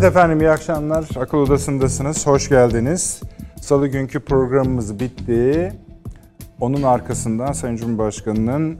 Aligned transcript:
Evet 0.00 0.10
efendim 0.10 0.40
iyi 0.40 0.50
akşamlar. 0.50 1.04
Akıl 1.16 1.38
Odası'ndasınız. 1.38 2.26
Hoş 2.26 2.48
geldiniz. 2.48 3.20
Salı 3.60 3.88
günkü 3.88 4.20
programımız 4.20 5.00
bitti. 5.00 5.72
Onun 6.60 6.82
arkasından 6.82 7.52
Sayın 7.52 7.76
Cumhurbaşkanı'nın 7.76 8.78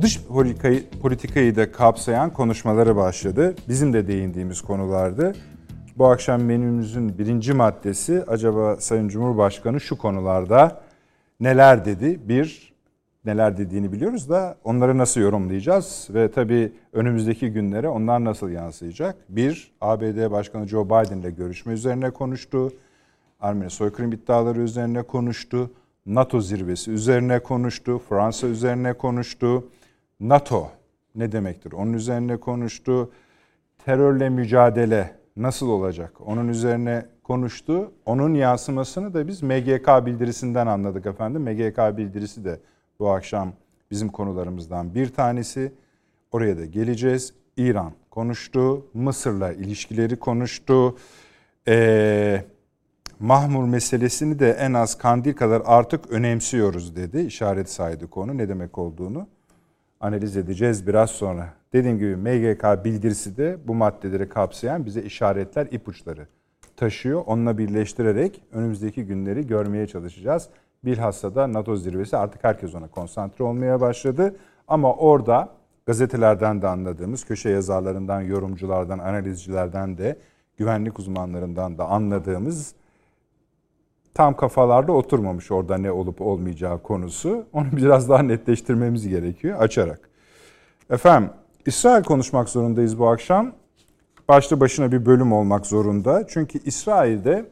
dış 0.00 0.24
politikayı, 0.24 0.90
politikayı 1.02 1.56
da 1.56 1.72
kapsayan 1.72 2.32
konuşmaları 2.32 2.96
başladı. 2.96 3.54
Bizim 3.68 3.92
de 3.92 4.08
değindiğimiz 4.08 4.60
konulardı. 4.60 5.32
Bu 5.98 6.06
akşam 6.06 6.42
menümüzün 6.42 7.18
birinci 7.18 7.52
maddesi 7.52 8.24
acaba 8.28 8.76
Sayın 8.76 9.08
Cumhurbaşkanı 9.08 9.80
şu 9.80 9.98
konularda 9.98 10.80
neler 11.40 11.84
dedi? 11.84 12.20
Bir, 12.28 12.69
neler 13.24 13.56
dediğini 13.56 13.92
biliyoruz 13.92 14.30
da 14.30 14.56
onları 14.64 14.98
nasıl 14.98 15.20
yorumlayacağız? 15.20 16.08
Ve 16.14 16.30
tabii 16.30 16.72
önümüzdeki 16.92 17.52
günlere 17.52 17.88
onlar 17.88 18.24
nasıl 18.24 18.50
yansıyacak? 18.50 19.16
Bir, 19.28 19.72
ABD 19.80 20.30
Başkanı 20.30 20.68
Joe 20.68 20.86
Biden 20.86 21.18
ile 21.18 21.30
görüşme 21.30 21.72
üzerine 21.72 22.10
konuştu. 22.10 22.72
Armeni 23.40 23.70
soykırım 23.70 24.12
iddiaları 24.12 24.60
üzerine 24.60 25.02
konuştu. 25.02 25.70
NATO 26.06 26.40
zirvesi 26.40 26.90
üzerine 26.90 27.38
konuştu. 27.38 27.98
Fransa 28.08 28.46
üzerine 28.46 28.92
konuştu. 28.92 29.68
NATO 30.20 30.68
ne 31.14 31.32
demektir? 31.32 31.72
Onun 31.72 31.92
üzerine 31.92 32.36
konuştu. 32.36 33.10
Terörle 33.84 34.28
mücadele 34.28 35.14
nasıl 35.36 35.68
olacak? 35.68 36.12
Onun 36.26 36.48
üzerine 36.48 37.06
konuştu. 37.22 37.92
Onun 38.06 38.34
yansımasını 38.34 39.14
da 39.14 39.28
biz 39.28 39.42
MGK 39.42 40.06
bildirisinden 40.06 40.66
anladık 40.66 41.06
efendim. 41.06 41.42
MGK 41.42 41.96
bildirisi 41.96 42.44
de 42.44 42.60
bu 43.00 43.10
akşam 43.10 43.52
bizim 43.90 44.08
konularımızdan 44.08 44.94
bir 44.94 45.08
tanesi. 45.08 45.72
Oraya 46.32 46.58
da 46.58 46.64
geleceğiz. 46.64 47.34
İran 47.56 47.92
konuştu. 48.10 48.86
Mısır'la 48.94 49.52
ilişkileri 49.52 50.16
konuştu. 50.16 50.96
Ee, 51.68 52.44
Mahmur 53.20 53.64
meselesini 53.64 54.38
de 54.38 54.50
en 54.50 54.72
az 54.72 54.98
Kandil 54.98 55.34
kadar 55.34 55.62
artık 55.64 56.10
önemsiyoruz 56.10 56.96
dedi. 56.96 57.20
İşaret 57.20 57.70
saydı 57.70 58.10
konu 58.10 58.38
ne 58.38 58.48
demek 58.48 58.78
olduğunu 58.78 59.26
analiz 60.00 60.36
edeceğiz 60.36 60.86
biraz 60.86 61.10
sonra. 61.10 61.48
Dediğim 61.72 61.98
gibi 61.98 62.16
MGK 62.16 62.84
bildirisi 62.84 63.36
de 63.36 63.58
bu 63.64 63.74
maddeleri 63.74 64.28
kapsayan 64.28 64.86
bize 64.86 65.02
işaretler, 65.02 65.66
ipuçları 65.70 66.26
taşıyor. 66.76 67.22
Onunla 67.26 67.58
birleştirerek 67.58 68.42
önümüzdeki 68.52 69.04
günleri 69.06 69.46
görmeye 69.46 69.86
çalışacağız. 69.86 70.48
Bilhassa 70.84 71.34
da 71.34 71.52
NATO 71.52 71.76
zirvesi 71.76 72.16
artık 72.16 72.44
herkes 72.44 72.74
ona 72.74 72.88
konsantre 72.88 73.44
olmaya 73.44 73.80
başladı. 73.80 74.36
Ama 74.68 74.94
orada 74.94 75.48
gazetelerden 75.86 76.62
de 76.62 76.68
anladığımız, 76.68 77.24
köşe 77.24 77.50
yazarlarından, 77.50 78.20
yorumculardan, 78.20 78.98
analizcilerden 78.98 79.98
de, 79.98 80.18
güvenlik 80.56 80.98
uzmanlarından 80.98 81.78
da 81.78 81.84
anladığımız 81.86 82.74
tam 84.14 84.36
kafalarda 84.36 84.92
oturmamış 84.92 85.50
orada 85.50 85.78
ne 85.78 85.92
olup 85.92 86.20
olmayacağı 86.20 86.82
konusu. 86.82 87.46
Onu 87.52 87.66
biraz 87.76 88.08
daha 88.08 88.22
netleştirmemiz 88.22 89.08
gerekiyor 89.08 89.58
açarak. 89.60 90.10
Efendim 90.90 91.30
İsrail 91.66 92.04
konuşmak 92.04 92.48
zorundayız 92.48 92.98
bu 92.98 93.08
akşam. 93.08 93.52
Başlı 94.28 94.60
başına 94.60 94.92
bir 94.92 95.06
bölüm 95.06 95.32
olmak 95.32 95.66
zorunda. 95.66 96.26
Çünkü 96.28 96.58
İsrail'de 96.64 97.50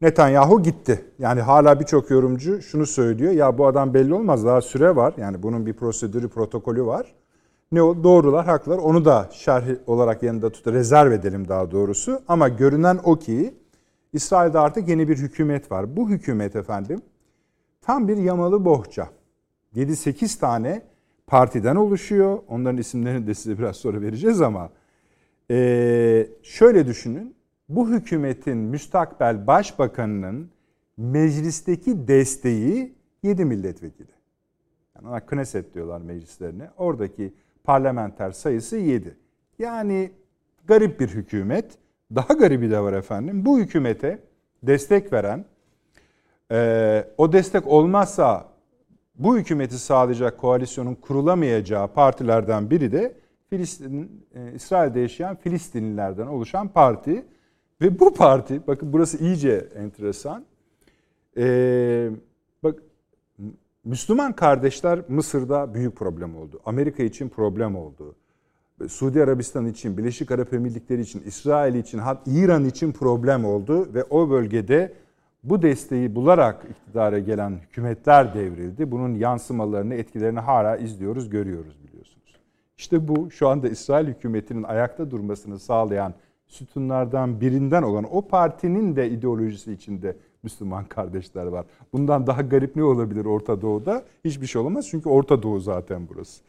Netanyahu 0.00 0.62
gitti. 0.62 1.04
Yani 1.18 1.40
hala 1.40 1.80
birçok 1.80 2.10
yorumcu 2.10 2.62
şunu 2.62 2.86
söylüyor. 2.86 3.32
Ya 3.32 3.58
bu 3.58 3.66
adam 3.66 3.94
belli 3.94 4.14
olmaz 4.14 4.44
daha 4.44 4.60
süre 4.60 4.96
var. 4.96 5.14
Yani 5.16 5.42
bunun 5.42 5.66
bir 5.66 5.72
prosedürü, 5.72 6.28
protokolü 6.28 6.86
var. 6.86 7.14
Ne 7.72 7.82
o? 7.82 8.04
Doğrular, 8.04 8.46
haklar. 8.46 8.78
Onu 8.78 9.04
da 9.04 9.28
şerh 9.32 9.64
olarak 9.86 10.22
yanında 10.22 10.50
tut, 10.52 10.66
rezerv 10.66 11.12
edelim 11.12 11.48
daha 11.48 11.70
doğrusu. 11.70 12.22
Ama 12.28 12.48
görünen 12.48 13.00
o 13.04 13.18
ki 13.18 13.54
İsrail'de 14.12 14.58
artık 14.58 14.88
yeni 14.88 15.08
bir 15.08 15.16
hükümet 15.16 15.72
var. 15.72 15.96
Bu 15.96 16.10
hükümet 16.10 16.56
efendim 16.56 17.02
tam 17.82 18.08
bir 18.08 18.16
yamalı 18.16 18.64
bohça. 18.64 19.08
7-8 19.76 20.40
tane 20.40 20.82
partiden 21.26 21.76
oluşuyor. 21.76 22.38
Onların 22.48 22.78
isimlerini 22.78 23.26
de 23.26 23.34
size 23.34 23.58
biraz 23.58 23.76
sonra 23.76 24.00
vereceğiz 24.00 24.40
ama 24.40 24.70
ee, 25.50 26.28
şöyle 26.42 26.86
düşünün. 26.86 27.34
Bu 27.70 27.90
hükümetin 27.90 28.56
müstakbel 28.56 29.46
başbakanının 29.46 30.50
meclisteki 30.96 32.08
desteği 32.08 32.94
7 33.22 33.44
milletvekili. 33.44 34.12
Yani 34.96 35.08
ona 35.08 35.26
Knesset 35.26 35.74
diyorlar 35.74 36.00
meclislerine. 36.00 36.70
Oradaki 36.76 37.34
parlamenter 37.64 38.30
sayısı 38.30 38.76
7. 38.76 39.16
Yani 39.58 40.10
garip 40.66 41.00
bir 41.00 41.08
hükümet. 41.08 41.78
Daha 42.14 42.34
garibi 42.34 42.70
de 42.70 42.80
var 42.80 42.92
efendim. 42.92 43.46
Bu 43.46 43.58
hükümete 43.58 44.18
destek 44.62 45.12
veren, 45.12 45.44
e, 46.52 47.04
o 47.18 47.32
destek 47.32 47.66
olmazsa 47.66 48.48
bu 49.14 49.38
hükümeti 49.38 49.78
sağlayacak 49.78 50.38
koalisyonun 50.38 50.94
kurulamayacağı 50.94 51.88
partilerden 51.88 52.70
biri 52.70 52.92
de 52.92 53.14
Filistin, 53.50 54.26
e, 54.34 54.52
İsrail'de 54.54 55.00
yaşayan 55.00 55.36
Filistinlilerden 55.36 56.26
oluşan 56.26 56.68
parti. 56.68 57.24
Ve 57.80 58.00
bu 58.00 58.14
parti, 58.14 58.66
bakın 58.66 58.92
burası 58.92 59.18
iyice 59.18 59.68
enteresan. 59.76 60.44
E, 61.36 62.10
bak 62.62 62.82
Müslüman 63.84 64.32
kardeşler 64.32 65.00
Mısır'da 65.08 65.74
büyük 65.74 65.96
problem 65.96 66.36
oldu. 66.36 66.60
Amerika 66.64 67.02
için 67.02 67.28
problem 67.28 67.76
oldu. 67.76 68.14
Suudi 68.88 69.22
Arabistan 69.22 69.66
için, 69.66 69.98
Birleşik 69.98 70.30
Arap 70.30 70.52
Emirlikleri 70.52 71.00
için, 71.00 71.22
İsrail 71.26 71.74
için, 71.74 71.98
hatta 71.98 72.30
İran 72.30 72.64
için 72.64 72.92
problem 72.92 73.44
oldu 73.44 73.94
ve 73.94 74.04
o 74.04 74.30
bölgede 74.30 74.92
bu 75.44 75.62
desteği 75.62 76.14
bularak 76.14 76.66
iktidara 76.70 77.18
gelen 77.18 77.50
hükümetler 77.50 78.34
devrildi. 78.34 78.90
Bunun 78.90 79.14
yansımalarını, 79.14 79.94
etkilerini 79.94 80.40
hala 80.40 80.76
izliyoruz, 80.76 81.30
görüyoruz 81.30 81.78
biliyorsunuz. 81.84 82.36
İşte 82.78 83.08
bu 83.08 83.30
şu 83.30 83.48
anda 83.48 83.68
İsrail 83.68 84.06
hükümetinin 84.06 84.62
ayakta 84.62 85.10
durmasını 85.10 85.58
sağlayan 85.58 86.14
sütunlardan 86.50 87.40
birinden 87.40 87.82
olan 87.82 88.04
o 88.10 88.22
partinin 88.22 88.96
de 88.96 89.10
ideolojisi 89.10 89.72
içinde 89.72 90.16
Müslüman 90.42 90.84
kardeşler 90.84 91.46
var. 91.46 91.66
Bundan 91.92 92.26
daha 92.26 92.42
garip 92.42 92.76
ne 92.76 92.82
olabilir 92.82 93.24
Orta 93.24 93.62
Doğu'da? 93.62 94.04
Hiçbir 94.24 94.46
şey 94.46 94.62
olamaz 94.62 94.88
çünkü 94.90 95.08
Orta 95.08 95.42
Doğu 95.42 95.60
zaten 95.60 96.08
burası. 96.08 96.42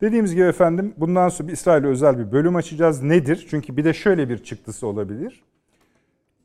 Dediğimiz 0.00 0.34
gibi 0.34 0.44
efendim 0.44 0.94
bundan 0.96 1.28
sonra 1.28 1.52
İsrail'e 1.52 1.86
özel 1.86 2.18
bir 2.18 2.32
bölüm 2.32 2.56
açacağız. 2.56 3.02
Nedir? 3.02 3.46
Çünkü 3.50 3.76
bir 3.76 3.84
de 3.84 3.92
şöyle 3.92 4.28
bir 4.28 4.38
çıktısı 4.38 4.86
olabilir. 4.86 5.44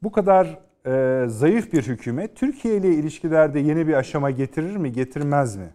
Bu 0.03 0.11
kadar 0.11 0.59
e, 0.85 1.25
zayıf 1.29 1.73
bir 1.73 1.83
hükümet 1.83 2.35
Türkiye 2.35 2.77
ile 2.77 2.89
ilişkilerde 2.89 3.59
yeni 3.59 3.87
bir 3.87 3.93
aşama 3.93 4.31
getirir 4.31 4.75
mi, 4.75 4.91
getirmez 4.91 5.55
mi? 5.55 5.69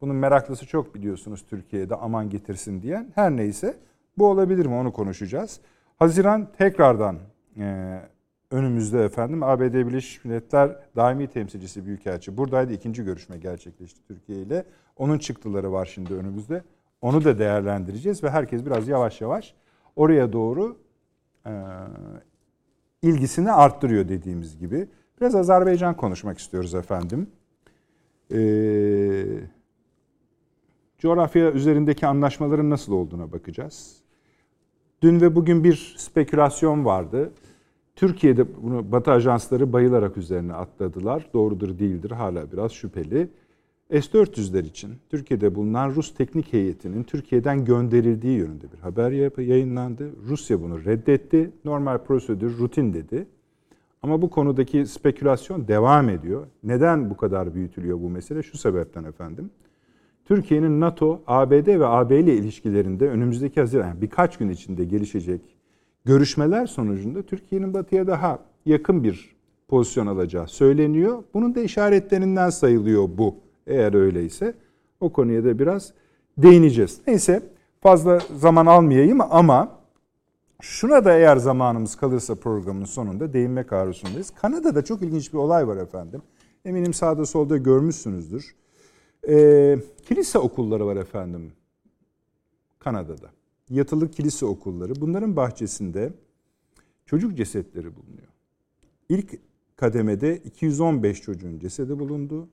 Bunun 0.00 0.16
meraklısı 0.16 0.66
çok 0.66 0.94
biliyorsunuz 0.94 1.44
Türkiye'de 1.50 1.94
aman 1.94 2.30
getirsin 2.30 2.82
diyen. 2.82 3.06
Her 3.14 3.30
neyse 3.30 3.76
bu 4.18 4.26
olabilir 4.26 4.66
mi 4.66 4.74
onu 4.74 4.92
konuşacağız. 4.92 5.60
Haziran 6.02 6.48
tekrardan 6.58 7.18
e, 7.58 7.98
önümüzde 8.50 9.04
efendim 9.04 9.42
ABD 9.42 9.60
Birleşmiş 9.60 10.24
Milletler 10.24 10.78
Daimi 10.96 11.26
Temsilcisi 11.26 11.86
Büyükelçi 11.86 12.36
buradaydı. 12.36 12.72
ikinci 12.72 13.04
görüşme 13.04 13.38
gerçekleşti 13.38 14.00
Türkiye 14.08 14.42
ile. 14.42 14.64
Onun 14.96 15.18
çıktıları 15.18 15.72
var 15.72 15.86
şimdi 15.94 16.14
önümüzde. 16.14 16.62
Onu 17.00 17.24
da 17.24 17.38
değerlendireceğiz 17.38 18.24
ve 18.24 18.30
herkes 18.30 18.66
biraz 18.66 18.88
yavaş 18.88 19.20
yavaş 19.20 19.54
oraya 19.96 20.32
doğru 20.32 20.76
e, 21.46 21.52
ilgisini 23.02 23.52
arttırıyor 23.52 24.08
dediğimiz 24.08 24.58
gibi. 24.58 24.88
Biraz 25.20 25.34
Azerbaycan 25.34 25.96
konuşmak 25.96 26.38
istiyoruz 26.38 26.74
efendim. 26.74 27.30
Ee, 28.32 29.24
coğrafya 30.98 31.52
üzerindeki 31.52 32.06
anlaşmaların 32.06 32.70
nasıl 32.70 32.92
olduğuna 32.92 33.32
bakacağız. 33.32 34.01
Dün 35.02 35.20
ve 35.20 35.34
bugün 35.34 35.64
bir 35.64 35.94
spekülasyon 35.98 36.84
vardı. 36.84 37.32
Türkiye'de 37.96 38.62
bunu 38.62 38.92
Batı 38.92 39.10
ajansları 39.10 39.72
bayılarak 39.72 40.16
üzerine 40.16 40.54
atladılar. 40.54 41.26
Doğrudur 41.34 41.78
değildir 41.78 42.10
hala 42.10 42.52
biraz 42.52 42.72
şüpheli. 42.72 43.28
S-400'ler 43.90 44.66
için 44.66 44.94
Türkiye'de 45.10 45.54
bulunan 45.54 45.90
Rus 45.90 46.14
teknik 46.14 46.52
heyetinin 46.52 47.02
Türkiye'den 47.02 47.64
gönderildiği 47.64 48.38
yönünde 48.38 48.72
bir 48.72 48.78
haber 48.78 49.40
yayınlandı. 49.42 50.10
Rusya 50.28 50.62
bunu 50.62 50.84
reddetti. 50.84 51.50
Normal 51.64 51.98
prosedür, 51.98 52.58
rutin 52.58 52.94
dedi. 52.94 53.26
Ama 54.02 54.22
bu 54.22 54.30
konudaki 54.30 54.86
spekülasyon 54.86 55.68
devam 55.68 56.08
ediyor. 56.08 56.46
Neden 56.64 57.10
bu 57.10 57.16
kadar 57.16 57.54
büyütülüyor 57.54 58.00
bu 58.00 58.10
mesele? 58.10 58.42
Şu 58.42 58.58
sebepten 58.58 59.04
efendim. 59.04 59.50
Türkiye'nin 60.24 60.80
NATO, 60.80 61.22
ABD 61.26 61.66
ve 61.66 61.86
AB 61.86 62.20
ile 62.20 62.34
ilişkilerinde 62.34 63.08
önümüzdeki 63.08 63.60
Haziran, 63.60 63.88
yani 63.88 64.00
birkaç 64.02 64.36
gün 64.36 64.48
içinde 64.48 64.84
gelişecek 64.84 65.40
görüşmeler 66.04 66.66
sonucunda 66.66 67.22
Türkiye'nin 67.22 67.74
batıya 67.74 68.06
daha 68.06 68.38
yakın 68.66 69.04
bir 69.04 69.36
pozisyon 69.68 70.06
alacağı 70.06 70.48
söyleniyor. 70.48 71.22
Bunun 71.34 71.54
da 71.54 71.60
işaretlerinden 71.60 72.50
sayılıyor 72.50 73.08
bu. 73.18 73.34
Eğer 73.66 73.94
öyleyse 73.94 74.54
o 75.00 75.12
konuya 75.12 75.44
da 75.44 75.58
biraz 75.58 75.92
değineceğiz. 76.38 77.00
Neyse 77.06 77.42
fazla 77.80 78.18
zaman 78.36 78.66
almayayım 78.66 79.20
ama 79.20 79.82
Şuna 80.62 81.04
da 81.04 81.12
eğer 81.12 81.36
zamanımız 81.36 81.96
kalırsa 81.96 82.34
programın 82.34 82.84
sonunda 82.84 83.32
değinmek 83.32 83.72
arzusundayız. 83.72 84.30
Kanada'da 84.30 84.84
çok 84.84 85.02
ilginç 85.02 85.32
bir 85.32 85.38
olay 85.38 85.68
var 85.68 85.76
efendim. 85.76 86.22
Eminim 86.64 86.94
sağda 86.94 87.26
solda 87.26 87.56
görmüşsünüzdür. 87.56 88.54
Ee, 89.28 89.78
kilise 90.08 90.38
okulları 90.38 90.86
var 90.86 90.96
efendim 90.96 91.52
Kanada'da. 92.78 93.30
Yatılı 93.70 94.10
kilise 94.10 94.46
okulları. 94.46 95.00
Bunların 95.00 95.36
bahçesinde 95.36 96.12
çocuk 97.06 97.36
cesetleri 97.36 97.96
bulunuyor. 97.96 98.28
İlk 99.08 99.38
kademede 99.76 100.36
215 100.36 101.22
çocuğun 101.22 101.58
cesedi 101.58 101.98
bulundu. 101.98 102.48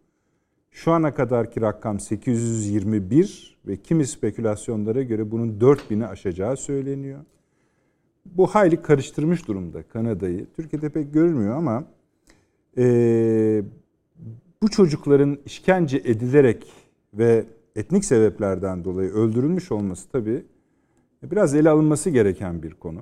Şu 0.72 0.92
ana 0.92 1.14
kadarki 1.14 1.62
rakam 1.62 2.00
821 2.00 3.58
ve 3.68 3.78
kimi 3.78 4.08
spekülasyonlara 4.08 5.02
göre 5.02 5.32
bunun 5.32 5.60
4000'i 5.60 6.06
aşacağı 6.06 6.58
söyleniyor. 6.58 7.20
Bu 8.26 8.48
hayli 8.48 8.82
karıştırmış 8.82 9.48
durumda 9.48 9.84
Kanada'yı. 9.84 10.48
Türkiye'de 10.56 10.90
pek 10.90 11.14
görülmüyor 11.14 11.56
ama 11.56 11.86
e, 12.78 13.64
bu 14.62 14.70
çocukların 14.70 15.38
işkence 15.46 15.98
edilerek 15.98 16.74
ve 17.14 17.46
etnik 17.76 18.06
sebeplerden 18.06 18.84
dolayı 18.84 19.10
öldürülmüş 19.10 19.72
olması 19.72 20.10
tabii 20.10 20.46
biraz 21.24 21.56
ele 21.56 21.70
alınması 21.70 22.10
gereken 22.10 22.64
bir 22.64 22.74
konu. 22.74 23.02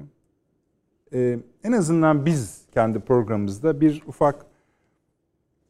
Ee, 1.13 1.39
en 1.63 1.71
azından 1.71 2.25
biz 2.25 2.62
kendi 2.74 3.00
programımızda 3.00 3.81
bir 3.81 4.04
ufak 4.07 4.45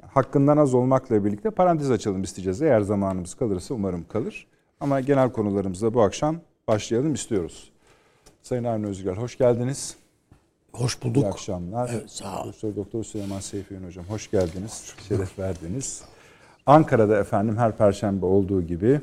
hakkından 0.07 0.57
az 0.57 0.73
olmakla 0.73 1.25
birlikte 1.25 1.49
parantez 1.49 1.91
açalım 1.91 2.23
isteyeceğiz. 2.23 2.61
Eğer 2.61 2.81
zamanımız 2.81 3.35
kalırsa 3.35 3.73
umarım 3.73 4.05
kalır. 4.07 4.47
Ama 4.79 4.99
genel 4.99 5.31
konularımızda 5.31 5.93
bu 5.93 6.01
akşam 6.01 6.41
başlayalım 6.67 7.13
istiyoruz. 7.13 7.71
Sayın 8.41 8.63
Avni 8.63 8.87
Özgür, 8.87 9.17
hoş 9.17 9.37
geldiniz. 9.37 9.97
Hoş 10.73 11.03
bulduk. 11.03 11.23
İyi 11.23 11.27
akşamlar. 11.27 11.89
Evet, 11.93 12.09
sağ 12.11 12.39
ol. 12.39 12.43
Profesör 12.43 12.75
Doktor 12.75 13.03
Süleyman 13.03 13.39
Seyfiyen 13.39 13.83
Hocam 13.83 14.05
hoş 14.05 14.31
geldiniz. 14.31 14.93
Şeref 15.07 15.39
verdiniz. 15.39 16.03
Ankara'da 16.65 17.19
efendim 17.19 17.57
her 17.57 17.77
perşembe 17.77 18.25
olduğu 18.25 18.61
gibi 18.61 19.01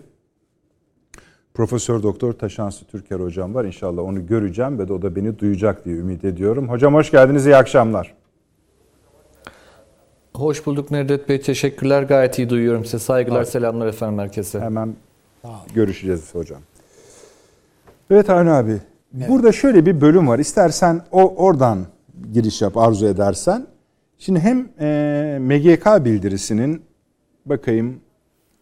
Profesör 1.55 2.03
Doktor 2.03 2.33
Taşansı 2.33 2.85
Türker 2.85 3.21
hocam 3.21 3.55
var. 3.55 3.65
İnşallah 3.65 4.03
onu 4.03 4.27
göreceğim 4.27 4.79
ve 4.79 4.89
de 4.89 4.93
o 4.93 5.03
da 5.03 5.17
beni 5.17 5.39
duyacak 5.39 5.85
diye 5.85 5.97
ümit 5.97 6.25
ediyorum. 6.25 6.69
Hocam 6.69 6.95
hoş 6.95 7.11
geldiniz. 7.11 7.47
İyi 7.47 7.57
akşamlar. 7.57 8.15
Hoş 10.35 10.67
bulduk 10.67 10.91
Nedret 10.91 11.29
Bey. 11.29 11.41
Teşekkürler. 11.41 12.03
Gayet 12.03 12.39
iyi 12.39 12.51
duyuyorum 12.51 12.85
size. 12.85 12.99
Saygılar, 12.99 13.37
evet. 13.37 13.49
selamlar 13.49 13.87
efendim 13.87 14.19
herkese. 14.19 14.61
Hemen 14.61 14.95
görüşeceğiz 15.75 16.35
hocam. 16.35 16.61
Evet 18.11 18.31
Avni 18.31 18.51
abi. 18.51 18.81
Evet. 19.19 19.29
Burada 19.29 19.53
şöyle 19.53 19.87
bir 19.87 20.01
bölüm 20.01 20.29
var. 20.29 20.39
İstersen 20.39 21.03
o 21.13 21.35
oradan 21.35 21.87
giriş 22.33 22.63
yap 22.63 22.77
arzu 22.77 23.07
edersen. 23.07 23.67
Şimdi 24.19 24.41
hem 24.41 24.69
e, 24.81 25.39
MGK 25.41 26.05
bildirisinin 26.05 26.83
bakayım 27.47 28.01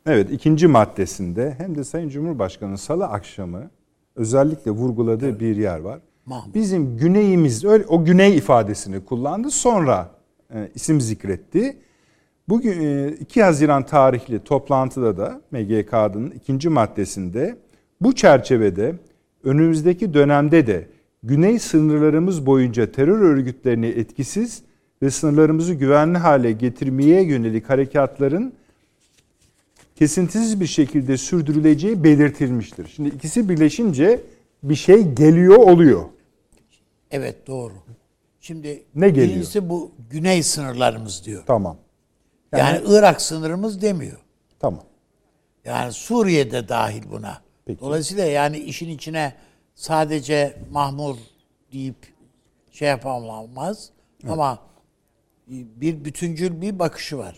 evet 0.07 0.31
ikinci 0.31 0.67
maddesinde 0.67 1.55
hem 1.59 1.75
de 1.75 1.85
Sayın 1.85 2.09
Cumhurbaşkanı 2.09 2.79
salı 2.79 3.07
akşamı 3.07 3.71
özellikle 4.17 4.71
vurguladığı 4.71 5.29
evet. 5.29 5.41
bir 5.41 5.57
yer 5.57 5.79
var. 5.79 6.01
Mahmut. 6.27 6.55
Bizim 6.55 6.97
güneyimiz 6.97 7.65
öyle 7.65 7.85
o 7.87 8.05
güney 8.05 8.37
ifadesini 8.37 9.05
kullandı. 9.05 9.51
Sonra 9.51 10.11
e, 10.55 10.69
isim 10.75 11.01
zikretti. 11.01 11.77
Bugün 12.49 12.81
e, 12.81 13.09
2 13.09 13.43
Haziran 13.43 13.87
tarihli 13.87 14.39
toplantıda 14.45 15.17
da 15.17 15.41
MGK'nın 15.51 16.31
ikinci 16.31 16.69
maddesinde 16.69 17.57
bu 18.01 18.15
çerçevede 18.15 18.95
önümüzdeki 19.45 20.15
dönemde 20.15 20.67
de 20.67 20.89
güney 21.23 21.59
sınırlarımız 21.59 22.47
boyunca 22.47 22.93
terör 22.93 23.21
örgütlerini 23.21 23.87
etkisiz 23.87 24.63
ve 25.03 25.11
sınırlarımızı 25.11 25.75
güvenli 25.75 26.19
hale 26.19 26.53
getirmeye 26.53 27.23
yönelik 27.23 27.71
harekatların 27.71 28.53
kesintisiz 29.97 30.61
bir 30.61 30.67
şekilde 30.67 31.17
sürdürüleceği 31.17 32.05
belirtilmiştir. 32.05 32.87
Şimdi 32.97 33.09
ikisi 33.09 33.49
birleşince 33.49 34.21
bir 34.63 34.75
şey 34.75 35.15
geliyor 35.15 35.57
oluyor. 35.57 36.05
Evet 37.11 37.47
doğru. 37.47 37.75
Şimdi 38.41 38.83
ne 38.95 39.09
geliyor? 39.09 39.29
Birincisi 39.29 39.69
bu 39.69 39.93
güney 40.11 40.43
sınırlarımız 40.43 41.25
diyor. 41.25 41.43
Tamam. 41.47 41.77
Yani, 42.53 42.63
yani 42.63 42.81
Irak 42.89 43.23
sınırımız 43.23 43.83
demiyor. 43.83 44.19
Tamam. 44.61 44.85
Yani 45.65 45.93
Suriye'de 45.93 46.69
dahil 46.69 47.03
buna. 47.11 47.41
Peki. 47.65 47.81
Dolayısıyla 47.81 48.25
yani 48.25 48.59
işin 48.59 48.89
içine 48.89 49.35
sadece 49.75 50.57
Mahmur 50.71 51.17
deyip 51.73 51.97
şey 52.71 52.89
yapamaz. 52.89 53.91
Evet. 54.23 54.33
Ama 54.33 54.59
bir 55.49 56.05
bütüncül 56.05 56.61
bir 56.61 56.79
bakışı 56.79 57.19
var. 57.19 57.37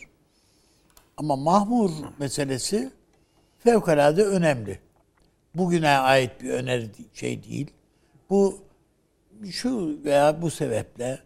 Ama 1.17 1.37
Mahmur 1.37 1.91
meselesi 2.19 2.91
fevkalade 3.59 4.25
önemli. 4.25 4.79
Bugüne 5.55 5.89
ait 5.89 6.43
bir 6.43 6.51
öneri 6.51 6.89
şey 7.15 7.45
değil. 7.45 7.71
Bu 8.31 8.59
şu 9.51 9.99
veya 10.05 10.43
bu 10.43 10.51
sebeple 10.51 11.19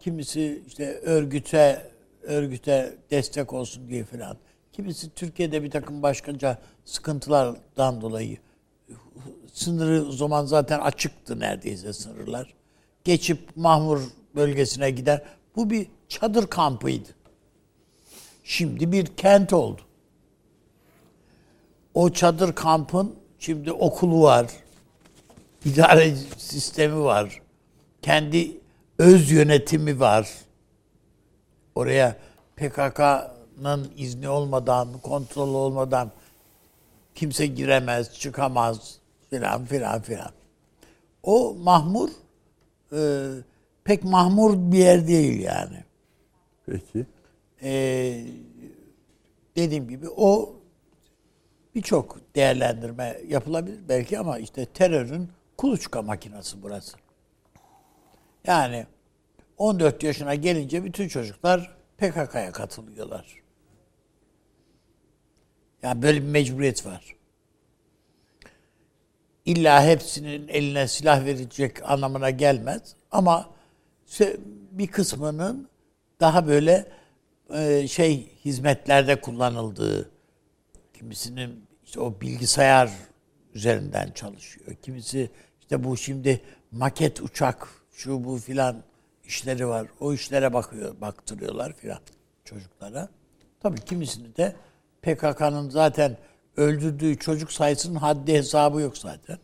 kimisi 0.00 0.62
işte 0.66 0.84
örgüte 0.92 1.90
örgüte 2.22 2.94
destek 3.10 3.52
olsun 3.52 3.88
diye 3.88 4.04
filan. 4.04 4.36
Kimisi 4.72 5.14
Türkiye'de 5.14 5.62
bir 5.62 5.70
takım 5.70 6.02
başkaca 6.02 6.58
sıkıntılardan 6.90 8.00
dolayı 8.00 8.38
sınırı 9.52 10.12
zaman 10.12 10.44
zaten 10.44 10.80
açıktı 10.80 11.40
neredeyse 11.40 11.92
sınırlar. 11.92 12.54
Geçip 13.04 13.56
Mahmur 13.56 14.00
bölgesine 14.34 14.90
gider. 14.90 15.22
Bu 15.56 15.70
bir 15.70 15.86
çadır 16.08 16.46
kampıydı. 16.46 17.08
Şimdi 18.44 18.92
bir 18.92 19.06
kent 19.06 19.52
oldu. 19.52 19.80
O 21.94 22.10
çadır 22.10 22.54
kampın 22.54 23.14
şimdi 23.38 23.72
okulu 23.72 24.22
var, 24.22 24.46
idare 25.64 26.16
sistemi 26.38 27.04
var, 27.04 27.42
kendi 28.02 28.60
öz 28.98 29.30
yönetimi 29.30 30.00
var. 30.00 30.30
Oraya 31.74 32.16
PKK'nın 32.56 33.92
izni 33.96 34.28
olmadan, 34.28 34.98
kontrol 35.02 35.54
olmadan 35.54 36.12
kimse 37.20 37.46
giremez, 37.46 38.12
çıkamaz 38.12 38.98
filan 39.30 39.64
filan 39.64 40.02
filan. 40.02 40.30
O 41.22 41.54
mahmur 41.54 42.10
e, 42.92 43.28
pek 43.84 44.04
mahmur 44.04 44.72
bir 44.72 44.78
yer 44.78 45.08
değil 45.08 45.40
yani. 45.40 45.84
Peki. 46.66 47.06
Ee, 47.62 48.24
dediğim 49.56 49.88
gibi 49.88 50.08
o 50.08 50.56
birçok 51.74 52.34
değerlendirme 52.34 53.20
yapılabilir 53.28 53.88
belki 53.88 54.18
ama 54.18 54.38
işte 54.38 54.66
terörün 54.66 55.28
kuluçka 55.56 56.02
makinası 56.02 56.62
burası. 56.62 56.96
Yani 58.46 58.86
14 59.58 60.02
yaşına 60.02 60.34
gelince 60.34 60.84
bütün 60.84 61.08
çocuklar 61.08 61.76
PKK'ya 61.98 62.52
katılıyorlar. 62.52 63.39
Yani 65.82 66.02
böyle 66.02 66.22
bir 66.22 66.28
mecburiyet 66.28 66.86
var. 66.86 67.16
İlla 69.44 69.84
hepsinin 69.84 70.48
eline 70.48 70.88
silah 70.88 71.24
verecek 71.24 71.90
anlamına 71.90 72.30
gelmez. 72.30 72.94
Ama 73.10 73.50
bir 74.70 74.86
kısmının 74.86 75.68
daha 76.20 76.46
böyle 76.46 76.86
e, 77.54 77.88
şey 77.88 78.32
hizmetlerde 78.44 79.20
kullanıldığı, 79.20 80.10
kimisinin 80.94 81.64
işte 81.84 82.00
o 82.00 82.20
bilgisayar 82.20 82.90
üzerinden 83.54 84.10
çalışıyor. 84.10 84.76
Kimisi 84.82 85.30
işte 85.60 85.84
bu 85.84 85.96
şimdi 85.96 86.40
maket 86.72 87.20
uçak 87.20 87.68
şu 87.92 88.24
bu 88.24 88.38
filan 88.38 88.82
işleri 89.24 89.68
var. 89.68 89.86
O 90.00 90.12
işlere 90.12 90.52
bakıyor, 90.52 91.00
baktırıyorlar 91.00 91.72
filan 91.72 92.00
çocuklara. 92.44 93.08
Tabii 93.60 93.80
kimisini 93.80 94.36
de 94.36 94.56
PKK'nın 95.02 95.70
zaten 95.70 96.16
öldürdüğü 96.56 97.18
çocuk 97.18 97.52
sayısının 97.52 97.94
haddi 97.94 98.32
hesabı 98.32 98.80
yok 98.80 98.98
zaten. 98.98 99.38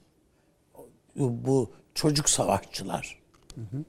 Bu 1.17 1.71
çocuk 1.95 2.29
savaşçılar 2.29 3.19
hı 3.55 3.61
hı. 3.61 3.85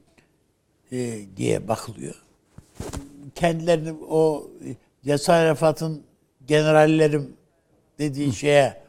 E, 0.96 1.26
diye 1.36 1.68
bakılıyor. 1.68 2.22
Kendilerini 3.34 3.92
o 4.08 4.50
Yasar 5.04 5.44
Arafat'ın 5.44 6.02
generallerim 6.46 7.36
dediği 7.98 8.32
şeye 8.32 8.82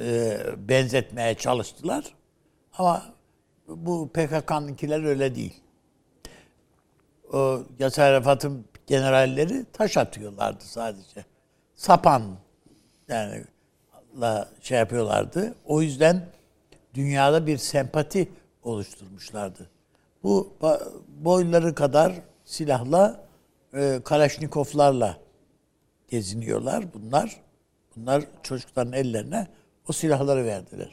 e, 0.00 0.38
benzetmeye 0.56 1.34
çalıştılar. 1.34 2.14
Ama 2.78 3.14
bu 3.68 4.10
PKK'nınkiler 4.14 5.04
öyle 5.04 5.34
değil. 5.34 5.54
O 7.32 7.62
Yasar 7.78 8.12
Arafat'ın 8.12 8.64
generalleri 8.86 9.64
taş 9.72 9.96
atıyorlardı 9.96 10.64
sadece. 10.64 11.24
Sapan 11.76 12.22
yani 13.08 13.44
la 14.20 14.48
şey 14.60 14.78
yapıyorlardı. 14.78 15.54
O 15.64 15.82
yüzden 15.82 16.26
dünyada 16.94 17.46
bir 17.46 17.58
sempati 17.58 18.28
oluşturmuşlardı. 18.62 19.70
Bu 20.22 20.52
boyları 21.08 21.74
kadar 21.74 22.12
silahla 22.44 23.26
e, 23.74 24.00
Kalaşnikovlarla 24.04 25.18
geziniyorlar 26.08 26.84
bunlar. 26.94 27.36
Bunlar 27.96 28.24
çocukların 28.42 28.92
ellerine 28.92 29.46
o 29.88 29.92
silahları 29.92 30.44
verdiler. 30.44 30.90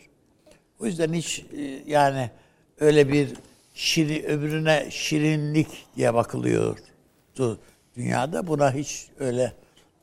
O 0.79 0.85
yüzden 0.85 1.13
hiç 1.13 1.45
e, 1.57 1.61
yani 1.85 2.31
öyle 2.79 3.09
bir 3.09 3.33
şirin, 3.73 4.23
öbürüne 4.23 4.87
şirinlik 4.91 5.67
diye 5.95 6.13
bakılıyordu 6.13 7.59
dünyada. 7.95 8.47
Buna 8.47 8.73
hiç 8.73 9.07
öyle 9.19 9.53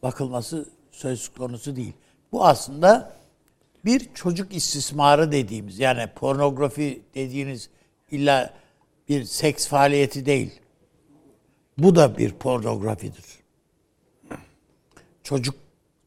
bakılması 0.02 0.68
söz 0.90 1.28
konusu 1.28 1.76
değil. 1.76 1.92
Bu 2.32 2.44
aslında 2.46 3.12
bir 3.84 4.14
çocuk 4.14 4.54
istismarı 4.54 5.32
dediğimiz 5.32 5.78
yani 5.78 6.06
pornografi 6.16 7.02
dediğiniz 7.14 7.70
illa 8.10 8.54
bir 9.08 9.24
seks 9.24 9.68
faaliyeti 9.68 10.26
değil. 10.26 10.60
Bu 11.78 11.96
da 11.96 12.18
bir 12.18 12.32
pornografidir. 12.32 13.24
Çocuk 15.22 15.54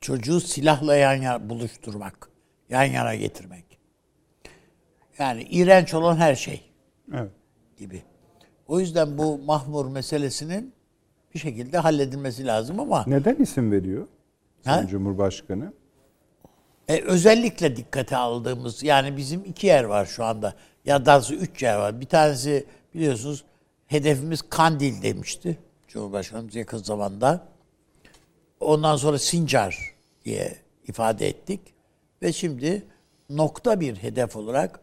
çocuğu 0.02 0.40
silahla 0.40 0.96
yan 0.96 1.14
yana 1.16 1.50
buluşturmak, 1.50 2.30
yan 2.70 2.84
yana 2.84 3.16
getirmek. 3.16 3.66
Yani 5.20 5.44
iğrenç 5.44 5.94
olan 5.94 6.18
her 6.18 6.36
şey 6.36 6.62
Evet. 7.14 7.32
gibi. 7.78 8.04
O 8.68 8.80
yüzden 8.80 9.18
bu 9.18 9.38
mahmur 9.38 9.86
meselesinin 9.86 10.73
bir 11.34 11.40
şekilde 11.40 11.78
halledilmesi 11.78 12.46
lazım 12.46 12.80
ama 12.80 13.04
Neden 13.08 13.36
isim 13.36 13.72
veriyor 13.72 14.08
Sayın? 14.66 14.88
Cumhurbaşkanı? 14.88 15.74
e, 16.88 17.02
özellikle 17.02 17.76
dikkate 17.76 18.18
aldığımız 18.18 18.84
yani 18.84 19.18
bizim 19.18 19.46
iki 19.46 19.68
yer 19.68 19.84
var 19.84 20.06
şu 20.06 20.24
anda. 20.26 20.54
Ya 20.86 21.06
daha 21.06 21.18
doğrusu 21.18 21.36
üç 21.36 21.64
yer 21.64 21.78
var. 21.78 22.02
Bir 22.02 22.06
tanesi 22.06 22.66
biliyorsunuz 22.94 23.44
hedefimiz 23.88 24.42
Kandil 24.50 25.02
demişti 25.02 25.58
Cumhurbaşkanımız 25.88 26.56
yakın 26.56 26.78
zamanda. 26.78 27.48
Ondan 28.60 28.96
sonra 28.96 29.20
Sincar 29.20 29.94
diye 30.26 30.56
ifade 30.88 31.28
ettik. 31.28 31.60
Ve 32.22 32.34
şimdi 32.34 32.84
nokta 33.30 33.80
bir 33.80 33.96
hedef 33.96 34.36
olarak 34.36 34.80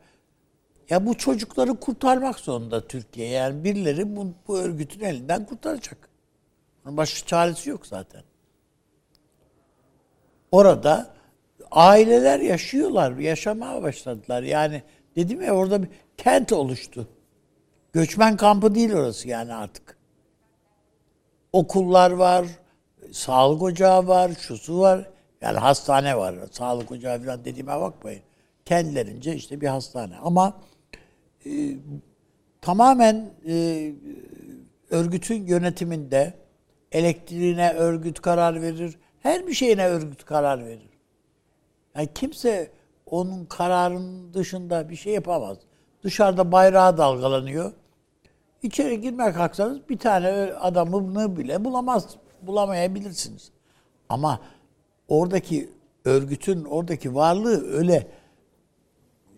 ya 0.90 1.07
bu 1.07 1.19
çocukları 1.19 1.75
kurtarmak 1.80 2.38
zorunda 2.38 2.88
Türkiye. 2.88 3.28
Yani 3.28 3.64
birileri 3.64 4.16
bu, 4.16 4.26
bu 4.49 4.59
örgütün 4.59 5.00
elinden 5.00 5.47
kurtaracak. 5.47 6.10
Başka 6.85 7.27
çaresi 7.27 7.71
yok 7.71 7.87
zaten. 7.87 8.23
Orada 10.53 11.15
aileler 11.71 12.41
yaşıyorlar, 12.41 13.17
yaşamaya 13.17 13.83
başladılar. 13.83 14.43
Yani 14.43 14.83
dedim 15.17 15.43
ya 15.43 15.55
orada 15.55 15.83
bir 15.83 15.89
kent 16.17 16.53
oluştu. 16.53 17.09
Göçmen 17.93 18.37
kampı 18.37 18.75
değil 18.75 18.93
orası 18.93 19.29
yani 19.29 19.55
artık. 19.55 19.97
Okullar 21.53 22.11
var, 22.11 22.47
sağlık 23.13 23.63
ocağı 23.63 24.09
var, 24.09 24.31
şusu 24.41 24.81
var. 24.81 25.11
Yani 25.41 25.59
hastane 25.59 26.17
var. 26.17 26.35
Sağlık 26.51 26.93
ocağı 26.93 27.19
falan 27.25 27.45
dediğime 27.45 27.81
bakmayın. 27.81 28.23
Kendilerince 28.65 29.35
işte 29.35 29.61
bir 29.61 29.67
hastane. 29.67 30.17
Ama 30.17 30.61
e, 31.47 31.51
tamamen 32.61 33.31
e, 33.49 33.93
örgütün 34.91 35.47
yönetiminde 35.47 36.35
elektriğine 36.92 37.73
örgüt 37.73 38.20
karar 38.20 38.62
verir. 38.62 38.99
Her 39.20 39.47
bir 39.47 39.54
şeyine 39.54 39.87
örgüt 39.87 40.25
karar 40.25 40.64
verir. 40.64 40.90
Yani 41.97 42.09
kimse 42.14 42.70
onun 43.06 43.44
kararının 43.44 44.35
dışında 44.35 44.88
bir 44.88 44.97
şey 44.97 45.12
yapamaz. 45.12 45.59
Dışarıda 46.02 46.52
bayrağı 46.52 46.99
dalgalanıyor. 46.99 47.73
İçeri 48.62 49.00
girmek 49.00 49.35
kalksanız 49.35 49.88
bir 49.88 49.99
tane 49.99 50.28
adamını 50.54 51.37
bile 51.37 51.64
bulamaz, 51.64 52.16
bulamayabilirsiniz. 52.42 53.50
Ama 54.09 54.40
oradaki 55.09 55.70
örgütün 56.04 56.64
oradaki 56.64 57.14
varlığı 57.14 57.73
öyle 57.73 58.06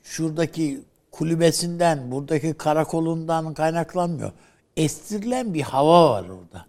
şuradaki 0.02 0.84
kulübesinden, 1.10 2.10
buradaki 2.10 2.54
karakolundan 2.54 3.54
kaynaklanmıyor. 3.54 4.32
Estirilen 4.76 5.54
bir 5.54 5.62
hava 5.62 6.10
var 6.10 6.24
orada. 6.24 6.66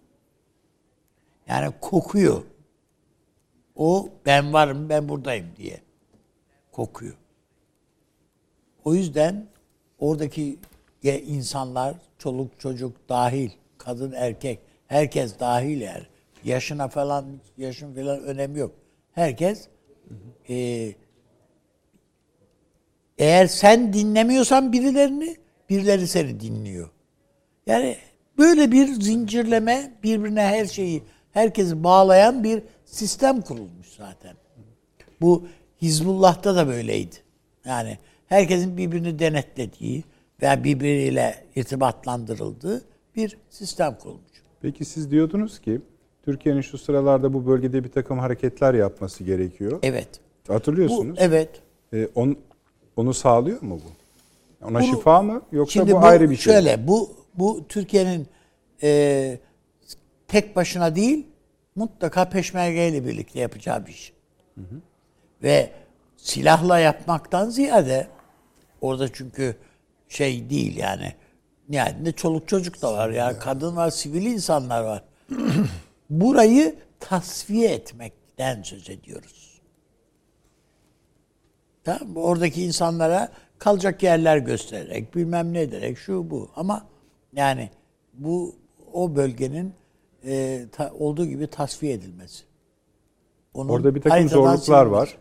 Yani 1.48 1.74
kokuyor. 1.80 2.42
O 3.76 4.08
ben 4.26 4.52
varım, 4.52 4.88
ben 4.88 5.08
buradayım 5.08 5.46
diye 5.56 5.80
kokuyor. 6.72 7.14
O 8.84 8.94
yüzden 8.94 9.46
oradaki 9.98 10.58
insanlar, 11.02 11.96
çoluk 12.18 12.60
çocuk 12.60 13.08
dahil, 13.08 13.50
kadın 13.78 14.12
erkek, 14.12 14.58
herkes 14.86 15.40
dahil 15.40 15.80
yani. 15.80 16.04
Yaşına 16.44 16.88
falan, 16.88 17.26
yaşın 17.58 17.94
falan 17.94 18.22
önemi 18.22 18.58
yok. 18.58 18.72
Herkes 19.12 19.68
e, 20.48 20.92
eğer 23.18 23.46
sen 23.46 23.92
dinlemiyorsan 23.92 24.72
birilerini, 24.72 25.36
birileri 25.70 26.08
seni 26.08 26.40
dinliyor. 26.40 26.90
Yani 27.66 27.96
böyle 28.38 28.72
bir 28.72 28.86
zincirleme, 28.86 29.92
birbirine 30.02 30.42
her 30.42 30.66
şeyi, 30.66 31.02
herkesi 31.38 31.84
bağlayan 31.84 32.44
bir 32.44 32.62
sistem 32.84 33.40
kurulmuş 33.40 33.86
zaten. 33.98 34.34
Bu 35.20 35.44
Hizbullah'ta 35.82 36.56
da 36.56 36.68
böyleydi. 36.68 37.16
Yani 37.64 37.98
herkesin 38.26 38.76
birbirini 38.76 39.18
denetlediği 39.18 40.04
veya 40.42 40.64
birbiriyle 40.64 41.44
irtibatlandırıldığı 41.56 42.84
bir 43.16 43.36
sistem 43.50 43.94
kurulmuş. 44.02 44.22
Peki 44.62 44.84
siz 44.84 45.10
diyordunuz 45.10 45.58
ki 45.60 45.80
Türkiye'nin 46.24 46.60
şu 46.60 46.78
sıralarda 46.78 47.32
bu 47.32 47.46
bölgede 47.46 47.84
bir 47.84 47.90
takım 47.90 48.18
hareketler 48.18 48.74
yapması 48.74 49.24
gerekiyor. 49.24 49.78
Evet. 49.82 50.08
Bu, 50.48 50.54
Hatırlıyorsunuz. 50.54 51.18
evet. 51.20 51.50
Ee, 51.92 52.08
on- 52.14 52.36
onu 52.96 53.14
sağlıyor 53.14 53.62
mu 53.62 53.80
bu? 53.84 53.88
Ona 54.68 54.80
Bunu- 54.80 54.86
şifa 54.96 55.22
mı 55.22 55.42
yoksa 55.52 55.72
Şimdi 55.72 55.92
bu, 55.92 55.98
ayrı 55.98 56.30
bir 56.30 56.36
şey? 56.36 56.52
Şöyle 56.54 56.88
bu 56.88 57.10
bu 57.34 57.64
Türkiye'nin 57.68 58.26
e, 58.82 59.38
tek 60.28 60.56
başına 60.56 60.96
değil 60.96 61.26
mutlaka 61.74 62.28
peşmergeyle 62.28 63.06
birlikte 63.06 63.40
yapacağı 63.40 63.86
bir 63.86 63.92
iş. 63.92 64.12
Ve 65.42 65.70
silahla 66.16 66.78
yapmaktan 66.78 67.50
ziyade 67.50 68.08
orada 68.80 69.12
çünkü 69.12 69.56
şey 70.08 70.50
değil 70.50 70.76
yani 70.76 71.12
nihayetinde 71.68 72.12
çoluk 72.12 72.48
çocuk 72.48 72.82
da 72.82 72.92
var 72.92 73.10
yani 73.10 73.38
kadın 73.38 73.76
var 73.76 73.90
sivil 73.90 74.26
insanlar 74.26 74.82
var. 74.82 75.04
Burayı 76.10 76.76
tasfiye 77.00 77.70
etmekten 77.70 78.62
söz 78.62 78.90
ediyoruz. 78.90 79.60
Tamam? 81.84 82.16
Oradaki 82.16 82.64
insanlara 82.64 83.32
kalacak 83.58 84.02
yerler 84.02 84.36
göstererek, 84.38 85.14
bilmem 85.14 85.52
ne 85.52 85.60
ederek, 85.60 85.98
şu 85.98 86.30
bu. 86.30 86.50
Ama 86.56 86.86
yani 87.36 87.70
bu 88.14 88.54
o 88.92 89.16
bölgenin 89.16 89.74
e, 90.26 90.66
ta- 90.72 90.92
olduğu 90.98 91.26
gibi 91.26 91.46
tasfiye 91.46 91.92
edilmesi. 91.92 92.44
Onun 93.54 93.68
Orada 93.68 93.94
bir 93.94 94.00
takım 94.02 94.28
zorluklar 94.28 94.86
var. 94.86 95.18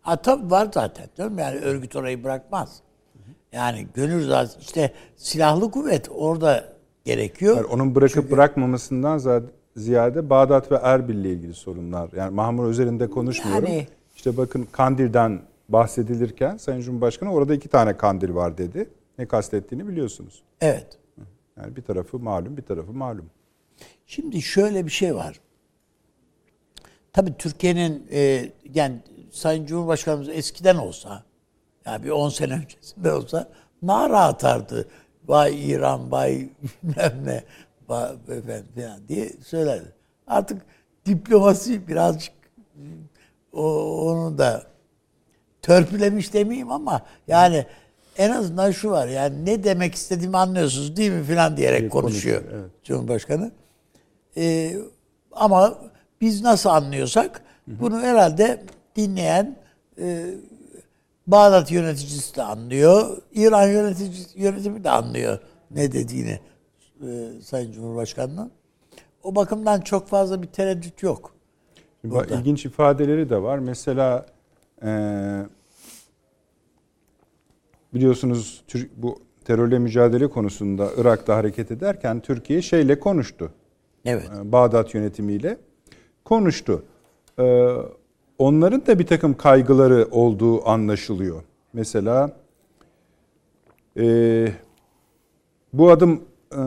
Ha 0.00 0.16
tabii 0.16 0.50
var 0.50 0.68
zaten. 0.74 1.06
Değil 1.18 1.30
mi? 1.30 1.40
Yani 1.40 1.58
örgüt 1.58 1.96
orayı 1.96 2.24
bırakmaz. 2.24 2.80
Yani 3.52 3.86
gönül 3.94 4.28
zaten 4.28 4.60
işte 4.60 4.92
silahlı 5.16 5.70
kuvvet 5.70 6.08
orada 6.14 6.64
gerekiyor. 7.04 7.56
Yani 7.56 7.66
onun 7.66 7.94
bırakıp 7.94 8.30
bırakmamasından 8.30 9.18
za- 9.18 9.42
ziyade 9.76 10.30
Bağdat 10.30 10.72
ve 10.72 10.76
Erbil 10.76 11.14
ile 11.14 11.30
ilgili 11.32 11.54
sorunlar. 11.54 12.10
Yani 12.16 12.34
Mahmur 12.34 12.68
üzerinde 12.70 13.10
konuşmuyorum. 13.10 13.66
Yani- 13.68 13.86
İşte 14.16 14.36
bakın 14.36 14.66
Kandil'den 14.72 15.40
bahsedilirken 15.68 16.56
Sayın 16.56 16.80
Cumhurbaşkanı 16.80 17.32
orada 17.32 17.54
iki 17.54 17.68
tane 17.68 17.96
kandil 17.96 18.34
var 18.34 18.58
dedi. 18.58 18.88
Ne 19.18 19.26
kastettiğini 19.26 19.88
biliyorsunuz. 19.88 20.42
Evet. 20.60 20.98
Yani 21.56 21.76
bir 21.76 21.82
tarafı 21.82 22.18
malum, 22.18 22.56
bir 22.56 22.62
tarafı 22.62 22.92
malum. 22.92 23.26
Şimdi 24.06 24.42
şöyle 24.42 24.86
bir 24.86 24.90
şey 24.90 25.14
var. 25.14 25.40
Tabii 27.12 27.36
Türkiye'nin 27.38 28.06
e, 28.12 28.50
yani 28.74 28.96
Sayın 29.32 29.66
Cumhurbaşkanımız 29.66 30.28
eskiden 30.28 30.76
olsa 30.76 31.22
yani 31.86 32.04
bir 32.04 32.10
10 32.10 32.28
sene 32.28 32.54
öncesinde 32.54 33.12
olsa 33.12 33.48
nara 33.82 34.20
atardı. 34.20 34.88
Vay 35.28 35.70
İran, 35.70 36.10
vay 36.10 36.48
bilmem 36.82 37.22
ne, 37.24 37.44
vay 37.88 38.14
efendim 38.28 38.66
falan 38.74 39.08
diye 39.08 39.30
söylerdi. 39.44 39.92
Artık 40.26 40.62
diplomasi 41.06 41.88
birazcık 41.88 42.32
o, 43.52 43.62
onu 44.10 44.38
da 44.38 44.62
törpülemiş 45.62 46.32
demeyeyim 46.32 46.70
ama 46.70 47.06
yani 47.28 47.66
en 48.18 48.30
azından 48.30 48.70
şu 48.70 48.90
var 48.90 49.08
yani 49.08 49.46
ne 49.46 49.64
demek 49.64 49.94
istediğimi 49.94 50.36
anlıyorsunuz 50.36 50.96
değil 50.96 51.10
mi 51.10 51.24
filan 51.24 51.56
diyerek 51.56 51.90
konuşuyor, 51.90 52.42
evet. 52.52 52.70
Cumhurbaşkanı. 52.84 53.52
Ee, 54.36 54.76
ama 55.32 55.78
biz 56.20 56.42
nasıl 56.42 56.70
anlıyorsak 56.70 57.42
bunu 57.66 58.00
herhalde 58.00 58.62
dinleyen 58.96 59.56
e, 59.98 60.26
Bağdat 61.26 61.70
yöneticisi 61.72 62.36
de 62.36 62.42
anlıyor. 62.42 63.22
İran 63.32 63.68
yöneticisi, 63.68 64.40
yönetimi 64.40 64.84
de 64.84 64.90
anlıyor 64.90 65.38
ne 65.70 65.92
dediğini 65.92 66.40
e, 67.02 67.06
Sayın 67.42 67.72
Cumhurbaşkanı'nın. 67.72 68.50
O 69.22 69.34
bakımdan 69.34 69.80
çok 69.80 70.08
fazla 70.08 70.42
bir 70.42 70.46
tereddüt 70.46 71.02
yok. 71.02 71.34
Burada. 72.04 72.34
ilginç 72.34 72.66
ifadeleri 72.66 73.30
de 73.30 73.42
var. 73.42 73.58
Mesela 73.58 74.26
eee, 74.82 75.46
biliyorsunuz 77.94 78.64
bu 78.96 79.18
terörle 79.44 79.78
mücadele 79.78 80.30
konusunda 80.30 80.90
Irak'ta 80.96 81.36
hareket 81.36 81.70
ederken 81.70 82.20
Türkiye 82.20 82.62
şeyle 82.62 83.00
konuştu. 83.00 83.52
Evet. 84.06 84.30
e, 84.40 84.52
Bağdat 84.52 84.94
yönetimiyle 84.94 85.58
konuştu. 86.24 86.84
Ee, 87.38 87.68
onların 88.38 88.86
da 88.86 88.98
bir 88.98 89.06
takım 89.06 89.36
kaygıları 89.36 90.08
olduğu 90.10 90.68
anlaşılıyor. 90.68 91.42
Mesela 91.72 92.36
e, 93.98 94.48
bu 95.72 95.90
adım 95.90 96.24
e, 96.52 96.60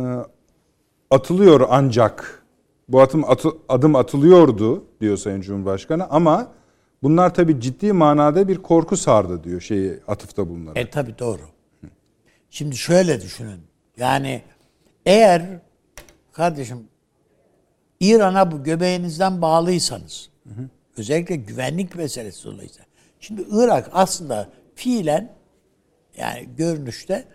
atılıyor 1.12 1.68
ancak 1.70 2.44
bu 2.90 3.02
adım 3.02 3.24
atı- 3.24 3.58
adım 3.70 3.96
atılıyordu 3.96 4.84
diyor 5.02 5.18
Sayın 5.18 5.42
Cumhurbaşkanı 5.42 6.10
ama 6.10 6.52
bunlar 7.04 7.34
tabii 7.34 7.60
ciddi 7.62 7.94
manada 7.94 8.48
bir 8.48 8.58
korku 8.58 8.98
sardı 8.98 9.44
diyor 9.44 9.62
şeyi 9.62 10.00
atıfta 10.08 10.50
bulunarak. 10.50 10.78
E 10.78 10.90
tabi 10.90 11.20
doğru. 11.20 11.42
Şimdi 12.50 12.76
şöyle 12.78 13.22
düşünün. 13.22 13.60
Yani 13.98 14.42
eğer 15.06 15.46
kardeşim 16.32 16.78
İran'a 18.00 18.52
bu 18.52 18.64
göbeğinizden 18.64 19.42
bağlıysanız 19.42 20.30
özellikle 20.98 21.36
güvenlik 21.36 21.96
meselesi 21.96 22.46
dolayısıyla. 22.46 22.86
Şimdi 23.20 23.46
Irak 23.52 23.90
aslında 23.94 24.50
fiilen 24.76 25.36
yani 26.18 26.50
görünüşte 26.58 27.28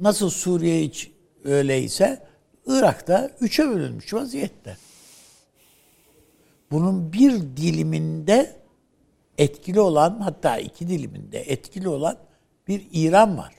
nasıl 0.00 0.30
Suriye 0.30 0.82
hiç 0.82 1.10
öyleyse 1.44 2.26
Irak'ta 2.66 3.30
üçe 3.40 3.68
bölünmüş 3.68 4.14
vaziyette. 4.14 4.76
Bunun 6.70 7.12
bir 7.12 7.32
diliminde 7.32 8.56
etkili 9.38 9.80
olan 9.80 10.20
hatta 10.20 10.58
iki 10.58 10.88
diliminde 10.88 11.40
etkili 11.40 11.88
olan 11.88 12.16
bir 12.68 12.86
İran 12.92 13.38
var. 13.38 13.54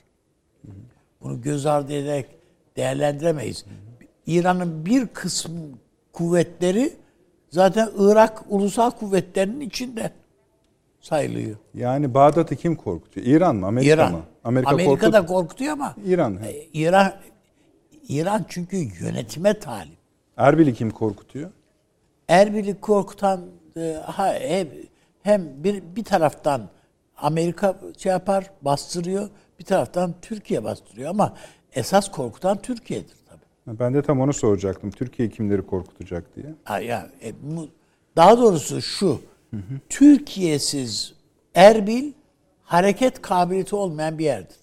Bunu 1.21 1.41
göz 1.41 1.65
ardı 1.65 1.93
ederek 1.93 2.25
değerlendiremeyiz. 2.77 3.65
İran'ın 4.27 4.85
bir 4.85 5.07
kısmı 5.07 5.69
kuvvetleri 6.13 6.93
zaten 7.49 7.89
Irak 7.97 8.43
ulusal 8.49 8.91
kuvvetlerinin 8.91 9.59
içinde 9.59 10.11
sayılıyor. 11.01 11.57
Yani 11.73 12.13
Bağdat'ı 12.13 12.55
kim 12.55 12.75
korkutuyor? 12.75 13.27
İran 13.27 13.55
mı? 13.55 13.67
Amerika 13.67 13.93
İran. 13.93 14.11
mı? 14.11 14.21
Amerika, 14.43 14.71
korkut- 14.71 15.13
da 15.13 15.25
korkutuyor 15.25 15.73
ama 15.73 15.95
İran. 16.05 16.39
e, 16.43 16.53
İran 16.73 17.13
İran 18.07 18.45
çünkü 18.49 18.77
yönetime 18.77 19.59
talip. 19.59 19.97
Erbil'i 20.37 20.73
kim 20.73 20.91
korkutuyor? 20.91 21.51
Erbil'i 22.27 22.79
korkutan 22.79 23.41
e, 23.77 23.93
ha, 24.05 24.33
hem, 24.33 24.67
hem 25.23 25.63
bir 25.63 25.83
bir 25.95 26.03
taraftan 26.03 26.69
Amerika 27.17 27.75
şey 27.97 28.11
yapar, 28.11 28.51
bastırıyor. 28.61 29.29
Bir 29.59 29.65
taraftan 29.65 30.13
Türkiye 30.21 30.63
bastırıyor 30.63 31.09
ama 31.09 31.33
esas 31.73 32.11
korkutan 32.11 32.61
Türkiye'dir. 32.61 33.15
Ben 33.67 33.93
de 33.93 34.01
tam 34.01 34.21
onu 34.21 34.33
soracaktım. 34.33 34.91
Türkiye 34.91 35.29
kimleri 35.29 35.61
korkutacak 35.65 36.35
diye. 36.35 36.45
Ha, 36.63 36.79
ya, 36.79 37.09
e, 37.21 37.31
mu- 37.31 37.69
daha 38.15 38.37
doğrusu 38.37 38.81
şu. 38.81 39.21
Türkiye'siz 39.89 41.13
Erbil 41.55 42.13
hareket 42.63 43.21
kabiliyeti 43.21 43.75
olmayan 43.75 44.17
bir 44.19 44.25
yerdir. 44.25 44.57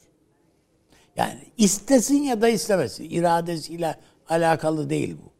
Yani 1.16 1.38
istesin 1.56 2.22
ya 2.22 2.40
da 2.42 2.48
istemesin. 2.48 3.10
iradesiyle 3.10 3.96
alakalı 4.28 4.90
değil 4.90 5.16
bu. 5.24 5.30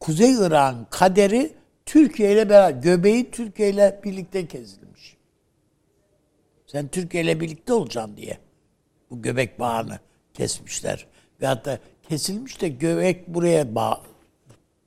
Kuzey 0.00 0.32
Irak'ın 0.34 0.86
kaderi 0.90 1.52
Türkiye 1.86 2.32
ile 2.32 2.48
beraber, 2.48 2.80
göbeği 2.82 3.30
Türkiye 3.30 3.70
ile 3.70 4.00
birlikte 4.04 4.46
kesilmiş. 4.48 5.16
Sen 6.66 6.88
Türkiye 6.88 7.22
ile 7.22 7.40
birlikte 7.40 7.72
olacaksın 7.72 8.16
diye 8.16 8.38
bu 9.10 9.22
göbek 9.22 9.60
bağını 9.60 9.98
kesmişler. 10.40 11.06
Ve 11.42 11.46
hatta 11.46 11.78
kesilmiş 12.08 12.60
de 12.60 12.68
göbek 12.68 13.28
buraya 13.28 13.74
bağ, 13.74 14.00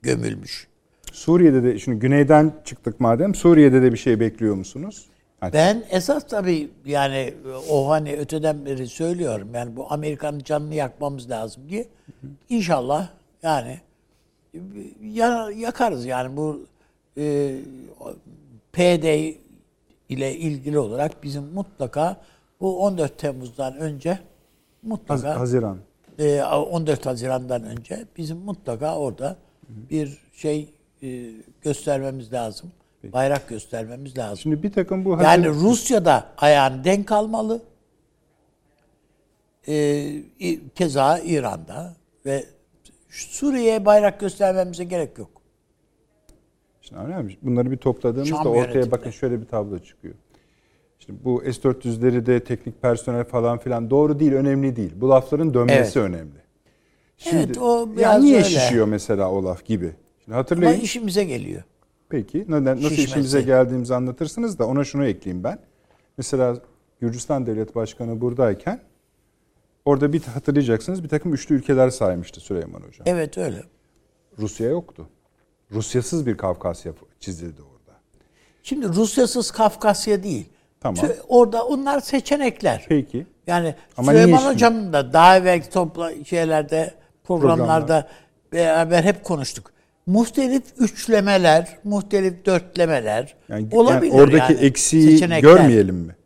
gömülmüş. 0.02 0.68
Suriye'de 1.12 1.62
de 1.62 1.78
şimdi 1.78 1.98
güneyden 1.98 2.52
çıktık 2.64 3.00
madem 3.00 3.34
Suriye'de 3.34 3.82
de 3.82 3.92
bir 3.92 3.96
şey 3.98 4.20
bekliyor 4.20 4.54
musunuz? 4.54 5.06
Ha, 5.40 5.50
Ben 5.52 5.84
esas 5.90 6.28
tabii 6.28 6.70
yani 6.86 7.34
o 7.70 7.88
hani 7.90 8.16
öteden 8.16 8.66
beri 8.66 8.86
söylüyorum 8.86 9.48
yani 9.54 9.76
bu 9.76 9.92
Amerika'nın 9.92 10.38
canını 10.38 10.74
yakmamız 10.74 11.30
lazım 11.30 11.62
diye. 11.68 11.86
İnşallah 12.48 13.08
yani 13.42 13.80
ya, 15.02 15.50
yakarız 15.56 16.06
yani 16.06 16.36
bu 16.36 16.60
e, 17.18 17.54
PD 18.72 19.34
ile 20.08 20.36
ilgili 20.36 20.78
olarak 20.78 21.22
bizim 21.22 21.42
mutlaka 21.42 22.20
bu 22.60 22.82
14 22.84 23.18
Temmuz'dan 23.18 23.76
önce 23.76 24.18
mutlaka 24.84 25.40
Haziran. 25.40 25.78
e, 26.18 26.42
14 26.42 27.06
Haziran'dan 27.06 27.62
önce 27.64 28.04
bizim 28.16 28.36
mutlaka 28.38 28.96
orada 28.98 29.36
bir 29.68 30.18
şey 30.32 30.74
e, 31.02 31.30
göstermemiz 31.62 32.32
lazım. 32.32 32.72
Bayrak 33.12 33.48
göstermemiz 33.48 34.18
lazım. 34.18 34.38
Şimdi 34.38 34.62
bir 34.62 34.72
takım 34.72 35.04
bu 35.04 35.10
Yani 35.22 35.48
Rusya'da 35.48 36.26
ayağını 36.36 36.84
denk 36.84 37.12
almalı. 37.12 37.62
İ- 39.66 40.60
keza 40.74 41.18
İran'da 41.18 41.94
ve 42.26 42.44
Suriye'ye 43.08 43.84
bayrak 43.84 44.20
göstermemize 44.20 44.84
gerek 44.84 45.18
yok. 45.18 45.30
Şimdi 46.80 47.00
musun? 47.22 47.38
Bunları 47.42 47.70
bir 47.70 47.76
topladığımızda 47.76 48.36
Şam 48.36 48.46
ortaya 48.46 48.60
yönetimde. 48.60 48.90
bakın 48.90 49.10
şöyle 49.10 49.40
bir 49.40 49.46
tablo 49.46 49.78
çıkıyor. 49.78 50.14
Şimdi 51.06 51.24
bu 51.24 51.42
S-400'leri 51.44 52.26
de 52.26 52.44
teknik 52.44 52.82
personel 52.82 53.24
falan 53.24 53.58
filan 53.58 53.90
doğru 53.90 54.20
değil, 54.20 54.32
önemli 54.32 54.76
değil. 54.76 54.92
Bu 54.96 55.08
lafların 55.10 55.54
dönmesi 55.54 55.98
Evet. 55.98 56.08
önemli. 56.10 56.44
Evet, 57.32 57.58
o 57.58 57.96
biraz 57.96 58.22
niye 58.24 58.36
öyle. 58.36 58.44
şişiyor 58.44 58.86
mesela 58.86 59.30
o 59.30 59.44
laf 59.44 59.64
gibi? 59.64 59.84
Şimdi 60.24 60.34
Ama 60.34 60.36
hatırlayın. 60.36 60.80
işimize 60.80 61.24
geliyor. 61.24 61.62
Peki 62.08 62.44
neden, 62.48 62.64
nasıl 62.76 62.88
Şişmesi. 62.88 63.04
işimize 63.04 63.42
geldiğimizi 63.42 63.94
anlatırsınız 63.94 64.58
da 64.58 64.66
ona 64.66 64.84
şunu 64.84 65.04
ekleyeyim 65.06 65.44
ben. 65.44 65.58
Mesela 66.18 66.56
Gürcistan 67.00 67.46
Devlet 67.46 67.74
Başkanı 67.74 68.20
buradayken 68.20 68.80
orada 69.84 70.12
bir 70.12 70.22
hatırlayacaksınız 70.22 71.02
bir 71.04 71.08
takım 71.08 71.34
üçlü 71.34 71.54
ülkeler 71.54 71.90
saymıştı 71.90 72.40
Süleyman 72.40 72.80
Hocam. 72.80 73.02
Evet 73.06 73.38
öyle. 73.38 73.62
Rusya 74.38 74.68
yoktu. 74.68 75.08
Rusyasız 75.72 76.26
bir 76.26 76.36
Kafkasya 76.36 76.92
çizildi 77.20 77.62
orada. 77.62 77.98
Şimdi 78.62 78.88
Rusyasız 78.88 79.50
Kafkasya 79.50 80.22
değil. 80.22 80.46
Tamam. 80.84 81.04
Orada 81.28 81.64
onlar 81.66 82.00
seçenekler. 82.00 82.84
Peki. 82.88 83.26
Yani 83.46 83.74
Ama 83.96 84.12
Süleyman 84.12 84.52
Hocam'ın 84.52 84.92
da 84.92 85.12
daha 85.12 85.36
evvelki 85.36 85.70
topla 85.70 86.12
şeylerde 86.24 86.94
programlarda 87.24 88.08
beraber 88.52 89.04
hep 89.04 89.24
konuştuk. 89.24 89.72
Muhtelif 90.06 90.62
üçlemeler, 90.78 91.68
muhtelif 91.84 92.46
dörtlemeler 92.46 93.34
Yani, 93.48 93.68
olabilir. 93.72 94.12
yani 94.12 94.22
oradaki 94.22 94.52
yani. 94.52 94.64
eksiği 94.64 95.10
Seçenekler. 95.10 95.50
görmeyelim 95.52 95.96
mi? 95.96 96.16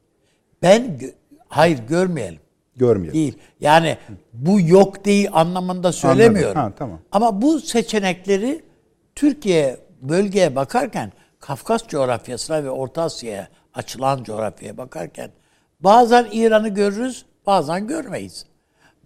Ben 0.63 1.01
hayır 1.49 1.79
görmeyelim. 1.89 2.41
Görmeyelim. 2.77 3.15
Değil. 3.15 3.39
Yani 3.61 3.97
bu 4.33 4.61
yok 4.61 5.05
değil 5.05 5.29
anlamında 5.33 5.93
söylemiyorum. 5.93 6.57
Ha, 6.61 6.73
tamam. 6.79 6.99
Ama 7.13 7.43
bu 7.43 7.61
seçenekleri 7.61 8.63
Türkiye 9.15 9.77
bölgeye 10.03 10.57
bakarken 10.57 11.13
Kafkas 11.41 11.87
coğrafyasına 11.87 12.65
ve 12.65 12.71
Orta 12.71 13.03
Asya'ya 13.03 13.49
açılan 13.79 14.25
coğrafyaya 14.25 14.77
bakarken 14.77 15.31
bazen 15.81 16.29
İran'ı 16.33 16.69
görürüz, 16.69 17.25
bazen 17.47 17.87
görmeyiz. 17.87 18.47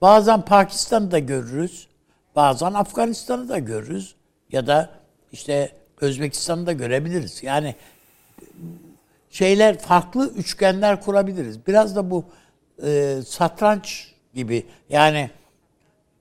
Bazen 0.01 0.43
Pakistan'ı 0.43 1.11
da 1.11 1.19
görürüz, 1.19 1.89
bazen 2.37 2.73
Afganistan'ı 2.73 3.49
da 3.49 3.59
görürüz 3.59 4.15
ya 4.53 4.67
da 4.67 4.91
işte 5.33 5.73
Özbekistan'ı 6.01 6.67
da 6.67 6.73
görebiliriz. 6.73 7.43
Yani 7.43 7.75
şeyler 9.31 9.79
farklı 9.79 10.29
üçgenler 10.29 11.03
kurabiliriz. 11.03 11.67
Biraz 11.67 11.97
da 11.97 12.11
bu 12.11 12.25
e, 12.83 13.21
satranç 13.27 14.15
gibi 14.35 14.67
yani 14.89 15.31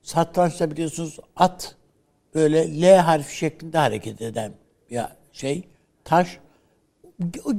satrançta 0.02 0.72
biliyorsunuz 0.72 1.20
at 1.36 1.76
böyle 2.36 2.82
L 2.82 2.98
harfi 2.98 3.38
şeklinde 3.38 3.78
hareket 3.78 4.22
eden 4.22 4.52
bir 4.90 5.02
şey 5.34 5.64
taş 6.04 6.40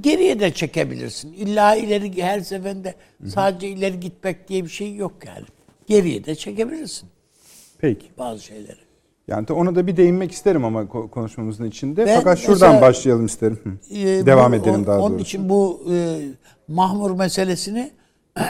geriye 0.00 0.40
de 0.40 0.52
çekebilirsin. 0.54 1.32
İlla 1.32 1.76
ileri 1.76 2.22
her 2.22 2.40
seferinde 2.40 2.94
sadece 3.26 3.68
ileri 3.68 4.00
gitmek 4.00 4.48
diye 4.48 4.64
bir 4.64 4.68
şey 4.68 4.94
yok 4.94 5.12
yani. 5.26 5.44
Geriye 5.86 6.24
de 6.24 6.34
çekebilirsin 6.34 7.08
Peki. 7.78 8.06
bazı 8.18 8.42
şeyleri. 8.44 8.78
Yani 9.28 9.46
ona 9.52 9.74
da 9.74 9.86
bir 9.86 9.96
değinmek 9.96 10.32
isterim 10.32 10.64
ama 10.64 10.82
ko- 10.82 11.10
konuşmamızın 11.10 11.64
içinde. 11.64 12.06
Ben 12.06 12.16
Fakat 12.18 12.38
şuradan 12.38 12.52
mesela- 12.54 12.80
başlayalım 12.80 13.26
isterim. 13.26 13.80
Ee, 13.90 13.96
Devam 14.26 14.52
bu- 14.52 14.56
edelim 14.56 14.86
daha 14.86 15.00
Onun 15.00 15.10
doğrusu. 15.10 15.22
için 15.24 15.48
bu 15.48 15.82
e, 15.92 16.20
mahmur 16.68 17.10
meselesini 17.10 17.90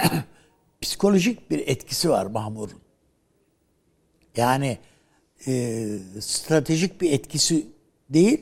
psikolojik 0.81 1.51
bir 1.51 1.68
etkisi 1.68 2.11
var 2.11 2.27
mahmurun. 2.27 2.79
Yani 4.37 4.79
e, 5.46 5.85
stratejik 6.20 7.01
bir 7.01 7.12
etkisi 7.12 7.66
değil, 8.11 8.40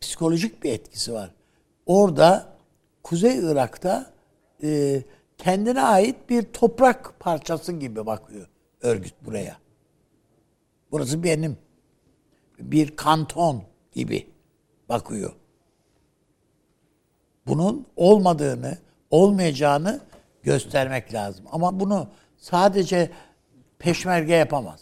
psikolojik 0.00 0.64
bir 0.64 0.72
etkisi 0.72 1.12
var. 1.12 1.30
Orada 1.88 2.48
Kuzey 3.02 3.38
Irak'ta 3.38 4.12
e, 4.62 5.02
kendine 5.38 5.82
ait 5.82 6.30
bir 6.30 6.42
toprak 6.42 7.20
parçası 7.20 7.72
gibi 7.72 8.06
bakıyor 8.06 8.48
örgüt 8.80 9.14
buraya. 9.24 9.56
Burası 10.92 11.22
benim. 11.22 11.56
Bir 12.58 12.96
kanton 12.96 13.62
gibi 13.92 14.26
bakıyor. 14.88 15.32
Bunun 17.46 17.86
olmadığını, 17.96 18.78
olmayacağını 19.10 20.00
göstermek 20.42 21.14
lazım. 21.14 21.44
Ama 21.52 21.80
bunu 21.80 22.08
sadece 22.36 23.10
peşmerge 23.78 24.34
yapamaz. 24.34 24.80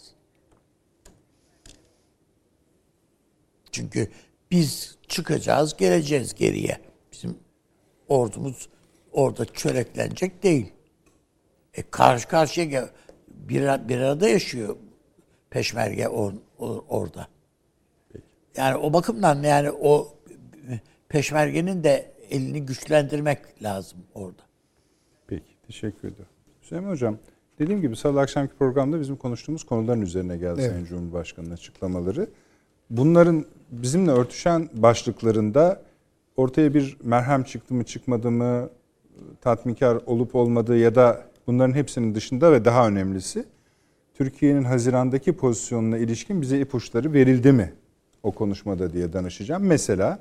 Çünkü 3.72 4.10
biz 4.50 4.98
çıkacağız, 5.08 5.76
geleceğiz 5.76 6.34
geriye. 6.34 6.85
Ordumuz 8.08 8.68
orada 9.12 9.44
çöreklenecek 9.44 10.42
değil. 10.42 10.72
E 11.74 11.82
karşı 11.90 12.28
karşıya 12.28 12.88
bir, 13.28 13.88
bir 13.88 14.00
arada 14.00 14.28
yaşıyor 14.28 14.76
peşmerge 15.50 16.02
or- 16.02 16.38
or- 16.58 16.84
orada. 16.88 17.28
Yani 18.56 18.76
o 18.76 18.92
bakımdan 18.92 19.42
yani 19.42 19.70
o 19.70 20.14
peşmergenin 21.08 21.84
de 21.84 22.12
elini 22.30 22.66
güçlendirmek 22.66 23.62
lazım 23.62 23.98
orada. 24.14 24.42
Peki, 25.26 25.56
teşekkür 25.66 26.08
ederim. 26.08 26.26
Süleyman 26.62 26.90
Hocam, 26.90 27.18
dediğim 27.58 27.80
gibi 27.80 27.96
salı 27.96 28.20
akşamki 28.20 28.54
programda 28.54 29.00
bizim 29.00 29.16
konuştuğumuz 29.16 29.64
konuların 29.64 30.00
üzerine 30.00 30.36
geldi 30.36 30.60
Evet. 30.60 30.70
Sayın 30.70 30.84
Cumhurbaşkanı'nın 30.84 31.52
açıklamaları. 31.52 32.30
Bunların 32.90 33.44
bizimle 33.70 34.10
örtüşen 34.10 34.68
başlıklarında 34.72 35.82
ortaya 36.36 36.74
bir 36.74 36.96
merhem 37.02 37.42
çıktı 37.42 37.74
mı 37.74 37.84
çıkmadı 37.84 38.30
mı, 38.30 38.70
tatminkar 39.40 39.98
olup 40.06 40.34
olmadığı 40.34 40.76
ya 40.76 40.94
da 40.94 41.26
bunların 41.46 41.74
hepsinin 41.74 42.14
dışında 42.14 42.52
ve 42.52 42.64
daha 42.64 42.88
önemlisi 42.88 43.44
Türkiye'nin 44.14 44.64
Haziran'daki 44.64 45.32
pozisyonuna 45.32 45.98
ilişkin 45.98 46.42
bize 46.42 46.60
ipuçları 46.60 47.12
verildi 47.12 47.52
mi 47.52 47.72
o 48.22 48.32
konuşmada 48.32 48.92
diye 48.92 49.12
danışacağım. 49.12 49.62
Mesela 49.62 50.18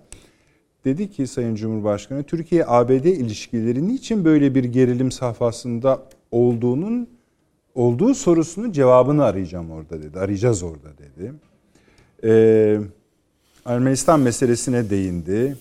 dedi 0.86 1.12
ki 1.12 1.28
Sayın 1.28 1.56
Cumhurbaşkanı 1.56 2.24
Türkiye-ABD 2.24 3.06
ilişkileri 3.06 3.88
niçin 3.88 4.26
böyle 4.26 4.56
bir 4.56 4.64
gerilim 4.64 5.12
safhasında 5.12 6.04
olduğunun 6.32 7.10
olduğu 7.76 8.16
sorusunun 8.16 8.72
cevabını 8.72 9.24
arayacağım 9.24 9.72
orada 9.72 10.04
dedi. 10.04 10.20
Arayacağız 10.20 10.64
orada 10.64 10.90
dedi. 10.98 11.34
Ee, 12.24 12.80
Ermenistan 13.66 14.20
meselesine 14.20 14.90
değindi. 14.90 15.58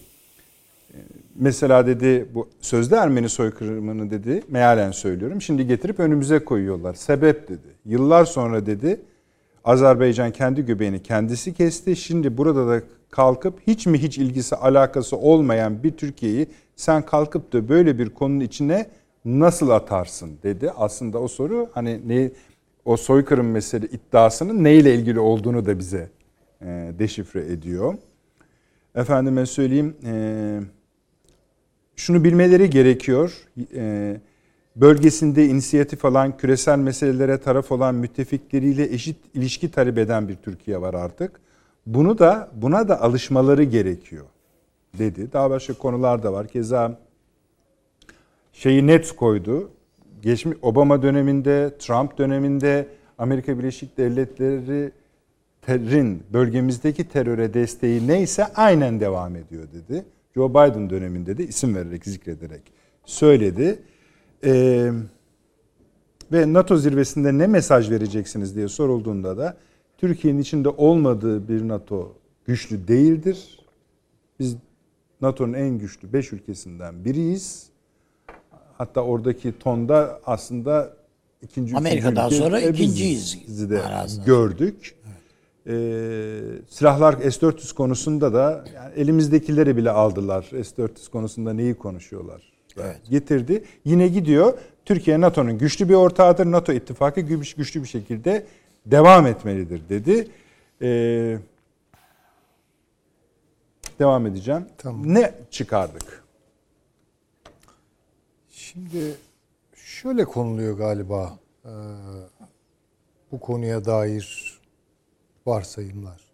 Mesela 1.34 1.86
dedi 1.86 2.28
bu 2.34 2.48
sözde 2.60 2.96
Ermeni 2.96 3.28
soykırımını 3.28 4.10
dedi 4.10 4.42
mealen 4.48 4.90
söylüyorum. 4.90 5.42
Şimdi 5.42 5.66
getirip 5.66 6.00
önümüze 6.00 6.44
koyuyorlar. 6.44 6.94
Sebep 6.94 7.48
dedi. 7.48 7.68
Yıllar 7.84 8.24
sonra 8.24 8.66
dedi 8.66 9.00
Azerbaycan 9.64 10.30
kendi 10.30 10.64
göbeğini 10.64 11.02
kendisi 11.02 11.54
kesti. 11.54 11.96
Şimdi 11.96 12.36
burada 12.36 12.68
da 12.68 12.82
kalkıp 13.10 13.60
hiç 13.66 13.86
mi 13.86 13.98
hiç 13.98 14.18
ilgisi 14.18 14.56
alakası 14.56 15.16
olmayan 15.16 15.82
bir 15.82 15.92
Türkiye'yi 15.92 16.46
sen 16.76 17.02
kalkıp 17.02 17.52
da 17.52 17.68
böyle 17.68 17.98
bir 17.98 18.10
konunun 18.10 18.40
içine 18.40 18.86
nasıl 19.24 19.70
atarsın 19.70 20.38
dedi. 20.42 20.70
Aslında 20.76 21.18
o 21.18 21.28
soru 21.28 21.68
hani 21.72 22.00
ne 22.06 22.30
o 22.84 22.96
soykırım 22.96 23.50
mesele 23.50 23.86
iddiasının 23.86 24.64
neyle 24.64 24.94
ilgili 24.94 25.20
olduğunu 25.20 25.66
da 25.66 25.78
bize 25.78 26.10
e, 26.62 26.66
deşifre 26.98 27.40
ediyor. 27.40 27.94
Efendime 28.94 29.46
söyleyeyim 29.46 29.96
e, 30.04 30.60
şunu 31.96 32.24
bilmeleri 32.24 32.70
gerekiyor. 32.70 33.33
E, 33.74 34.16
bölgesinde 34.76 35.46
inisiyatif 35.46 36.04
alan, 36.04 36.37
küresel 36.37 36.78
meselelere 36.78 37.38
taraf 37.38 37.72
olan 37.72 37.94
müttefikleriyle 37.94 38.85
eşit 38.85 39.16
ilişki 39.35 39.70
talep 39.70 39.98
eden 39.98 40.28
bir 40.28 40.37
Türkiye 40.37 40.80
var 40.80 40.94
artık. 40.94 41.40
Bunu 41.87 42.18
da 42.18 42.50
buna 42.54 42.88
da 42.88 43.00
alışmaları 43.00 43.64
gerekiyor 43.64 44.24
dedi. 44.98 45.33
Daha 45.33 45.50
başka 45.50 45.74
konular 45.74 46.22
da 46.22 46.33
var. 46.33 46.48
Keza 46.48 46.98
şeyi 48.52 48.87
net 48.87 49.12
koydu. 49.16 49.70
Geçmiş 50.22 50.57
Obama 50.62 51.02
döneminde, 51.02 51.74
Trump 51.78 52.18
döneminde 52.18 52.88
Amerika 53.18 53.59
Birleşik 53.59 53.98
Devletleri 53.98 54.92
terörün 55.62 56.22
bölgemizdeki 56.33 57.09
teröre 57.09 57.54
desteği 57.54 58.07
neyse 58.07 58.46
aynen 58.54 59.00
devam 59.00 59.37
ediyor 59.37 59.68
dedi. 59.72 60.04
Joe 60.34 60.50
Biden 60.50 60.90
döneminde 60.90 61.38
de 61.38 61.46
isim 61.46 61.74
vererek 61.74 62.04
zikrederek 62.04 62.62
söyledi. 63.04 63.82
Ee, 64.44 64.90
ve 66.32 66.52
NATO 66.52 66.76
zirvesinde 66.76 67.38
ne 67.38 67.46
mesaj 67.46 67.90
vereceksiniz 67.90 68.56
diye 68.56 68.68
sorulduğunda 68.68 69.38
da 69.38 69.56
Türkiye'nin 69.98 70.38
içinde 70.38 70.68
olmadığı 70.68 71.48
bir 71.48 71.68
NATO 71.68 72.12
güçlü 72.44 72.88
değildir. 72.88 73.58
Biz 74.40 74.56
NATO'nun 75.20 75.52
en 75.52 75.78
güçlü 75.78 76.12
5 76.12 76.32
ülkesinden 76.32 77.04
biriyiz. 77.04 77.66
Hatta 78.78 79.00
oradaki 79.00 79.58
tonda 79.58 80.20
aslında 80.26 80.96
ikinci 81.42 81.76
Amerika'dan 81.76 82.26
ülke 82.26 82.36
sonra 82.36 82.60
ikinciyiz 82.60 83.38
biziz 83.46 83.70
de 83.70 83.80
gördük. 84.26 84.94
Ee, 85.66 86.40
silahlar 86.68 87.12
S-400 87.14 87.74
konusunda 87.74 88.35
da 88.35 88.64
yani 88.74 88.94
elimizdekileri 88.96 89.77
bile 89.77 89.90
aldılar. 89.90 90.42
S-400 90.42 91.11
konusunda 91.11 91.53
neyi 91.53 91.74
konuşuyorlar? 91.74 92.53
Evet. 92.81 93.00
Getirdi. 93.11 93.64
Yine 93.85 94.09
gidiyor. 94.09 94.59
Türkiye 94.85 95.20
NATO'nun 95.20 95.59
güçlü 95.59 95.88
bir 95.88 95.94
ortağıdır. 95.94 96.46
NATO 96.46 96.72
ittifakı 96.72 97.20
güç- 97.20 97.55
güçlü 97.55 97.83
bir 97.83 97.88
şekilde 97.88 98.46
devam 98.87 99.27
etmelidir 99.27 99.83
dedi. 99.88 100.29
Ee, 100.83 101.38
devam 103.98 104.27
edeceğim. 104.27 104.66
Tamam. 104.79 105.14
Ne 105.14 105.35
çıkardık? 105.50 106.24
Şimdi 108.50 109.14
şöyle 109.74 110.24
konuluyor 110.24 110.79
galiba 110.79 111.38
eee, 111.64 111.70
bu 113.33 113.40
konuya 113.40 113.85
dair 113.85 114.53
varsayımlar. 115.46 116.33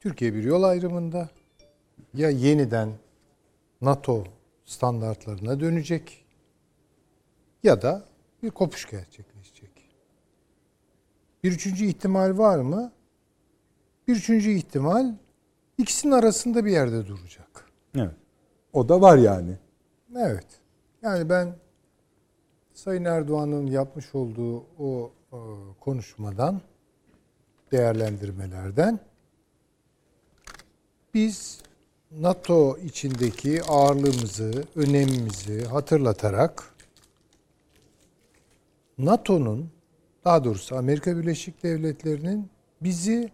Türkiye 0.00 0.34
bir 0.34 0.44
yol 0.44 0.62
ayrımında 0.62 1.28
ya 2.14 2.30
yeniden 2.30 2.92
NATO 3.80 4.24
standartlarına 4.64 5.60
dönecek 5.60 6.24
ya 7.62 7.82
da 7.82 8.04
bir 8.42 8.50
kopuş 8.50 8.90
gerçekleşecek. 8.90 9.70
Bir 11.44 11.52
üçüncü 11.52 11.84
ihtimal 11.84 12.38
var 12.38 12.58
mı? 12.58 12.92
Bir 14.08 14.16
üçüncü 14.16 14.50
ihtimal 14.50 15.14
ikisinin 15.78 16.12
arasında 16.12 16.64
bir 16.64 16.70
yerde 16.70 17.06
duracak. 17.06 17.70
Evet. 17.96 18.16
O 18.72 18.88
da 18.88 19.00
var 19.00 19.18
yani. 19.18 19.58
Evet. 20.16 20.46
Yani 21.02 21.28
ben 21.28 21.56
Sayın 22.74 23.04
Erdoğan'ın 23.04 23.66
yapmış 23.66 24.14
olduğu 24.14 24.66
o 24.78 25.12
e, 25.32 25.38
konuşmadan, 25.80 26.60
değerlendirmelerden 27.74 29.00
biz 31.14 31.62
NATO 32.10 32.78
içindeki 32.78 33.62
ağırlığımızı, 33.62 34.64
önemimizi 34.74 35.64
hatırlatarak 35.64 36.74
NATO'nun 38.98 39.70
daha 40.24 40.44
doğrusu 40.44 40.76
Amerika 40.76 41.16
Birleşik 41.16 41.62
Devletleri'nin 41.62 42.50
bizi 42.80 43.30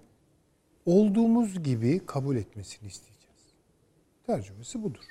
olduğumuz 0.87 1.63
gibi 1.63 2.07
kabul 2.07 2.37
etmesini 2.37 2.89
isteyeceğiz. 2.89 3.55
Tercümesi 4.27 4.83
budur. 4.83 5.05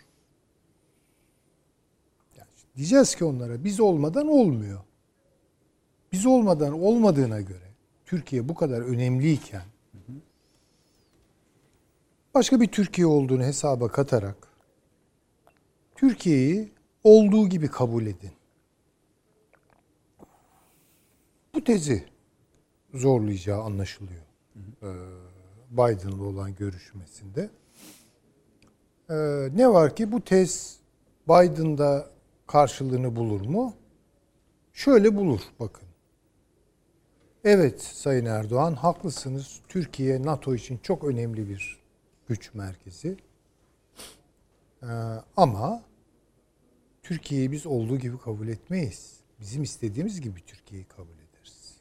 Yani 2.38 2.50
diyeceğiz 2.76 3.15
ki 3.15 3.26
onlara 3.26 3.63
biz 3.63 3.80
olmadan 3.80 4.28
olmuyor. 4.28 4.80
Biz 6.12 6.26
olmadan 6.26 6.74
olmadığına 6.74 7.42
göre 7.42 7.68
Türkiye 8.10 8.50
bu 8.50 8.56
kadar 8.56 8.82
önemliyken 8.82 9.62
başka 12.34 12.62
bir 12.62 12.67
Türkiye 12.67 13.08
olduğunu 13.08 13.43
hesaba 13.43 13.91
katarak 13.91 14.48
Türkiye'yi 15.95 16.72
olduğu 17.04 17.50
gibi 17.50 17.67
kabul 17.67 18.06
edin. 18.06 18.32
Bu 21.54 21.63
tezi 21.63 22.06
zorlayacağı 22.93 23.62
anlaşılıyor. 23.62 24.24
e, 24.82 24.89
Biden'la 25.72 26.24
olan 26.24 26.56
görüşmesinde. 26.56 27.50
E, 29.10 29.15
ne 29.56 29.69
var 29.69 29.95
ki 29.95 30.12
bu 30.12 30.22
tez 30.22 30.80
Biden'da 31.28 32.12
karşılığını 32.48 33.15
bulur 33.15 33.41
mu? 33.41 33.74
Şöyle 34.74 35.15
bulur 35.15 35.41
bakın. 35.60 35.88
Evet 37.43 37.82
Sayın 37.82 38.25
Erdoğan 38.25 38.73
haklısınız. 38.73 39.62
Türkiye 39.67 40.23
NATO 40.23 40.56
için 40.56 40.78
çok 40.78 41.04
önemli 41.04 41.49
bir 41.49 41.80
güç 42.28 42.54
merkezi. 42.54 43.17
Ee, 44.84 44.88
ama 45.38 45.84
Türkiye'yi 47.04 47.52
biz 47.52 47.65
olduğu 47.65 47.97
gibi 47.97 48.17
kabul 48.17 48.47
etmeyiz. 48.47 49.19
Bizim 49.39 49.63
istediğimiz 49.63 50.21
gibi 50.21 50.45
Türkiye'yi 50.45 50.86
kabul 50.86 51.13
ederiz. 51.13 51.75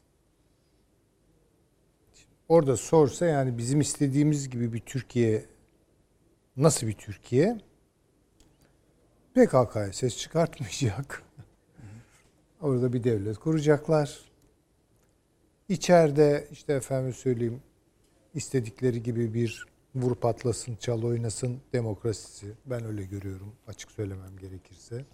Şimdi 2.13 2.35
orada 2.49 2.77
sorsa 2.77 3.25
yani 3.25 3.57
bizim 3.57 3.81
istediğimiz 3.81 4.49
gibi 4.49 4.73
bir 4.73 4.79
Türkiye 4.79 5.45
nasıl 6.57 6.87
bir 6.87 6.93
Türkiye? 6.93 7.57
PKK'ya 9.33 9.93
ses 9.93 10.17
çıkartmayacak. 10.17 11.23
Orada 12.61 12.93
bir 12.93 13.03
devlet 13.03 13.37
kuracaklar. 13.37 14.28
İçeride 15.69 16.47
işte 16.51 16.73
efendim 16.73 17.13
söyleyeyim 17.13 17.61
istedikleri 18.33 19.03
gibi 19.03 19.33
bir 19.33 19.65
vur 19.95 20.15
patlasın, 20.15 20.75
çal 20.75 21.03
oynasın 21.03 21.61
demokrasisi. 21.73 22.53
Ben 22.65 22.85
öyle 22.85 23.03
görüyorum 23.03 23.55
açık 23.67 23.91
söylemem 23.91 24.37
gerekirse. 24.37 25.05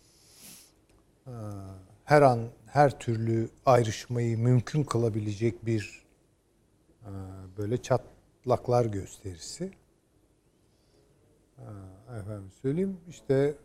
Her 2.03 2.21
an 2.21 2.49
her 2.65 2.99
türlü 2.99 3.49
ayrışmayı 3.65 4.37
mümkün 4.37 4.83
kılabilecek 4.83 5.65
bir 5.65 6.05
böyle 7.57 7.81
çatlaklar 7.81 8.85
gösterisi. 8.85 9.71
Efendim 12.19 12.51
söyleyeyim 12.61 12.97
işte 13.09 13.55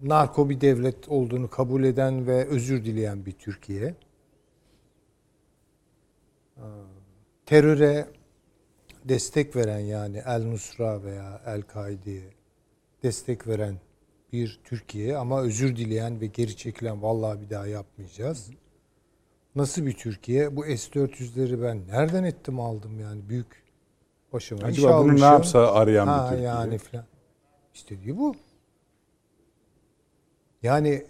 narko 0.00 0.50
bir 0.50 0.60
devlet 0.60 1.08
olduğunu 1.08 1.50
kabul 1.50 1.84
eden 1.84 2.26
ve 2.26 2.46
özür 2.46 2.84
dileyen 2.84 3.26
bir 3.26 3.32
Türkiye. 3.32 3.94
Teröre 7.46 8.08
destek 9.04 9.56
veren 9.56 9.78
yani 9.78 10.22
El 10.26 10.44
Nusra 10.44 11.02
veya 11.02 11.42
El 11.46 11.62
Kaide'ye 11.62 12.34
destek 13.02 13.46
veren 13.48 13.76
bir 14.32 14.60
Türkiye 14.64 15.16
ama 15.16 15.42
özür 15.42 15.76
dileyen 15.76 16.20
ve 16.20 16.26
geri 16.26 16.56
çekilen 16.56 17.02
vallahi 17.02 17.40
bir 17.40 17.50
daha 17.50 17.66
yapmayacağız. 17.66 18.50
Nasıl 19.54 19.86
bir 19.86 19.92
Türkiye? 19.92 20.56
Bu 20.56 20.64
S-400'leri 20.64 21.62
ben 21.62 21.88
nereden 21.88 22.24
ettim 22.24 22.60
aldım 22.60 23.00
yani 23.00 23.28
büyük 23.28 23.62
başıma 24.32 24.60
Acaba 24.62 24.70
iş 24.70 24.82
bunu 24.82 24.94
almışım. 24.94 25.20
ne 25.20 25.24
yapsa 25.24 25.72
arayan 25.72 26.06
ha, 26.06 26.24
bir 26.24 26.28
Türkiye? 26.28 26.48
yani 26.48 26.78
falan. 26.78 27.04
İstediği 27.74 28.18
bu. 28.18 28.34
Yani 30.62 31.06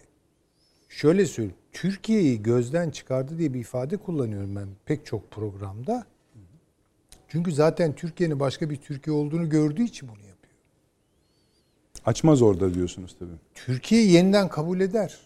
şöyle 0.88 1.26
söyleyeyim. 1.26 1.59
Türkiye'yi 1.72 2.42
gözden 2.42 2.90
çıkardı 2.90 3.38
diye 3.38 3.54
bir 3.54 3.60
ifade 3.60 3.96
kullanıyorum 3.96 4.56
ben 4.56 4.68
pek 4.84 5.06
çok 5.06 5.30
programda. 5.30 6.06
Çünkü 7.28 7.52
zaten 7.52 7.94
Türkiye'nin 7.94 8.40
başka 8.40 8.70
bir 8.70 8.76
Türkiye 8.76 9.16
olduğunu 9.16 9.48
gördüğü 9.48 9.82
için 9.82 10.08
bunu 10.08 10.26
yapıyor. 10.26 10.54
Açmaz 12.04 12.42
orada 12.42 12.74
diyorsunuz 12.74 13.16
tabii. 13.18 13.30
Türkiye 13.54 14.06
yeniden 14.06 14.48
kabul 14.48 14.80
eder. 14.80 15.20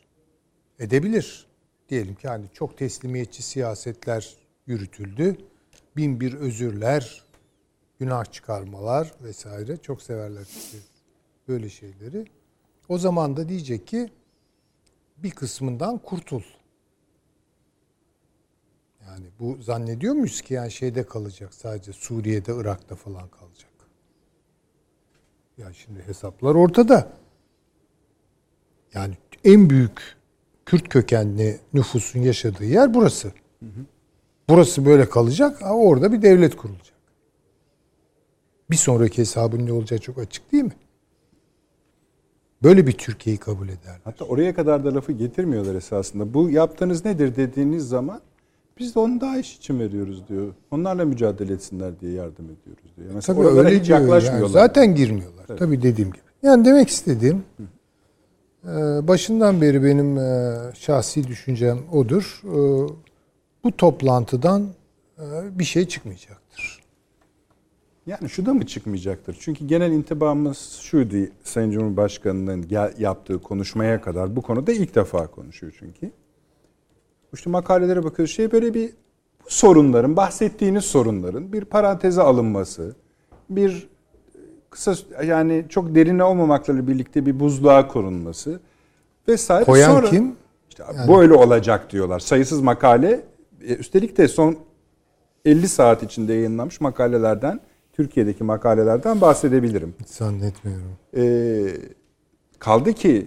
Edebilir. 0.78 1.46
Diyelim 1.88 2.14
ki 2.14 2.28
hani 2.28 2.46
çok 2.52 2.78
teslimiyetçi 2.78 3.42
siyasetler 3.42 4.36
yürütüldü. 4.66 5.36
Bin 5.96 6.20
bir 6.20 6.34
özürler, 6.34 7.22
günah 7.98 8.32
çıkarmalar 8.32 9.12
vesaire. 9.22 9.76
Çok 9.76 10.02
severler 10.02 10.46
böyle 11.48 11.68
şeyleri. 11.68 12.26
O 12.88 12.98
zaman 12.98 13.36
da 13.36 13.48
diyecek 13.48 13.86
ki 13.86 14.10
bir 15.16 15.30
kısmından 15.30 15.98
kurtul. 15.98 16.42
Yani 19.06 19.26
bu 19.40 19.62
zannediyor 19.62 20.14
muyuz 20.14 20.40
ki 20.42 20.54
yani 20.54 20.70
şeyde 20.70 21.06
kalacak 21.06 21.54
sadece 21.54 21.92
Suriye'de, 21.92 22.56
Irak'ta 22.56 22.94
falan 22.94 23.28
kalacak. 23.28 23.70
Ya 25.58 25.72
şimdi 25.72 26.02
hesaplar 26.06 26.54
ortada. 26.54 27.12
Yani 28.94 29.14
en 29.44 29.70
büyük 29.70 30.16
Kürt 30.66 30.88
kökenli 30.88 31.60
nüfusun 31.72 32.20
yaşadığı 32.20 32.64
yer 32.64 32.94
burası. 32.94 33.32
Burası 34.48 34.86
böyle 34.86 35.08
kalacak, 35.08 35.58
orada 35.62 36.12
bir 36.12 36.22
devlet 36.22 36.56
kurulacak. 36.56 36.94
Bir 38.70 38.76
sonraki 38.76 39.18
hesabın 39.18 39.66
ne 39.66 39.72
olacağı 39.72 39.98
çok 39.98 40.18
açık 40.18 40.52
değil 40.52 40.64
mi? 40.64 40.72
Böyle 42.64 42.86
bir 42.86 42.92
Türkiye'yi 42.92 43.38
kabul 43.38 43.68
ederler. 43.68 44.00
Hatta 44.04 44.24
oraya 44.24 44.54
kadar 44.54 44.84
da 44.84 44.94
lafı 44.94 45.12
getirmiyorlar 45.12 45.74
esasında. 45.74 46.34
Bu 46.34 46.50
yaptığınız 46.50 47.04
nedir 47.04 47.36
dediğiniz 47.36 47.88
zaman 47.88 48.20
biz 48.78 48.94
de 48.94 48.98
onu 48.98 49.20
daha 49.20 49.38
iş 49.38 49.56
için 49.56 49.80
veriyoruz 49.80 50.28
diyor. 50.28 50.54
Onlarla 50.70 51.04
mücadele 51.04 51.52
etsinler 51.52 52.00
diye 52.00 52.12
yardım 52.12 52.44
ediyoruz 52.44 52.92
diyor. 52.96 53.10
Mesela 53.14 53.42
Tabii 53.42 53.58
öyle 53.58 53.78
hiç 53.80 53.86
diyor 53.86 53.98
yani. 53.98 54.10
yaklaşmıyorlar. 54.10 54.52
Zaten 54.52 54.94
girmiyorlar. 54.94 55.46
Tabii 55.46 55.82
dediğim 55.82 56.10
gibi. 56.10 56.22
Yani 56.42 56.64
demek 56.64 56.88
istediğim 56.88 57.42
e, 58.64 58.68
başından 59.08 59.60
beri 59.60 59.84
benim 59.84 60.18
e, 60.18 60.54
şahsi 60.74 61.26
düşüncem 61.26 61.78
odur. 61.92 62.40
E, 62.44 62.56
Bu 63.64 63.76
toplantıdan 63.76 64.66
bir 65.50 65.64
şey 65.64 65.88
çıkmayacaktır. 65.88 66.83
Yani 68.06 68.30
şu 68.30 68.46
da 68.46 68.54
mı 68.54 68.66
çıkmayacaktır? 68.66 69.36
Çünkü 69.40 69.66
genel 69.66 69.92
intibamız 69.92 70.58
şuydu 70.82 71.16
Sayın 71.44 71.70
Cumhurbaşkanı'nın 71.70 72.66
yaptığı 72.98 73.38
konuşmaya 73.42 74.00
kadar 74.00 74.36
bu 74.36 74.42
konuda 74.42 74.72
ilk 74.72 74.94
defa 74.94 75.26
konuşuyor 75.26 75.76
çünkü. 75.78 76.10
İşte 77.32 77.50
makalelere 77.50 78.04
bakıyoruz. 78.04 78.34
Şey 78.34 78.52
böyle 78.52 78.74
bir 78.74 78.90
bu 79.44 79.50
sorunların, 79.50 80.16
bahsettiğiniz 80.16 80.84
sorunların 80.84 81.52
bir 81.52 81.64
paranteze 81.64 82.22
alınması, 82.22 82.94
bir 83.50 83.88
kısa 84.70 84.94
yani 85.24 85.64
çok 85.68 85.94
derine 85.94 86.24
olmamakla 86.24 86.86
birlikte 86.86 87.26
bir 87.26 87.40
buzluğa 87.40 87.88
konulması 87.88 88.60
vesaire. 89.28 89.64
Koyan 89.64 89.90
Sonra, 89.90 90.10
kim? 90.10 90.36
İşte 90.68 90.84
böyle 91.08 91.34
olacak 91.34 91.92
diyorlar. 91.92 92.20
Sayısız 92.20 92.60
makale 92.60 93.20
e, 93.62 93.74
üstelik 93.74 94.16
de 94.16 94.28
son 94.28 94.56
50 95.44 95.68
saat 95.68 96.02
içinde 96.02 96.32
yayınlanmış 96.32 96.80
makalelerden 96.80 97.60
Türkiye'deki 97.94 98.44
makalelerden 98.44 99.20
bahsedebilirim. 99.20 99.94
Zannetmiyorum. 100.06 100.96
Ee, 101.16 101.76
kaldı 102.58 102.92
ki 102.92 103.26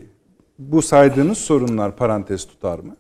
bu 0.60 0.82
saydığınız 0.82 1.38
sorunlar 1.38 1.96
parantez 1.96 2.48
tutar 2.48 2.80
mı? 2.80 2.98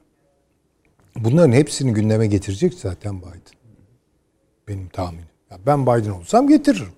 Bunların 1.15 1.51
hepsini 1.51 1.93
gündeme 1.93 2.27
getirecek 2.27 2.73
zaten 2.73 3.21
Biden. 3.21 3.57
Benim 4.67 4.89
tahminim. 4.89 5.27
Ya 5.51 5.57
ben 5.65 5.85
Biden 5.85 6.09
olsam 6.09 6.47
getiririm. 6.47 6.91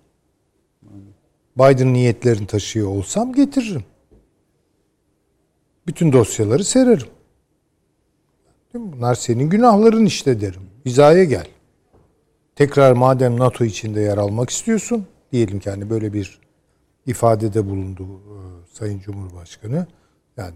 Biden 1.58 1.94
niyetlerini 1.94 2.48
taşıyor 2.48 2.88
olsam 2.88 3.34
getiririm. 3.34 3.84
Bütün 5.88 6.14
dosyaları 6.14 6.64
sererim. 6.64 7.08
Değil 8.74 8.86
mi? 8.86 8.92
Bunlar 8.94 9.16
senin 9.16 9.50
günahların 9.50 10.06
işte 10.06 10.42
derim. 10.42 10.62
Hizaya 10.86 11.24
gel. 11.24 11.48
Tekrar 12.60 12.94
madem 12.94 13.40
NATO 13.40 13.66
içinde 13.66 14.02
yer 14.02 14.18
almak 14.18 14.50
istiyorsun, 14.50 15.08
diyelim 15.32 15.60
ki 15.60 15.70
hani 15.70 15.90
böyle 15.90 16.14
bir 16.14 16.40
ifadede 17.06 17.66
bulundu 17.66 18.04
e, 18.04 18.38
Sayın 18.74 19.00
Cumhurbaşkanı. 19.00 19.88
Yani 20.38 20.56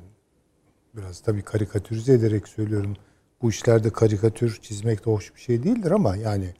biraz 0.95 1.21
tabii 1.21 1.41
karikatürize 1.41 2.13
ederek 2.13 2.47
söylüyorum. 2.47 2.95
Bu 3.41 3.49
işlerde 3.49 3.89
karikatür 3.89 4.59
çizmek 4.61 5.05
de 5.05 5.11
hoş 5.11 5.35
bir 5.35 5.39
şey 5.41 5.63
değildir 5.63 5.91
ama 5.91 6.15
yani 6.15 6.53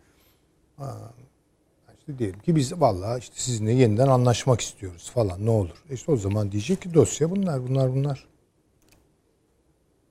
işte 2.00 2.20
diyelim 2.20 2.40
ki 2.40 2.56
biz 2.56 2.82
vallahi 2.82 3.20
işte 3.20 3.36
sizinle 3.38 3.72
yeniden 3.72 4.08
anlaşmak 4.08 4.62
istiyoruz 4.62 5.12
falan 5.14 5.46
ne 5.46 5.50
olur. 5.50 5.84
İşte 5.92 6.12
o 6.12 6.18
zaman 6.18 6.52
diyecek 6.52 6.82
ki 6.82 6.94
dosya 6.94 7.32
bunlar 7.32 7.68
bunlar 7.70 7.96
bunlar. 7.96 8.28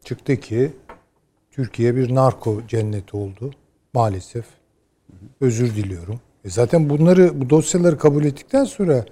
Çıktı 0.04 0.36
ki 0.36 0.72
Türkiye 1.50 1.96
bir 1.96 2.14
narko 2.14 2.66
cenneti 2.66 3.16
oldu 3.16 3.50
maalesef. 3.94 4.61
Özür 5.40 5.76
diliyorum. 5.76 6.20
E 6.44 6.50
zaten 6.50 6.90
bunları 6.90 7.40
bu 7.40 7.50
dosyaları 7.50 7.98
kabul 7.98 8.24
ettikten 8.24 8.64
sonra 8.64 9.04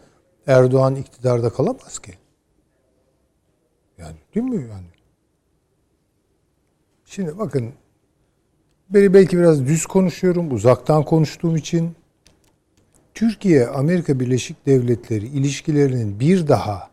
Erdoğan 0.46 0.94
iktidarda 0.94 1.50
kalamaz 1.50 1.98
ki. 1.98 2.12
Yani 3.98 4.16
değil 4.34 4.46
mi 4.46 4.68
yani? 4.70 4.86
Şimdi 7.04 7.38
bakın 7.38 7.72
beni 8.90 9.14
belki 9.14 9.38
biraz 9.38 9.66
düz 9.66 9.86
konuşuyorum, 9.86 10.54
uzaktan 10.54 11.04
konuştuğum 11.04 11.56
için 11.56 11.96
Türkiye 13.14 13.66
Amerika 13.66 14.20
Birleşik 14.20 14.66
Devletleri 14.66 15.26
ilişkilerinin 15.26 16.20
bir 16.20 16.48
daha 16.48 16.90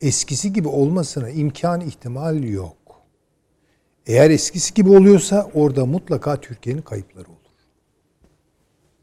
eskisi 0.00 0.52
gibi 0.52 0.68
olmasına 0.68 1.30
imkan 1.30 1.80
ihtimal 1.80 2.44
yok. 2.44 2.76
Eğer 4.06 4.30
eskisi 4.30 4.74
gibi 4.74 4.90
oluyorsa 4.90 5.50
orada 5.54 5.86
mutlaka 5.86 6.40
Türkiye'nin 6.40 6.82
kayıpları 6.82 7.28
olur. 7.28 7.43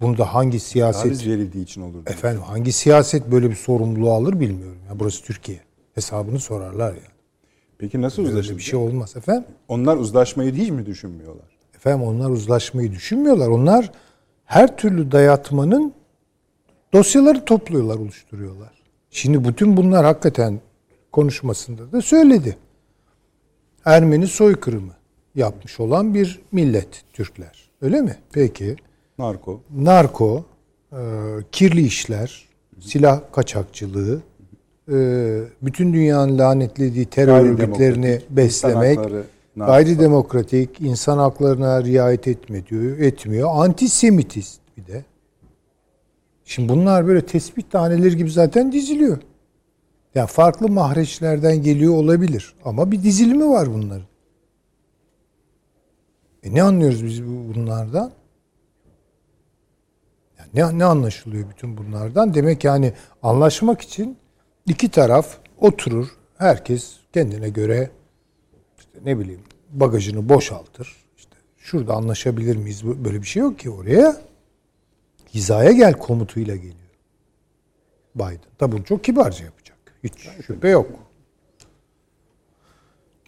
Bunda 0.02 0.34
hangi 0.34 0.60
siyaset 0.60 1.04
Taviz 1.04 1.28
verildiği 1.28 1.64
için 1.64 1.82
olur. 1.82 2.02
efendim 2.08 2.42
hangi 2.42 2.72
siyaset 2.72 3.32
böyle 3.32 3.50
bir 3.50 3.56
sorumluluğu 3.56 4.12
alır 4.12 4.40
bilmiyorum. 4.40 4.78
Ya 4.90 5.00
burası 5.00 5.24
Türkiye. 5.24 5.60
Hesabını 5.96 6.40
sorarlar 6.40 6.90
yani. 6.90 7.02
Peki 7.78 8.02
nasıl 8.02 8.18
Böyle 8.18 8.30
uzlaşılacak? 8.30 8.58
bir 8.58 8.64
şey 8.64 8.80
olmaz 8.80 9.16
efendim. 9.18 9.44
Onlar 9.68 9.98
uzlaşmayı 9.98 10.54
hiç 10.54 10.70
mi 10.70 10.86
düşünmüyorlar? 10.86 11.46
Efendim 11.76 12.08
onlar 12.08 12.30
uzlaşmayı 12.30 12.92
düşünmüyorlar. 12.92 13.48
Onlar 13.48 13.92
her 14.46 14.78
türlü 14.78 15.12
dayatmanın 15.12 15.94
dosyaları 16.94 17.46
topluyorlar, 17.46 17.96
oluşturuyorlar. 17.96 18.72
Şimdi 19.10 19.48
bütün 19.48 19.78
bunlar 19.78 20.06
hakikaten 20.06 20.60
konuşmasında 21.12 21.92
da 21.92 22.02
söyledi. 22.02 22.58
Ermeni 23.86 24.28
soykırımı 24.28 24.94
yapmış 25.36 25.80
olan 25.80 26.14
bir 26.14 26.42
millet 26.52 27.04
Türkler. 27.14 27.70
Öyle 27.82 28.02
mi? 28.02 28.18
Peki. 28.32 28.76
Narko. 29.22 29.62
Narko, 29.76 30.46
e, 30.92 30.98
kirli 31.52 31.82
işler, 31.82 32.46
silah 32.80 33.22
kaçakçılığı, 33.32 34.22
e, 34.92 34.98
bütün 35.62 35.94
dünyanın 35.94 36.38
lanetlediği 36.38 37.06
terör 37.06 37.28
Gayridemokratik, 37.28 37.70
örgütlerini 37.70 38.22
beslemek, 38.30 38.98
hakları, 38.98 39.24
narko. 39.56 39.72
gayridemokratik, 39.72 40.82
insan 40.82 41.18
haklarına 41.18 41.84
riayet 41.84 42.28
etme 42.28 42.68
diyor, 42.68 42.98
etmiyor. 42.98 43.50
Antisemitist 43.54 44.62
bir 44.78 44.88
de. 44.88 45.06
Şimdi 46.46 46.70
bunlar 46.70 47.08
böyle 47.08 47.26
tespit 47.26 47.72
taneleri 47.72 48.18
gibi 48.18 48.32
zaten 48.32 48.72
diziliyor. 48.72 49.18
Yani 50.16 50.28
farklı 50.28 50.70
mahreçlerden 50.70 51.62
geliyor 51.64 51.94
olabilir. 51.94 52.54
Ama 52.66 52.92
bir 52.92 53.04
dizilimi 53.04 53.50
var 53.50 53.74
bunların. 53.74 54.06
E 56.44 56.54
ne 56.54 56.64
anlıyoruz 56.64 57.06
biz 57.06 57.24
bu- 57.24 57.54
bunlardan? 57.56 58.12
Ne, 60.54 60.80
ne 60.80 60.86
anlaşılıyor 60.86 61.50
bütün 61.50 61.78
bunlardan? 61.78 62.34
Demek 62.34 62.64
yani 62.64 62.94
anlaşmak 63.24 63.82
için 63.82 64.18
iki 64.66 64.90
taraf 64.90 65.38
oturur. 65.58 66.08
Herkes 66.38 66.96
kendine 67.14 67.50
göre 67.50 67.90
işte 68.80 69.00
ne 69.06 69.20
bileyim 69.20 69.44
bagajını 69.70 70.30
boşaltır. 70.30 70.96
İşte 71.18 71.36
şurada 71.58 71.94
anlaşabilir 71.94 72.56
miyiz? 72.56 72.86
Böyle 72.86 73.22
bir 73.22 73.28
şey 73.28 73.42
yok 73.42 73.60
ki 73.60 73.70
oraya. 73.70 74.22
Hizaya 75.34 75.72
gel 75.72 75.94
komutuyla 75.94 76.56
geliyor. 76.56 76.76
Biden. 78.16 78.40
Tabi 78.58 78.72
bunu 78.72 78.84
çok 78.84 79.04
kibarca 79.04 79.46
yapacak. 79.46 79.78
Hiç 80.04 80.30
şüphe 80.46 80.70
yok. 80.70 80.90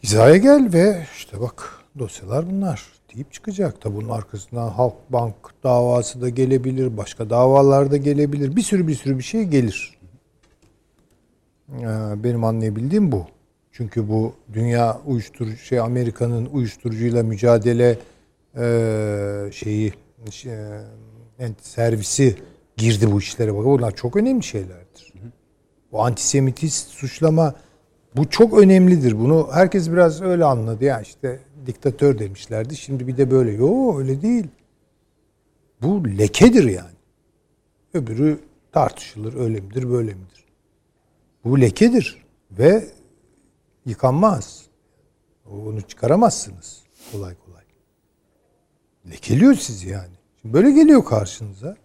Hizaya 0.04 0.38
gel 0.38 0.74
ve 0.74 1.08
işte 1.18 1.42
bak 1.42 1.80
dosyalar 2.00 2.50
bunlar 2.52 2.93
deyip 3.14 3.34
çıkacak. 3.34 3.82
Tabi 3.82 3.96
bunun 3.96 4.10
arkasından 4.10 4.70
Halkbank 4.70 5.36
davası 5.64 6.22
da 6.22 6.30
gelebilir, 6.30 6.98
başka 6.98 7.30
davalar 7.30 7.92
da 7.92 7.98
gelebilir. 7.98 8.56
Bir 8.56 8.62
sürü 8.62 8.88
bir 8.88 8.96
sürü 8.96 9.18
bir 9.18 9.24
şey 9.24 9.44
gelir. 9.44 9.98
Ee, 11.70 12.24
Benim 12.24 12.44
anlayabildiğim 12.44 13.12
bu. 13.12 13.28
Çünkü 13.72 14.10
bu 14.10 14.34
dünya 14.54 15.02
uyuşturucu 15.06 15.58
şey 15.58 15.80
Amerika'nın 15.80 16.46
uyuşturucuyla 16.46 17.24
mücadele 17.24 17.98
e, 18.58 19.50
şeyi 19.52 19.94
şey, 20.32 20.54
e, 20.54 21.50
servisi 21.62 22.36
girdi 22.78 23.12
bu 23.12 23.20
işlere 23.20 23.56
bak. 23.56 23.66
Bunlar 23.66 23.96
çok 23.96 24.16
önemli 24.16 24.44
şeylerdir. 24.44 25.14
Bu 25.92 26.04
antisemitist 26.04 26.90
suçlama 26.90 27.56
bu 28.16 28.30
çok 28.30 28.58
önemlidir. 28.58 29.20
Bunu 29.20 29.50
herkes 29.54 29.92
biraz 29.92 30.22
öyle 30.22 30.46
anladı. 30.46 30.86
Ya 30.86 31.02
işte 31.02 31.40
diktatör 31.66 32.20
demişlerdi. 32.20 32.76
Şimdi 32.76 33.08
bir 33.08 33.18
de 33.18 33.32
böyle. 33.32 33.52
Yo 33.52 33.98
öyle 33.98 34.22
değil. 34.22 34.48
Bu 35.82 36.08
lekedir 36.18 36.64
yani. 36.64 36.98
Öbürü 37.94 38.40
tartışılır. 38.72 39.34
Öyle 39.34 39.62
midir, 39.62 39.90
böyle 39.90 40.14
midir? 40.14 40.46
Bu 41.44 41.62
lekedir 41.62 42.26
ve 42.52 42.88
yıkanmaz. 43.86 44.66
Onu 45.52 45.82
çıkaramazsınız 45.82 46.84
kolay 47.12 47.36
kolay. 47.46 47.64
Lekeliyor 49.12 49.54
sizi 49.54 49.90
yani. 49.90 50.14
Şimdi 50.42 50.54
böyle 50.54 50.72
geliyor 50.72 51.06
karşınıza. 51.06 51.78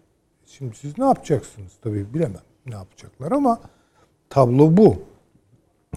Şimdi 0.45 0.75
siz 0.75 0.97
ne 0.97 1.05
yapacaksınız? 1.05 1.71
Tabii 1.81 2.13
bilemem 2.13 2.41
ne 2.65 2.75
yapacaklar 2.75 3.31
ama 3.31 3.61
tablo 4.29 4.77
bu. 4.77 5.01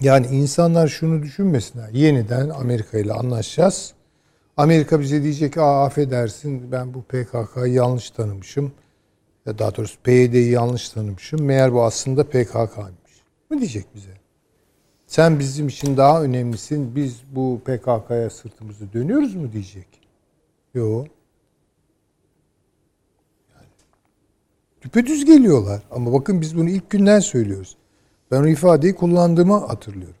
Yani 0.01 0.27
insanlar 0.27 0.87
şunu 0.87 1.23
düşünmesinler. 1.23 1.89
Yeniden 1.89 2.49
Amerika 2.49 2.97
ile 2.97 3.13
anlaşacağız. 3.13 3.93
Amerika 4.57 4.99
bize 4.99 5.23
diyecek 5.23 5.53
ki 5.53 5.61
affedersin 5.61 6.71
ben 6.71 6.93
bu 6.93 7.03
PKK'yı 7.03 7.73
yanlış 7.73 8.09
tanımışım. 8.11 8.71
Ya 9.45 9.59
daha 9.59 9.75
doğrusu 9.75 9.99
PYD'yi 10.03 10.51
yanlış 10.51 10.89
tanımışım. 10.89 11.41
Meğer 11.41 11.73
bu 11.73 11.83
aslında 11.83 12.23
PKK'ymış. 12.23 13.21
Ne 13.51 13.57
diyecek 13.59 13.85
bize? 13.95 14.17
Sen 15.07 15.39
bizim 15.39 15.67
için 15.67 15.97
daha 15.97 16.23
önemlisin. 16.23 16.95
Biz 16.95 17.23
bu 17.31 17.61
PKK'ya 17.65 18.29
sırtımızı 18.29 18.93
dönüyoruz 18.93 19.35
mu 19.35 19.51
diyecek. 19.53 19.87
Yok. 20.73 21.07
Düpedüz 24.81 25.25
geliyorlar. 25.25 25.83
Ama 25.91 26.13
bakın 26.13 26.41
biz 26.41 26.57
bunu 26.57 26.69
ilk 26.69 26.89
günden 26.89 27.19
söylüyoruz. 27.19 27.77
Ben 28.33 28.43
o 28.43 28.47
ifadeyi 28.47 28.95
kullandığımı 28.95 29.57
hatırlıyorum. 29.67 30.15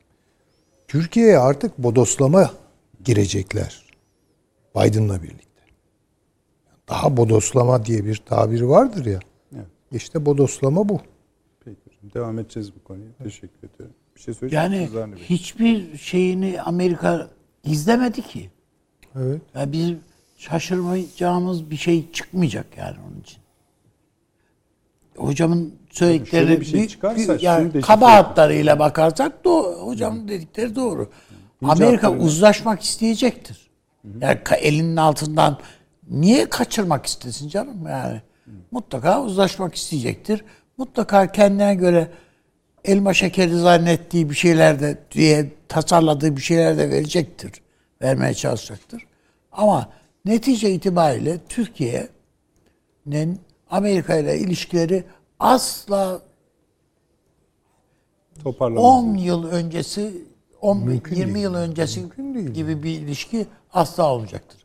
Türkiye'ye 0.87 1.37
artık 1.37 1.77
bodoslama 1.77 2.51
girecekler. 3.03 3.83
Biden'la 4.75 5.23
birlikte. 5.23 5.61
Daha 6.89 7.17
bodoslama 7.17 7.85
diye 7.85 8.05
bir 8.05 8.15
tabiri 8.15 8.69
vardır 8.69 9.05
ya. 9.05 9.19
Evet. 9.55 9.65
İşte 9.91 10.25
bodoslama 10.25 10.89
bu. 10.89 11.01
Peki 11.65 11.77
hocam. 11.85 12.13
Devam 12.13 12.39
edeceğiz 12.39 12.75
bu 12.75 12.83
konuya. 12.83 13.05
Teşekkür 13.23 13.69
ediyorum. 13.69 13.95
Bir 14.15 14.21
şey 14.21 14.33
söyleyecek 14.33 14.91
Yani 14.93 15.15
hiçbir 15.17 15.97
şeyini 15.97 16.61
Amerika 16.61 17.29
gizlemedi 17.63 18.21
ki. 18.21 18.49
Evet. 19.15 19.41
Ya 19.55 19.71
biz 19.71 19.91
şaşırmayacağımız 20.37 21.69
bir 21.69 21.77
şey 21.77 22.11
çıkmayacak 22.11 22.65
yani 22.77 22.97
onun 23.07 23.21
için. 23.21 23.42
Hocamın 25.17 25.73
söyledikleri 25.91 26.45
Şöyle 26.45 26.61
bir 26.61 26.65
şey 26.65 26.87
çıkarsa 26.87 27.37
yani 27.41 27.81
kaba 27.81 28.11
hatlarıyla 28.11 28.79
bakarsak 28.79 29.45
doğru. 29.45 29.87
Hocamın 29.87 30.27
dedikleri 30.27 30.75
doğru. 30.75 31.09
Amerika 31.63 32.07
hatlarıyla. 32.07 32.25
uzlaşmak 32.25 32.81
isteyecektir. 32.81 33.69
Yani 34.21 34.39
elinin 34.61 34.95
altından 34.95 35.57
niye 36.09 36.49
kaçırmak 36.49 37.05
istesin 37.05 37.49
canım 37.49 37.87
yani? 37.89 38.21
Mutlaka 38.71 39.23
uzlaşmak 39.23 39.75
isteyecektir. 39.75 40.45
Mutlaka 40.77 41.31
kendine 41.31 41.75
göre 41.75 42.07
elma 42.85 43.13
şekeri 43.13 43.57
zannettiği 43.57 44.29
bir 44.29 44.35
şeyler 44.35 44.79
de 44.79 44.97
diye 45.11 45.49
tasarladığı 45.67 46.37
bir 46.37 46.41
şeyler 46.41 46.77
de 46.77 46.89
verecektir. 46.89 47.51
Vermeye 48.01 48.33
çalışacaktır. 48.33 49.07
Ama 49.51 49.89
netice 50.25 50.71
itibariyle 50.71 51.37
Türkiye'nin 51.49 53.39
Amerika 53.77 54.15
ile 54.17 54.37
ilişkileri 54.39 55.03
asla 55.39 56.21
Toparlamak 58.43 58.83
10 58.83 59.15
yıl 59.15 59.47
öncesi 59.47 60.13
10 60.61 60.77
Mümkün 60.85 61.15
20 61.15 61.33
değil. 61.33 61.43
yıl 61.43 61.55
öncesi 61.55 61.99
Mümkün 61.99 62.33
değil. 62.35 62.47
gibi 62.49 62.83
bir 62.83 62.89
ilişki 62.89 63.45
asla 63.73 64.11
olmayacaktır. 64.13 64.59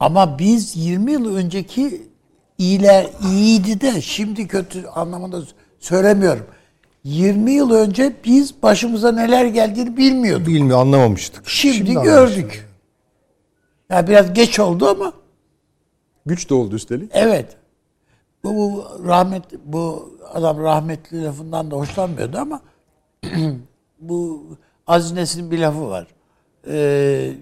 Ama 0.00 0.38
biz 0.38 0.76
20 0.76 1.12
yıl 1.12 1.36
önceki 1.36 2.02
iyiler 2.58 3.06
iyiydi 3.32 3.80
de 3.80 4.00
şimdi 4.00 4.48
kötü 4.48 4.86
anlamında 4.86 5.42
söylemiyorum. 5.78 6.46
20 7.04 7.50
yıl 7.52 7.70
önce 7.70 8.12
biz 8.24 8.62
başımıza 8.62 9.12
neler 9.12 9.44
geldiğini 9.44 9.96
bilmiyorduk. 9.96 10.46
Bilmiyor 10.46 10.78
anlamamıştık. 10.80 11.48
Şimdi, 11.48 11.90
anlaşılıyor. 11.98 12.28
gördük. 12.28 12.68
Ya 13.90 14.08
biraz 14.08 14.32
geç 14.34 14.58
oldu 14.60 14.88
ama 14.88 15.12
Güç 16.26 16.50
de 16.50 16.54
oldu 16.54 16.74
üstelik. 16.76 17.10
evet. 17.14 17.56
Bu, 18.44 18.54
bu 18.54 18.84
rahmet 19.08 19.42
bu 19.64 20.14
adam 20.32 20.62
rahmetli 20.62 21.24
lafından 21.24 21.70
da 21.70 21.76
hoşlanmıyordu 21.76 22.38
ama 22.38 22.60
bu 24.00 24.46
Aziz 24.86 25.12
Nesin'in 25.12 25.50
bir 25.50 25.58
lafı 25.58 25.88
var. 25.88 26.06
Ee, 26.68 27.32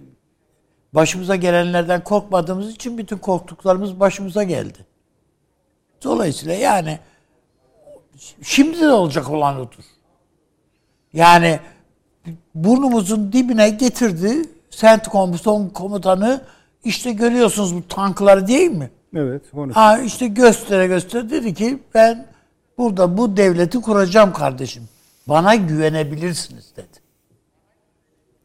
başımıza 0.93 1.37
gelenlerden 1.37 2.05
korkmadığımız 2.05 2.71
için 2.71 2.99
bütün 2.99 3.19
korktuklarımız 3.19 4.01
başımıza 4.01 4.43
geldi. 4.43 4.87
Dolayısıyla 6.05 6.55
yani 6.55 6.99
şimdi 8.43 8.81
de 8.81 8.89
olacak 8.89 9.31
olan 9.31 9.61
odur. 9.61 9.85
Yani 11.13 11.61
burnumuzun 12.55 13.33
dibine 13.33 13.71
getirdi 13.71 14.43
CENTCOM 14.71 15.71
komutanı 15.71 16.45
işte 16.85 17.13
görüyorsunuz 17.13 17.77
bu 17.77 17.89
tankları 17.89 18.47
değil 18.47 18.71
mi? 18.71 18.91
Evet. 19.17 19.43
Onu 19.55 19.73
Ha 19.73 19.99
işte 19.99 20.27
göstere 20.27 20.87
göstere 20.87 21.31
dedi 21.31 21.55
ki 21.55 21.79
ben 21.95 22.27
burada 22.79 23.19
bu 23.19 23.37
devleti 23.37 23.81
kuracağım 23.81 24.33
kardeşim. 24.33 24.89
Bana 25.29 25.55
güvenebilirsiniz 25.55 26.73
dedi. 26.77 27.01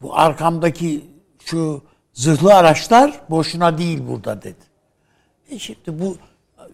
Bu 0.02 0.18
arkamdaki 0.18 1.04
şu 1.44 1.82
zırhlı 2.12 2.54
araçlar 2.54 3.20
boşuna 3.30 3.78
değil 3.78 4.02
burada 4.08 4.42
dedi. 4.42 4.64
E 5.50 5.58
şimdi 5.58 6.00
bu 6.00 6.16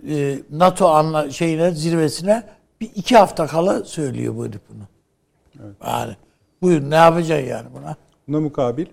e, 0.08 0.38
NATO 0.50 0.88
anla, 0.88 1.30
şeyine 1.30 1.70
zirvesine 1.70 2.42
bir 2.80 2.90
iki 2.94 3.16
hafta 3.16 3.46
kala 3.46 3.84
söylüyor 3.84 4.36
bu 4.36 4.46
herif 4.46 4.60
bunu. 4.70 4.82
Yani 5.86 6.16
buyur 6.62 6.90
ne 6.90 6.94
yapacaksın 6.94 7.48
yani 7.48 7.68
buna? 7.74 7.96
Buna 8.28 8.40
mukabil 8.40 8.86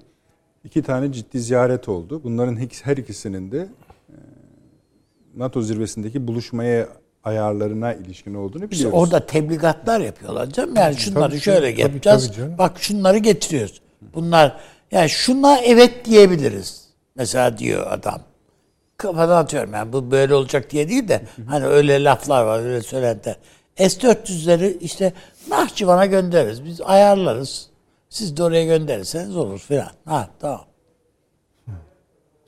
iki 0.64 0.84
tane 0.84 1.12
ciddi 1.12 1.40
ziyaret 1.40 1.90
oldu. 1.90 2.22
Bunların 2.24 2.60
her 2.84 2.98
ikisinin 2.98 3.52
de 3.52 3.68
NATO 5.36 5.62
zirvesindeki 5.62 6.28
buluşmaya 6.28 6.88
ayarlarına 7.24 7.94
ilişkin 7.94 8.34
olduğunu 8.34 8.64
İşte 8.64 8.72
biliyoruz. 8.72 9.00
orada 9.00 9.26
tebligatlar 9.26 10.00
yapıyorlar 10.00 10.48
canım. 10.48 10.76
Yani 10.76 10.96
şunları 10.98 11.30
tabii, 11.30 11.40
şöyle 11.42 11.72
tabii, 11.72 11.82
yapacağız. 11.82 12.28
tabii 12.28 12.38
canım. 12.38 12.58
Bak 12.58 12.80
şunları 12.80 13.18
getiriyoruz. 13.18 13.82
Bunlar 14.14 14.58
yani 14.92 15.10
şuna 15.10 15.58
evet 15.58 16.06
diyebiliriz. 16.06 16.86
Mesela 17.16 17.58
diyor 17.58 17.88
adam. 17.90 18.22
Kafadan 18.98 19.38
atıyorum 19.38 19.74
yani 19.74 19.94
bu 19.94 20.12
böyle 20.12 20.36
olacak 20.36 20.72
diye 20.72 20.90
değil 20.90 21.08
de 21.08 21.22
hani 21.48 21.66
öyle 21.66 22.04
laflar 22.04 22.44
var 22.44 22.60
öyle 22.60 22.82
söylentiler. 22.82 23.36
S-400'leri 23.78 24.78
işte 24.80 25.14
Nahçıvan'a 25.50 26.06
göndeririz. 26.06 26.66
Biz 26.66 26.82
ayarlarız. 26.82 27.70
Siz 28.10 28.38
de 28.38 28.44
oraya 28.44 28.66
gönderirseniz 28.66 29.36
olur 29.36 29.60
filan. 29.60 29.92
Ha 30.06 30.30
tamam. 30.40 30.62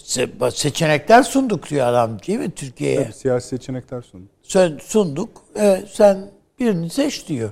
Se- 0.07 0.51
seçenekler 0.51 1.23
sunduk 1.23 1.69
diyor 1.69 1.87
adam 1.87 2.19
değil 2.19 2.39
mi 2.39 2.51
Türkiye'ye? 2.51 3.03
Tabii 3.03 3.13
siyasi 3.13 3.47
seçenekler 3.47 4.01
sundu. 4.01 4.25
Sen 4.43 4.77
sunduk. 4.83 5.43
Evet, 5.55 5.89
sen 5.93 6.31
birini 6.59 6.89
seç 6.89 7.27
diyor. 7.27 7.51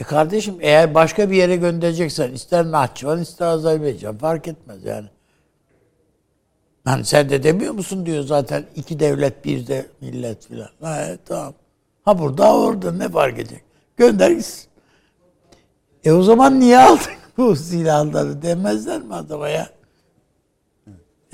E 0.00 0.04
kardeşim 0.04 0.54
eğer 0.60 0.94
başka 0.94 1.30
bir 1.30 1.36
yere 1.36 1.56
göndereceksen 1.56 2.32
ister 2.32 2.64
Nahçıvan 2.64 3.20
ister 3.22 3.46
Azerbaycan 3.46 4.18
fark 4.18 4.48
etmez 4.48 4.84
yani. 4.84 5.06
Hani 6.84 7.04
sen 7.04 7.28
de 7.30 7.42
demiyor 7.42 7.72
musun 7.72 8.06
diyor 8.06 8.22
zaten 8.22 8.64
iki 8.76 9.00
devlet 9.00 9.44
bir 9.44 9.66
de 9.66 9.86
millet 10.00 10.46
filan. 10.46 10.70
Ha, 10.80 11.04
evet, 11.06 11.20
tamam. 11.26 11.54
Ha 12.04 12.18
burada 12.18 12.56
orada 12.56 12.92
ne 12.92 13.08
fark 13.08 13.38
edecek? 13.38 13.62
Gönder 13.96 14.30
gitsin. 14.30 14.68
E 16.04 16.12
o 16.12 16.22
zaman 16.22 16.60
niye 16.60 16.78
aldın 16.78 17.12
bu 17.36 17.56
silahları 17.56 18.42
demezler 18.42 19.02
mi 19.02 19.14
adama 19.14 19.48
ya? 19.48 19.76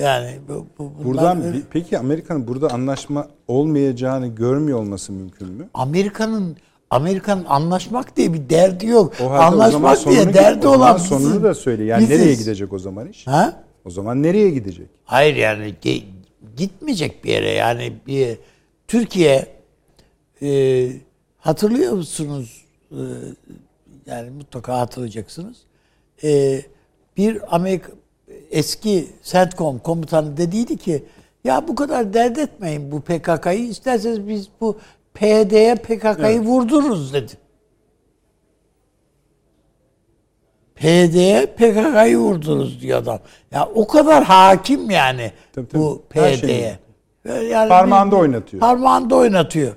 Yani 0.02 0.38
bu, 0.48 0.66
bu 0.78 0.92
bunlar 0.98 1.04
Buradan 1.04 1.52
bir- 1.52 1.62
peki 1.70 1.98
Amerika'nın 1.98 2.48
burada 2.48 2.70
anlaşma 2.70 3.28
olmayacağını 3.48 4.26
görmüyor 4.26 4.78
olması 4.78 5.12
mümkün 5.12 5.48
mü? 5.48 5.68
Amerika'nın 5.74 6.56
Amerika'nın 6.90 7.44
anlaşmak 7.44 8.16
diye 8.16 8.32
bir 8.32 8.48
derdi 8.50 8.86
yok. 8.86 9.12
O 9.22 9.30
halde 9.30 9.40
o 9.40 9.42
anlaşmak 9.42 9.98
sonunu, 9.98 10.14
diye 10.22 10.34
derdi 10.34 10.68
o 10.68 10.76
olan 10.76 10.96
sonunu 10.96 11.28
biziz. 11.28 11.42
da 11.42 11.54
söyle. 11.54 11.84
Yani 11.84 12.02
Biziz. 12.02 12.20
nereye 12.20 12.34
gidecek 12.34 12.72
o 12.72 12.78
zaman 12.78 13.08
iş? 13.08 13.26
Ha? 13.26 13.62
O 13.84 13.90
zaman 13.90 14.22
nereye 14.22 14.50
gidecek? 14.50 14.86
Hayır 15.04 15.36
yani 15.36 15.74
ge- 15.84 16.02
gitmeyecek 16.56 17.24
bir 17.24 17.30
yere 17.30 17.50
yani 17.50 17.92
bir 18.06 18.38
Türkiye 18.88 19.46
e, 20.42 20.88
hatırlıyor 21.38 21.92
musunuz? 21.92 22.64
E, 22.90 23.00
yani 24.06 24.30
mutlaka 24.30 24.78
hatırlayacaksınız. 24.78 25.56
E, 26.24 26.62
bir 27.16 27.54
Amerika 27.56 27.92
eski 28.52 29.08
CENTCOM 29.22 29.78
komutanı 29.78 30.36
dediydi 30.36 30.76
ki 30.76 31.04
ya 31.44 31.68
bu 31.68 31.74
kadar 31.74 32.14
dert 32.14 32.38
etmeyin 32.38 32.92
bu 32.92 33.00
PKK'yı 33.00 33.68
isterseniz 33.68 34.28
biz 34.28 34.48
bu 34.60 34.78
PYD'ye 35.14 35.74
PKK'yı 35.74 36.40
vurdururuz 36.40 37.12
dedi. 37.14 37.32
PYD'ye 40.74 41.46
PKK'yı 41.46 42.18
vurdururuz 42.18 42.80
diyor 42.80 42.98
adam. 43.02 43.18
Ya 43.50 43.68
o 43.74 43.86
kadar 43.86 44.24
hakim 44.24 44.90
yani 44.90 45.32
Tabii, 45.54 45.68
tabii. 45.68 45.82
bu 45.82 46.02
PYD'ye. 46.10 46.78
Yani 47.50 47.68
Parmağında 47.68 48.16
bir- 48.16 48.20
oynatıyor. 48.20 48.60
Parmağında 48.60 49.16
oynatıyor. 49.16 49.72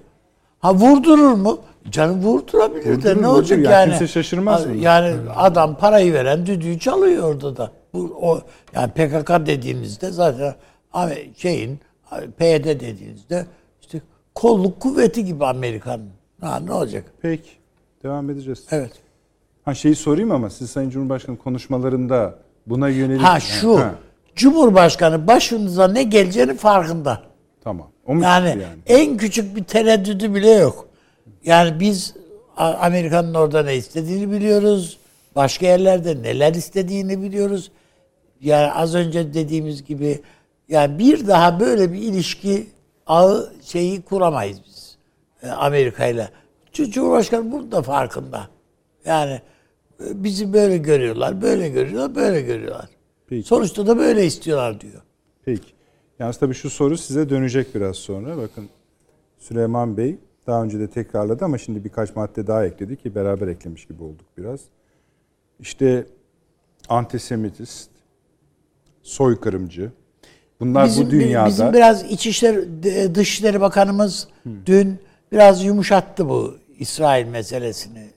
Ha 0.59 0.73
vurdurur 0.73 1.33
mu? 1.33 1.59
Canım 1.89 2.21
vurdurabilir 2.21 2.85
de 2.85 2.91
Vurdurur, 2.91 3.21
ne 3.21 3.27
olacak 3.27 3.57
vurdurur. 3.59 3.71
Ya 3.71 3.79
yani? 3.79 3.89
kimse 3.89 4.07
şaşırmaz 4.07 4.65
mı? 4.65 4.75
Yani 4.75 5.15
adam 5.35 5.75
parayı 5.77 6.13
veren 6.13 6.45
düdüğü 6.45 6.79
çalıyor 6.79 7.23
orada 7.23 7.57
da. 7.57 7.71
Bu 7.95 8.17
o 8.21 8.41
yani 8.73 8.91
PKK 8.91 9.29
dediğinizde 9.45 10.11
zaten 10.11 10.55
şeyin 11.37 11.79
PYD 12.37 12.65
dediğinizde 12.65 13.45
işte 13.81 14.01
kolluk 14.35 14.79
kuvveti 14.79 15.25
gibi 15.25 15.45
Amerika'nın. 15.45 16.09
Ha 16.41 16.59
ne 16.59 16.73
olacak? 16.73 17.03
Peki. 17.21 17.49
Devam 18.03 18.29
edeceğiz. 18.29 18.63
Evet. 18.71 18.91
Ha 19.65 19.73
şeyi 19.73 19.95
sorayım 19.95 20.31
ama 20.31 20.49
siz 20.49 20.69
Sayın 20.69 20.89
Cumhurbaşkanı 20.89 21.37
konuşmalarında 21.37 22.35
buna 22.67 22.89
yönelik... 22.89 23.21
Ha 23.21 23.39
şu 23.39 23.79
Ha, 23.79 23.95
Cumhurbaşkanı 24.35 25.27
başınıza 25.27 25.87
ne 25.87 26.03
geleceğini 26.03 26.55
farkında. 26.55 27.21
tamam. 27.63 27.87
O 28.05 28.13
Yani, 28.13 28.49
yani? 28.49 28.63
en 28.87 29.17
küçük 29.17 29.55
bir 29.55 29.63
tereddüdü 29.63 30.35
bile 30.35 30.49
yok. 30.49 30.87
Yani 31.45 31.79
biz 31.79 32.13
Amerika'nın 32.57 33.33
orada 33.33 33.63
ne 33.63 33.75
istediğini 33.75 34.31
biliyoruz. 34.31 34.97
Başka 35.35 35.65
yerlerde 35.65 36.21
neler 36.21 36.53
istediğini 36.53 37.21
biliyoruz. 37.21 37.71
Yani 38.41 38.71
az 38.71 38.95
önce 38.95 39.33
dediğimiz 39.33 39.83
gibi 39.83 40.21
yani 40.69 40.99
bir 40.99 41.27
daha 41.27 41.59
böyle 41.59 41.93
bir 41.93 42.01
ilişki 42.01 42.67
ağı 43.07 43.53
şeyi 43.61 44.01
kuramayız 44.01 44.61
biz 44.65 44.97
e, 45.43 45.49
Amerika 45.49 46.05
ile. 46.05 46.29
Çünkü 46.71 46.91
Cumhurbaşkanı 46.91 47.51
bunun 47.51 47.71
da 47.71 47.81
farkında. 47.81 48.47
Yani 49.05 49.41
e, 50.05 50.23
bizi 50.23 50.53
böyle 50.53 50.77
görüyorlar, 50.77 51.41
böyle 51.41 51.69
görüyorlar, 51.69 52.15
böyle 52.15 52.41
görüyorlar. 52.41 52.89
Peki. 53.27 53.47
Sonuçta 53.47 53.87
da 53.87 53.97
böyle 53.97 54.25
istiyorlar 54.25 54.81
diyor. 54.81 55.01
Peki. 55.45 55.75
Yalnız 56.19 56.37
tabii 56.37 56.53
şu 56.53 56.69
soru 56.69 56.97
size 56.97 57.29
dönecek 57.29 57.75
biraz 57.75 57.95
sonra. 57.95 58.37
Bakın 58.37 58.69
Süleyman 59.37 59.97
Bey 59.97 60.17
daha 60.47 60.63
önce 60.63 60.79
de 60.79 60.89
tekrarladı 60.89 61.45
ama 61.45 61.57
şimdi 61.57 61.83
birkaç 61.83 62.15
madde 62.15 62.47
daha 62.47 62.65
ekledi 62.65 62.97
ki 62.97 63.15
beraber 63.15 63.47
eklemiş 63.47 63.85
gibi 63.85 64.03
olduk 64.03 64.25
biraz. 64.37 64.61
İşte 65.59 66.05
antisemitist, 66.89 67.89
soykırımcı. 69.05 69.91
Bunlar 70.59 70.89
bu 70.97 71.09
dünyada 71.11 71.47
Bizim 71.47 71.73
biraz 71.73 72.11
İçişleri 72.11 72.83
de- 72.83 73.15
Dışişleri 73.15 73.61
Bakanımız 73.61 74.27
dün 74.65 74.99
biraz 75.31 75.63
yumuşattı 75.63 76.29
bu 76.29 76.57
İsrail 76.79 77.25
meselesini. 77.27 78.07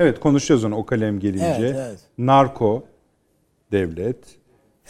Evet 0.00 0.20
konuşacağız 0.20 0.64
onu 0.64 0.76
o 0.76 0.86
kalem 0.86 1.20
gelince. 1.20 1.44
Evet, 1.58 1.76
evet. 1.78 1.98
Narko 2.18 2.84
devlet. 3.72 4.16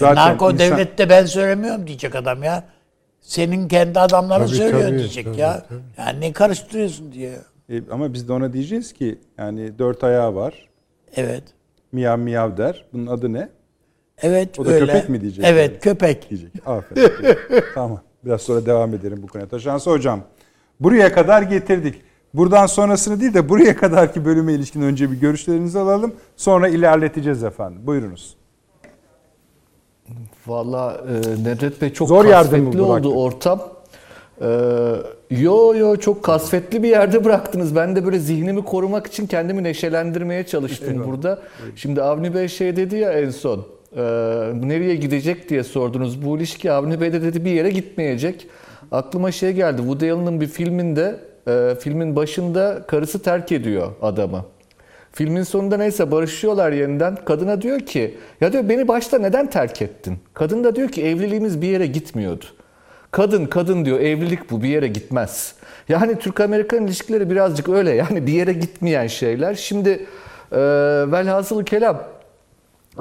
Narko 0.01 0.51
insan- 0.51 0.59
devlette 0.59 1.09
ben 1.09 1.25
söylemiyorum 1.27 1.87
diyecek 1.87 2.15
adam 2.15 2.43
ya. 2.43 2.65
Senin 3.21 3.69
kendi 3.69 4.01
adamların 4.01 4.47
Tabii, 4.47 4.57
söylüyor 4.57 4.83
tabii, 4.83 4.99
diyecek 4.99 5.25
tabii, 5.25 5.41
ya. 5.41 5.65
tabii. 5.69 5.79
Yani 5.99 6.21
ne 6.21 6.33
karıştırıyorsun 6.33 7.13
diye. 7.13 7.33
E, 7.71 7.83
ama 7.91 8.13
biz 8.15 8.29
de 8.29 8.33
ona 8.33 8.53
diyeceğiz 8.53 8.93
ki 8.93 9.19
yani 9.39 9.79
dört 9.79 10.05
ayağı 10.05 10.35
var. 10.35 10.69
Evet. 11.17 11.43
Miyav 11.93 12.19
miyav 12.19 12.57
der. 12.57 12.85
Bunun 12.93 13.07
adı 13.07 13.33
ne? 13.33 13.49
Evet 14.23 14.59
O 14.59 14.65
da 14.65 14.71
öyle. 14.71 14.87
köpek 14.87 15.09
mi 15.09 15.21
diyecek 15.21 15.45
Evet 15.49 15.71
yani? 15.71 15.81
köpek. 15.81 16.31
Diyecek. 16.31 16.51
Aferin. 16.67 17.11
tamam. 17.75 18.01
Biraz 18.25 18.41
sonra 18.43 18.67
devam 18.67 18.95
edelim 18.95 19.19
bu 19.23 19.27
konuya. 19.27 19.49
Taşansı 19.49 19.91
hocam. 19.91 20.21
Buraya 20.81 21.13
kadar 21.13 21.43
getirdik. 21.43 21.95
Buradan 22.35 22.67
sonrasını 22.67 23.21
değil 23.21 23.35
de 23.35 23.49
buraya 23.49 23.77
kadarki 23.77 24.25
bölüme 24.25 24.53
ilişkin 24.53 24.83
önce 24.83 25.11
bir 25.11 25.21
görüşlerinizi 25.21 25.79
alalım. 25.79 26.15
Sonra 26.37 26.69
ilerleteceğiz 26.69 27.45
efendim. 27.45 27.81
Buyurunuz. 27.87 28.37
Valla 30.47 31.01
e, 31.09 31.45
Nedret 31.45 31.83
Bey 31.83 31.93
çok 31.93 32.09
Zor 32.09 32.31
kasvetli 32.31 32.81
oldu 32.83 33.13
ortam. 33.15 33.63
E, 34.41 34.47
yo 35.31 35.75
yo 35.77 35.97
çok 35.97 36.23
kasvetli 36.23 36.83
bir 36.83 36.89
yerde 36.89 37.25
bıraktınız. 37.25 37.77
Ben 37.77 37.97
de 37.97 38.05
böyle 38.05 38.19
zihnimi 38.19 38.65
korumak 38.65 39.07
için 39.07 39.27
kendimi 39.27 39.63
neşelendirmeye 39.63 40.47
çalıştım 40.47 41.05
burada. 41.07 41.39
Şimdi 41.77 42.03
Avni 42.03 42.35
Bey 42.35 42.49
şey 42.49 42.77
dedi 42.77 42.97
ya 42.97 43.13
en 43.13 43.31
son. 43.31 43.67
E, 43.97 44.03
nereye 44.55 44.97
gidecek 44.97 45.49
diye 45.49 45.65
sordunuz. 45.65 46.25
Bu 46.25 46.37
ilişki 46.37 46.73
Avni 46.73 47.01
Bey 47.01 47.13
de 47.13 47.23
dedi 47.23 47.45
bir 47.45 47.51
yere 47.51 47.71
gitmeyecek. 47.71 48.47
Aklıma 48.93 49.33
şey 49.33 49.53
geldi. 49.53 49.77
Woody 49.77 50.11
Allen'ın 50.11 50.41
bir 50.41 50.47
filminde 50.47 51.21
e, 51.49 51.75
filmin 51.81 52.17
başında 52.17 52.83
karısı 52.87 53.23
terk 53.23 53.53
ediyor 53.53 53.93
adamı. 54.03 54.45
Filmin 55.13 55.43
sonunda 55.43 55.77
neyse 55.77 56.11
barışıyorlar 56.11 56.73
yeniden. 56.73 57.17
Kadına 57.25 57.63
diyor 57.63 57.81
ki 57.81 58.15
ya 58.41 58.53
diyor 58.53 58.69
beni 58.69 58.89
başta 58.89 59.19
neden 59.19 59.51
terk 59.51 59.83
ettin? 59.83 60.19
Kadın 60.35 60.65
da 60.65 60.77
diyor 60.77 60.89
ki 60.89 61.05
evliliğimiz 61.05 61.63
bir 61.63 61.69
yere 61.69 61.87
gitmiyordu. 61.87 62.45
Kadın 63.11 63.47
kadın 63.47 63.85
diyor 63.85 64.01
evlilik 64.01 64.51
bu 64.51 64.63
bir 64.63 64.69
yere 64.69 64.89
gitmez. 64.89 65.55
Yani 65.89 66.19
Türk-Amerikan 66.19 66.87
ilişkileri 66.87 67.31
birazcık 67.31 67.69
öyle 67.69 67.91
yani 67.91 68.27
bir 68.27 68.33
yere 68.33 68.53
gitmeyen 68.53 69.07
şeyler. 69.07 69.55
Şimdi 69.55 69.91
e, 70.53 70.59
velhasılı 71.13 71.65
kelam 71.65 72.03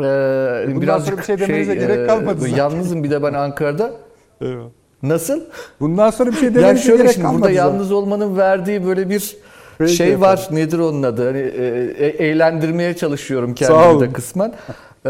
e, 0.04 0.76
Bundan 0.76 1.00
sonra 1.00 1.18
bir 1.18 1.24
şey 1.24 1.40
demenize 1.40 1.76
gerek 1.76 2.10
kalmadı 2.10 2.40
zaten. 2.42 2.56
Yalnızım 2.56 3.04
bir 3.04 3.12
de 3.12 3.24
ben 3.24 3.34
Ankara'da. 3.34 3.92
Nasıl? 5.04 5.42
Bundan 5.80 6.10
sonra 6.10 6.32
bir 6.32 6.36
şey 6.36 6.50
Ya 6.50 6.56
demenize 6.56 6.84
şöyle 6.84 6.98
gerek 6.98 7.12
şimdi 7.14 7.24
kalmadı. 7.26 7.42
burada 7.42 7.54
zaten. 7.54 7.66
yalnız 7.72 7.92
olmanın 7.92 8.38
verdiği 8.38 8.86
böyle 8.86 9.10
bir 9.10 9.38
Peki 9.78 9.92
şey 9.94 10.08
efendim. 10.08 10.22
var. 10.22 10.48
Nedir 10.52 10.80
onun 10.80 11.04
adı? 11.04 11.26
Hani 11.28 11.40
e, 11.40 11.66
e, 11.98 12.08
eğlendirmeye 12.28 12.94
çalışıyorum 12.96 13.54
kendimi 13.56 14.02
de 14.02 14.14
kısmen. 14.14 14.54
Ee, 15.06 15.10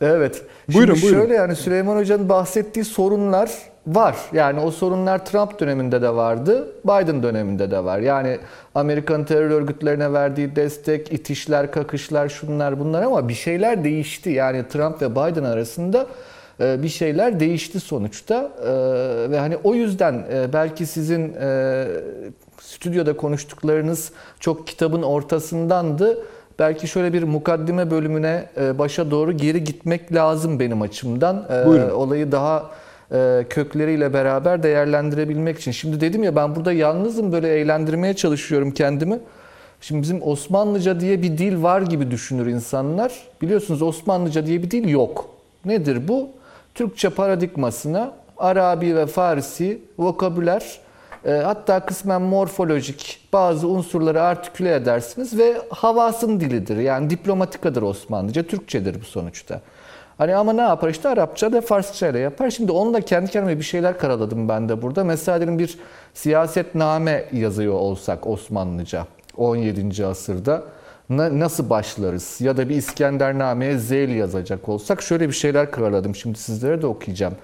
Evet. 0.00 0.42
Buyurun, 0.74 0.94
Şimdi 0.94 1.06
buyurun. 1.06 1.20
şöyle 1.22 1.34
yani 1.34 1.56
Süleyman 1.56 1.96
Hoca'nın 1.96 2.28
bahsettiği 2.28 2.84
sorunlar 2.84 3.50
var. 3.88 4.16
Yani 4.32 4.60
o 4.60 4.70
sorunlar 4.70 5.24
Trump 5.26 5.60
döneminde 5.60 6.02
de 6.02 6.14
vardı, 6.14 6.68
Biden 6.84 7.22
döneminde 7.22 7.70
de 7.70 7.84
var. 7.84 7.98
Yani 7.98 8.38
Amerikan 8.74 9.24
terör 9.24 9.50
örgütlerine 9.50 10.12
verdiği 10.12 10.56
destek, 10.56 11.12
itişler, 11.12 11.72
kakışlar, 11.72 12.28
şunlar 12.28 12.80
bunlar 12.80 13.02
ama 13.02 13.28
bir 13.28 13.34
şeyler 13.34 13.84
değişti. 13.84 14.30
Yani 14.30 14.68
Trump 14.68 15.02
ve 15.02 15.10
Biden 15.10 15.44
arasında 15.44 16.06
e, 16.60 16.82
bir 16.82 16.88
şeyler 16.88 17.40
değişti 17.40 17.80
sonuçta. 17.80 18.50
E, 18.62 18.70
Ve 19.30 19.38
hani 19.38 19.56
o 19.64 19.74
yüzden 19.74 20.24
e, 20.32 20.52
belki 20.52 20.86
sizin 20.86 21.36
stüdyoda 22.60 23.16
konuştuklarınız 23.16 24.12
çok 24.40 24.66
kitabın 24.66 25.02
ortasındandı. 25.02 26.18
Belki 26.58 26.88
şöyle 26.88 27.12
bir 27.12 27.22
mukaddime 27.22 27.90
bölümüne 27.90 28.44
başa 28.78 29.10
doğru 29.10 29.32
geri 29.32 29.64
gitmek 29.64 30.14
lazım 30.14 30.60
benim 30.60 30.82
açımdan. 30.82 31.44
Buyurun. 31.66 31.90
Olayı 31.90 32.32
daha 32.32 32.70
kökleriyle 33.50 34.12
beraber 34.12 34.62
değerlendirebilmek 34.62 35.58
için. 35.58 35.70
Şimdi 35.72 36.00
dedim 36.00 36.22
ya 36.22 36.36
ben 36.36 36.56
burada 36.56 36.72
yalnızım 36.72 37.32
böyle 37.32 37.48
eğlendirmeye 37.60 38.14
çalışıyorum 38.14 38.70
kendimi. 38.70 39.18
Şimdi 39.80 40.02
bizim 40.02 40.22
Osmanlıca 40.22 41.00
diye 41.00 41.22
bir 41.22 41.38
dil 41.38 41.62
var 41.62 41.82
gibi 41.82 42.10
düşünür 42.10 42.46
insanlar. 42.46 43.12
Biliyorsunuz 43.42 43.82
Osmanlıca 43.82 44.46
diye 44.46 44.62
bir 44.62 44.70
dil 44.70 44.88
yok. 44.88 45.30
Nedir 45.64 46.08
bu? 46.08 46.28
Türkçe 46.74 47.10
paradigmasına 47.10 48.12
Arabi 48.38 48.96
ve 48.96 49.06
Farsi 49.06 49.78
vokabüler 49.98 50.80
e, 51.24 51.30
hatta 51.30 51.80
kısmen 51.80 52.22
morfolojik 52.22 53.28
bazı 53.32 53.68
unsurları 53.68 54.22
artiküle 54.22 54.74
edersiniz 54.74 55.38
ve 55.38 55.56
havasın 55.70 56.40
dilidir. 56.40 56.76
Yani 56.76 57.10
diplomatikadır 57.10 57.82
Osmanlıca, 57.82 58.42
Türkçedir 58.42 59.00
bu 59.00 59.04
sonuçta. 59.04 59.60
Hani 60.18 60.36
ama 60.36 60.52
ne 60.52 60.60
yapar 60.60 60.88
işte 60.88 61.08
Arapça 61.08 61.52
da 61.52 61.60
Farsça 61.60 62.08
ile 62.08 62.18
yapar. 62.18 62.50
Şimdi 62.50 62.72
onu 62.72 62.94
da 62.94 63.00
kendi 63.00 63.30
kendime 63.30 63.58
bir 63.58 63.64
şeyler 63.64 63.98
karaladım 63.98 64.48
ben 64.48 64.68
de 64.68 64.82
burada. 64.82 65.04
Mesela 65.04 65.38
diyelim 65.38 65.58
bir 65.58 65.78
siyasetname 66.14 67.24
yazıyor 67.32 67.74
olsak 67.74 68.26
Osmanlıca 68.26 69.06
17. 69.36 70.06
asırda 70.06 70.62
na- 71.08 71.38
nasıl 71.38 71.70
başlarız? 71.70 72.40
Ya 72.40 72.56
da 72.56 72.68
bir 72.68 72.76
İskendername'ye 72.76 73.78
zeyl 73.78 74.08
yazacak 74.08 74.68
olsak 74.68 75.02
şöyle 75.02 75.28
bir 75.28 75.32
şeyler 75.34 75.70
karaladım. 75.70 76.14
Şimdi 76.14 76.38
sizlere 76.38 76.82
de 76.82 76.86
okuyacağım. 76.86 77.34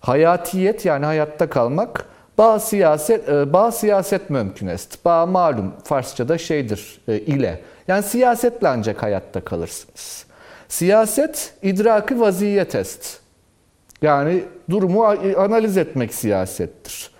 Hayatiyet 0.00 0.84
yani 0.84 1.04
hayatta 1.04 1.50
kalmak. 1.50 2.04
Ba 2.38 2.58
siyaset, 2.60 3.28
e, 3.28 3.52
ba 3.52 3.72
siyaset 3.72 4.30
mümkün 4.30 4.66
est. 4.66 5.04
Ba 5.04 5.26
malum 5.26 5.72
Farsçada 5.84 6.38
şeydir 6.38 7.00
e, 7.08 7.18
ile. 7.18 7.60
Yani 7.88 8.02
siyasetle 8.02 8.68
ancak 8.68 9.02
hayatta 9.02 9.40
kalırsınız. 9.40 10.27
Siyaset 10.68 11.54
idraki 11.62 12.20
vaziyet 12.20 12.74
est. 12.74 13.20
Yani 14.02 14.44
durumu 14.70 15.04
analiz 15.36 15.76
etmek 15.76 16.14
siyasettir. 16.14 17.10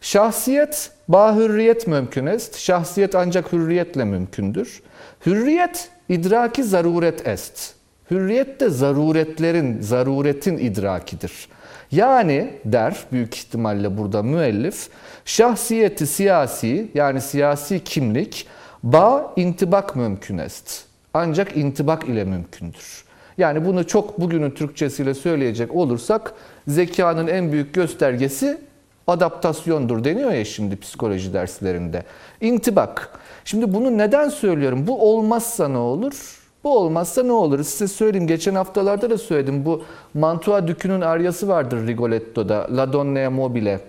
Şahsiyet 0.00 0.90
ba 1.08 1.36
hürriyet 1.36 1.86
mümkün 1.86 2.26
est. 2.26 2.58
Şahsiyet 2.58 3.14
ancak 3.14 3.52
hürriyetle 3.52 4.04
mümkündür. 4.04 4.82
Hürriyet 5.26 5.90
idraki 6.08 6.64
zaruret 6.64 7.28
est. 7.28 7.74
Hürriyet 8.10 8.60
de 8.60 8.70
zaruretlerin, 8.70 9.80
zaruretin 9.80 10.58
idrakidir. 10.58 11.48
Yani 11.92 12.54
der 12.64 12.96
büyük 13.12 13.36
ihtimalle 13.36 13.98
burada 13.98 14.22
müellif, 14.22 14.88
şahsiyeti 15.24 16.06
siyasi 16.06 16.90
yani 16.94 17.20
siyasi 17.20 17.84
kimlik 17.84 18.46
ba 18.82 19.32
intibak 19.36 19.96
mümkün 19.96 20.38
est. 20.38 20.85
Ancak 21.16 21.56
intibak 21.56 22.08
ile 22.08 22.24
mümkündür. 22.24 23.04
Yani 23.38 23.64
bunu 23.64 23.86
çok 23.86 24.20
bugünün 24.20 24.50
Türkçesiyle 24.50 25.14
söyleyecek 25.14 25.74
olursak 25.74 26.34
zekanın 26.68 27.26
en 27.26 27.52
büyük 27.52 27.74
göstergesi 27.74 28.58
adaptasyondur 29.06 30.04
deniyor 30.04 30.30
ya 30.30 30.44
şimdi 30.44 30.80
psikoloji 30.80 31.32
derslerinde. 31.32 32.02
İntibak. 32.40 33.18
Şimdi 33.44 33.74
bunu 33.74 33.98
neden 33.98 34.28
söylüyorum? 34.28 34.86
Bu 34.86 35.12
olmazsa 35.12 35.68
ne 35.68 35.78
olur? 35.78 36.38
Bu 36.64 36.78
olmazsa 36.78 37.22
ne 37.22 37.32
olur? 37.32 37.62
Size 37.62 37.88
söyleyeyim. 37.88 38.26
Geçen 38.26 38.54
haftalarda 38.54 39.10
da 39.10 39.18
söyledim. 39.18 39.64
Bu 39.64 39.82
Mantua 40.14 40.68
Dükü'nün 40.68 41.00
aryası 41.00 41.48
vardır 41.48 41.86
Rigoletto'da. 41.86 42.66
La 42.76 42.92
Donna 42.92 43.30
Mobile. 43.30 43.80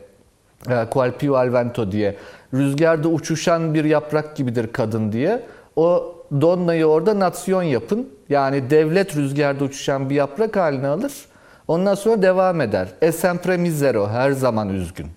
e, 0.69 0.85
Qual 0.89 1.11
più 1.11 1.37
al 1.37 1.91
diye. 1.91 2.15
Rüzgarda 2.53 3.07
uçuşan 3.07 3.73
bir 3.73 3.85
yaprak 3.85 4.35
gibidir 4.35 4.67
kadın 4.73 5.11
diye. 5.11 5.43
O 5.75 6.16
Donna'yı 6.31 6.85
orada 6.85 7.19
nasyon 7.19 7.63
yapın. 7.63 8.09
Yani 8.29 8.69
devlet 8.69 9.15
rüzgarda 9.15 9.63
uçuşan 9.63 10.09
bir 10.09 10.15
yaprak 10.15 10.55
haline 10.55 10.87
alır. 10.87 11.13
Ondan 11.67 11.95
sonra 11.95 12.21
devam 12.21 12.61
eder. 12.61 12.87
E 13.01 13.57
misero. 13.57 14.09
Her 14.09 14.31
zaman 14.31 14.69
üzgün 14.69 15.07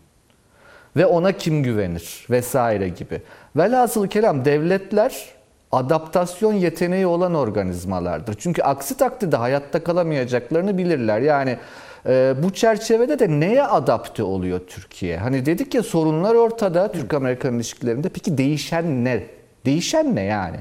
ve 0.96 1.06
ona 1.06 1.32
kim 1.32 1.62
güvenir 1.62 2.26
vesaire 2.30 2.88
gibi. 2.88 3.22
Velhasıl 3.56 4.06
kelam 4.06 4.44
devletler 4.44 5.24
adaptasyon 5.72 6.52
yeteneği 6.52 7.06
olan 7.06 7.34
organizmalardır. 7.34 8.34
Çünkü 8.38 8.62
aksi 8.62 8.96
takdirde 8.96 9.36
hayatta 9.36 9.84
kalamayacaklarını 9.84 10.78
bilirler. 10.78 11.20
Yani 11.20 11.58
e, 12.06 12.34
bu 12.42 12.52
çerçevede 12.52 13.18
de 13.18 13.28
neye 13.40 13.64
adapte 13.64 14.22
oluyor 14.22 14.60
Türkiye? 14.66 15.18
Hani 15.18 15.46
dedik 15.46 15.74
ya 15.74 15.82
sorunlar 15.82 16.34
ortada 16.34 16.92
Türk-Amerikan 16.92 17.54
ilişkilerinde. 17.54 18.08
Peki 18.08 18.38
değişen 18.38 19.04
ne? 19.04 19.26
Değişen 19.66 20.16
ne 20.16 20.22
yani? 20.22 20.56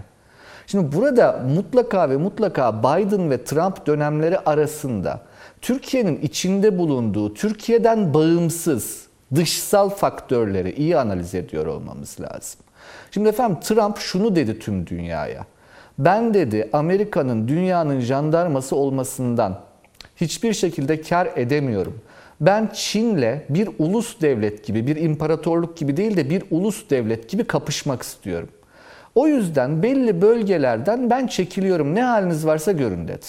Şimdi 0.71 0.95
burada 0.95 1.43
mutlaka 1.55 2.09
ve 2.09 2.17
mutlaka 2.17 2.79
Biden 2.79 3.29
ve 3.29 3.43
Trump 3.43 3.87
dönemleri 3.87 4.39
arasında 4.39 5.21
Türkiye'nin 5.61 6.21
içinde 6.21 6.77
bulunduğu, 6.77 7.33
Türkiye'den 7.33 8.13
bağımsız 8.13 9.07
dışsal 9.35 9.89
faktörleri 9.89 10.71
iyi 10.71 10.97
analiz 10.97 11.35
ediyor 11.35 11.65
olmamız 11.65 12.21
lazım. 12.21 12.61
Şimdi 13.11 13.29
efendim 13.29 13.57
Trump 13.59 13.97
şunu 13.97 14.35
dedi 14.35 14.59
tüm 14.59 14.87
dünyaya. 14.87 15.45
Ben 15.99 16.33
dedi 16.33 16.69
Amerika'nın 16.73 17.47
dünyanın 17.47 17.99
jandarması 17.99 18.75
olmasından 18.75 19.59
hiçbir 20.15 20.53
şekilde 20.53 21.01
kar 21.01 21.29
edemiyorum. 21.35 22.01
Ben 22.41 22.69
Çin'le 22.73 23.41
bir 23.49 23.69
ulus 23.79 24.21
devlet 24.21 24.65
gibi, 24.65 24.87
bir 24.87 24.95
imparatorluk 24.95 25.77
gibi 25.77 25.97
değil 25.97 26.17
de 26.17 26.29
bir 26.29 26.43
ulus 26.51 26.89
devlet 26.89 27.29
gibi 27.29 27.43
kapışmak 27.43 28.01
istiyorum. 28.01 28.49
O 29.15 29.27
yüzden 29.27 29.83
belli 29.83 30.21
bölgelerden 30.21 31.09
ben 31.09 31.27
çekiliyorum. 31.27 31.95
Ne 31.95 32.03
haliniz 32.03 32.45
varsa 32.45 32.71
görün 32.71 33.07
dedi. 33.07 33.25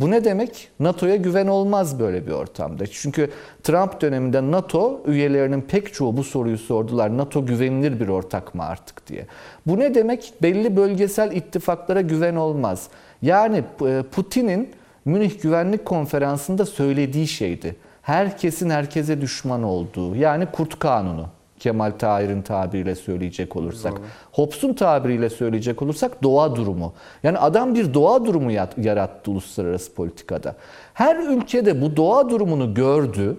Bu 0.00 0.10
ne 0.10 0.24
demek? 0.24 0.68
NATO'ya 0.80 1.16
güven 1.16 1.46
olmaz 1.46 2.00
böyle 2.00 2.26
bir 2.26 2.32
ortamda. 2.32 2.86
Çünkü 2.86 3.30
Trump 3.62 4.00
döneminde 4.00 4.50
NATO 4.50 5.00
üyelerinin 5.06 5.60
pek 5.60 5.94
çoğu 5.94 6.16
bu 6.16 6.24
soruyu 6.24 6.58
sordular. 6.58 7.16
NATO 7.16 7.46
güvenilir 7.46 8.00
bir 8.00 8.08
ortak 8.08 8.54
mı 8.54 8.64
artık 8.64 9.06
diye. 9.06 9.26
Bu 9.66 9.78
ne 9.78 9.94
demek? 9.94 10.32
Belli 10.42 10.76
bölgesel 10.76 11.32
ittifaklara 11.32 12.00
güven 12.00 12.36
olmaz. 12.36 12.88
Yani 13.22 13.64
e, 13.86 14.02
Putin'in 14.12 14.70
Münih 15.04 15.42
Güvenlik 15.42 15.84
Konferansı'nda 15.84 16.66
söylediği 16.66 17.28
şeydi. 17.28 17.76
Herkesin 18.02 18.70
herkese 18.70 19.20
düşman 19.20 19.62
olduğu 19.62 20.16
yani 20.16 20.46
kurt 20.52 20.78
kanunu. 20.78 21.26
Kemal 21.58 21.92
Tahir'in 21.98 22.42
tabiriyle 22.42 22.94
söyleyecek 22.94 23.56
olursak. 23.56 23.92
Hobbes'un 24.32 24.74
tabiriyle 24.74 25.30
söyleyecek 25.30 25.82
olursak 25.82 26.22
doğa 26.22 26.56
durumu. 26.56 26.92
Yani 27.22 27.38
adam 27.38 27.74
bir 27.74 27.94
doğa 27.94 28.24
durumu 28.24 28.52
yarattı 28.76 29.30
uluslararası 29.30 29.94
politikada. 29.94 30.56
Her 30.94 31.16
ülkede 31.16 31.82
bu 31.82 31.96
doğa 31.96 32.30
durumunu 32.30 32.74
gördü. 32.74 33.36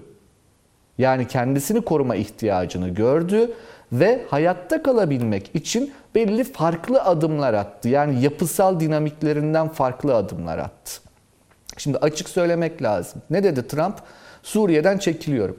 Yani 0.98 1.28
kendisini 1.28 1.82
koruma 1.82 2.16
ihtiyacını 2.16 2.90
gördü 2.90 3.52
ve 3.92 4.26
hayatta 4.30 4.84
kalabilmek 4.84 5.56
için 5.56 5.94
belli 6.16 6.44
farklı 6.44 7.02
adımlar 7.02 7.54
attı. 7.54 7.90
Yani 7.90 8.22
yapısal 8.24 8.80
dinamiklerinden 8.80 9.68
farklı 9.68 10.16
adımlar 10.16 10.58
attı. 10.58 11.02
Şimdi 11.78 11.98
açık 11.98 12.30
söylemek 12.30 12.82
lazım. 12.82 13.22
Ne 13.30 13.44
dedi 13.44 13.68
Trump? 13.68 13.96
Suriye'den 14.44 14.98
çekiliyorum. 14.98 15.58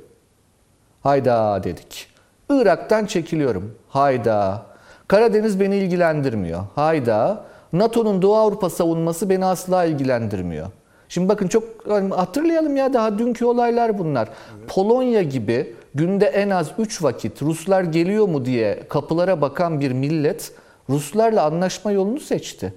Hayda 1.02 1.64
dedik. 1.64 2.09
Irak'tan 2.50 3.06
çekiliyorum. 3.06 3.74
Hayda. 3.88 4.62
Karadeniz 5.08 5.60
beni 5.60 5.76
ilgilendirmiyor. 5.76 6.60
Hayda. 6.74 7.44
NATO'nun 7.72 8.22
Doğu 8.22 8.36
Avrupa 8.36 8.70
savunması 8.70 9.30
beni 9.30 9.44
asla 9.44 9.84
ilgilendirmiyor. 9.84 10.66
Şimdi 11.08 11.28
bakın 11.28 11.48
çok 11.48 11.64
hatırlayalım 12.10 12.76
ya 12.76 12.92
daha 12.92 13.18
dünkü 13.18 13.44
olaylar 13.44 13.98
bunlar. 13.98 14.28
Polonya 14.68 15.22
gibi 15.22 15.74
günde 15.94 16.26
en 16.26 16.50
az 16.50 16.70
3 16.78 17.02
vakit 17.02 17.42
Ruslar 17.42 17.82
geliyor 17.82 18.28
mu 18.28 18.44
diye 18.44 18.82
kapılara 18.88 19.40
bakan 19.40 19.80
bir 19.80 19.92
millet 19.92 20.52
Ruslarla 20.88 21.44
anlaşma 21.44 21.92
yolunu 21.92 22.20
seçti. 22.20 22.74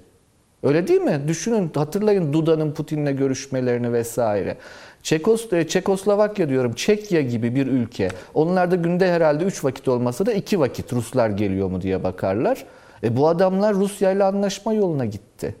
Öyle 0.62 0.88
değil 0.88 1.00
mi? 1.00 1.22
Düşünün, 1.28 1.70
hatırlayın 1.74 2.32
Duda'nın 2.32 2.72
Putin'le 2.72 3.16
görüşmelerini 3.16 3.92
vesaire. 3.92 4.56
Çekos, 5.04 5.52
e, 5.52 5.68
Çekoslovakya 5.68 6.48
diyorum, 6.48 6.72
Çekya 6.72 7.20
gibi 7.20 7.54
bir 7.54 7.66
ülke. 7.66 8.08
Onlarda 8.34 8.76
günde 8.76 9.12
herhalde 9.12 9.44
3 9.44 9.64
vakit 9.64 9.88
olmasa 9.88 10.26
da 10.26 10.32
2 10.32 10.60
vakit 10.60 10.92
Ruslar 10.92 11.30
geliyor 11.30 11.70
mu 11.70 11.80
diye 11.80 12.04
bakarlar. 12.04 12.64
E 13.02 13.16
bu 13.16 13.28
adamlar 13.28 13.74
Rusya 13.74 14.12
ile 14.12 14.24
anlaşma 14.24 14.72
yoluna 14.72 15.04
gitti. 15.04 15.54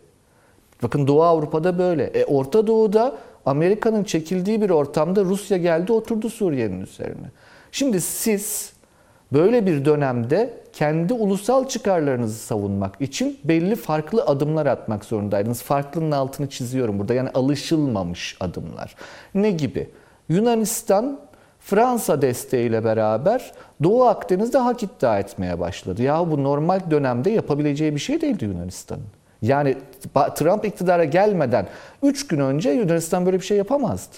Bakın 0.82 1.06
Doğu 1.06 1.22
Avrupa'da 1.22 1.78
böyle. 1.78 2.04
E, 2.04 2.24
Orta 2.24 2.66
Doğu'da 2.66 3.16
Amerika'nın 3.46 4.04
çekildiği 4.04 4.62
bir 4.62 4.70
ortamda 4.70 5.24
Rusya 5.24 5.56
geldi 5.56 5.92
oturdu 5.92 6.30
Suriye'nin 6.30 6.80
üzerine. 6.80 7.30
Şimdi 7.72 8.00
siz 8.00 8.72
böyle 9.32 9.66
bir 9.66 9.84
dönemde 9.84 10.63
kendi 10.74 11.12
ulusal 11.12 11.68
çıkarlarınızı 11.68 12.38
savunmak 12.38 13.00
için 13.00 13.38
belli 13.44 13.76
farklı 13.76 14.22
adımlar 14.22 14.66
atmak 14.66 15.04
zorundaydınız. 15.04 15.62
Farklının 15.62 16.10
altını 16.10 16.50
çiziyorum 16.50 16.98
burada. 16.98 17.14
Yani 17.14 17.30
alışılmamış 17.34 18.36
adımlar. 18.40 18.94
Ne 19.34 19.50
gibi? 19.50 19.90
Yunanistan 20.28 21.18
Fransa 21.60 22.22
desteğiyle 22.22 22.84
beraber 22.84 23.52
Doğu 23.82 24.04
Akdeniz'de 24.04 24.58
hak 24.58 24.82
iddia 24.82 25.18
etmeye 25.18 25.60
başladı. 25.60 26.02
Ya 26.02 26.30
bu 26.30 26.42
normal 26.42 26.80
dönemde 26.90 27.30
yapabileceği 27.30 27.94
bir 27.94 28.00
şey 28.00 28.20
değildi 28.20 28.44
Yunanistan'ın. 28.44 29.06
Yani 29.42 29.76
Trump 30.34 30.64
iktidara 30.64 31.04
gelmeden 31.04 31.66
3 32.02 32.26
gün 32.26 32.40
önce 32.40 32.70
Yunanistan 32.70 33.26
böyle 33.26 33.40
bir 33.40 33.44
şey 33.44 33.56
yapamazdı. 33.56 34.16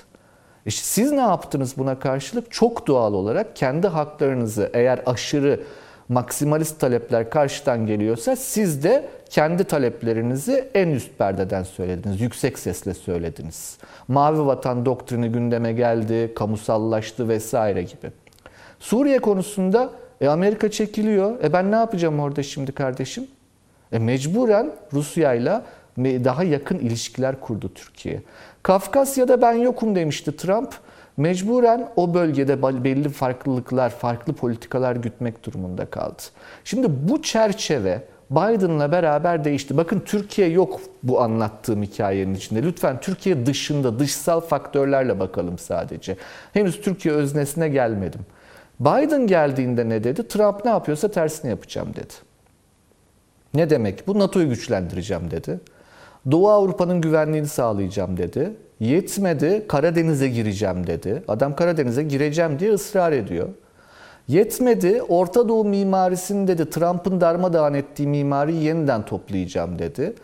İşte 0.67 0.83
siz 0.85 1.13
ne 1.13 1.21
yaptınız 1.21 1.79
buna 1.79 1.99
karşılık? 1.99 2.53
Çok 2.53 2.87
doğal 2.87 3.15
olarak 3.15 3.57
kendi 3.57 3.89
haklarınızı 3.89 4.71
eğer 4.75 5.01
aşırı 5.07 5.61
maksimalist 6.09 6.81
talepler 6.81 7.31
karşıdan 7.31 7.87
geliyorsa 7.87 8.37
siz 8.37 8.85
de 8.85 9.09
kendi 9.31 9.65
taleplerinizi 9.65 10.69
en 10.75 10.89
üst 10.89 11.19
perdeden 11.19 11.63
söylediniz. 11.63 12.21
Yüksek 12.21 12.59
sesle 12.59 12.95
söylediniz. 12.95 13.79
Mavi 14.09 14.47
vatan 14.47 14.87
doktrini 14.87 15.29
gündeme 15.29 15.73
geldi, 15.73 16.33
kamusallaştı 16.35 17.29
vesaire 17.29 17.83
gibi. 17.83 18.13
Suriye 18.81 19.19
konusunda 19.19 19.91
e, 20.21 20.29
Amerika 20.29 20.71
çekiliyor. 20.71 21.45
E 21.45 21.53
ben 21.53 21.73
ne 21.73 21.77
yapacağım 21.77 22.21
orada 22.21 22.43
şimdi 22.43 22.73
kardeşim? 22.73 23.27
E 23.93 23.99
mecburen 23.99 24.71
Rusya 24.93 25.35
ile 25.35 25.61
daha 25.99 26.45
yakın 26.45 26.79
ilişkiler 26.79 27.41
kurdu 27.41 27.71
Türkiye. 27.75 28.23
Kafkasya'da 28.63 29.43
ben 29.43 29.53
yokum 29.53 29.95
demişti 29.95 30.37
Trump. 30.37 30.75
Mecburen 31.17 31.89
o 31.97 32.15
bölgede 32.15 32.85
belli 32.85 33.09
farklılıklar, 33.09 33.91
farklı 33.91 34.33
politikalar 34.33 34.97
gütmek 34.97 35.45
durumunda 35.45 35.87
kaldı. 35.87 36.23
Şimdi 36.65 36.87
bu 37.09 37.23
çerçeve 37.23 38.03
Biden'la 38.31 38.93
beraber 38.93 39.45
değişti. 39.45 39.77
Bakın 39.77 40.01
Türkiye 40.01 40.49
yok 40.49 40.81
bu 41.03 41.21
anlattığım 41.21 41.83
hikayenin 41.83 42.35
içinde. 42.35 42.63
Lütfen 42.63 43.01
Türkiye 43.01 43.47
dışında, 43.47 43.99
dışsal 43.99 44.41
faktörlerle 44.41 45.21
bakalım 45.21 45.59
sadece. 45.59 46.17
Henüz 46.53 46.81
Türkiye 46.81 47.15
öznesine 47.15 47.69
gelmedim. 47.69 48.21
Biden 48.81 49.27
geldiğinde 49.27 49.89
ne 49.89 50.05
dedi? 50.05 50.29
Trump 50.29 50.65
ne 50.65 50.71
yapıyorsa 50.71 51.09
tersini 51.09 51.51
yapacağım 51.51 51.89
dedi. 51.97 52.15
Ne 53.55 53.71
demek 53.71 54.07
bu? 54.07 54.19
NATO'yu 54.19 54.49
güçlendireceğim 54.49 55.31
dedi. 55.31 55.61
Doğu 56.31 56.49
Avrupa'nın 56.49 57.01
güvenliğini 57.01 57.49
sağlayacağım 57.49 58.17
dedi. 58.17 58.57
Yetmedi, 58.81 59.65
Karadeniz'e 59.69 60.29
gireceğim 60.29 60.87
dedi. 60.87 61.23
Adam 61.29 61.57
Karadeniz'e 61.57 62.03
gireceğim 62.03 62.59
diye 62.59 62.73
ısrar 62.73 63.13
ediyor. 63.13 63.49
Yetmedi, 64.29 65.03
Orta 65.03 65.49
Doğu 65.49 65.65
mimarisini 65.65 66.49
dedi, 66.49 66.71
Trump'ın 66.71 67.21
darmadağın 67.21 67.75
ettiği 67.75 68.09
mimariyi 68.09 68.63
yeniden 68.63 69.05
toplayacağım 69.05 69.79
dedi. 69.79 70.15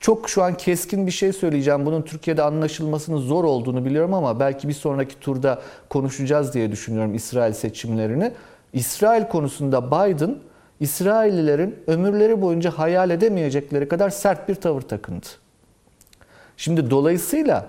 Çok 0.00 0.28
şu 0.28 0.42
an 0.42 0.54
keskin 0.54 1.06
bir 1.06 1.12
şey 1.12 1.32
söyleyeceğim. 1.32 1.86
Bunun 1.86 2.02
Türkiye'de 2.02 2.42
anlaşılmasının 2.42 3.16
zor 3.16 3.44
olduğunu 3.44 3.84
biliyorum 3.84 4.14
ama 4.14 4.40
belki 4.40 4.68
bir 4.68 4.72
sonraki 4.72 5.20
turda 5.20 5.60
konuşacağız 5.88 6.54
diye 6.54 6.72
düşünüyorum 6.72 7.14
İsrail 7.14 7.52
seçimlerini. 7.52 8.32
İsrail 8.72 9.28
konusunda 9.28 9.86
Biden, 9.86 10.36
İsraillilerin 10.80 11.76
ömürleri 11.86 12.42
boyunca 12.42 12.70
hayal 12.70 13.10
edemeyecekleri 13.10 13.88
kadar 13.88 14.10
sert 14.10 14.48
bir 14.48 14.54
tavır 14.54 14.82
takındı. 14.82 15.26
Şimdi 16.56 16.90
dolayısıyla 16.90 17.66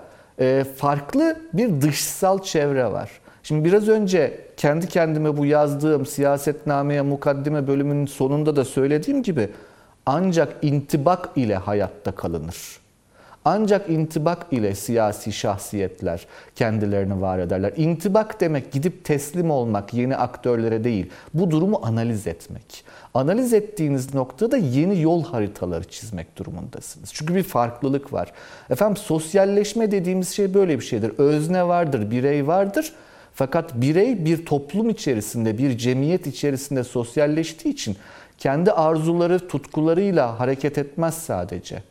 farklı 0.76 1.36
bir 1.52 1.80
dışsal 1.80 2.42
çevre 2.42 2.92
var. 2.92 3.10
Şimdi 3.42 3.64
biraz 3.64 3.88
önce 3.88 4.40
kendi 4.56 4.88
kendime 4.88 5.36
bu 5.36 5.46
yazdığım 5.46 6.06
siyasetnameye 6.06 7.02
mukaddime 7.02 7.66
bölümünün 7.66 8.06
sonunda 8.06 8.56
da 8.56 8.64
söylediğim 8.64 9.22
gibi 9.22 9.48
ancak 10.06 10.64
intibak 10.64 11.28
ile 11.36 11.56
hayatta 11.56 12.12
kalınır. 12.12 12.82
Ancak 13.44 13.90
intibak 13.90 14.46
ile 14.50 14.74
siyasi 14.74 15.32
şahsiyetler 15.32 16.26
kendilerini 16.56 17.20
var 17.20 17.38
ederler. 17.38 17.72
İntibak 17.76 18.40
demek 18.40 18.72
gidip 18.72 19.04
teslim 19.04 19.50
olmak 19.50 19.94
yeni 19.94 20.16
aktörlere 20.16 20.84
değil. 20.84 21.10
Bu 21.34 21.50
durumu 21.50 21.80
analiz 21.82 22.26
etmek. 22.26 22.84
Analiz 23.14 23.52
ettiğiniz 23.52 24.14
noktada 24.14 24.56
yeni 24.56 25.00
yol 25.00 25.24
haritaları 25.24 25.84
çizmek 25.84 26.36
durumundasınız. 26.36 27.10
Çünkü 27.12 27.34
bir 27.34 27.42
farklılık 27.42 28.12
var. 28.12 28.32
Efendim 28.70 28.96
sosyalleşme 28.96 29.90
dediğimiz 29.90 30.28
şey 30.28 30.54
böyle 30.54 30.80
bir 30.80 30.84
şeydir. 30.84 31.12
Özne 31.18 31.68
vardır, 31.68 32.10
birey 32.10 32.46
vardır. 32.46 32.92
Fakat 33.34 33.74
birey 33.74 34.24
bir 34.24 34.46
toplum 34.46 34.90
içerisinde, 34.90 35.58
bir 35.58 35.78
cemiyet 35.78 36.26
içerisinde 36.26 36.84
sosyalleştiği 36.84 37.74
için 37.74 37.96
kendi 38.38 38.72
arzuları, 38.72 39.48
tutkularıyla 39.48 40.40
hareket 40.40 40.78
etmez 40.78 41.14
sadece. 41.14 41.82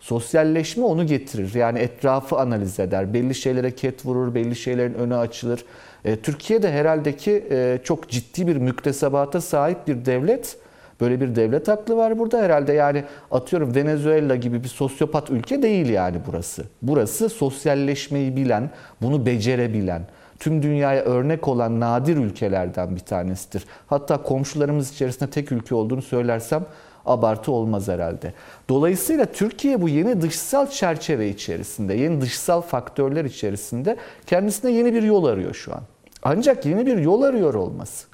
Sosyalleşme 0.00 0.84
onu 0.84 1.06
getirir. 1.06 1.54
Yani 1.54 1.78
etrafı 1.78 2.36
analiz 2.36 2.80
eder. 2.80 3.14
Belli 3.14 3.34
şeylere 3.34 3.70
ket 3.70 4.06
vurur, 4.06 4.34
belli 4.34 4.56
şeylerin 4.56 4.94
önü 4.94 5.16
açılır. 5.16 5.64
E, 6.04 6.16
Türkiye'de 6.16 6.72
herhalde 6.72 7.16
ki 7.16 7.44
e, 7.50 7.78
çok 7.84 8.08
ciddi 8.08 8.46
bir 8.46 8.56
müktesebata 8.56 9.40
sahip 9.40 9.88
bir 9.88 10.04
devlet. 10.04 10.56
Böyle 11.00 11.20
bir 11.20 11.34
devlet 11.34 11.68
aklı 11.68 11.96
var 11.96 12.18
burada 12.18 12.42
herhalde. 12.42 12.72
Yani 12.72 13.04
atıyorum 13.30 13.74
Venezuela 13.74 14.36
gibi 14.36 14.64
bir 14.64 14.68
sosyopat 14.68 15.30
ülke 15.30 15.62
değil 15.62 15.88
yani 15.88 16.16
burası. 16.26 16.64
Burası 16.82 17.28
sosyalleşmeyi 17.28 18.36
bilen, 18.36 18.70
bunu 19.02 19.26
becerebilen, 19.26 20.02
tüm 20.38 20.62
dünyaya 20.62 21.02
örnek 21.02 21.48
olan 21.48 21.80
nadir 21.80 22.16
ülkelerden 22.16 22.96
bir 22.96 23.00
tanesidir. 23.00 23.64
Hatta 23.86 24.22
komşularımız 24.22 24.92
içerisinde 24.92 25.30
tek 25.30 25.52
ülke 25.52 25.74
olduğunu 25.74 26.02
söylersem 26.02 26.64
abartı 27.06 27.52
olmaz 27.52 27.88
herhalde. 27.88 28.32
Dolayısıyla 28.68 29.26
Türkiye 29.26 29.82
bu 29.82 29.88
yeni 29.88 30.22
dışsal 30.22 30.66
çerçeve 30.66 31.28
içerisinde, 31.28 31.94
yeni 31.94 32.20
dışsal 32.20 32.60
faktörler 32.60 33.24
içerisinde 33.24 33.96
kendisine 34.26 34.70
yeni 34.70 34.94
bir 34.94 35.02
yol 35.02 35.24
arıyor 35.24 35.54
şu 35.54 35.74
an. 35.74 35.80
Ancak 36.22 36.66
yeni 36.66 36.86
bir 36.86 36.98
yol 36.98 37.22
arıyor 37.22 37.54
olması 37.54 38.09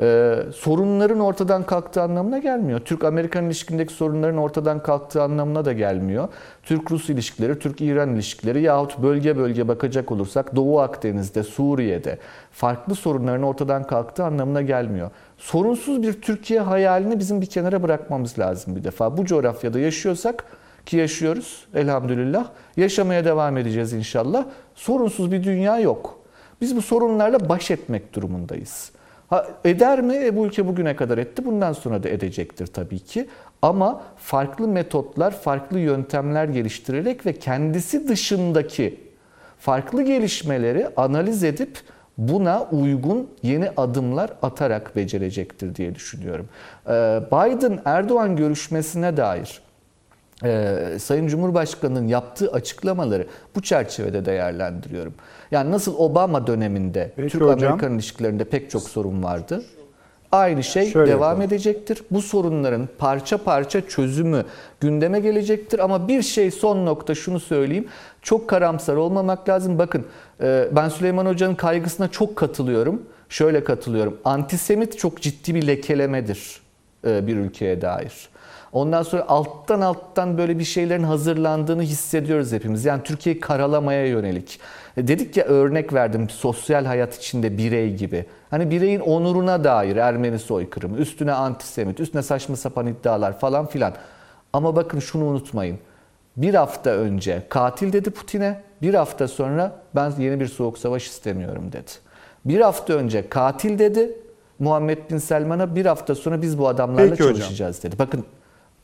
e, 0.00 0.36
sorunların 0.54 1.20
ortadan 1.20 1.62
kalktığı 1.62 2.02
anlamına 2.02 2.38
gelmiyor. 2.38 2.80
Türk-Amerikan 2.80 3.46
ilişkindeki 3.46 3.92
sorunların 3.92 4.36
ortadan 4.36 4.82
kalktığı 4.82 5.22
anlamına 5.22 5.64
da 5.64 5.72
gelmiyor. 5.72 6.28
Türk-Rus 6.62 7.10
ilişkileri, 7.10 7.58
Türk-İran 7.58 8.14
ilişkileri 8.14 8.62
yahut 8.62 8.98
bölge 8.98 9.36
bölge 9.36 9.68
bakacak 9.68 10.12
olursak 10.12 10.56
Doğu 10.56 10.80
Akdeniz'de, 10.80 11.42
Suriye'de 11.42 12.18
farklı 12.52 12.94
sorunların 12.94 13.42
ortadan 13.42 13.86
kalktığı 13.86 14.24
anlamına 14.24 14.62
gelmiyor. 14.62 15.10
Sorunsuz 15.38 16.02
bir 16.02 16.22
Türkiye 16.22 16.60
hayalini 16.60 17.18
bizim 17.18 17.40
bir 17.40 17.46
kenara 17.46 17.82
bırakmamız 17.82 18.38
lazım 18.38 18.76
bir 18.76 18.84
defa. 18.84 19.16
Bu 19.16 19.24
coğrafyada 19.24 19.78
yaşıyorsak 19.78 20.44
ki 20.86 20.96
yaşıyoruz 20.96 21.66
elhamdülillah. 21.74 22.46
Yaşamaya 22.76 23.24
devam 23.24 23.56
edeceğiz 23.56 23.92
inşallah. 23.92 24.44
Sorunsuz 24.74 25.32
bir 25.32 25.44
dünya 25.44 25.78
yok. 25.78 26.18
Biz 26.60 26.76
bu 26.76 26.82
sorunlarla 26.82 27.48
baş 27.48 27.70
etmek 27.70 28.14
durumundayız. 28.14 28.90
Ha, 29.28 29.46
eder 29.64 30.00
mi? 30.00 30.14
E, 30.14 30.36
bu 30.36 30.46
ülke 30.46 30.66
bugüne 30.66 30.96
kadar 30.96 31.18
etti. 31.18 31.44
Bundan 31.44 31.72
sonra 31.72 32.02
da 32.02 32.08
edecektir 32.08 32.66
tabii 32.66 32.98
ki. 32.98 33.28
Ama 33.62 34.02
farklı 34.16 34.68
metotlar, 34.68 35.30
farklı 35.40 35.78
yöntemler 35.78 36.44
geliştirerek 36.44 37.26
ve 37.26 37.32
kendisi 37.32 38.08
dışındaki 38.08 39.00
farklı 39.58 40.02
gelişmeleri 40.02 40.88
analiz 40.96 41.44
edip 41.44 41.78
buna 42.18 42.62
uygun 42.72 43.30
yeni 43.42 43.70
adımlar 43.76 44.30
atarak 44.42 44.96
becerecektir 44.96 45.74
diye 45.74 45.94
düşünüyorum. 45.94 46.48
Ee, 46.86 46.90
Biden-Erdoğan 47.32 48.36
görüşmesine 48.36 49.16
dair 49.16 49.60
e, 50.44 50.76
Sayın 50.98 51.26
Cumhurbaşkanı'nın 51.28 52.06
yaptığı 52.06 52.52
açıklamaları 52.52 53.26
bu 53.54 53.62
çerçevede 53.62 54.24
değerlendiriyorum. 54.24 55.14
Yani 55.50 55.70
nasıl 55.70 55.94
Obama 55.98 56.46
döneminde 56.46 57.12
Türk-Amerikan 57.16 57.94
ilişkilerinde 57.94 58.44
pek 58.44 58.70
çok 58.70 58.82
sorun 58.82 59.22
vardı. 59.22 59.62
Aynı 60.32 60.62
şey 60.62 60.90
Şöyle 60.90 61.10
devam 61.10 61.22
yapalım. 61.22 61.42
edecektir. 61.42 62.02
Bu 62.10 62.22
sorunların 62.22 62.88
parça 62.98 63.38
parça 63.38 63.88
çözümü 63.88 64.44
gündeme 64.80 65.20
gelecektir. 65.20 65.78
Ama 65.78 66.08
bir 66.08 66.22
şey 66.22 66.50
son 66.50 66.86
nokta 66.86 67.14
şunu 67.14 67.40
söyleyeyim. 67.40 67.88
Çok 68.22 68.48
karamsar 68.48 68.96
olmamak 68.96 69.48
lazım. 69.48 69.78
Bakın 69.78 70.06
e, 70.42 70.68
ben 70.72 70.88
Süleyman 70.88 71.26
Hoca'nın 71.26 71.54
kaygısına 71.54 72.08
çok 72.08 72.36
katılıyorum. 72.36 73.02
Şöyle 73.28 73.64
katılıyorum. 73.64 74.18
Antisemit 74.24 74.98
çok 74.98 75.22
ciddi 75.22 75.54
bir 75.54 75.66
lekelemedir 75.66 76.60
e, 77.06 77.26
bir 77.26 77.36
ülkeye 77.36 77.80
dair. 77.80 78.28
Ondan 78.72 79.02
sonra 79.02 79.24
alttan 79.28 79.80
alttan 79.80 80.38
böyle 80.38 80.58
bir 80.58 80.64
şeylerin 80.64 81.02
hazırlandığını 81.02 81.82
hissediyoruz 81.82 82.52
hepimiz. 82.52 82.84
Yani 82.84 83.02
Türkiye'yi 83.02 83.40
karalamaya 83.40 84.06
yönelik. 84.06 84.60
E, 84.98 85.08
dedik 85.08 85.36
ya 85.36 85.44
örnek 85.44 85.92
verdim 85.92 86.30
sosyal 86.30 86.84
hayat 86.84 87.16
içinde 87.16 87.58
birey 87.58 87.94
gibi. 87.94 88.26
Hani 88.50 88.70
bireyin 88.70 89.00
onuruna 89.00 89.64
dair 89.64 89.96
Ermeni 89.96 90.38
soykırımı, 90.38 90.96
üstüne 90.96 91.32
antisemit, 91.32 92.00
üstüne 92.00 92.22
saçma 92.22 92.56
sapan 92.56 92.86
iddialar 92.86 93.38
falan 93.38 93.66
filan. 93.66 93.94
Ama 94.52 94.76
bakın 94.76 94.98
şunu 94.98 95.24
unutmayın. 95.24 95.78
Bir 96.36 96.54
hafta 96.54 96.90
önce 96.90 97.42
katil 97.48 97.92
dedi 97.92 98.10
Putin'e, 98.10 98.62
bir 98.82 98.94
hafta 98.94 99.28
sonra 99.28 99.72
ben 99.94 100.12
yeni 100.18 100.40
bir 100.40 100.46
soğuk 100.46 100.78
savaş 100.78 101.06
istemiyorum 101.06 101.72
dedi. 101.72 101.90
Bir 102.44 102.60
hafta 102.60 102.92
önce 102.92 103.28
katil 103.28 103.78
dedi 103.78 104.12
Muhammed 104.58 105.10
Bin 105.10 105.18
Selman'a, 105.18 105.76
bir 105.76 105.86
hafta 105.86 106.14
sonra 106.14 106.42
biz 106.42 106.58
bu 106.58 106.68
adamlarla 106.68 107.10
Peki 107.10 107.24
hocam. 107.24 107.36
çalışacağız 107.36 107.82
dedi. 107.82 107.98
Bakın 107.98 108.24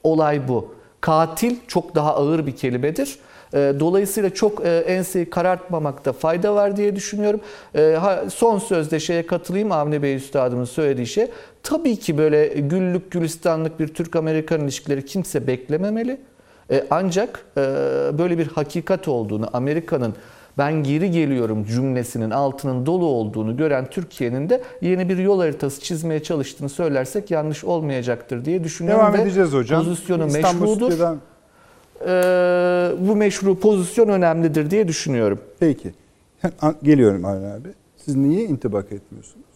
olay 0.03 0.49
bu. 0.49 0.75
Katil 1.01 1.57
çok 1.69 1.95
daha 1.95 2.15
ağır 2.15 2.47
bir 2.47 2.57
kelimedir. 2.57 3.19
Ee, 3.55 3.73
Dolayısıyla 3.81 4.31
çok 4.31 4.67
e, 4.67 4.77
enseyi 4.79 5.31
karartmamakta 5.31 6.13
fayda 6.13 6.55
var 6.55 6.77
diye 6.77 6.97
düşünüyorum. 6.97 7.41
Ee, 7.77 7.97
Son 8.35 8.59
sözde 8.59 9.01
şeye 9.01 9.27
katılayım 9.27 9.73
Avni 9.73 10.03
Bey 10.03 10.15
Üstadımın 10.15 10.65
söylediği 10.65 11.07
şey. 11.07 11.27
Tabii 11.63 11.97
ki 11.97 12.19
böyle 12.19 12.47
güllük 12.47 13.11
gülistanlık 13.11 13.81
bir 13.81 13.89
Türk-Amerikan 13.89 14.61
ilişkileri 14.61 15.05
kimse 15.05 15.47
beklememeli. 15.47 16.21
E, 16.71 16.85
Ancak 16.91 17.41
e, 17.57 17.61
böyle 18.19 18.39
bir 18.39 18.47
hakikat 18.47 19.09
olduğunu, 19.09 19.49
Amerika'nın 19.53 20.15
ben 20.59 20.83
geri 20.83 21.11
geliyorum 21.11 21.65
cümlesinin 21.65 22.31
altının 22.31 22.87
dolu 22.87 23.05
olduğunu 23.07 23.57
gören 23.57 23.87
Türkiye'nin 23.91 24.49
de 24.51 24.63
yeni 24.81 25.09
bir 25.09 25.19
yol 25.19 25.41
haritası 25.41 25.81
çizmeye 25.81 26.23
çalıştığını 26.23 26.69
söylersek 26.69 27.31
yanlış 27.31 27.65
olmayacaktır 27.65 28.45
diye 28.45 28.65
düşünüyorum. 28.65 29.01
Devam 29.03 29.15
ve 29.15 29.21
edeceğiz 29.21 29.53
hocam. 29.53 29.85
Pozisyonu 29.85 30.27
İstanbul 30.27 30.61
meşrudur. 30.67 30.91
Stüdyo'dan- 30.91 31.19
Ee, 32.01 32.93
bu 32.99 33.17
meşru 33.17 33.61
pozisyon 33.61 34.09
önemlidir 34.09 34.71
diye 34.71 34.89
düşünüyorum. 34.89 35.41
Peki. 35.61 35.95
Geliyorum 36.83 37.25
Avni 37.25 37.47
abi. 37.47 37.69
Siz 37.97 38.17
niye 38.17 38.45
intibak 38.45 38.93
etmiyorsunuz? 38.93 39.47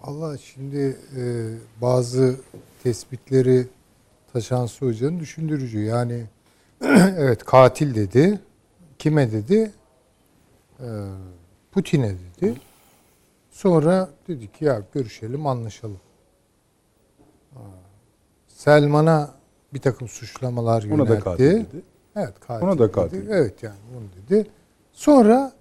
Valla 0.00 0.38
şimdi 0.38 0.96
e, 1.16 1.22
bazı 1.82 2.36
tespitleri 2.82 3.66
Taşansı 4.32 4.86
Hoca'nın 4.86 5.20
düşündürücü. 5.20 5.80
Yani 5.80 6.24
evet 7.18 7.44
katil 7.44 7.94
dedi. 7.94 8.40
Kime 8.98 9.32
dedi? 9.32 9.72
E, 10.80 10.88
Putin'e 11.72 12.14
dedi. 12.40 12.54
Sonra 13.50 14.08
dedi 14.28 14.52
ki 14.52 14.64
ya 14.64 14.82
görüşelim 14.94 15.46
anlaşalım. 15.46 16.00
Selman'a 18.48 19.39
bir 19.74 19.80
takım 19.80 20.08
suçlamalar 20.08 20.82
yöneltti. 20.82 21.02
Ona 21.02 21.08
da 21.08 21.20
katil 21.20 21.44
dedi. 21.44 21.82
Evet 22.16 22.40
katil. 22.40 22.66
Ona 22.66 22.78
da 22.78 22.84
dedi. 22.84 22.92
katil. 22.92 23.28
Evet 23.28 23.62
yani 23.62 23.78
bunu 23.94 24.04
dedi. 24.22 24.50
Sonra 24.92 25.52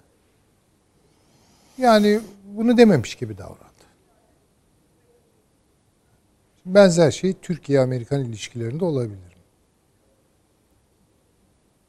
yani 1.77 2.19
bunu 2.43 2.77
dememiş 2.77 3.15
gibi 3.15 3.37
davrandı. 3.37 3.69
Benzer 6.65 7.11
şey 7.11 7.33
Türkiye-Amerikan 7.33 8.25
ilişkilerinde 8.25 8.85
olabilir. 8.85 9.19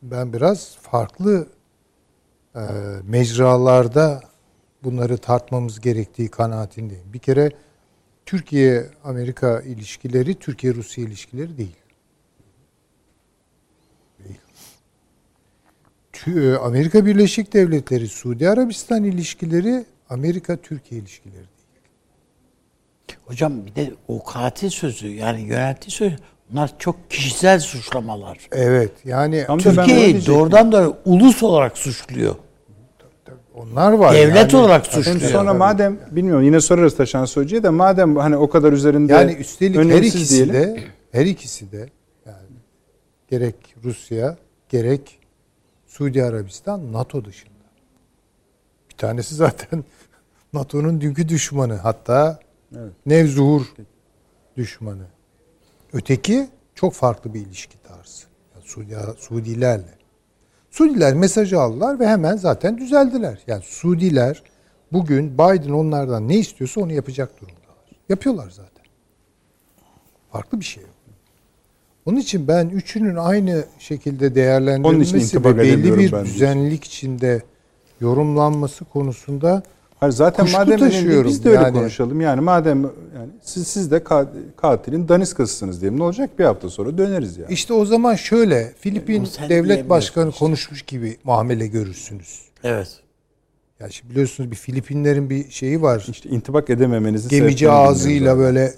Ben 0.03 0.33
biraz 0.33 0.77
farklı 0.77 1.49
e, 2.55 2.61
mecralarda 3.05 4.21
bunları 4.85 5.19
tartmamız 5.19 5.81
gerektiği 5.81 6.29
kanaatindeyim. 6.29 7.13
Bir 7.13 7.19
kere 7.19 7.53
Türkiye-Amerika 8.27 9.61
ilişkileri, 9.61 10.35
Türkiye-Rusya 10.35 11.05
ilişkileri. 11.05 11.59
Değil. 11.59 11.77
Tü- 16.10 16.10
e, 16.10 16.10
Amerika 16.63 17.07
Birleşik 17.07 17.53
Devletleri, 17.53 18.09
Suudi 18.09 18.49
Arabistan 18.49 19.05
ilişkileri, 19.05 19.85
Amerika-Türkiye 20.11 21.01
ilişkileri 21.01 21.35
değil. 21.35 21.47
Hocam 23.27 23.67
bir 23.67 23.75
de 23.75 23.93
o 24.09 24.25
katil 24.25 24.71
sözü 24.71 25.09
yani 25.09 25.41
yöneltiği 25.41 25.91
sözü 25.91 26.17
bunlar 26.51 26.79
çok 26.79 27.11
kişisel 27.11 27.61
suçlamalar. 27.61 28.39
Evet 28.53 28.93
yani 29.05 29.47
Türkiye'yi 29.59 30.27
doğrudan 30.27 30.73
da 30.73 30.97
ulus 31.05 31.43
olarak 31.43 31.79
suçluyor. 31.79 32.35
onlar 33.55 33.93
var. 33.93 34.15
Devlet 34.15 34.53
yani. 34.53 34.57
olarak 34.57 34.87
suçluyor. 34.87 35.21
sonra 35.21 35.55
madem 35.55 35.99
bilmiyorum 36.11 36.45
yine 36.45 36.61
sorarız 36.61 36.97
Taşan 36.97 37.27
Hoca'ya 37.35 37.63
da 37.63 37.73
madem 37.73 38.17
hani 38.17 38.37
o 38.37 38.51
kadar 38.51 38.73
üzerinde 38.73 39.13
Yani 39.13 39.33
üstelik 39.33 39.77
her 39.77 40.03
ikisi 40.03 40.35
diyelim. 40.35 40.55
de 40.55 40.83
her 41.13 41.27
ikisi 41.27 41.73
de 41.73 41.89
yani 42.27 42.57
gerek 43.31 43.57
Rusya 43.85 44.37
gerek 44.69 45.20
Suudi 45.91 46.25
Arabistan 46.25 46.93
NATO 46.93 47.25
dışında. 47.25 47.51
Bir 48.91 48.97
tanesi 48.97 49.35
zaten 49.35 49.85
NATO'nun 50.53 51.01
dünkü 51.01 51.29
düşmanı 51.29 51.75
hatta 51.75 52.41
nevzuhur 53.07 53.67
düşmanı. 54.57 55.07
Öteki 55.93 56.49
çok 56.75 56.93
farklı 56.93 57.35
bir 57.35 57.41
ilişki 57.41 57.83
tarzı. 57.83 58.27
Yani 58.55 58.65
Suudi, 58.65 58.97
Suudilerle. 59.19 59.95
Suudiler 60.71 61.15
mesajı 61.15 61.61
aldılar 61.61 62.01
ve 62.01 62.09
hemen 62.09 62.37
zaten 62.37 62.79
düzeldiler. 62.79 63.39
Yani 63.47 63.63
Suudiler 63.63 64.43
bugün 64.93 65.35
Biden 65.35 65.73
onlardan 65.73 66.29
ne 66.29 66.39
istiyorsa 66.39 66.81
onu 66.81 66.93
yapacak 66.93 67.41
durumdalar. 67.41 67.91
Yapıyorlar 68.09 68.51
zaten. 68.51 68.85
Farklı 70.33 70.61
bir 70.61 70.65
şey 70.65 70.83
yok. 70.83 70.95
Onun 72.11 72.19
için 72.21 72.49
ben 72.49 72.69
üçünün 72.69 73.17
aynı 73.17 73.65
şekilde 73.79 74.35
değerlendirilmesi 74.35 75.45
ve 75.45 75.59
belli 75.59 75.99
bir 75.99 76.13
ben 76.13 76.25
düzenlilik 76.25 76.85
içinde 76.85 77.43
yorumlanması 78.01 78.85
konusunda 78.85 79.63
Hayır 80.01 80.13
zaten 80.13 80.45
Kuşku 80.45 80.59
madem 80.61 80.75
önemli, 80.81 80.91
taşıyorum 80.93 81.31
biz 81.31 81.45
de 81.45 81.49
öyle 81.51 81.63
yani. 81.63 81.73
konuşalım. 81.73 82.21
Yani 82.21 82.41
madem 82.41 82.83
yani 82.83 83.31
siz 83.43 83.67
siz 83.67 83.91
de 83.91 83.97
ka- 83.97 84.27
katilin 84.57 85.09
daniskasısınız 85.09 85.81
diyelim. 85.81 85.99
Ne 85.99 86.03
olacak? 86.03 86.39
Bir 86.39 86.45
hafta 86.45 86.69
sonra 86.71 86.99
döneriz 86.99 87.37
yani. 87.37 87.53
işte 87.53 87.75
o 87.75 87.85
zaman 87.85 88.15
şöyle 88.15 88.73
Filipin 88.81 89.21
Onu 89.21 89.27
sen 89.27 89.49
devlet 89.49 89.89
başkanı 89.89 90.31
işte. 90.31 90.39
konuşmuş 90.39 90.83
gibi 90.83 91.17
muamele 91.25 91.67
görürsünüz. 91.67 92.41
Evet. 92.65 92.89
Ya 93.81 93.91
şimdi 93.91 94.11
biliyorsunuz 94.11 94.51
bir 94.51 94.57
Filipinlerin 94.57 95.31
bir 95.31 95.51
şeyi 95.51 95.83
var. 95.83 96.07
İşte 96.11 96.29
intibak 96.29 96.71
edememenizi 96.71 97.29
Gemici 97.29 97.71
ağzıyla 97.71 98.15
bilmiyoruz 98.21 98.41
böyle 98.41 98.75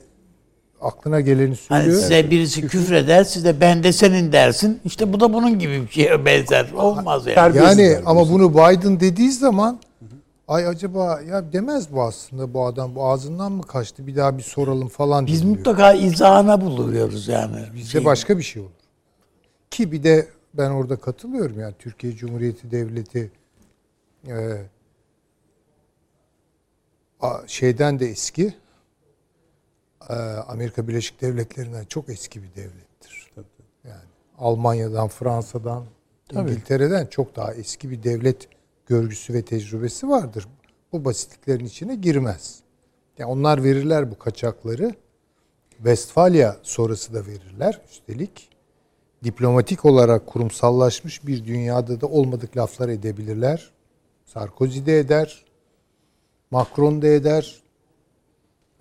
aklına 0.83 1.21
geleni 1.21 1.55
Hani 1.69 1.83
söylüyor. 1.83 2.01
size 2.03 2.31
birisi 2.31 2.69
küfreder, 2.69 3.25
siz 3.25 3.45
de 3.45 3.61
ben 3.61 3.83
de 3.83 3.93
senin 3.93 4.33
dersin. 4.33 4.81
İşte 4.85 5.13
bu 5.13 5.21
da 5.21 5.33
bunun 5.33 5.59
gibi 5.59 5.83
bir 5.83 5.89
şeye 5.89 6.25
benzer. 6.25 6.71
Olmaz 6.73 7.27
yani. 7.27 7.35
Terbiye- 7.35 7.63
Yani 7.65 7.77
Terbiyesizler 7.77 8.11
ama 8.11 8.29
bunu 8.31 8.53
Biden 8.55 9.01
dediği 9.01 9.33
zaman 9.33 9.79
ay 10.49 10.67
acaba 10.67 11.21
ya 11.21 11.53
demez 11.53 11.93
bu 11.93 12.03
aslında 12.03 12.55
bu 12.55 12.67
adam 12.67 12.95
bu 12.95 13.07
ağzından 13.07 13.53
mı 13.53 13.63
kaçtı 13.63 14.07
bir 14.07 14.17
daha 14.17 14.39
bir 14.39 14.43
soralım 14.43 14.89
falan 14.89 15.27
Biz 15.27 15.43
diyor. 15.43 15.57
mutlaka 15.57 15.93
izahına 15.93 16.61
buluyoruz 16.61 17.29
yani. 17.29 17.57
Bizde 17.75 17.89
Şey- 17.91 18.05
başka 18.05 18.39
bir 18.39 18.43
şey 18.43 18.63
olur. 18.63 18.71
Ki 19.71 19.93
bir 19.93 20.03
de 20.03 20.27
ben 20.55 20.71
orada 20.71 20.97
katılıyorum 20.97 21.61
yani 21.61 21.75
Türkiye 21.79 22.13
Cumhuriyeti 22.17 22.71
Devleti 22.71 23.31
e, 24.29 24.35
şeyden 27.47 28.01
de 28.01 28.07
eski 28.07 28.55
Amerika 30.49 30.89
Birleşik 30.89 31.21
Devletleri'nden 31.21 31.85
çok 31.85 32.09
eski 32.09 32.43
bir 32.43 32.55
devlettir. 32.55 33.33
Yani 33.85 34.03
Almanya'dan, 34.39 35.09
Fransa'dan, 35.09 35.85
İngiltere'den 36.33 37.07
çok 37.07 37.37
daha 37.37 37.55
eski 37.55 37.91
bir 37.91 38.03
devlet 38.03 38.49
görgüsü 38.87 39.35
ve 39.35 39.43
tecrübesi 39.43 40.09
vardır. 40.09 40.49
Bu 40.93 41.05
basitliklerin 41.05 41.65
içine 41.65 41.95
girmez. 41.95 42.61
Yani 43.19 43.31
onlar 43.31 43.65
verirler 43.65 44.11
bu 44.11 44.19
kaçakları. 44.19 44.95
Westfalia 45.77 46.57
sonrası 46.63 47.15
da 47.15 47.27
verirler 47.27 47.81
üstelik. 47.91 48.49
Diplomatik 49.25 49.85
olarak 49.85 50.27
kurumsallaşmış 50.27 51.27
bir 51.27 51.45
dünyada 51.45 52.01
da 52.01 52.07
olmadık 52.07 52.57
laflar 52.57 52.89
edebilirler. 52.89 53.73
Sarkozy 54.25 54.87
de 54.87 54.99
eder, 54.99 55.45
Macron 56.51 57.03
da 57.03 57.07
eder, 57.07 57.62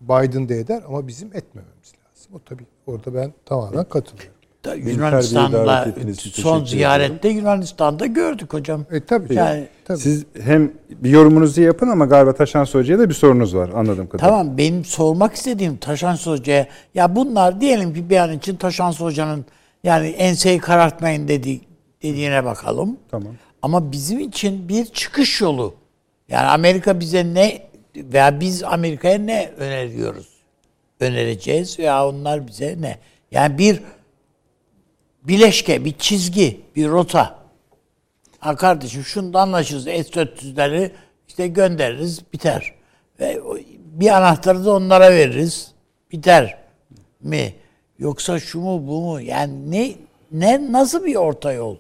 Biden 0.02 0.50
de 0.50 0.60
eder 0.60 0.84
ama 0.88 1.08
bizim 1.08 1.28
etmememiz 1.28 1.94
lazım. 1.94 2.32
O 2.34 2.40
tabii 2.40 2.64
orada 2.88 3.14
ben 3.14 3.34
tamamen 3.46 3.84
katılıyorum. 3.84 4.32
Da- 4.64 5.86
ettiğiniz 5.86 6.18
için 6.18 6.42
son 6.44 6.66
ziyarette 6.66 7.30
Yunanistan'da 7.30 8.06
gördük 8.06 8.54
hocam. 8.54 8.86
E 8.92 9.00
tabii. 9.06 9.34
Yani- 9.34 9.68
tabii. 9.86 9.98
Siz 9.98 10.26
hem 10.42 10.72
bir 10.90 11.10
yorumunuzu 11.10 11.62
yapın 11.62 11.88
ama 11.88 12.06
galiba 12.06 12.34
Taşan 12.34 12.66
Hoca'ya 12.66 13.00
da 13.00 13.10
bir 13.10 13.14
sorunuz 13.14 13.56
var 13.56 13.70
anladığım 13.70 14.08
kadarıyla. 14.10 14.18
Tamam 14.38 14.58
benim 14.58 14.86
sormak 14.86 15.34
istediğim 15.34 15.78
Taşans 15.78 16.28
Hoca'ya 16.28 16.68
ya 16.96 17.16
bunlar 17.16 17.62
diyelim 17.62 17.94
ki 17.94 18.10
bir 18.10 18.18
an 18.18 18.32
için 18.32 18.56
Taşans 18.56 19.00
Hoca'nın 19.00 19.46
yani 19.84 20.08
enseyi 20.08 20.60
karartmayın 20.60 21.28
dedi, 21.28 21.62
dediğine 22.04 22.46
bakalım. 22.46 22.98
Tamam. 23.12 23.34
Ama 23.62 23.92
bizim 23.92 24.20
için 24.20 24.70
bir 24.70 24.86
çıkış 24.86 25.42
yolu. 25.42 25.74
Yani 26.30 26.48
Amerika 26.48 27.00
bize 27.00 27.34
ne 27.34 27.71
veya 27.96 28.40
biz 28.40 28.64
Amerika'ya 28.64 29.18
ne 29.18 29.52
öneriyoruz? 29.58 30.28
Önereceğiz 31.00 31.80
veya 31.80 32.08
onlar 32.08 32.48
bize 32.48 32.82
ne? 32.82 32.98
Yani 33.32 33.58
bir 33.58 33.82
bileşke, 35.24 35.86
bir 35.86 35.94
çizgi, 35.98 36.62
bir 36.76 36.88
rota. 36.88 37.40
Ha 38.40 38.56
kardeşim 38.56 39.04
şunu 39.04 39.34
da 39.34 39.42
anlaşırız. 39.42 39.84
S-400'leri 39.84 40.92
işte 41.28 41.48
göndeririz, 41.48 42.22
biter. 42.34 42.74
Ve 43.20 43.40
bir 43.76 44.10
anahtarı 44.10 44.66
da 44.66 44.72
onlara 44.72 45.12
veririz, 45.12 45.72
biter 46.12 46.58
mi? 47.20 47.54
Yoksa 48.00 48.40
şu 48.40 48.60
mu 48.60 48.88
bu 48.88 49.02
mu? 49.02 49.22
Yani 49.22 49.72
ne 49.72 49.96
ne 50.32 50.72
nasıl 50.72 51.06
bir 51.06 51.16
orta 51.16 51.52
yol? 51.52 51.78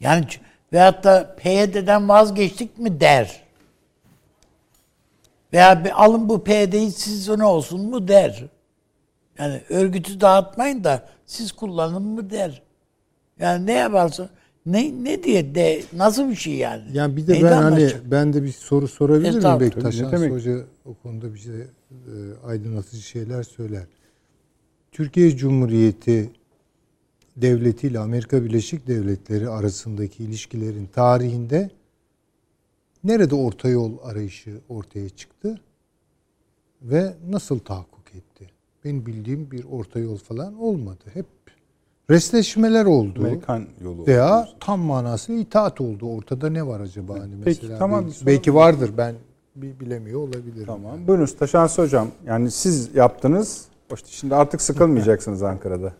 Yani 0.00 0.24
veyahut 0.72 1.04
da 1.04 1.36
PYD'den 1.36 2.08
vazgeçtik 2.08 2.78
mi 2.78 3.00
der. 3.00 3.42
Veya 5.52 5.84
bir 5.84 6.04
alın 6.04 6.28
bu 6.28 6.44
PYD'yi 6.44 6.90
siz 6.90 7.28
ne 7.28 7.44
olsun 7.44 7.90
mu 7.90 8.08
der. 8.08 8.44
Yani 9.38 9.62
örgütü 9.68 10.20
dağıtmayın 10.20 10.84
da 10.84 11.08
siz 11.26 11.52
kullanın 11.52 12.02
mı 12.02 12.30
der. 12.30 12.62
Yani 13.38 13.66
ne 13.66 13.72
yaparsa 13.72 14.28
ne 14.66 15.04
ne 15.04 15.22
diye 15.22 15.54
de 15.54 15.82
nasıl 15.92 16.30
bir 16.30 16.34
şey 16.34 16.54
yani? 16.54 16.82
Yani 16.92 17.16
bir 17.16 17.26
de 17.26 17.32
Neyden 17.32 17.50
ben 17.50 17.56
hani 17.56 17.64
anlaşılıyor? 17.64 18.10
ben 18.10 18.32
de 18.32 18.42
bir 18.42 18.52
soru 18.52 18.88
sorabilir 18.88 19.28
miyim 19.28 19.36
Estağfurullah. 19.36 20.12
Bektaş? 20.12 20.30
Hoca 20.30 20.64
o 20.84 20.94
konuda 20.94 21.34
bize 21.34 21.66
e, 21.90 22.14
aydınlatıcı 22.46 23.02
şeyler 23.02 23.42
söyler. 23.42 23.84
Türkiye 24.92 25.36
Cumhuriyeti 25.36 26.30
devleti 27.36 27.86
ile 27.86 27.98
Amerika 27.98 28.44
Birleşik 28.44 28.86
Devletleri 28.86 29.48
arasındaki 29.48 30.24
ilişkilerin 30.24 30.86
tarihinde 30.86 31.70
nerede 33.04 33.34
orta 33.34 33.68
yol 33.68 33.92
arayışı 34.04 34.60
ortaya 34.68 35.08
çıktı 35.08 35.60
ve 36.82 37.14
nasıl 37.30 37.58
tahakkuk 37.58 38.14
etti? 38.14 38.50
Benim 38.84 39.06
bildiğim 39.06 39.50
bir 39.50 39.64
orta 39.70 39.98
yol 39.98 40.16
falan 40.16 40.58
olmadı. 40.60 41.04
Hep 41.14 41.26
resleşmeler 42.10 42.84
oldu. 42.84 43.20
Amerikan 43.20 43.66
yolu. 43.82 44.06
Veya 44.06 44.48
tam 44.60 44.80
manasıyla 44.80 45.40
itaat 45.40 45.80
oldu. 45.80 46.06
Ortada 46.06 46.50
ne 46.50 46.66
var 46.66 46.80
acaba? 46.80 47.12
Hani 47.12 47.34
Peki, 47.44 47.60
mesela 47.60 47.78
tamam, 47.78 48.04
belki, 48.04 48.20
bir 48.20 48.26
belki 48.26 48.54
vardır. 48.54 48.90
Ben 48.98 49.14
bi- 49.56 49.80
bilemiyor 49.80 50.20
olabilirim. 50.20 50.66
Tamam. 50.66 51.06
Buyurunuz 51.06 51.36
Taşansı 51.36 51.82
Hocam. 51.82 52.08
Yani 52.26 52.50
siz 52.50 52.94
yaptınız. 52.94 53.64
İşte 53.94 54.08
şimdi 54.10 54.34
artık 54.34 54.62
sıkılmayacaksınız 54.62 55.42
Ankara'da. 55.42 55.92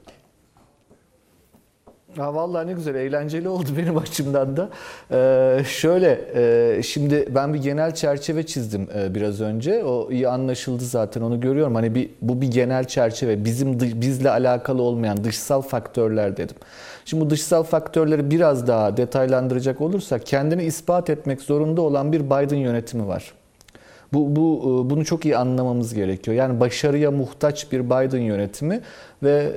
Ha, 2.18 2.34
vallahi 2.34 2.66
ne 2.66 2.72
güzel, 2.72 2.94
eğlenceli 2.94 3.48
oldu 3.48 3.68
benim 3.78 3.98
açımdan 3.98 4.56
da. 4.56 4.68
Ee, 5.10 5.64
şöyle, 5.64 6.20
e, 6.34 6.82
şimdi 6.82 7.28
ben 7.34 7.54
bir 7.54 7.58
genel 7.58 7.94
çerçeve 7.94 8.46
çizdim 8.46 8.88
e, 8.98 9.14
biraz 9.14 9.40
önce. 9.40 9.84
O 9.84 10.10
iyi 10.10 10.28
anlaşıldı 10.28 10.84
zaten, 10.84 11.20
onu 11.20 11.40
görüyorum. 11.40 11.74
Hani 11.74 11.94
bir 11.94 12.10
bu 12.22 12.40
bir 12.40 12.50
genel 12.50 12.84
çerçeve, 12.84 13.44
bizim 13.44 13.80
bizle 13.80 14.30
alakalı 14.30 14.82
olmayan 14.82 15.24
dışsal 15.24 15.62
faktörler 15.62 16.36
dedim. 16.36 16.56
Şimdi 17.04 17.24
bu 17.24 17.30
dışsal 17.30 17.62
faktörleri 17.62 18.30
biraz 18.30 18.66
daha 18.66 18.96
detaylandıracak 18.96 19.80
olursak, 19.80 20.26
kendini 20.26 20.64
ispat 20.64 21.10
etmek 21.10 21.40
zorunda 21.40 21.82
olan 21.82 22.12
bir 22.12 22.20
Biden 22.20 22.56
yönetimi 22.56 23.08
var. 23.08 23.32
Bu, 24.12 24.36
bu 24.36 24.60
e, 24.62 24.90
bunu 24.90 25.04
çok 25.04 25.24
iyi 25.24 25.36
anlamamız 25.36 25.94
gerekiyor. 25.94 26.36
Yani 26.36 26.60
başarıya 26.60 27.10
muhtaç 27.10 27.72
bir 27.72 27.84
Biden 27.84 28.20
yönetimi 28.20 28.80
ve 29.22 29.52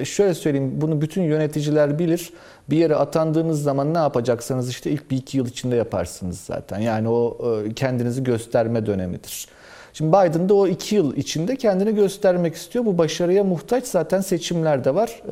e, 0.00 0.04
şöyle 0.04 0.34
söyleyeyim 0.34 0.72
bunu 0.74 1.00
bütün 1.00 1.22
yöneticiler 1.22 1.98
bilir. 1.98 2.32
Bir 2.70 2.76
yere 2.76 2.96
atandığınız 2.96 3.62
zaman 3.62 3.94
ne 3.94 3.98
yapacaksanız 3.98 4.68
işte 4.68 4.90
ilk 4.90 5.10
bir 5.10 5.16
iki 5.16 5.38
yıl 5.38 5.46
içinde 5.46 5.76
yaparsınız 5.76 6.40
zaten. 6.40 6.78
Yani 6.78 7.08
o 7.08 7.38
e, 7.66 7.74
kendinizi 7.74 8.24
gösterme 8.24 8.86
dönemidir. 8.86 9.48
Şimdi 9.92 10.12
Biden 10.12 10.48
da 10.48 10.54
o 10.54 10.66
iki 10.66 10.94
yıl 10.94 11.16
içinde 11.16 11.56
kendini 11.56 11.94
göstermek 11.94 12.54
istiyor. 12.54 12.84
Bu 12.84 12.98
başarıya 12.98 13.44
muhtaç 13.44 13.84
zaten 13.86 14.20
seçimler 14.20 14.84
de 14.84 14.94
var. 14.94 15.22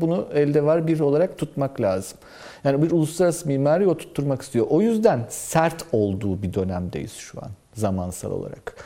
Bunu 0.00 0.26
elde 0.34 0.64
var 0.64 0.86
bir 0.86 1.00
olarak 1.00 1.38
tutmak 1.38 1.80
lazım. 1.80 2.18
Yani 2.64 2.82
bir 2.82 2.90
uluslararası 2.90 3.48
mimari 3.48 3.86
oturtturmak 3.86 4.42
istiyor. 4.42 4.66
O 4.70 4.80
yüzden 4.80 5.26
sert 5.28 5.84
olduğu 5.92 6.42
bir 6.42 6.54
dönemdeyiz 6.54 7.12
şu 7.12 7.38
an 7.42 7.50
zamansal 7.80 8.30
olarak. 8.30 8.76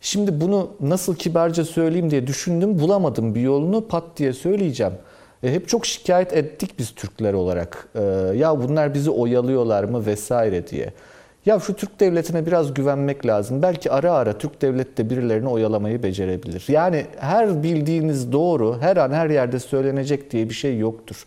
Şimdi 0.00 0.40
bunu 0.40 0.70
nasıl 0.80 1.14
kibarca 1.14 1.64
söyleyeyim 1.64 2.10
diye 2.10 2.26
düşündüm, 2.26 2.78
bulamadım 2.78 3.34
bir 3.34 3.40
yolunu 3.40 3.88
pat 3.88 4.04
diye 4.16 4.32
söyleyeceğim. 4.32 4.92
E, 5.42 5.52
hep 5.52 5.68
çok 5.68 5.86
şikayet 5.86 6.32
ettik 6.32 6.78
biz 6.78 6.94
Türkler 6.94 7.32
olarak. 7.32 7.88
E, 7.94 8.02
ya 8.36 8.62
bunlar 8.62 8.94
bizi 8.94 9.10
oyalıyorlar 9.10 9.84
mı 9.84 10.06
vesaire 10.06 10.66
diye. 10.66 10.92
Ya 11.46 11.60
şu 11.60 11.74
Türk 11.74 12.00
devletine 12.00 12.46
biraz 12.46 12.74
güvenmek 12.74 13.26
lazım. 13.26 13.62
Belki 13.62 13.92
ara 13.92 14.12
ara 14.12 14.38
Türk 14.38 14.62
devleti 14.62 14.96
de 14.96 15.10
birilerini 15.10 15.48
oyalamayı 15.48 16.02
becerebilir. 16.02 16.64
Yani 16.68 17.06
her 17.18 17.62
bildiğiniz 17.62 18.32
doğru, 18.32 18.76
her 18.80 18.96
an 18.96 19.10
her 19.10 19.30
yerde 19.30 19.58
söylenecek 19.58 20.30
diye 20.30 20.48
bir 20.48 20.54
şey 20.54 20.78
yoktur. 20.78 21.26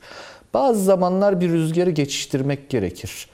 Bazı 0.53 0.83
zamanlar 0.83 1.41
bir 1.41 1.49
rüzgarı 1.49 1.89
geçiştirmek 1.89 2.69
gerekir. 2.69 3.27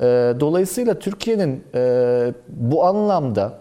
E, 0.00 0.34
Dolayısıyla 0.40 0.98
Türkiye'nin 0.98 1.64
e, 1.74 2.32
bu 2.48 2.84
anlamda 2.84 3.52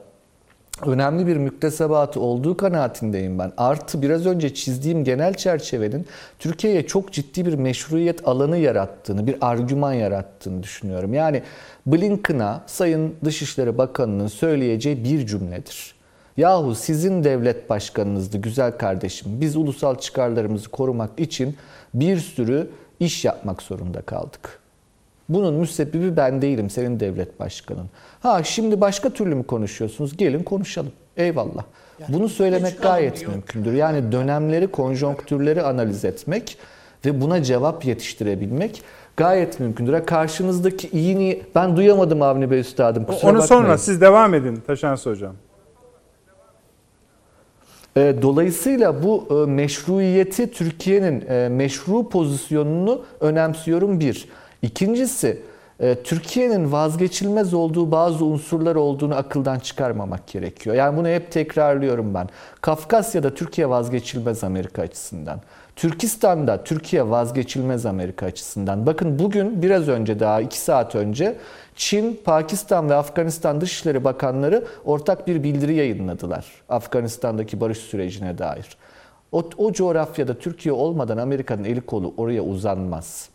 önemli 0.85 1.27
bir 1.27 1.37
müktesebatı 1.37 2.19
olduğu 2.19 2.57
kanaatindeyim 2.57 3.39
ben. 3.39 3.51
Artı 3.57 4.01
biraz 4.01 4.25
önce 4.25 4.53
çizdiğim 4.53 5.03
genel 5.03 5.33
çerçevenin 5.33 6.05
Türkiye'ye 6.39 6.87
çok 6.87 7.13
ciddi 7.13 7.45
bir 7.45 7.53
meşruiyet 7.53 8.27
alanı 8.27 8.57
yarattığını, 8.57 9.27
bir 9.27 9.35
argüman 9.41 9.93
yarattığını 9.93 10.63
düşünüyorum. 10.63 11.13
Yani 11.13 11.43
Blinken'a 11.85 12.63
Sayın 12.67 13.15
Dışişleri 13.25 13.77
Bakanı'nın 13.77 14.27
söyleyeceği 14.27 15.03
bir 15.03 15.27
cümledir. 15.27 15.95
Yahu 16.37 16.75
sizin 16.75 17.23
devlet 17.23 17.69
başkanınızdı 17.69 18.37
güzel 18.37 18.77
kardeşim. 18.77 19.41
Biz 19.41 19.55
ulusal 19.55 19.95
çıkarlarımızı 19.95 20.69
korumak 20.69 21.19
için 21.19 21.57
bir 21.93 22.17
sürü 22.17 22.69
iş 22.99 23.25
yapmak 23.25 23.61
zorunda 23.61 24.01
kaldık. 24.01 24.59
Bunun 25.29 25.53
müsebbibi 25.53 26.17
ben 26.17 26.41
değilim, 26.41 26.69
senin 26.69 26.99
devlet 26.99 27.39
başkanın. 27.39 27.89
Ha 28.19 28.43
şimdi 28.43 28.81
başka 28.81 29.09
türlü 29.09 29.35
mü 29.35 29.43
konuşuyorsunuz? 29.43 30.17
Gelin 30.17 30.43
konuşalım. 30.43 30.91
Eyvallah. 31.17 31.63
Bunu 32.09 32.29
söylemek 32.29 32.81
gayet 32.81 33.27
mümkündür. 33.27 33.73
Yani 33.73 34.11
dönemleri, 34.11 34.67
konjonktürleri 34.67 35.61
analiz 35.61 36.05
etmek 36.05 36.57
ve 37.05 37.21
buna 37.21 37.43
cevap 37.43 37.85
yetiştirebilmek 37.85 38.81
gayet 39.17 39.59
mümkündür. 39.59 39.93
Ha, 39.93 40.05
karşınızdaki 40.05 40.89
iyi 40.89 41.19
niye... 41.19 41.41
Ben 41.55 41.77
duyamadım 41.77 42.21
Avni 42.21 42.51
Bey 42.51 42.59
Üstadım. 42.59 43.05
kusura 43.05 43.31
Onu 43.31 43.39
bakmayın. 43.39 43.63
sonra 43.63 43.77
siz 43.77 44.01
devam 44.01 44.33
edin 44.33 44.63
Taşansı 44.67 45.09
Hocam. 45.09 45.33
E, 47.97 48.15
Dolayısıyla 48.21 49.03
bu 49.03 49.27
e, 49.31 49.51
meşruiyeti 49.51 50.51
Türkiye'nin 50.51 51.25
e, 51.29 51.49
meşru 51.49 52.09
pozisyonunu 52.09 53.01
önemsiyorum 53.19 53.99
bir. 53.99 54.29
İkincisi 54.61 55.41
e, 55.79 55.95
Türkiye'nin 56.03 56.71
vazgeçilmez 56.71 57.53
olduğu 57.53 57.91
bazı 57.91 58.25
unsurlar 58.25 58.75
olduğunu 58.75 59.15
akıldan 59.15 59.59
çıkarmamak 59.59 60.27
gerekiyor. 60.27 60.75
Yani 60.75 60.97
bunu 60.97 61.07
hep 61.07 61.31
tekrarlıyorum 61.31 62.13
ben. 62.13 62.29
Kafkasya'da 62.61 63.33
Türkiye 63.33 63.69
vazgeçilmez 63.69 64.43
Amerika 64.43 64.81
açısından. 64.81 65.41
Türkistan'da 65.75 66.63
Türkiye 66.63 67.09
vazgeçilmez 67.09 67.85
Amerika 67.85 68.25
açısından. 68.25 68.85
Bakın 68.85 69.19
bugün 69.19 69.61
biraz 69.61 69.87
önce 69.87 70.19
daha 70.19 70.41
iki 70.41 70.59
saat 70.59 70.95
önce 70.95 71.35
Çin, 71.75 72.19
Pakistan 72.25 72.89
ve 72.89 72.95
Afganistan 72.95 73.61
Dışişleri 73.61 74.03
Bakanları 74.03 74.65
ortak 74.85 75.27
bir 75.27 75.43
bildiri 75.43 75.73
yayınladılar. 75.73 76.45
Afganistan'daki 76.69 77.61
barış 77.61 77.77
sürecine 77.77 78.37
dair. 78.37 78.77
O, 79.31 79.49
o 79.57 79.71
coğrafyada 79.71 80.33
Türkiye 80.33 80.73
olmadan 80.73 81.17
Amerika'nın 81.17 81.63
eli 81.63 81.81
kolu 81.81 82.13
oraya 82.17 82.41
uzanmaz. 82.41 83.29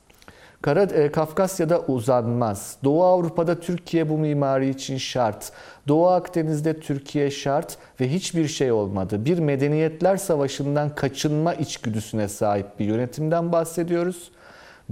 Kara, 0.62 0.82
e, 0.82 1.12
Kafkasya'da 1.12 1.80
uzanmaz. 1.80 2.76
Doğu 2.84 3.04
Avrupa'da 3.04 3.60
Türkiye 3.60 4.08
bu 4.08 4.18
mimari 4.18 4.68
için 4.68 4.96
şart. 4.96 5.52
Doğu 5.88 6.06
Akdeniz'de 6.06 6.80
Türkiye 6.80 7.30
şart 7.30 7.78
ve 8.00 8.12
hiçbir 8.12 8.48
şey 8.48 8.72
olmadı. 8.72 9.24
Bir 9.24 9.38
medeniyetler 9.38 10.16
savaşından 10.16 10.94
kaçınma 10.94 11.54
içgüdüsüne 11.54 12.28
sahip 12.28 12.66
bir 12.78 12.84
yönetimden 12.84 13.52
bahsediyoruz. 13.52 14.30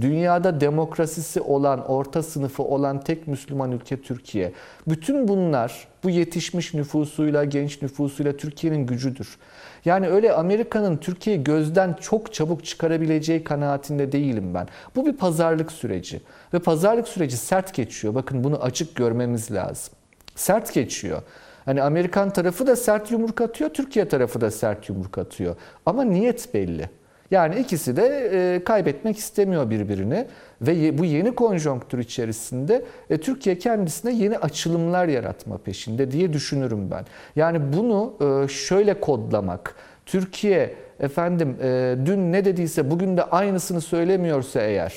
Dünyada 0.01 0.61
demokrasisi 0.61 1.41
olan, 1.41 1.85
orta 1.87 2.23
sınıfı 2.23 2.63
olan 2.63 2.99
tek 2.99 3.27
Müslüman 3.27 3.71
ülke 3.71 4.01
Türkiye. 4.01 4.51
Bütün 4.87 5.27
bunlar 5.27 5.87
bu 6.03 6.09
yetişmiş 6.09 6.73
nüfusuyla, 6.73 7.43
genç 7.43 7.81
nüfusuyla 7.81 8.37
Türkiye'nin 8.37 8.85
gücüdür. 8.85 9.37
Yani 9.85 10.09
öyle 10.09 10.33
Amerika'nın 10.33 10.97
Türkiye'yi 10.97 11.43
gözden 11.43 11.93
çok 11.93 12.33
çabuk 12.33 12.65
çıkarabileceği 12.65 13.43
kanaatinde 13.43 14.11
değilim 14.11 14.53
ben. 14.53 14.67
Bu 14.95 15.05
bir 15.05 15.13
pazarlık 15.13 15.71
süreci 15.71 16.21
ve 16.53 16.59
pazarlık 16.59 17.07
süreci 17.07 17.37
sert 17.37 17.73
geçiyor. 17.73 18.15
Bakın 18.15 18.43
bunu 18.43 18.63
açık 18.63 18.95
görmemiz 18.95 19.51
lazım. 19.51 19.93
Sert 20.35 20.73
geçiyor. 20.73 21.21
Hani 21.65 21.81
Amerikan 21.81 22.29
tarafı 22.29 22.67
da 22.67 22.75
sert 22.75 23.11
yumruk 23.11 23.41
atıyor, 23.41 23.69
Türkiye 23.69 24.07
tarafı 24.07 24.41
da 24.41 24.51
sert 24.51 24.89
yumruk 24.89 25.17
atıyor. 25.17 25.55
Ama 25.85 26.03
niyet 26.03 26.53
belli. 26.53 26.89
Yani 27.31 27.59
ikisi 27.59 27.95
de 27.95 28.29
e, 28.33 28.63
kaybetmek 28.63 29.17
istemiyor 29.17 29.69
birbirini 29.69 30.27
ve 30.61 30.97
bu 30.97 31.05
yeni 31.05 31.35
konjonktür 31.35 31.99
içerisinde 31.99 32.85
e, 33.09 33.17
Türkiye 33.17 33.57
kendisine 33.57 34.13
yeni 34.13 34.37
açılımlar 34.37 35.07
yaratma 35.07 35.57
peşinde 35.57 36.11
diye 36.11 36.33
düşünürüm 36.33 36.91
ben. 36.91 37.05
Yani 37.35 37.73
bunu 37.73 38.13
e, 38.21 38.47
şöyle 38.47 38.99
kodlamak. 38.99 39.75
Türkiye 40.05 40.75
efendim 40.99 41.57
e, 41.61 41.95
dün 42.05 42.31
ne 42.31 42.45
dediyse 42.45 42.91
bugün 42.91 43.17
de 43.17 43.23
aynısını 43.23 43.81
söylemiyorsa 43.81 44.61
eğer 44.61 44.93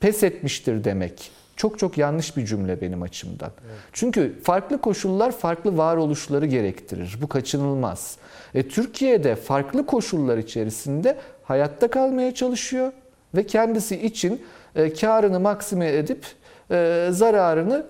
pes 0.00 0.22
etmiştir 0.22 0.84
demek. 0.84 1.30
Çok 1.56 1.78
çok 1.78 1.98
yanlış 1.98 2.36
bir 2.36 2.46
cümle 2.46 2.80
benim 2.80 3.02
açımdan. 3.02 3.50
Çünkü 3.92 4.34
farklı 4.42 4.80
koşullar 4.80 5.32
farklı 5.32 5.76
varoluşları 5.76 6.46
gerektirir. 6.46 7.18
Bu 7.22 7.28
kaçınılmaz. 7.28 8.16
E, 8.54 8.68
Türkiye'de 8.68 9.36
farklı 9.36 9.86
koşullar 9.86 10.38
içerisinde 10.38 11.16
hayatta 11.44 11.88
kalmaya 11.88 12.34
çalışıyor 12.34 12.92
ve 13.34 13.46
kendisi 13.46 14.06
için 14.06 14.42
e, 14.78 14.92
karını 14.92 15.40
maksime 15.40 15.92
edip 15.96 16.26
e, 16.70 17.08
zararını 17.10 17.86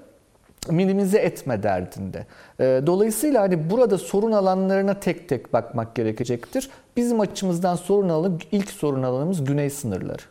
minimize 0.70 1.18
etme 1.18 1.62
derdinde. 1.62 2.26
E, 2.60 2.82
Dolayısıyla 2.86 3.42
hani 3.42 3.70
burada 3.70 3.98
sorun 3.98 4.32
alanlarına 4.32 5.00
tek 5.00 5.28
tek 5.28 5.52
bakmak 5.52 5.94
gerekecektir. 5.94 6.70
Bizim 6.96 7.20
açımızdan 7.20 7.76
sorun 7.76 8.08
alanı 8.08 8.38
ilk 8.52 8.70
sorun 8.70 9.02
alanımız 9.02 9.44
güney 9.44 9.70
sınırları. 9.70 10.22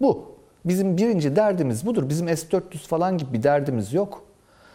Bu. 0.00 0.36
Bizim 0.64 0.96
birinci 0.96 1.36
derdimiz 1.36 1.86
budur. 1.86 2.08
Bizim 2.08 2.36
S-400 2.36 2.76
falan 2.76 3.18
gibi 3.18 3.32
bir 3.32 3.42
derdimiz 3.42 3.92
yok. 3.92 4.24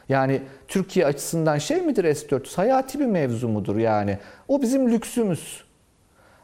Yani 0.09 0.41
Türkiye 0.67 1.05
açısından 1.05 1.57
şey 1.57 1.81
midir 1.81 2.15
S-400? 2.15 2.55
Hayati 2.55 2.99
bir 2.99 3.05
mevzu 3.05 3.47
mudur 3.47 3.77
yani? 3.77 4.17
O 4.47 4.61
bizim 4.61 4.91
lüksümüz. 4.91 5.63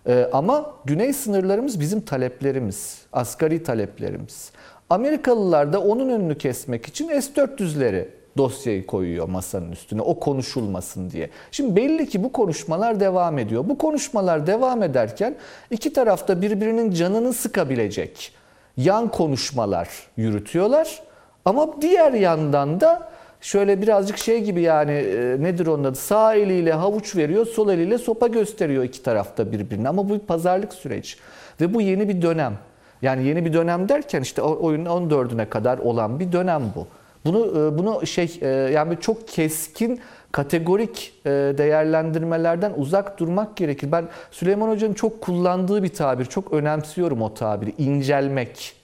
Ee, 0.07 0.29
ama 0.33 0.73
güney 0.85 1.13
sınırlarımız 1.13 1.79
bizim 1.79 2.01
taleplerimiz, 2.01 3.01
asgari 3.13 3.63
taleplerimiz. 3.63 4.51
Amerikalılar 4.89 5.73
da 5.73 5.81
onun 5.81 6.09
önünü 6.09 6.37
kesmek 6.37 6.87
için 6.87 7.07
S-400'leri 7.19 8.05
dosyayı 8.37 8.85
koyuyor 8.85 9.29
masanın 9.29 9.71
üstüne 9.71 10.01
o 10.01 10.19
konuşulmasın 10.19 11.09
diye. 11.09 11.29
Şimdi 11.51 11.75
belli 11.75 12.09
ki 12.09 12.23
bu 12.23 12.31
konuşmalar 12.31 12.99
devam 12.99 13.39
ediyor. 13.39 13.69
Bu 13.69 13.77
konuşmalar 13.77 14.47
devam 14.47 14.83
ederken 14.83 15.35
iki 15.71 15.93
tarafta 15.93 16.41
birbirinin 16.41 16.91
canını 16.91 17.33
sıkabilecek 17.33 18.33
yan 18.77 19.11
konuşmalar 19.11 19.89
yürütüyorlar. 20.17 21.01
Ama 21.45 21.81
diğer 21.81 22.13
yandan 22.13 22.81
da 22.81 23.09
şöyle 23.41 23.81
birazcık 23.81 24.17
şey 24.17 24.43
gibi 24.43 24.61
yani 24.61 24.91
e, 24.91 25.37
nedir 25.39 25.67
onun 25.67 25.83
adı? 25.83 25.97
Sağ 25.97 26.35
eliyle 26.35 26.73
havuç 26.73 27.15
veriyor, 27.15 27.45
sol 27.45 27.69
eliyle 27.69 27.97
sopa 27.97 28.27
gösteriyor 28.27 28.83
iki 28.83 29.03
tarafta 29.03 29.51
birbirine. 29.51 29.89
Ama 29.89 30.09
bu 30.09 30.13
bir 30.13 30.19
pazarlık 30.19 30.73
süreci. 30.73 31.15
Ve 31.61 31.73
bu 31.73 31.81
yeni 31.81 32.09
bir 32.09 32.21
dönem. 32.21 32.53
Yani 33.01 33.27
yeni 33.27 33.45
bir 33.45 33.53
dönem 33.53 33.89
derken 33.89 34.21
işte 34.21 34.41
oyunun 34.41 34.85
14'üne 34.85 35.49
kadar 35.49 35.77
olan 35.77 36.19
bir 36.19 36.31
dönem 36.31 36.63
bu. 36.75 36.87
Bunu 37.25 37.47
e, 37.47 37.77
bunu 37.77 38.07
şey 38.07 38.39
e, 38.41 38.47
yani 38.47 38.97
çok 39.01 39.27
keskin 39.27 39.99
kategorik 40.31 41.13
değerlendirmelerden 41.57 42.73
uzak 42.77 43.19
durmak 43.19 43.57
gerekir. 43.57 43.91
Ben 43.91 44.05
Süleyman 44.31 44.69
Hoca'nın 44.69 44.93
çok 44.93 45.21
kullandığı 45.21 45.83
bir 45.83 45.89
tabir, 45.89 46.25
çok 46.25 46.53
önemsiyorum 46.53 47.21
o 47.21 47.33
tabiri. 47.33 47.73
incelmek. 47.77 48.76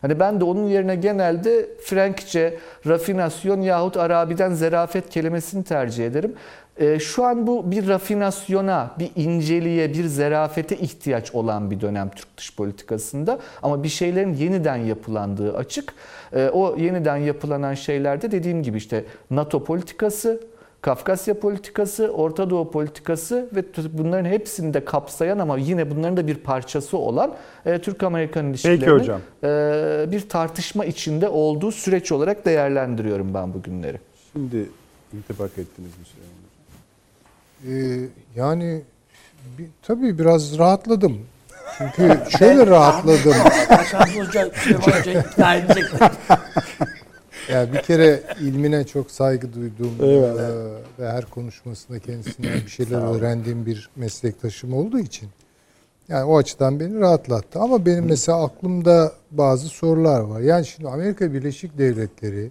Hani 0.00 0.20
ben 0.20 0.40
de 0.40 0.44
onun 0.44 0.68
yerine 0.68 0.96
genelde 0.96 1.66
Frankçe 1.84 2.58
rafinasyon 2.86 3.60
yahut 3.60 3.96
Arabi'den 3.96 4.54
zerafet 4.54 5.10
kelimesini 5.10 5.64
tercih 5.64 6.06
ederim. 6.06 6.34
E, 6.76 6.98
şu 6.98 7.24
an 7.24 7.46
bu 7.46 7.70
bir 7.70 7.88
rafinasyona, 7.88 8.90
bir 8.98 9.10
inceliğe, 9.16 9.94
bir 9.94 10.04
zerafete 10.04 10.76
ihtiyaç 10.76 11.34
olan 11.34 11.70
bir 11.70 11.80
dönem 11.80 12.10
Türk 12.10 12.36
dış 12.38 12.56
politikasında. 12.56 13.38
Ama 13.62 13.82
bir 13.82 13.88
şeylerin 13.88 14.34
yeniden 14.34 14.76
yapılandığı 14.76 15.56
açık. 15.56 15.94
E, 16.32 16.48
o 16.48 16.76
yeniden 16.76 17.16
yapılanan 17.16 17.74
şeylerde 17.74 18.30
dediğim 18.30 18.62
gibi 18.62 18.76
işte 18.76 19.04
NATO 19.30 19.64
politikası, 19.64 20.40
Kafkasya 20.82 21.40
politikası, 21.40 22.08
Orta 22.08 22.50
Doğu 22.50 22.70
politikası 22.70 23.48
ve 23.54 23.64
bunların 23.92 24.24
hepsini 24.24 24.74
de 24.74 24.84
kapsayan 24.84 25.38
ama 25.38 25.58
yine 25.58 25.90
bunların 25.90 26.16
da 26.16 26.26
bir 26.26 26.34
parçası 26.34 26.98
olan 26.98 27.34
e, 27.66 27.78
Türk-Amerikan 27.78 28.46
ilişkilerinin 28.46 29.12
e, 29.44 30.12
bir 30.12 30.28
tartışma 30.28 30.84
içinde 30.84 31.28
olduğu 31.28 31.72
süreç 31.72 32.12
olarak 32.12 32.44
değerlendiriyorum 32.44 33.34
ben 33.34 33.54
bu 33.54 33.62
günleri. 33.62 34.00
Şimdi 34.32 34.68
intibak 35.12 35.50
ettiniz 35.58 35.90
mi 35.98 36.04
Süleyman? 36.04 36.36
Ee, 37.64 38.08
yani 38.36 38.82
bir, 39.58 39.66
tabii 39.82 40.18
biraz 40.18 40.58
rahatladım. 40.58 41.20
Çünkü 41.78 42.18
şöyle 42.38 42.66
rahatladım. 42.66 43.32
Hasan 43.68 44.06
Hoca, 44.18 44.50
Süleyman 44.54 44.82
Hoca 44.82 45.20
ikna 45.20 45.54
edecek. 45.54 45.84
Yani 47.52 47.72
bir 47.72 47.78
kere 47.82 48.22
ilmine 48.40 48.86
çok 48.86 49.10
saygı 49.10 49.52
duyduğum 49.54 49.94
Eyvallah. 50.00 50.48
eee, 50.48 50.82
ve 50.98 51.10
her 51.10 51.24
konuşmasında 51.24 51.98
kendisinden 51.98 52.54
bir 52.64 52.68
şeyler 52.68 53.16
öğrendiğim 53.16 53.66
bir 53.66 53.90
meslektaşım 53.96 54.74
olduğu 54.74 54.98
için 54.98 55.28
yani 56.08 56.24
o 56.24 56.38
açıdan 56.38 56.80
beni 56.80 57.00
rahatlattı. 57.00 57.58
Ama 57.60 57.86
benim 57.86 58.04
mesela 58.04 58.44
aklımda 58.44 59.12
bazı 59.30 59.68
sorular 59.68 60.20
var. 60.20 60.40
Yani 60.40 60.66
şimdi 60.66 60.88
Amerika 60.88 61.32
Birleşik 61.32 61.78
Devletleri 61.78 62.50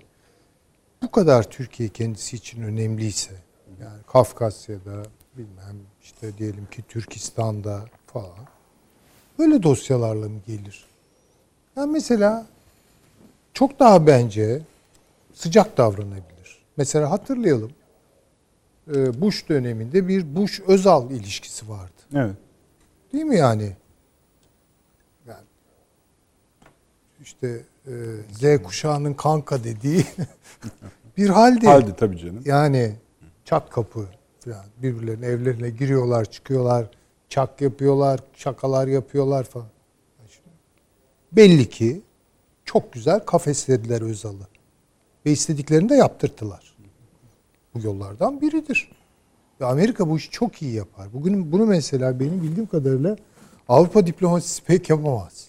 bu 1.01 1.11
kadar 1.11 1.43
Türkiye 1.43 1.89
kendisi 1.89 2.35
için 2.35 2.63
önemliyse 2.63 3.31
yani 3.81 4.01
Kafkasya'da 4.11 5.03
bilmem 5.37 5.75
işte 6.03 6.37
diyelim 6.37 6.65
ki 6.65 6.83
Türkistan'da 6.89 7.85
falan 8.07 8.29
böyle 9.39 9.63
dosyalarla 9.63 10.29
mı 10.29 10.39
gelir? 10.47 10.85
Yani 11.77 11.91
mesela 11.91 12.45
çok 13.53 13.79
daha 13.79 14.07
bence 14.07 14.61
sıcak 15.35 15.77
davranabilir. 15.77 16.65
Mesela 16.77 17.11
hatırlayalım. 17.11 17.71
e, 18.95 19.21
Bush 19.21 19.49
döneminde 19.49 20.07
bir 20.07 20.35
Bush-Özal 20.35 21.11
ilişkisi 21.11 21.69
vardı. 21.69 22.01
Evet. 22.15 22.35
Değil 23.13 23.25
mi 23.25 23.37
yani? 23.37 23.75
Yani 25.27 25.45
işte 27.21 27.61
e, 27.87 27.93
Z 28.31 28.63
kuşağının 28.63 29.13
kanka 29.13 29.63
dediği 29.63 30.05
bir 31.17 31.29
halde. 31.29 31.67
Halde 31.67 31.95
tabii 31.95 32.17
canım. 32.17 32.41
Yani 32.45 32.95
çat 33.45 33.69
kapı 33.69 34.05
falan 34.39 34.65
birbirlerinin 34.77 35.23
evlerine 35.23 35.69
giriyorlar, 35.69 36.25
çıkıyorlar, 36.25 36.89
çak 37.29 37.61
yapıyorlar, 37.61 38.19
şakalar 38.33 38.87
yapıyorlar 38.87 39.43
falan. 39.43 39.67
Belli 41.31 41.69
ki 41.69 42.01
çok 42.65 42.93
güzel 42.93 43.19
kafeslediler 43.19 44.01
Özal'ı. 44.01 44.47
Ve 45.25 45.31
istediklerini 45.31 45.89
de 45.89 45.95
yaptırttılar. 45.95 46.75
Bu 47.73 47.87
yollardan 47.87 48.41
biridir. 48.41 48.91
Ve 49.61 49.65
Amerika 49.65 50.09
bu 50.09 50.17
işi 50.17 50.29
çok 50.29 50.61
iyi 50.61 50.73
yapar. 50.73 51.13
Bugün 51.13 51.51
bunu 51.51 51.65
mesela 51.65 52.19
benim 52.19 52.43
bildiğim 52.43 52.67
kadarıyla 52.67 53.17
Avrupa 53.67 54.07
diplomasisi 54.07 54.63
pek 54.63 54.89
yapamaz. 54.89 55.47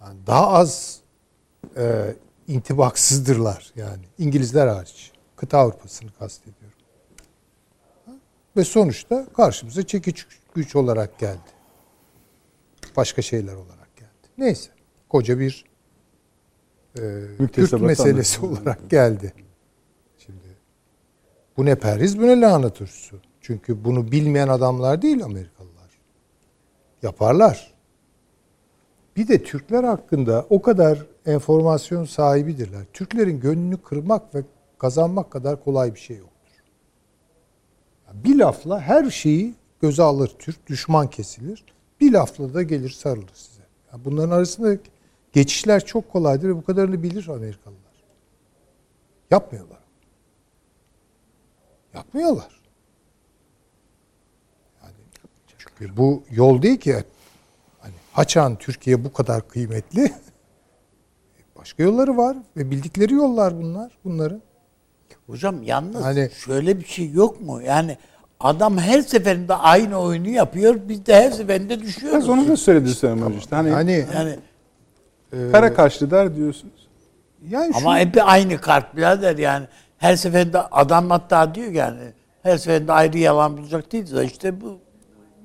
Yani 0.00 0.18
daha 0.26 0.48
az 0.48 1.00
e, 1.76 2.14
intibaksızdırlar 2.48 3.72
yani. 3.76 4.04
İngilizler 4.18 4.66
hariç. 4.66 5.12
Kıta 5.36 5.58
Avrupa'sını 5.58 6.10
kastediyorum. 6.18 6.78
Ve 8.56 8.64
sonuçta 8.64 9.26
karşımıza 9.36 9.86
çekiç 9.86 10.26
güç 10.54 10.76
olarak 10.76 11.18
geldi. 11.18 11.50
Başka 12.96 13.22
şeyler 13.22 13.54
olarak 13.54 13.96
geldi. 13.96 14.28
Neyse. 14.38 14.70
Koca 15.08 15.38
bir 15.38 15.64
e, 16.98 17.46
Kürt 17.52 17.80
meselesi 17.80 18.46
olarak 18.46 18.90
geldi. 18.90 19.32
Şimdi 20.18 20.56
bu 21.56 21.64
ne 21.64 21.74
perhiz 21.74 22.18
bu 22.18 22.22
ne 22.22 22.40
lahana 22.40 22.70
turşusu. 22.70 23.20
Çünkü 23.40 23.84
bunu 23.84 24.12
bilmeyen 24.12 24.48
adamlar 24.48 25.02
değil 25.02 25.24
Amerikalılar. 25.24 25.90
Yaparlar. 27.02 27.74
Bir 29.16 29.28
de 29.28 29.42
Türkler 29.42 29.84
hakkında 29.84 30.46
o 30.50 30.62
kadar 30.62 31.06
enformasyon 31.26 32.04
sahibidirler. 32.04 32.84
Türklerin 32.92 33.40
gönlünü 33.40 33.76
kırmak 33.76 34.34
ve 34.34 34.42
kazanmak 34.78 35.30
kadar 35.30 35.64
kolay 35.64 35.94
bir 35.94 36.00
şey 36.00 36.16
yoktur. 36.16 36.38
Bir 38.14 38.38
lafla 38.38 38.80
her 38.80 39.10
şeyi 39.10 39.54
göze 39.80 40.02
alır 40.02 40.32
Türk, 40.38 40.66
düşman 40.66 41.10
kesilir. 41.10 41.64
Bir 42.00 42.12
lafla 42.12 42.54
da 42.54 42.62
gelir 42.62 42.90
sarılır 42.90 43.30
size. 43.34 43.62
Bunların 44.04 44.30
arasında 44.30 44.76
geçişler 45.32 45.84
çok 45.84 46.12
kolaydır 46.12 46.48
ve 46.48 46.56
bu 46.56 46.64
kadarını 46.64 47.02
bilir 47.02 47.28
Amerikalılar. 47.28 47.78
Yapmıyorlar. 49.30 49.78
Yapmıyorlar. 51.94 52.60
Yani 54.82 54.94
çünkü 55.58 55.96
bu 55.96 56.22
yol 56.30 56.62
değil 56.62 56.76
ki 56.80 57.04
hani 57.80 57.94
Haçan 58.12 58.56
Türkiye 58.56 59.04
bu 59.04 59.12
kadar 59.12 59.48
kıymetli. 59.48 60.12
Başka 61.56 61.82
yolları 61.82 62.16
var 62.16 62.36
ve 62.56 62.70
bildikleri 62.70 63.14
yollar 63.14 63.62
bunlar 63.62 63.92
bunların. 64.04 64.42
Hocam 65.26 65.62
yalnız 65.62 66.04
Hani- 66.04 66.30
şöyle 66.30 66.80
bir 66.80 66.84
şey 66.84 67.10
yok 67.10 67.40
mu? 67.40 67.62
Yani 67.62 67.96
adam 68.40 68.78
her 68.78 69.00
seferinde 69.02 69.54
aynı 69.54 69.98
oyunu 70.00 70.28
yapıyor. 70.28 70.80
Biz 70.88 71.06
de 71.06 71.14
her 71.14 71.30
seferinde 71.30 71.80
düşüyoruz. 71.80 72.18
Biraz 72.18 72.28
onu 72.28 72.48
da 72.48 72.56
söyledi 72.56 72.90
Süleyman 72.90 73.26
Hoca 73.26 73.38
işte. 73.38 73.56
Hani 73.56 73.70
Hani 73.70 74.06
Yani 74.14 74.38
kara 75.30 75.74
kaşlı 75.74 76.10
der 76.10 76.36
diyorsunuz. 76.36 76.88
yani 77.48 77.72
şu, 77.72 77.78
ama 77.78 77.98
hep 77.98 78.16
aynı 78.22 78.60
kart 78.60 78.96
birader 78.96 79.38
yani. 79.38 79.66
Her 79.98 80.16
seferinde 80.16 80.60
adam 80.60 81.10
hatta 81.10 81.54
diyor 81.54 81.72
yani 81.72 82.00
her 82.42 82.58
seferinde 82.58 82.92
ayrı 82.92 83.18
yalan 83.18 83.56
bulacak 83.56 83.92
değiliz. 83.92 84.12
de 84.12 84.24
İşte 84.24 84.60
bu, 84.60 84.78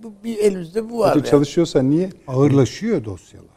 bu 0.03 0.13
bir 0.23 0.37
elimizde 0.37 0.89
bu 0.89 0.99
var. 0.99 1.15
Yani. 1.15 1.25
çalışıyorsa 1.25 1.81
niye? 1.81 2.09
ağırlaşıyor 2.27 3.05
dosyalar. 3.05 3.47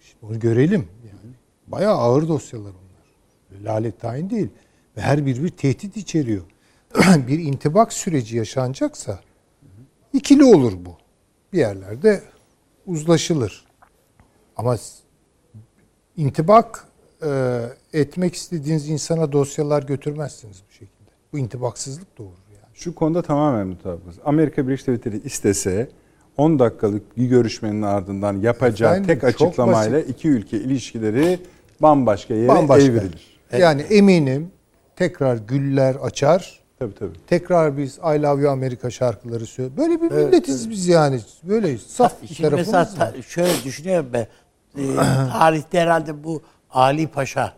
Şimdi 0.00 0.26
onu 0.26 0.40
görelim 0.40 0.88
yani. 1.04 1.34
Bayağı 1.66 1.94
ağır 1.94 2.28
dosyalar 2.28 2.70
onlar. 2.70 3.64
Lalet 3.64 4.00
tayin 4.00 4.30
değil. 4.30 4.48
Ve 4.96 5.00
her 5.00 5.26
biri 5.26 5.44
bir 5.44 5.48
tehdit 5.48 5.96
içeriyor. 5.96 6.42
bir 7.28 7.38
intibak 7.38 7.92
süreci 7.92 8.36
yaşanacaksa 8.36 9.20
ikili 10.12 10.44
olur 10.44 10.72
bu. 10.76 10.96
Bir 11.52 11.58
yerlerde 11.58 12.22
uzlaşılır. 12.86 13.64
Ama 14.56 14.76
intibak 16.16 16.84
e, 17.22 17.60
etmek 17.92 18.34
istediğiniz 18.34 18.88
insana 18.88 19.32
dosyalar 19.32 19.82
götürmezsiniz 19.82 20.62
bu 20.68 20.72
şekilde. 20.72 21.10
Bu 21.32 21.38
intibaksızlık 21.38 22.18
doğurur 22.18 22.30
yani. 22.54 22.68
Şu 22.74 22.94
konuda 22.94 23.22
tamamen 23.22 23.66
mutabıkız. 23.66 24.14
Amerika 24.24 24.66
Birleşik 24.68 24.86
Devletleri 24.86 25.20
istese 25.24 25.88
10 26.36 26.58
dakikalık 26.58 27.16
bir 27.16 27.26
görüşmenin 27.26 27.82
ardından 27.82 28.40
yapacağı 28.40 28.90
Efendim, 28.90 29.06
tek 29.14 29.24
açıklamayla 29.24 30.00
iki 30.00 30.28
ülke 30.28 30.56
ilişkileri 30.56 31.38
bambaşka 31.80 32.34
yere 32.34 32.48
Bambaşka. 32.48 32.84
evrilir. 32.84 33.40
Yani 33.58 33.82
eminim 33.82 34.50
tekrar 34.96 35.36
güller 35.36 35.94
açar. 35.94 36.60
Tabii 36.78 36.94
tabii. 36.94 37.12
Tekrar 37.26 37.78
biz 37.78 37.98
I 37.98 38.22
Love 38.22 38.42
You 38.42 38.50
Amerika 38.50 38.90
şarkıları 38.90 39.46
söylüyor. 39.46 39.76
Böyle 39.76 40.02
bir 40.02 40.10
milletiz 40.10 40.70
biz 40.70 40.88
yani. 40.88 41.20
Böyle 41.42 41.78
saf 41.78 42.22
bir 42.22 42.26
Şimdi 42.26 42.42
tarafımız 42.42 42.66
mesela 42.72 43.06
var. 43.06 43.22
şöyle 43.22 43.52
düşünüyorum 43.64 44.06
ben. 44.12 44.26
Ee, 44.78 44.96
tarihte 45.32 45.80
herhalde 45.80 46.24
bu 46.24 46.42
Ali 46.70 47.06
Paşa 47.06 47.52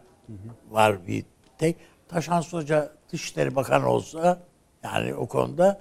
var 0.71 1.07
bir 1.07 1.25
tek. 1.59 1.77
Taşan 2.09 2.43
Hoca 2.43 2.91
Dışişleri 3.13 3.57
Bakanı 3.57 3.89
olsa 3.89 4.39
yani 4.83 5.15
o 5.15 5.27
konuda 5.27 5.81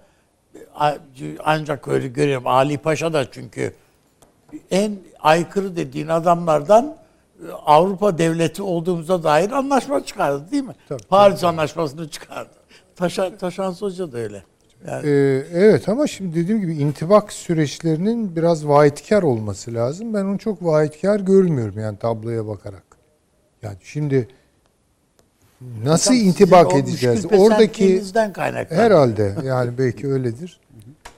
ancak 1.43 1.87
öyle 1.87 2.07
görüyorum. 2.07 2.47
Ali 2.47 2.77
Paşa 2.77 3.13
da 3.13 3.31
çünkü 3.31 3.73
en 4.71 4.97
aykırı 5.19 5.75
dediğin 5.75 6.07
adamlardan 6.07 6.95
e, 7.47 7.51
Avrupa 7.51 8.17
devleti 8.17 8.61
olduğumuza 8.63 9.23
dair 9.23 9.51
anlaşma 9.51 10.05
çıkardı 10.05 10.51
değil 10.51 10.63
mi? 10.63 10.75
Tabii. 10.89 11.03
Paris 11.03 11.43
Anlaşması'nı 11.43 12.09
çıkardı. 12.09 12.53
Taşan, 12.95 13.37
Taşan 13.37 13.73
Hoca 13.73 14.11
da 14.11 14.17
öyle. 14.17 14.43
Yani 14.87 15.07
Ee, 15.09 15.43
evet 15.53 15.89
ama 15.89 16.07
şimdi 16.07 16.35
dediğim 16.35 16.61
gibi 16.61 16.75
intibak 16.75 17.33
süreçlerinin 17.33 18.35
biraz 18.35 18.67
vahitkar 18.67 19.23
olması 19.23 19.73
lazım. 19.73 20.13
Ben 20.13 20.25
onu 20.25 20.37
çok 20.37 20.63
vahitkar 20.65 21.19
görmüyorum 21.19 21.79
yani 21.79 21.97
tabloya 21.97 22.47
bakarak. 22.47 22.83
Yani 23.61 23.77
şimdi 23.83 24.27
nasıl 25.83 26.13
Hocam, 26.13 26.27
intibak 26.27 26.75
edeceğiz? 26.75 27.25
Oradaki 27.25 28.03
herhalde 28.69 29.35
yani 29.45 29.77
belki 29.77 30.07
öyledir. 30.07 30.59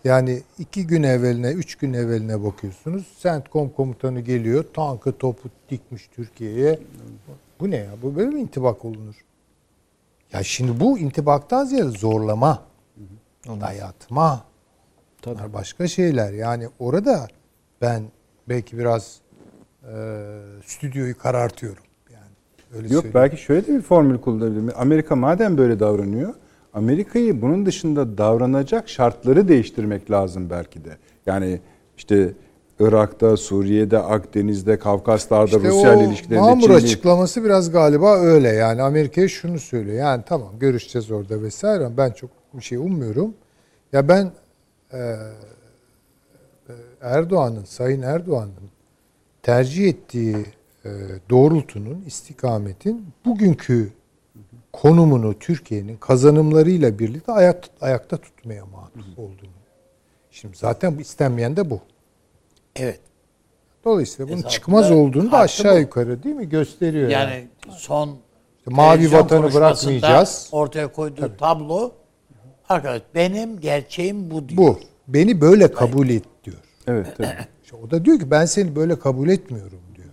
Yani 0.04 0.42
iki 0.60 0.88
gün 0.88 1.04
evveline, 1.04 1.52
üç 1.52 1.76
gün 1.76 1.94
evveline 1.94 2.44
bakıyorsunuz. 2.44 3.06
CENTCOM 3.20 3.70
komutanı 3.70 4.20
geliyor, 4.20 4.66
tankı 4.74 5.18
topu 5.18 5.50
dikmiş 5.70 6.08
Türkiye'ye. 6.16 6.80
Bu 7.60 7.72
ne 7.72 7.76
ya? 7.76 7.92
Bu 8.02 8.16
böyle 8.16 8.30
mi 8.30 8.42
intibak 8.42 8.86
olunur? 8.86 9.16
Ya 10.34 10.44
şimdi 10.44 10.80
bu 10.80 11.00
intibaktan 11.00 11.66
ziyade 11.66 11.90
zorlama, 11.90 12.67
dayatma, 13.62 14.44
bunlar 15.26 15.54
başka 15.54 15.88
şeyler. 15.88 16.34
Yani 16.34 16.68
orada 16.80 17.28
ben 17.82 18.04
belki 18.50 18.78
biraz 18.78 19.18
e, 19.84 19.96
stüdyoyu 20.66 21.18
karartıyorum. 21.18 21.84
Yani 22.14 22.32
öyle 22.76 22.84
Yok 22.94 23.04
söyleyeyim. 23.04 23.14
belki 23.16 23.38
şöyle 23.38 23.68
de 23.68 23.76
bir 23.76 23.82
formül 23.82 24.18
kullanabilir. 24.18 24.82
Amerika 24.82 25.16
madem 25.16 25.58
böyle 25.58 25.80
davranıyor, 25.80 26.34
Amerika'yı 26.74 27.42
bunun 27.42 27.66
dışında 27.66 28.18
davranacak 28.18 28.90
şartları 28.90 29.48
değiştirmek 29.48 30.12
lazım 30.12 30.50
belki 30.50 30.86
de. 30.86 30.98
Yani 31.26 31.60
işte 31.98 32.34
Irak'ta, 32.80 33.38
Suriye'de, 33.38 34.00
Akdeniz'de, 34.00 34.80
Kafkaslar'da, 34.80 35.46
İşte 35.58 35.70
Rusya 35.70 35.94
ile 35.96 36.04
ilişkilerinde 36.06 36.46
Mamur 36.50 36.68
Çin'le- 36.70 36.76
açıklaması 36.76 37.44
biraz 37.44 37.72
galiba 37.72 38.18
öyle 38.18 38.50
yani 38.50 38.82
Amerika'ya 38.82 39.28
şunu 39.28 39.60
söylüyor. 39.60 39.98
Yani 39.98 40.24
tamam 40.28 40.60
görüşeceğiz 40.60 41.12
orada 41.12 41.42
vesaire 41.42 41.86
ama 41.86 41.98
ben 41.98 42.12
çok 42.12 42.30
bir 42.54 42.62
şey 42.62 42.78
ummuyorum. 42.78 43.34
Ya 43.94 44.08
ben 44.08 44.32
e, 44.94 44.98
e, 44.98 45.18
Erdoğan'ın, 47.02 47.64
Sayın 47.64 48.02
Erdoğan'ın 48.02 48.70
tercih 49.44 49.88
ettiği 49.90 50.46
e, 50.86 50.90
doğrultunun, 51.30 52.04
istikametin 52.06 53.08
bugünkü 53.26 53.94
konumunu 54.74 55.40
Türkiye'nin 55.40 55.98
kazanımlarıyla 55.98 57.00
birlikte 57.00 57.32
ayak, 57.32 57.64
ayakta 57.82 58.18
tutmaya 58.18 58.66
mahsus 58.66 59.18
olduğunu. 59.18 59.58
Şimdi 60.32 60.58
zaten 60.58 60.98
bu 60.98 61.02
istenmeyen 61.02 61.58
de 61.58 61.70
bu. 61.70 61.80
Evet. 62.76 63.00
Dolayısıyla 63.86 64.28
bunun 64.28 64.38
Esasında 64.38 64.52
çıkmaz 64.52 64.92
olduğunu 64.92 65.32
da 65.32 65.38
aşağı 65.38 65.76
bu. 65.76 65.80
yukarı 65.80 66.24
değil 66.24 66.36
mi 66.36 66.50
gösteriyor. 66.50 67.10
Yani, 67.10 67.34
Yani 67.34 67.48
son 67.72 68.18
mavi 68.66 69.12
vatanı 69.12 69.54
bırakmayacağız. 69.54 70.50
Ortaya 70.52 70.92
koyduğu 70.92 71.38
tablo 71.38 71.92
arkadaş 72.70 73.02
benim 73.16 73.60
gerçeğim 73.60 74.32
bu 74.32 74.50
diyor. 74.50 74.58
bu. 74.58 74.80
Beni 75.08 75.42
böyle 75.42 75.72
kabul 75.72 76.10
et 76.10 76.24
diyor. 76.44 76.58
Evet, 76.88 77.08
tabii. 77.18 77.28
İşte 77.64 77.76
o 77.76 77.92
da 77.92 78.06
diyor 78.06 78.20
ki 78.20 78.32
ben 78.32 78.46
seni 78.46 78.76
böyle 78.76 79.00
kabul 79.00 79.30
etmiyorum 79.30 79.80
diyor. 79.96 80.08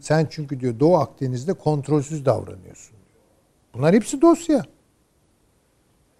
Sen 0.00 0.26
çünkü 0.30 0.60
diyor 0.60 0.80
Doğu 0.80 0.96
Akdeniz'de 0.96 1.52
kontrolsüz 1.52 2.26
davranıyorsun 2.26 2.92
diyor. 2.96 3.20
Bunlar 3.74 3.94
hepsi 3.94 4.20
dosya. 4.22 4.64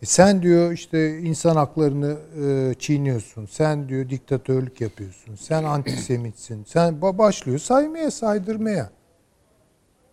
E 0.03 0.07
sen 0.07 0.43
diyor 0.43 0.73
işte 0.73 1.19
insan 1.19 1.57
haklarını 1.57 2.17
e, 2.45 2.75
çiğniyorsun. 2.79 3.47
Sen 3.47 3.89
diyor 3.89 4.09
diktatörlük 4.11 4.81
yapıyorsun. 4.81 5.35
Sen 5.35 5.65
antisemitsin. 5.65 6.65
Sen 6.65 6.95
ba- 6.95 7.19
başlıyor 7.19 7.59
saymaya, 7.59 8.11
saydırmaya. 8.11 8.91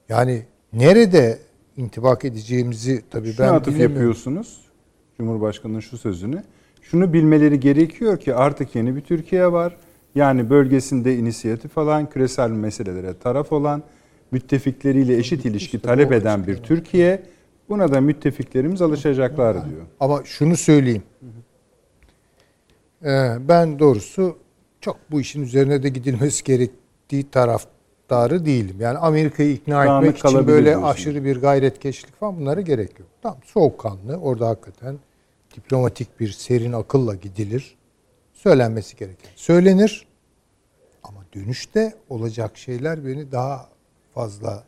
Yani 0.10 0.46
nerede 0.74 1.40
intibak 1.78 2.26
edeceğimizi 2.26 3.04
tabii 3.12 3.34
Şuna 3.34 3.48
ben 3.48 3.54
atıf 3.54 3.68
bilemiyorum. 3.68 3.96
yapıyorsunuz. 3.96 4.62
Cumhurbaşkanının 5.18 5.80
şu 5.80 5.98
sözünü. 5.98 6.44
Şunu 6.82 7.14
bilmeleri 7.14 7.60
gerekiyor 7.60 8.20
ki 8.20 8.36
artık 8.36 8.76
yeni 8.76 8.96
bir 8.96 9.02
Türkiye 9.02 9.52
var. 9.52 9.78
Yani 10.16 10.50
bölgesinde 10.50 11.16
inisiyatif 11.18 11.78
alan, 11.78 12.10
küresel 12.10 12.50
meselelere 12.50 13.18
taraf 13.18 13.52
olan, 13.52 13.84
müttefikleriyle 14.32 15.18
eşit 15.18 15.46
ilişki 15.46 15.80
talep 15.80 16.12
eden 16.12 16.48
bir 16.48 16.56
Türkiye. 16.58 17.24
Buna 17.70 17.92
da 17.92 18.02
müttefiklerimiz 18.02 18.82
alışacaklar 18.82 19.54
diyor. 19.54 19.82
Ama 20.00 20.22
şunu 20.24 20.58
söyleyeyim. 20.58 21.04
Ee, 23.04 23.36
ben 23.48 23.80
doğrusu 23.80 24.38
çok 24.82 24.98
bu 25.12 25.22
işin 25.22 25.42
üzerine 25.42 25.84
de 25.84 25.90
gidilmesi 25.90 26.44
gerektiği 26.44 27.30
taraftarı 27.30 28.46
değilim. 28.46 28.76
Yani 28.80 28.98
Amerika'yı 28.98 29.52
ikna 29.54 29.86
Dağınık 29.86 30.08
etmek 30.08 30.26
için 30.26 30.48
böyle 30.48 30.66
diyorsun. 30.66 30.84
aşırı 30.88 31.26
bir 31.26 31.42
gayretkeşlik 31.42 32.16
falan 32.20 32.38
bunlara 32.40 32.62
gerek 32.62 33.00
yok. 33.00 33.10
Tamam 33.22 33.38
soğukkanlı 33.46 34.16
orada 34.18 34.48
hakikaten 34.48 34.96
diplomatik 35.58 36.20
bir 36.20 36.32
serin 36.32 36.74
akılla 36.74 37.16
gidilir. 37.16 37.76
Söylenmesi 38.34 38.96
gereken 38.98 39.32
söylenir. 39.36 40.08
Ama 41.04 41.20
dönüşte 41.36 41.94
olacak 42.10 42.58
şeyler 42.58 43.06
beni 43.06 43.32
daha 43.32 43.70
fazla 44.14 44.64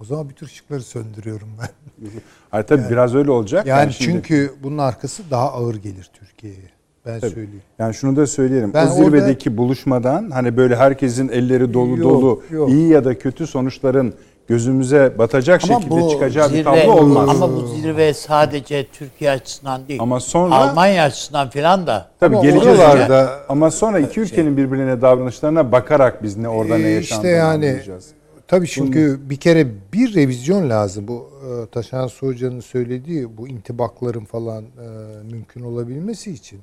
o 0.00 0.04
zaman 0.04 0.28
bütün 0.28 0.46
ışıkları 0.46 0.82
söndürüyorum 0.82 1.48
ben. 1.60 1.68
Hayır 2.50 2.66
tabii 2.66 2.90
biraz 2.90 3.14
öyle 3.14 3.30
olacak. 3.30 3.66
Yani 3.66 3.92
şimdi- 3.92 4.12
çünkü 4.12 4.54
bunun 4.62 4.78
arkası 4.78 5.22
daha 5.30 5.52
ağır 5.52 5.74
gelir 5.74 6.10
Türkiye'ye. 6.12 6.70
Ben 7.06 7.20
Tabii. 7.20 7.30
söyleyeyim. 7.30 7.62
Yani 7.78 7.94
şunu 7.94 8.16
da 8.16 8.26
söyleyelim. 8.26 8.74
Ben 8.74 8.86
o 8.86 8.90
zirvedeki 8.90 9.56
buluşmadan 9.56 10.30
hani 10.30 10.56
böyle 10.56 10.76
herkesin 10.76 11.28
elleri 11.28 11.74
dolu 11.74 11.96
Yok, 11.96 12.10
dolu 12.10 12.42
yok. 12.50 12.70
iyi 12.70 12.88
ya 12.88 13.04
da 13.04 13.18
kötü 13.18 13.46
sonuçların 13.46 14.14
gözümüze 14.48 15.12
batacak 15.18 15.64
Ama 15.64 15.80
şekilde 15.80 16.00
bu 16.00 16.10
çıkacağı 16.10 16.48
bir 16.50 16.54
zirve, 16.56 16.64
tablo 16.64 16.92
olmaz. 16.92 17.28
Ama 17.28 17.56
bu 17.56 17.66
zirve 17.66 18.14
sadece 18.14 18.86
Türkiye 18.92 19.30
açısından 19.30 19.88
değil. 19.88 20.00
Ama 20.02 20.20
sonra- 20.20 20.54
Almanya 20.54 21.04
açısından 21.04 21.50
filan 21.50 21.86
da. 21.86 22.08
Tabii 22.20 22.36
Ama 22.36 22.44
geleceğiz 22.44 22.78
oraya. 22.78 23.30
Ama 23.48 23.70
sonra 23.70 23.98
iki 23.98 24.20
ülkenin 24.20 24.56
birbirine 24.56 25.02
davranışlarına 25.02 25.72
bakarak 25.72 26.22
biz 26.22 26.36
ne 26.36 26.48
orada 26.48 26.78
ne 26.78 26.86
Ee, 26.86 26.90
yaşandığını 26.90 27.26
işte 27.26 27.36
yani 27.36 27.54
anlayacağız. 27.54 28.06
tabii 28.48 28.66
çünkü 28.68 29.18
bir 29.30 29.36
kere 29.36 29.66
bir 29.92 30.14
revizyon 30.14 30.70
lazım. 30.70 31.08
Bu 31.08 31.30
e, 31.44 31.66
Taşan 31.66 32.08
Hoca'nın 32.20 32.60
söylediği 32.60 33.36
bu 33.38 33.48
intibakların 33.48 34.24
falan 34.24 34.62
e, 34.64 34.86
mümkün 35.30 35.62
olabilmesi 35.62 36.30
için 36.32 36.60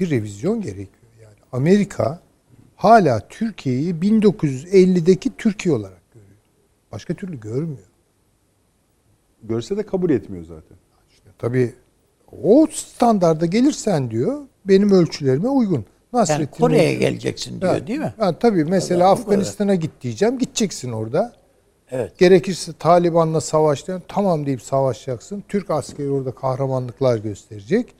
bir 0.00 0.10
revizyon 0.10 0.60
gerekiyor. 0.60 0.88
Yani 1.22 1.34
Amerika 1.52 2.18
hala 2.76 3.20
Türkiye'yi 3.28 3.94
1950'deki 3.94 5.30
Türkiye 5.38 5.74
olarak. 5.74 5.95
Başka 6.92 7.14
türlü 7.14 7.40
görmüyor. 7.40 7.86
Görse 9.42 9.76
de 9.76 9.82
kabul 9.82 10.10
etmiyor 10.10 10.44
zaten. 10.44 10.76
İşte 11.10 11.30
tabii 11.38 11.74
o 12.42 12.66
standarda 12.72 13.46
gelirsen 13.46 14.10
diyor 14.10 14.42
benim 14.64 14.90
ölçülerime 14.90 15.48
uygun. 15.48 15.74
Yani 15.74 15.84
Nasrettin 16.12 16.60
Kore'ye 16.60 16.88
Hoca- 16.94 16.98
geleceksin 16.98 17.60
diyor 17.60 17.72
Evet. 17.76 17.88
değil 17.88 17.98
mi? 17.98 18.14
Yani 18.20 18.36
tabii 18.40 18.64
mesela 18.64 18.98
Tabii. 19.00 19.20
Afganistan'a 19.20 19.74
git 19.74 19.90
diyeceğim. 20.02 20.38
Gideceksin 20.38 20.92
orada. 20.92 21.32
Evet. 21.90 22.18
Gerekirse 22.18 22.72
Taliban'la 22.72 23.40
savaş 23.40 23.86
diyen 23.86 24.02
tamam 24.08 24.46
deyip 24.46 24.62
savaşacaksın. 24.62 25.44
Türk 25.48 25.70
askeri 25.70 26.10
orada 26.10 26.30
kahramanlıklar 26.34 27.18
gösterecek. 27.18 27.94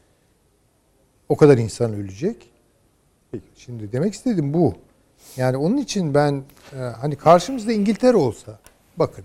O 1.29 1.37
kadar 1.37 1.59
insan 1.59 1.93
ölecek. 1.95 2.51
Şimdi 3.57 3.93
demek 3.93 4.15
istediğim 4.15 4.55
bu. 4.55 4.75
Yani 5.37 5.57
onun 5.57 5.77
için 5.77 6.15
ben 6.15 6.43
e, 6.73 6.77
hani 6.79 7.17
karşımızda 7.17 7.73
İngiltere 7.73 8.17
olsa 8.17 8.59
bakın 8.99 9.25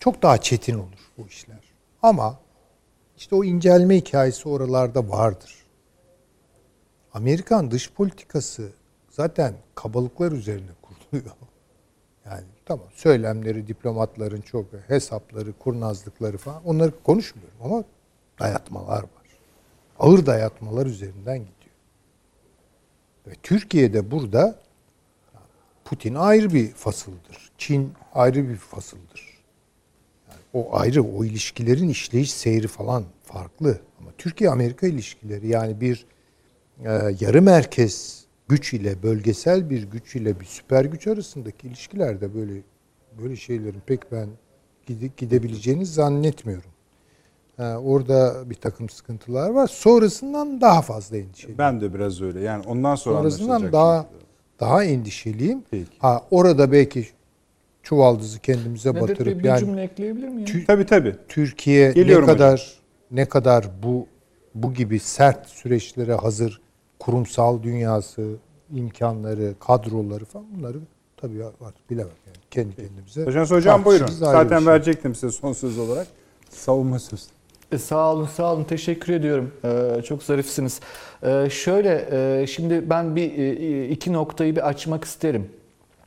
çok 0.00 0.22
daha 0.22 0.38
çetin 0.38 0.78
olur 0.78 1.10
bu 1.18 1.26
işler. 1.26 1.60
Ama 2.02 2.38
işte 3.16 3.34
o 3.34 3.44
incelme 3.44 3.96
hikayesi 3.96 4.48
oralarda 4.48 5.08
vardır. 5.08 5.54
Amerikan 7.14 7.70
dış 7.70 7.92
politikası 7.92 8.72
zaten 9.10 9.54
kabalıklar 9.74 10.32
üzerine 10.32 10.70
kuruluyor. 10.82 11.36
Yani 12.24 12.44
tamam 12.64 12.86
söylemleri, 12.94 13.66
diplomatların 13.66 14.40
çok 14.40 14.66
hesapları, 14.86 15.52
kurnazlıkları 15.58 16.38
falan 16.38 16.64
onları 16.64 17.02
konuşmuyorum 17.02 17.58
ama 17.64 17.84
dayatmalar 18.40 19.02
var. 19.02 19.08
Ağır 19.98 20.26
dayatmalar 20.26 20.86
üzerinden 20.86 21.38
gidiyor. 21.38 21.76
Ve 23.26 23.32
Türkiye'de 23.42 24.10
burada 24.10 24.58
Putin 25.92 26.14
ayrı 26.14 26.54
bir 26.54 26.68
fasıldır. 26.68 27.50
Çin 27.58 27.92
ayrı 28.14 28.48
bir 28.48 28.56
fasıldır. 28.56 29.42
Yani 30.28 30.40
o 30.52 30.76
ayrı, 30.76 31.02
o 31.02 31.24
ilişkilerin 31.24 31.88
işleyiş 31.88 32.32
seyri 32.32 32.68
falan 32.68 33.04
farklı. 33.22 33.80
Ama 34.00 34.10
Türkiye-Amerika 34.18 34.86
ilişkileri 34.86 35.48
yani 35.48 35.80
bir 35.80 36.06
e, 36.84 36.90
yarı 37.20 37.42
merkez 37.42 38.24
güç 38.48 38.74
ile 38.74 39.02
bölgesel 39.02 39.70
bir 39.70 39.82
güç 39.82 40.16
ile 40.16 40.40
bir 40.40 40.44
süper 40.44 40.84
güç 40.84 41.06
arasındaki 41.06 41.66
ilişkilerde 41.66 42.34
böyle 42.34 42.52
böyle 43.22 43.36
şeylerin 43.36 43.82
pek 43.86 44.12
ben 44.12 44.28
gide, 44.86 45.10
gidebileceğini 45.16 45.86
zannetmiyorum. 45.86 46.70
Ha, 47.56 47.78
orada 47.84 48.50
bir 48.50 48.54
takım 48.54 48.88
sıkıntılar 48.88 49.50
var. 49.50 49.66
Sonrasından 49.66 50.60
daha 50.60 50.82
fazla 50.82 51.16
endişeliyim. 51.16 51.58
Ben 51.58 51.80
de 51.80 51.94
biraz 51.94 52.22
öyle. 52.22 52.40
Yani 52.40 52.64
ondan 52.66 52.94
sonra 52.94 53.18
Sonrasından 53.18 53.72
daha 53.72 54.02
şekilde. 54.02 54.21
Daha 54.62 54.84
endişeliyim. 54.84 55.62
Peki. 55.70 55.86
Ha 55.98 56.22
orada 56.30 56.72
belki 56.72 57.06
çuvaldızı 57.82 58.40
kendimize 58.40 58.94
Bey 58.94 59.02
batırıp 59.02 59.38
bir 59.38 59.44
yani 59.44 59.58
cümle 59.60 59.82
ekleyebilir 59.82 60.28
miyim? 60.28 60.46
Tü- 60.48 60.66
Tabii 60.66 60.86
tabii. 60.86 61.16
Türkiye 61.28 61.92
Geliyorum 61.92 62.26
ne 62.28 62.32
kadar 62.32 62.72
ne 63.10 63.24
kadar 63.28 63.66
bu 63.82 64.06
bu 64.54 64.74
gibi 64.74 64.98
sert 64.98 65.48
süreçlere 65.48 66.14
hazır 66.14 66.60
kurumsal 66.98 67.62
dünyası, 67.62 68.36
imkanları, 68.74 69.54
kadroları 69.60 70.24
falan 70.24 70.46
bunları 70.56 70.78
tabii 71.16 71.44
artık 71.44 71.90
bilemem 71.90 72.12
yani 72.26 72.36
kendi 72.50 72.76
kendimize. 72.76 73.24
Hocam 73.24 73.46
hocam 73.46 73.84
buyurun. 73.84 74.06
bir 74.06 74.12
Zaten 74.12 74.58
şey. 74.58 74.66
verecektim 74.66 75.14
size 75.14 75.30
son 75.30 75.52
söz 75.52 75.78
olarak. 75.78 76.06
Savunma 76.50 76.98
sözü. 76.98 77.22
E, 77.72 77.78
sağ 77.78 78.12
olun, 78.12 78.26
sağ 78.26 78.54
olun. 78.54 78.64
Teşekkür 78.64 79.12
ediyorum. 79.12 79.52
Ee, 79.64 80.02
çok 80.02 80.22
zarifsiniz. 80.22 80.80
Ee, 81.22 81.48
şöyle, 81.50 82.08
e, 82.12 82.46
şimdi 82.46 82.90
ben 82.90 83.16
bir 83.16 83.38
e, 83.38 83.88
iki 83.88 84.12
noktayı 84.12 84.56
bir 84.56 84.68
açmak 84.68 85.04
isterim. 85.04 85.50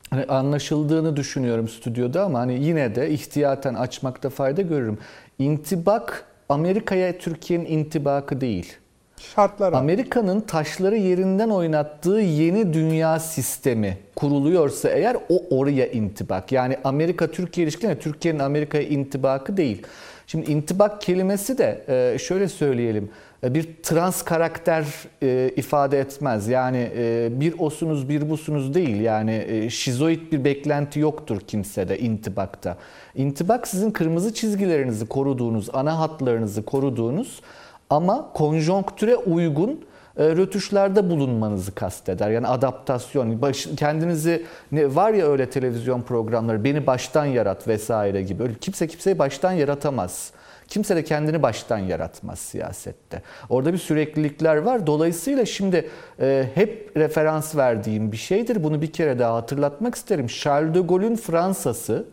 Hani 0.10 0.26
anlaşıldığını 0.26 1.16
düşünüyorum 1.16 1.68
stüdyoda 1.68 2.24
ama 2.24 2.40
hani 2.40 2.66
yine 2.66 2.96
de 2.96 3.10
ihtiyaten 3.10 3.74
açmakta 3.74 4.30
fayda 4.30 4.62
görürüm. 4.62 4.98
İntibak 5.40 6.26
Amerika'ya 6.50 7.18
Türkiye'nin 7.18 7.66
intibakı 7.66 8.42
değil. 8.42 8.74
Şartlar 9.18 9.70
abi. 9.70 9.78
Amerika'nın 9.78 10.42
taşları 10.42 10.98
yerinden 10.98 11.50
oynattığı 11.50 12.20
yeni 12.20 12.74
dünya 12.74 13.20
sistemi 13.20 13.98
kuruluyorsa 14.16 14.90
eğer 14.90 15.18
o 15.30 15.58
oraya 15.58 15.88
intibak. 15.88 16.52
Yani 16.52 16.78
Amerika-Türkiye 16.84 17.64
ilişkileri 17.68 18.00
Türkiye'nin 18.00 18.40
Amerika'ya 18.40 18.84
intibakı 18.84 19.58
değil. 19.58 19.82
Şimdi 20.28 20.52
intibak 20.52 21.02
kelimesi 21.02 21.58
de 21.58 21.86
e, 21.88 22.18
şöyle 22.18 22.48
söyleyelim 22.48 23.10
e, 23.44 23.54
bir 23.54 23.70
trans 23.84 24.22
karakter 24.22 24.86
e, 25.24 25.52
ifade 25.56 26.00
etmez. 26.00 26.48
Yani 26.48 26.90
bir 27.32 27.60
osunuz 27.60 28.10
bir 28.10 28.30
busunuz 28.30 28.74
değil. 28.74 29.02
Yani 29.02 29.68
şizoid 29.72 30.32
bir 30.32 30.44
beklenti 30.44 31.00
yoktur 31.00 31.40
kimsede 31.40 32.00
intibakta. 32.00 32.78
İntibak 33.16 33.68
sizin 33.68 33.92
kırmızı 33.92 34.34
çizgilerinizi 34.34 35.06
koruduğunuz, 35.06 35.70
ana 35.74 36.00
hatlarınızı 36.00 36.66
koruduğunuz 36.66 37.42
ama 37.90 38.34
konjonktüre 38.34 39.16
uygun 39.16 39.86
rötuşlarda 40.18 41.10
bulunmanızı 41.10 41.76
kasteder. 41.76 42.30
Yani 42.30 42.48
adaptasyon, 42.48 43.42
baş, 43.42 43.68
kendinizi 43.78 44.46
ne 44.72 44.96
var 44.96 45.14
ya 45.14 45.28
öyle 45.28 45.50
televizyon 45.50 46.02
programları 46.02 46.64
beni 46.64 46.88
baştan 46.88 47.26
yarat 47.26 47.68
vesaire 47.68 48.22
gibi. 48.22 48.44
Öyle 48.44 48.54
kimse 48.54 48.88
kimseyi 48.88 49.20
baştan 49.20 49.52
yaratamaz. 49.52 50.32
Kimse 50.68 50.96
de 50.96 51.04
kendini 51.04 51.42
baştan 51.42 51.78
yaratmaz 51.78 52.40
siyasette. 52.40 53.22
Orada 53.50 53.74
bir 53.74 53.78
süreklilikler 53.78 54.58
var. 54.58 54.88
Dolayısıyla 54.88 55.46
şimdi 55.46 55.90
e, 56.20 56.50
hep 56.56 56.92
referans 56.98 57.56
verdiğim 57.56 58.12
bir 58.12 58.18
şeydir. 58.18 58.64
Bunu 58.64 58.82
bir 58.82 58.94
kere 58.94 59.20
daha 59.20 59.36
hatırlatmak 59.36 59.96
isterim. 59.96 60.28
Charles 60.28 60.76
de 60.76 60.80
Gaulle'ün 60.80 61.16
Fransa'sı 61.16 62.06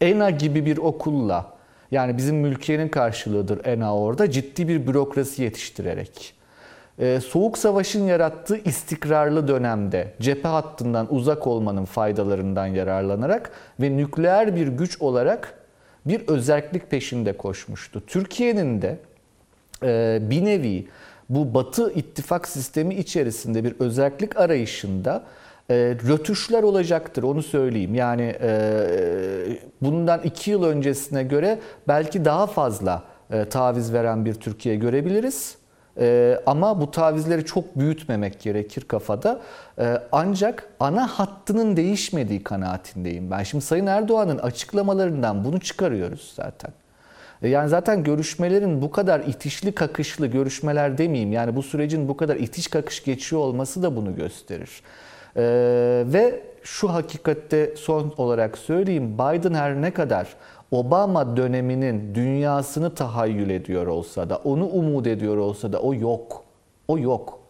ENA 0.00 0.30
gibi 0.30 0.66
bir 0.66 0.76
okulla 0.76 1.54
yani 1.90 2.16
bizim 2.16 2.36
mülkiyenin 2.36 2.88
karşılığıdır 2.88 3.64
ENA 3.64 3.96
orada 3.96 4.30
ciddi 4.30 4.68
bir 4.68 4.86
bürokrasi 4.86 5.42
yetiştirerek. 5.42 6.34
Ee, 6.98 7.20
Soğuk 7.20 7.58
Savaş'ın 7.58 8.06
yarattığı 8.06 8.56
istikrarlı 8.56 9.48
dönemde 9.48 10.14
cephe 10.20 10.48
hattından 10.48 11.14
uzak 11.14 11.46
olmanın 11.46 11.84
faydalarından 11.84 12.66
yararlanarak 12.66 13.50
ve 13.80 13.96
nükleer 13.96 14.56
bir 14.56 14.66
güç 14.68 15.00
olarak 15.00 15.54
bir 16.06 16.28
özellik 16.28 16.90
peşinde 16.90 17.36
koşmuştu. 17.36 18.06
Türkiye'nin 18.06 18.82
de 18.82 18.98
e, 19.82 20.18
bir 20.30 20.44
nevi 20.44 20.88
bu 21.28 21.54
Batı 21.54 21.92
ittifak 21.92 22.48
sistemi 22.48 22.94
içerisinde 22.94 23.64
bir 23.64 23.74
özellik 23.78 24.36
arayışında 24.36 25.22
e, 25.70 25.74
rötuşlar 26.08 26.62
olacaktır 26.62 27.22
onu 27.22 27.42
söyleyeyim. 27.42 27.94
Yani 27.94 28.36
e, 28.40 28.50
bundan 29.82 30.20
iki 30.20 30.50
yıl 30.50 30.64
öncesine 30.64 31.22
göre 31.22 31.58
belki 31.88 32.24
daha 32.24 32.46
fazla 32.46 33.02
taviz 33.50 33.92
veren 33.92 34.24
bir 34.24 34.34
Türkiye 34.34 34.76
görebiliriz. 34.76 35.56
E, 36.00 36.38
ama 36.46 36.80
bu 36.80 36.90
tavizleri 36.90 37.44
çok 37.44 37.78
büyütmemek 37.78 38.40
gerekir 38.40 38.84
kafada. 38.88 39.40
E, 39.78 39.98
ancak 40.12 40.68
ana 40.80 41.06
hattının 41.06 41.76
değişmediği 41.76 42.42
kanaatindeyim 42.42 43.30
ben. 43.30 43.42
Şimdi 43.42 43.64
Sayın 43.64 43.86
Erdoğan'ın 43.86 44.38
açıklamalarından 44.38 45.44
bunu 45.44 45.60
çıkarıyoruz 45.60 46.32
zaten. 46.36 46.70
E, 47.42 47.48
Yani 47.48 47.68
zaten 47.68 48.02
görüşmelerin 48.04 48.82
bu 48.82 48.90
kadar 48.90 49.20
itişli 49.20 49.72
kakışlı 49.72 50.26
görüşmeler 50.26 50.98
demeyeyim. 50.98 51.32
Yani 51.32 51.56
bu 51.56 51.62
sürecin 51.62 52.08
bu 52.08 52.16
kadar 52.16 52.36
itiş 52.36 52.68
kakış 52.68 53.04
geçiyor 53.04 53.42
olması 53.42 53.82
da 53.82 53.96
bunu 53.96 54.16
gösterir. 54.16 54.82
Ee, 55.36 56.04
ve 56.06 56.42
şu 56.62 56.92
hakikatte 56.92 57.76
son 57.76 58.14
olarak 58.16 58.58
söyleyeyim 58.58 59.14
Biden 59.14 59.54
her 59.54 59.82
ne 59.82 59.90
kadar 59.90 60.28
Obama 60.74 61.36
döneminin 61.36 62.14
dünyasını 62.14 62.94
tahayyül 62.94 63.50
ediyor 63.50 63.86
olsa 63.86 64.30
da 64.30 64.36
onu 64.36 64.66
umut 64.66 65.06
ediyor 65.06 65.36
olsa 65.36 65.72
da 65.72 65.78
o 65.78 65.94
yok. 65.94 66.44
O 66.88 66.98
yok. 66.98 67.40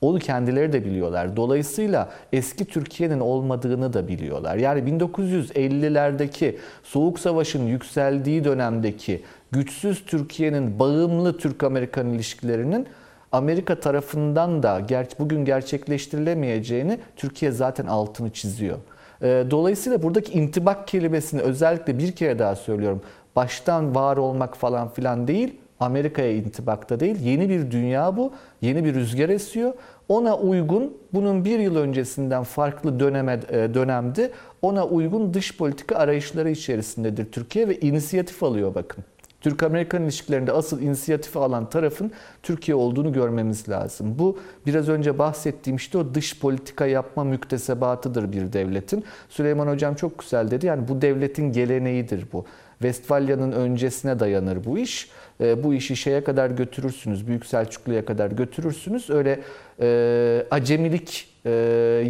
Onu 0.00 0.18
kendileri 0.18 0.72
de 0.72 0.84
biliyorlar. 0.84 1.36
Dolayısıyla 1.36 2.10
eski 2.32 2.64
Türkiye'nin 2.64 3.20
olmadığını 3.20 3.92
da 3.92 4.08
biliyorlar. 4.08 4.56
Yani 4.56 4.80
1950'lerdeki 4.80 6.56
Soğuk 6.82 7.18
Savaş'ın 7.18 7.66
yükseldiği 7.66 8.44
dönemdeki 8.44 9.22
güçsüz 9.52 10.04
Türkiye'nin 10.06 10.78
bağımlı 10.78 11.38
Türk-Amerikan 11.38 12.10
ilişkilerinin 12.10 12.86
Amerika 13.32 13.80
tarafından 13.80 14.62
da 14.62 14.82
bugün 15.18 15.44
gerçekleştirilemeyeceğini 15.44 16.98
Türkiye 17.16 17.52
zaten 17.52 17.86
altını 17.86 18.30
çiziyor. 18.30 18.78
Ee, 19.22 19.44
Dolayısıyla 19.50 20.02
buradaki 20.02 20.32
intibak 20.32 20.88
kelimesini 20.88 21.40
özellikle 21.40 21.98
bir 21.98 22.12
kere 22.12 22.38
daha 22.38 22.56
söylüyorum. 22.56 23.00
Baştan 23.36 23.94
var 23.94 24.16
olmak 24.16 24.56
falan 24.56 24.88
filan 24.88 25.28
değil, 25.28 25.60
Amerika'ya 25.80 26.32
intibakta 26.32 27.00
değil. 27.00 27.20
Yeni 27.20 27.48
bir 27.48 27.70
dünya 27.70 28.16
bu, 28.16 28.32
yeni 28.60 28.84
bir 28.84 28.94
rüzgar 28.94 29.28
esiyor. 29.28 29.72
Ona 30.08 30.38
uygun, 30.38 30.96
bunun 31.12 31.44
bir 31.44 31.58
yıl 31.58 31.76
öncesinden 31.76 32.42
farklı 32.42 33.00
döneme, 33.00 33.40
e, 33.50 33.74
dönemde 33.74 34.30
ona 34.62 34.86
uygun 34.86 35.34
dış 35.34 35.56
politika 35.56 35.96
arayışları 35.96 36.50
içerisindedir 36.50 37.32
Türkiye 37.32 37.68
ve 37.68 37.80
inisiyatif 37.80 38.42
alıyor 38.42 38.74
bakın. 38.74 39.04
Türk-Amerikan 39.40 40.02
ilişkilerinde 40.02 40.52
asıl 40.52 40.82
inisiyatifi 40.82 41.38
alan 41.38 41.70
tarafın 41.70 42.12
Türkiye 42.42 42.74
olduğunu 42.74 43.12
görmemiz 43.12 43.68
lazım. 43.68 44.18
Bu 44.18 44.38
biraz 44.66 44.88
önce 44.88 45.18
bahsettiğim 45.18 45.76
işte 45.76 45.98
o 45.98 46.14
dış 46.14 46.40
politika 46.40 46.86
yapma 46.86 47.24
müktesebatıdır 47.24 48.32
bir 48.32 48.52
devletin. 48.52 49.04
Süleyman 49.28 49.66
Hocam 49.66 49.94
çok 49.94 50.18
güzel 50.18 50.50
dedi. 50.50 50.66
Yani 50.66 50.88
bu 50.88 51.02
devletin 51.02 51.52
geleneğidir 51.52 52.24
bu. 52.32 52.44
Westfalya'nın 52.78 53.52
öncesine 53.52 54.20
dayanır 54.20 54.64
bu 54.64 54.78
iş. 54.78 55.10
E, 55.40 55.64
bu 55.64 55.74
işi 55.74 55.96
şeye 55.96 56.24
kadar 56.24 56.50
götürürsünüz, 56.50 57.26
Büyük 57.26 57.46
Selçuklu'ya 57.46 58.04
kadar 58.04 58.30
götürürsünüz. 58.30 59.10
Öyle 59.10 59.40
e, 59.80 60.46
acemilik 60.50 61.35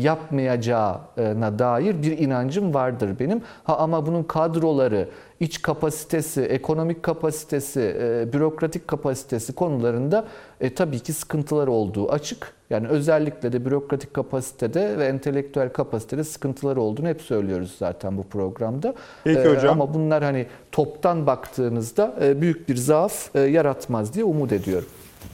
yapmayacağına 0.01 1.59
dair 1.59 2.03
bir 2.03 2.19
inancım 2.19 2.75
vardır 2.75 3.11
benim. 3.21 3.43
Ha 3.65 3.77
ama 3.77 4.07
bunun 4.07 4.23
kadroları, 4.23 5.09
iç 5.41 5.63
kapasitesi, 5.63 6.41
ekonomik 6.43 7.03
kapasitesi, 7.03 7.97
e, 8.01 8.33
bürokratik 8.33 8.89
kapasitesi 8.89 9.53
konularında 9.53 10.25
e, 10.61 10.75
tabii 10.75 11.01
ki 11.01 11.13
sıkıntılar 11.13 11.67
olduğu 11.67 12.13
açık. 12.13 12.53
Yani 12.71 12.89
özellikle 12.89 13.53
de 13.53 13.65
bürokratik 13.65 14.15
kapasitede 14.15 14.99
ve 14.99 15.07
entelektüel 15.07 15.69
kapasitede 15.73 16.25
sıkıntılar 16.25 16.77
olduğunu 16.77 17.09
hep 17.09 17.23
söylüyoruz 17.23 17.75
zaten 17.79 18.19
bu 18.19 18.23
programda. 18.23 18.95
Peki 19.25 19.41
E, 19.41 19.55
hocam. 19.57 19.81
Ama 19.81 19.95
bunlar 19.95 20.25
hani 20.25 20.47
toptan 20.73 21.27
baktığınızda 21.27 22.15
e, 22.23 22.41
büyük 22.41 22.69
bir 22.69 22.77
zaaf 22.77 23.37
e, 23.37 23.41
yaratmaz 23.41 24.15
diye 24.15 24.25
umut 24.25 24.53
ediyorum. 24.53 24.89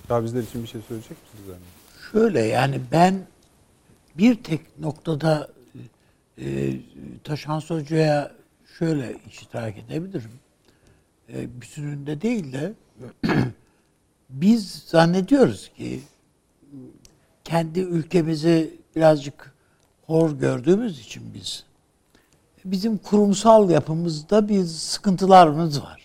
Tavizler 0.08 0.42
için 0.42 0.62
bir 0.62 0.68
şey 0.68 0.80
söyleyecek 0.88 1.16
misiniz? 1.22 1.48
Erman? 1.48 1.62
Şöyle 2.12 2.40
yani 2.40 2.80
ben 2.92 3.14
bir 4.18 4.42
tek 4.42 4.78
noktada 4.78 5.48
e, 6.38 6.72
Taşans 7.24 7.70
Hoca'ya 7.70 8.32
şöyle 8.78 9.16
iştirak 9.30 9.78
edebilirim. 9.78 10.30
E, 11.32 11.60
bütününde 11.60 12.20
değil 12.20 12.52
de 12.52 12.72
biz 14.30 14.72
zannediyoruz 14.86 15.70
ki 15.76 16.00
kendi 17.44 17.80
ülkemizi 17.80 18.76
birazcık 18.96 19.54
hor 20.06 20.30
gördüğümüz 20.30 21.00
için 21.00 21.22
biz 21.34 21.64
bizim 22.64 22.98
kurumsal 22.98 23.70
yapımızda 23.70 24.48
bir 24.48 24.64
sıkıntılarımız 24.64 25.82
var. 25.82 26.02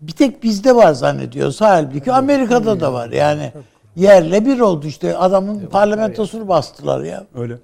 Bir 0.00 0.12
tek 0.12 0.42
bizde 0.42 0.76
var 0.76 0.92
zannediyoruz. 0.92 1.60
Halbuki 1.60 2.12
Amerika'da 2.12 2.80
da 2.80 2.92
var. 2.92 3.10
Yani 3.10 3.52
yerle 3.96 4.46
bir 4.46 4.60
oldu 4.60 4.86
işte. 4.86 5.16
Adamın 5.16 5.66
parlamentosunu 5.66 6.48
bastılar 6.48 7.04
ya. 7.04 7.26
Öyle. 7.34 7.58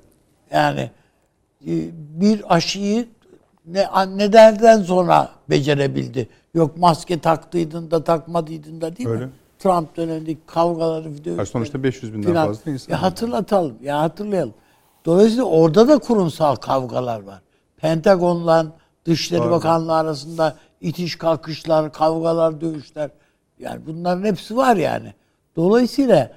Yani 0.53 0.91
e, 1.67 1.73
bir 2.21 2.55
aşıyı 2.55 3.09
ne 3.67 3.87
nedenden 4.17 4.83
sonra 4.83 5.29
becerebildi. 5.51 6.29
Yok 6.55 6.77
maske 6.77 7.19
taktıydın 7.19 7.91
da 7.91 8.05
takmadıydın 8.05 8.81
da 8.81 8.97
değil 8.97 9.09
Öyle. 9.09 9.25
mi? 9.27 9.33
Trump 9.59 9.97
dönemindeki 9.97 10.41
kavgaları 10.47 11.11
video. 11.11 11.45
Sonuçta 11.45 11.83
500 11.83 12.15
binden 12.15 12.29
filan. 12.29 12.47
fazla 12.47 12.71
insan. 12.71 12.93
Ya 12.93 13.03
hatırlatalım. 13.03 13.77
Ya 13.83 14.01
hatırlayalım. 14.01 14.55
Dolayısıyla 15.05 15.45
orada 15.45 15.89
da 15.89 15.99
kurumsal 15.99 16.57
kavgalar 16.57 17.23
var. 17.23 17.41
Pentagon'la 17.77 18.67
Dışişleri 19.05 19.41
Var. 19.41 19.51
Bakanlığı 19.51 19.95
arasında 19.95 20.57
itiş 20.81 21.17
kalkışlar, 21.17 21.93
kavgalar, 21.93 22.61
dövüşler. 22.61 23.11
Yani 23.59 23.81
bunların 23.87 24.25
hepsi 24.25 24.57
var 24.57 24.77
yani. 24.77 25.15
Dolayısıyla 25.61 26.33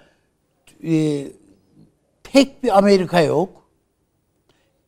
e, 0.84 1.24
tek 2.24 2.64
bir 2.64 2.78
Amerika 2.78 3.22
yok. 3.22 3.70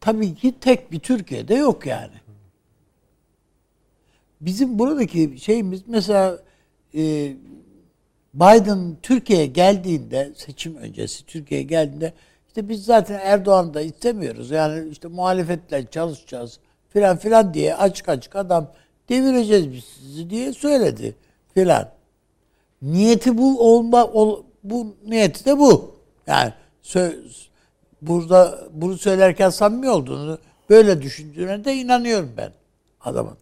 Tabii 0.01 0.35
ki 0.35 0.59
tek 0.59 0.91
bir 0.91 0.99
Türkiye'de 0.99 1.55
yok 1.55 1.85
yani. 1.85 2.13
Bizim 4.41 4.79
buradaki 4.79 5.39
şeyimiz 5.39 5.81
mesela 5.87 6.39
e, 6.95 7.33
Biden 8.33 8.97
Türkiye'ye 9.01 9.45
geldiğinde 9.45 10.31
seçim 10.35 10.75
öncesi 10.75 11.25
Türkiye'ye 11.25 11.67
geldiğinde 11.67 12.13
işte 12.47 12.69
biz 12.69 12.85
zaten 12.85 13.19
Erdoğan'ı 13.23 13.73
da 13.73 13.81
istemiyoruz. 13.81 14.51
Yani 14.51 14.89
işte 14.89 15.07
muhalefetle 15.07 15.85
çalışacağız 15.85 16.59
filan 16.89 17.17
filan 17.17 17.53
diye 17.53 17.75
açık 17.75 18.09
açık 18.09 18.35
adam 18.35 18.71
devireceğiz 19.09 19.73
biz 19.73 19.83
sizi 19.83 20.29
diye 20.29 20.53
söyledi 20.53 21.15
filan. 21.53 21.94
Niyeti 22.85 23.37
bu 23.37 23.75
olma 23.75 24.05
ol, 24.05 24.43
bu 24.63 24.95
niyeti 25.05 25.45
de 25.45 25.59
bu. 25.59 25.95
Yani 26.27 26.53
söz 26.81 27.49
burada 28.01 28.59
bunu 28.71 28.97
söylerken 28.97 29.49
samimi 29.49 29.89
olduğunu 29.89 30.39
böyle 30.69 31.01
düşündüğüne 31.01 31.65
de 31.65 31.75
inanıyorum 31.75 32.31
ben 32.37 32.51
adamın. 33.01 33.37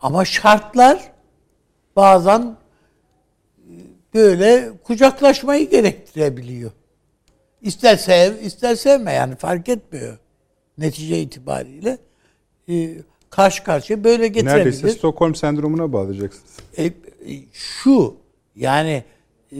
Ama 0.00 0.24
şartlar 0.24 1.12
bazen 1.96 2.56
böyle 4.14 4.70
kucaklaşmayı 4.84 5.70
gerektirebiliyor. 5.70 6.70
İster 7.62 7.96
sev, 7.96 8.38
ister 8.42 8.74
sevme 8.74 9.12
yani 9.12 9.36
fark 9.36 9.68
etmiyor. 9.68 10.18
Netice 10.78 11.20
itibariyle 11.20 11.98
e, 12.68 12.94
karşı 13.30 13.64
karşıya 13.64 14.04
böyle 14.04 14.28
getirebilir. 14.28 14.56
Neredeyse 14.56 14.90
Stockholm 14.90 15.34
sendromuna 15.34 15.92
bağlayacaksınız. 15.92 16.56
E, 16.76 16.84
e, 16.84 16.92
şu 17.52 18.16
yani 18.58 19.04
e, 19.52 19.58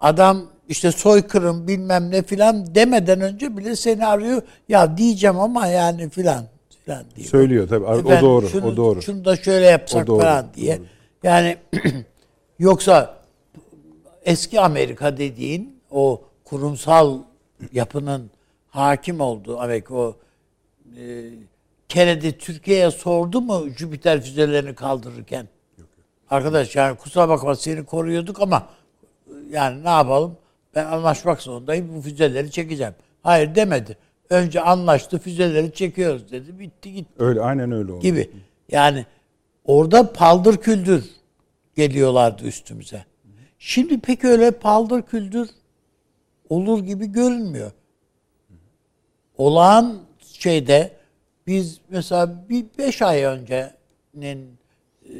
adam 0.00 0.46
işte 0.68 0.92
soykırım 0.92 1.68
bilmem 1.68 2.10
ne 2.10 2.22
filan 2.22 2.74
demeden 2.74 3.20
önce 3.20 3.56
bile 3.56 3.76
seni 3.76 4.06
arıyor. 4.06 4.42
Ya 4.68 4.96
diyeceğim 4.96 5.38
ama 5.38 5.66
yani 5.66 6.10
filan 6.10 6.44
filan 6.84 7.04
diyor. 7.16 7.28
Söylüyor 7.28 7.68
tabii. 7.68 7.84
O 7.84 7.98
Efendim, 7.98 8.20
doğru. 8.22 8.48
Şunu, 8.48 8.66
o 8.66 8.76
doğru. 8.76 9.02
Şunu 9.02 9.24
da 9.24 9.36
şöyle 9.36 9.66
yapsak 9.66 10.04
O 10.04 10.06
doğru, 10.06 10.22
falan 10.22 10.46
diye. 10.54 10.78
doğru. 10.78 10.86
Yani 11.22 11.56
yoksa 12.58 13.16
eski 14.24 14.60
Amerika 14.60 15.16
dediğin 15.16 15.76
o 15.90 16.22
kurumsal 16.44 17.18
yapının 17.72 18.30
hakim 18.68 19.20
olduğu 19.20 19.60
Amerika 19.60 19.94
o 19.94 20.16
e, 20.96 21.30
Kennedy 21.88 22.30
Türkiye'ye 22.30 22.90
sordu 22.90 23.40
mu 23.40 23.68
Jüpiter 23.76 24.20
füzelerini 24.20 24.74
kaldırırken? 24.74 25.48
Arkadaş 26.32 26.76
yani 26.76 26.96
kusura 26.96 27.28
bakma 27.28 27.56
seni 27.56 27.84
koruyorduk 27.84 28.40
ama 28.40 28.68
yani 29.50 29.84
ne 29.84 29.88
yapalım? 29.88 30.36
Ben 30.74 30.84
anlaşmak 30.86 31.42
zorundayım. 31.42 31.94
Bu 31.96 32.00
füzeleri 32.00 32.50
çekeceğim. 32.50 32.94
Hayır 33.22 33.54
demedi. 33.54 33.96
Önce 34.30 34.60
anlaştı 34.60 35.18
füzeleri 35.18 35.72
çekiyoruz 35.72 36.32
dedi. 36.32 36.58
Bitti 36.58 36.92
gitti 36.92 37.12
Öyle 37.18 37.40
aynen 37.40 37.72
öyle 37.72 37.92
oldu. 37.92 38.00
gibi. 38.00 38.30
Yani 38.68 39.06
orada 39.64 40.12
paldır 40.12 40.56
küldür 40.56 41.04
geliyorlardı 41.74 42.44
üstümüze. 42.44 43.04
Şimdi 43.58 44.00
pek 44.00 44.24
öyle 44.24 44.50
paldır 44.50 45.02
küldür 45.02 45.48
olur 46.48 46.78
gibi 46.84 47.06
görünmüyor. 47.06 47.70
Olağan 49.38 49.98
şeyde 50.22 50.92
biz 51.46 51.80
mesela 51.88 52.48
bir 52.48 52.64
beş 52.78 53.02
ay 53.02 53.22
öncenin 53.24 54.58
e, 55.08 55.14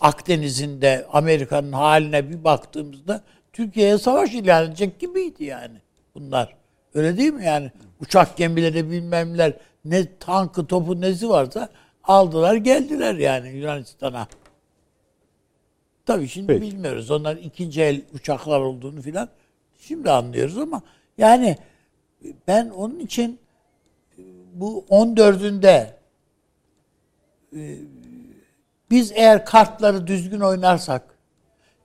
Akdeniz'inde 0.00 1.06
Amerika'nın 1.12 1.72
haline 1.72 2.30
bir 2.30 2.44
baktığımızda 2.44 3.22
Türkiye'ye 3.52 3.98
savaş 3.98 4.34
ilan 4.34 4.66
edecek 4.66 5.00
gibiydi 5.00 5.44
yani 5.44 5.80
bunlar. 6.14 6.56
Öyle 6.94 7.16
değil 7.16 7.32
mi 7.32 7.44
yani? 7.44 7.70
Uçak 8.00 8.36
gemileri 8.36 8.90
bilmem 8.90 9.32
neler 9.32 9.52
ne 9.84 10.18
tankı 10.18 10.66
topu 10.66 11.00
nesi 11.00 11.28
varsa 11.28 11.68
aldılar 12.04 12.54
geldiler 12.54 13.14
yani 13.14 13.48
Yunanistan'a. 13.48 14.28
Tabii 16.06 16.28
şimdi 16.28 16.46
Peki. 16.46 16.62
bilmiyoruz. 16.62 17.10
Onlar 17.10 17.36
ikinci 17.36 17.82
el 17.82 18.02
uçaklar 18.14 18.60
olduğunu 18.60 19.02
filan 19.02 19.28
şimdi 19.78 20.10
anlıyoruz 20.10 20.58
ama 20.58 20.82
yani 21.18 21.56
ben 22.48 22.68
onun 22.68 22.98
için 22.98 23.38
bu 24.54 24.84
14'ünde 24.90 25.86
e, 27.56 27.78
biz 28.90 29.12
eğer 29.12 29.44
kartları 29.44 30.06
düzgün 30.06 30.40
oynarsak 30.40 31.02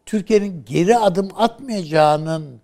Türkiye'nin 0.05 0.65
geri 0.65 0.97
adım 0.97 1.29
atmayacağının 1.35 2.61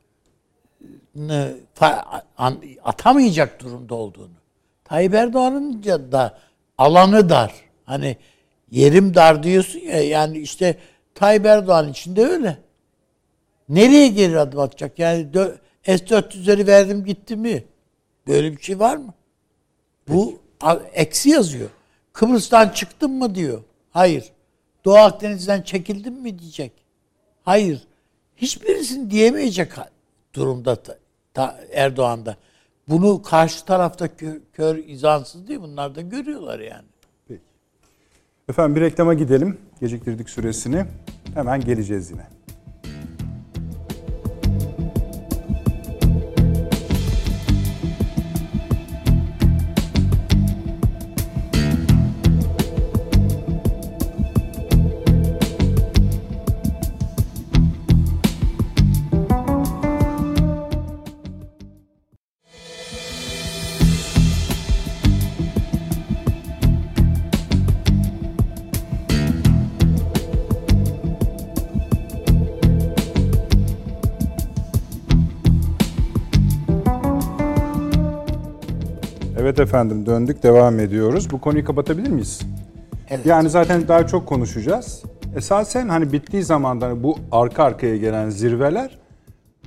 atamayacak 2.83 3.61
durumda 3.63 3.95
olduğunu. 3.95 4.37
Tayyip 4.83 5.13
Erdoğan'ın 5.13 5.83
da 5.83 6.37
alanı 6.77 7.29
dar. 7.29 7.53
Hani 7.85 8.17
yerim 8.71 9.13
dar 9.13 9.43
diyorsun 9.43 9.79
ya 9.79 10.01
yani 10.03 10.37
işte 10.37 10.77
Tayyip 11.15 11.45
Erdoğan 11.45 11.89
için 11.89 12.15
de 12.15 12.25
öyle. 12.25 12.57
Nereye 13.69 14.07
geri 14.07 14.39
adım 14.39 14.59
atacak? 14.59 14.99
Yani 14.99 15.27
dö- 15.33 15.57
S-400'leri 15.83 16.67
verdim 16.67 17.05
gitti 17.05 17.35
mi? 17.35 17.63
Böyle 18.27 18.57
bir 18.57 18.61
şey 18.61 18.79
var 18.79 18.97
mı? 18.97 19.13
Bu 20.07 20.39
eksi 20.93 21.29
yazıyor. 21.29 21.69
Kıbrıs'tan 22.13 22.69
çıktın 22.69 23.11
mı 23.11 23.35
diyor. 23.35 23.63
Hayır. 23.97 24.31
Doğu 24.85 24.97
Akdeniz'den 24.97 25.61
çekildin 25.61 26.13
mi 26.21 26.39
diyecek. 26.39 26.71
Hayır. 27.43 27.87
Hiçbirisini 28.35 29.11
diyemeyecek 29.11 29.71
durumda 30.33 30.75
ta- 30.75 30.97
ta- 31.33 31.59
Erdoğan'da. 31.71 32.37
Bunu 32.89 33.21
karşı 33.21 33.65
tarafta 33.65 34.05
kö- 34.05 34.41
kör 34.53 34.77
izansız 34.77 35.47
değil 35.47 35.59
bunlar 35.59 35.95
da 35.95 36.01
görüyorlar 36.01 36.59
yani. 36.59 36.85
Efendim 38.49 38.75
bir 38.75 38.81
reklama 38.81 39.13
gidelim. 39.13 39.57
Geciktirdik 39.79 40.29
süresini. 40.29 40.85
Hemen 41.33 41.61
geleceğiz 41.61 42.11
yine. 42.11 42.27
Evet 79.39 79.59
efendim 79.59 80.05
döndük 80.05 80.43
devam 80.43 80.79
ediyoruz. 80.79 81.31
Bu 81.31 81.41
konuyu 81.41 81.65
kapatabilir 81.65 82.09
miyiz? 82.09 82.39
Evet. 83.09 83.25
Yani 83.25 83.49
zaten 83.49 83.87
daha 83.87 84.07
çok 84.07 84.27
konuşacağız. 84.27 85.03
Esasen 85.35 85.89
hani 85.89 86.11
bittiği 86.11 86.43
zaman 86.43 86.81
da 86.81 87.03
bu 87.03 87.17
arka 87.31 87.63
arkaya 87.63 87.97
gelen 87.97 88.29
zirveler 88.29 88.97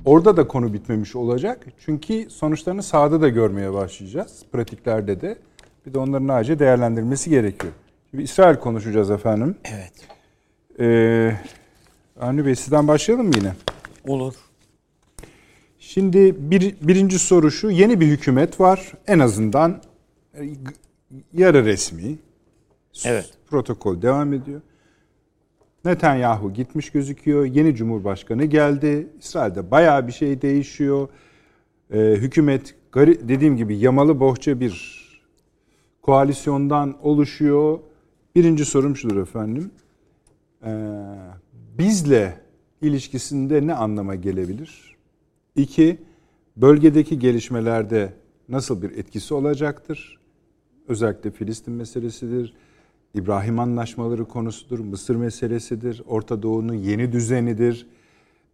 Orada 0.05 0.37
da 0.37 0.47
konu 0.47 0.73
bitmemiş 0.73 1.15
olacak. 1.15 1.65
Çünkü 1.85 2.29
sonuçlarını 2.29 2.83
sahada 2.83 3.21
da 3.21 3.29
görmeye 3.29 3.73
başlayacağız. 3.73 4.43
Pratiklerde 4.51 5.21
de. 5.21 5.37
Bir 5.85 5.93
de 5.93 5.99
onların 5.99 6.27
acilen 6.27 6.59
değerlendirilmesi 6.59 7.29
gerekiyor. 7.29 7.73
Şimdi 8.11 8.23
İsrail 8.23 8.55
konuşacağız 8.55 9.11
efendim. 9.11 9.55
Evet. 9.63 9.93
Ee, 10.79 11.35
Avni 12.21 12.45
Bey 12.45 12.55
sizden 12.55 12.87
başlayalım 12.87 13.27
mı 13.27 13.33
yine? 13.35 13.51
Olur. 14.07 14.33
Şimdi 15.93 16.51
bir, 16.51 16.75
birinci 16.81 17.19
soru 17.19 17.51
şu. 17.51 17.69
Yeni 17.69 17.99
bir 17.99 18.07
hükümet 18.07 18.59
var. 18.59 18.91
En 19.07 19.19
azından 19.19 19.81
e, 20.33 20.41
yarı 21.33 21.65
resmi. 21.65 22.17
Evet. 23.05 23.33
Protokol 23.49 24.01
devam 24.01 24.33
ediyor. 24.33 24.61
Netanyahu 25.85 26.53
gitmiş 26.53 26.89
gözüküyor. 26.89 27.45
Yeni 27.45 27.75
cumhurbaşkanı 27.75 28.45
geldi. 28.45 29.07
İsrail'de 29.19 29.71
bayağı 29.71 30.07
bir 30.07 30.11
şey 30.11 30.41
değişiyor. 30.41 31.07
Ee, 31.93 31.99
hükümet 31.99 32.75
dediğim 32.95 33.57
gibi 33.57 33.77
yamalı 33.77 34.19
bohça 34.19 34.59
bir 34.59 35.01
koalisyondan 36.01 36.97
oluşuyor. 37.01 37.79
Birinci 38.35 38.65
sorum 38.65 38.95
şudur 38.95 39.21
efendim. 39.21 39.71
Ee, 40.65 40.69
bizle 41.77 42.37
ilişkisinde 42.81 43.67
ne 43.67 43.73
anlama 43.73 44.15
gelebilir? 44.15 44.90
İki, 45.55 45.97
bölgedeki 46.57 47.19
gelişmelerde 47.19 48.13
nasıl 48.49 48.81
bir 48.81 48.91
etkisi 48.97 49.33
olacaktır? 49.33 50.19
Özellikle 50.87 51.31
Filistin 51.31 51.73
meselesidir, 51.73 52.53
İbrahim 53.13 53.59
anlaşmaları 53.59 54.25
konusudur, 54.25 54.79
Mısır 54.79 55.15
meselesidir, 55.15 56.01
Orta 56.07 56.43
Doğu'nun 56.43 56.73
yeni 56.73 57.11
düzenidir, 57.11 57.87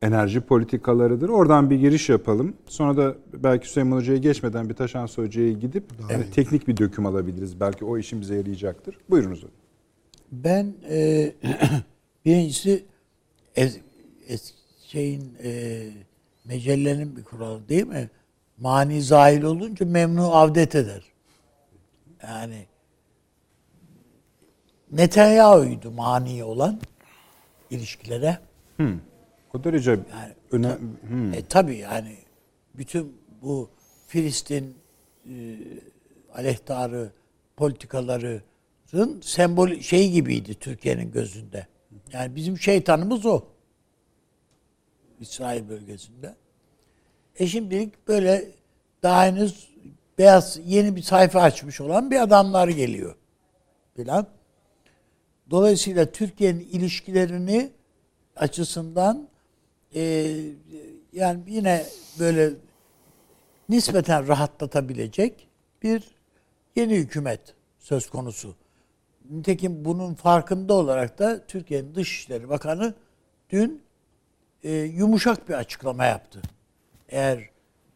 enerji 0.01 0.41
politikalarıdır. 0.41 1.29
Oradan 1.29 1.69
bir 1.69 1.75
giriş 1.75 2.09
yapalım. 2.09 2.53
Sonra 2.65 2.97
da 2.97 3.15
belki 3.33 3.69
Süleyman 3.69 3.97
Hoca'ya 3.97 4.17
geçmeden 4.17 4.69
bir 4.69 4.73
Taşan 4.73 5.07
Hoca'ya 5.15 5.51
gidip 5.51 5.83
yani 6.09 6.31
teknik 6.31 6.67
bir 6.67 6.77
döküm 6.77 7.05
alabiliriz. 7.05 7.59
Belki 7.59 7.85
o 7.85 7.97
işimize 7.97 8.35
yarayacaktır. 8.35 8.97
Buyurunuz 9.09 9.37
hocam. 9.37 9.51
Ben 10.31 10.73
e, 10.89 11.33
birincisi 12.25 12.83
es, 13.55 13.77
es- 14.29 14.53
şeyin 14.87 15.23
e, 15.43 15.83
mecellenin 16.47 17.15
bir 17.15 17.23
kuralı 17.23 17.69
değil 17.69 17.87
mi? 17.87 18.09
Mani 18.57 19.01
zahil 19.01 19.43
olunca 19.43 19.85
memnu 19.85 20.35
avdet 20.35 20.75
eder. 20.75 21.01
Yani 22.23 22.65
Netanyahu'ydu 24.91 25.91
mani 25.91 26.43
olan 26.43 26.79
ilişkilere. 27.69 28.39
O 29.53 29.63
derece 29.63 29.91
Yani 29.91 30.33
önemli. 30.51 31.35
E 31.35 31.45
tabi 31.45 31.77
yani 31.77 32.15
bütün 32.75 33.17
bu 33.41 33.69
Filistin 34.07 34.77
e, 35.25 35.57
aleyhtarı 36.33 37.11
politikaların 37.57 38.41
sembol 39.21 39.79
şey 39.79 40.11
gibiydi 40.11 40.55
Türkiye'nin 40.55 41.11
gözünde. 41.11 41.67
Yani 42.13 42.35
bizim 42.35 42.57
şeytanımız 42.57 43.25
o. 43.25 43.41
İsrail 45.19 45.69
bölgesinde. 45.69 46.35
E 47.35 47.47
şimdilik 47.47 48.07
böyle 48.07 48.45
daha 49.03 49.25
henüz 49.25 49.69
beyaz 50.17 50.59
yeni 50.65 50.95
bir 50.95 51.01
sayfa 51.01 51.41
açmış 51.41 51.81
olan 51.81 52.11
bir 52.11 52.21
adamlar 52.21 52.67
geliyor. 52.67 53.15
Filan. 53.95 54.27
Dolayısıyla 55.49 56.11
Türkiye'nin 56.11 56.59
ilişkilerini 56.59 57.71
açısından 58.35 59.27
e, 59.95 60.33
yani 61.13 61.39
yine 61.47 61.85
böyle 62.19 62.53
nispeten 63.69 64.27
rahatlatabilecek 64.27 65.47
bir 65.83 66.03
yeni 66.75 66.95
hükümet 66.95 67.55
söz 67.79 68.09
konusu. 68.09 68.55
Nitekim 69.29 69.85
bunun 69.85 70.13
farkında 70.13 70.73
olarak 70.73 71.19
da 71.19 71.45
Türkiye'nin 71.47 71.95
Dışişleri 71.95 72.49
Bakanı 72.49 72.93
dün 73.49 73.81
e, 74.63 74.73
yumuşak 74.73 75.49
bir 75.49 75.53
açıklama 75.53 76.05
yaptı. 76.05 76.41
Eğer 77.09 77.49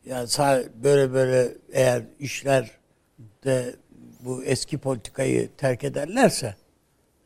yani 0.06 0.28
böyle 0.84 1.14
böyle 1.14 1.54
eğer 1.72 2.04
işler 2.20 2.72
de 3.44 3.76
bu 4.26 4.44
eski 4.44 4.78
politikayı 4.78 5.50
terk 5.58 5.84
ederlerse 5.84 6.56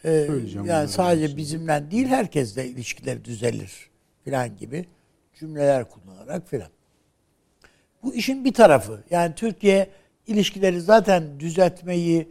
e, 0.04 0.26
Söyleyeceğim 0.28 0.68
yani 0.68 0.88
sadece 0.88 1.38
bizimle 1.38 1.92
değil 1.92 2.08
herkesle 2.08 2.68
ilişkileri 2.68 3.26
düzelir 3.26 3.90
filan 4.24 4.58
gibi 4.58 4.86
cümleler 5.40 5.90
kullanarak 5.90 6.50
filan. 6.50 6.70
Bu 8.04 8.16
işin 8.16 8.46
bir 8.46 8.54
tarafı. 8.54 9.04
Yani 9.10 9.36
Türkiye 9.36 9.90
ilişkileri 10.28 10.82
zaten 10.82 11.40
düzeltmeyi 11.40 12.30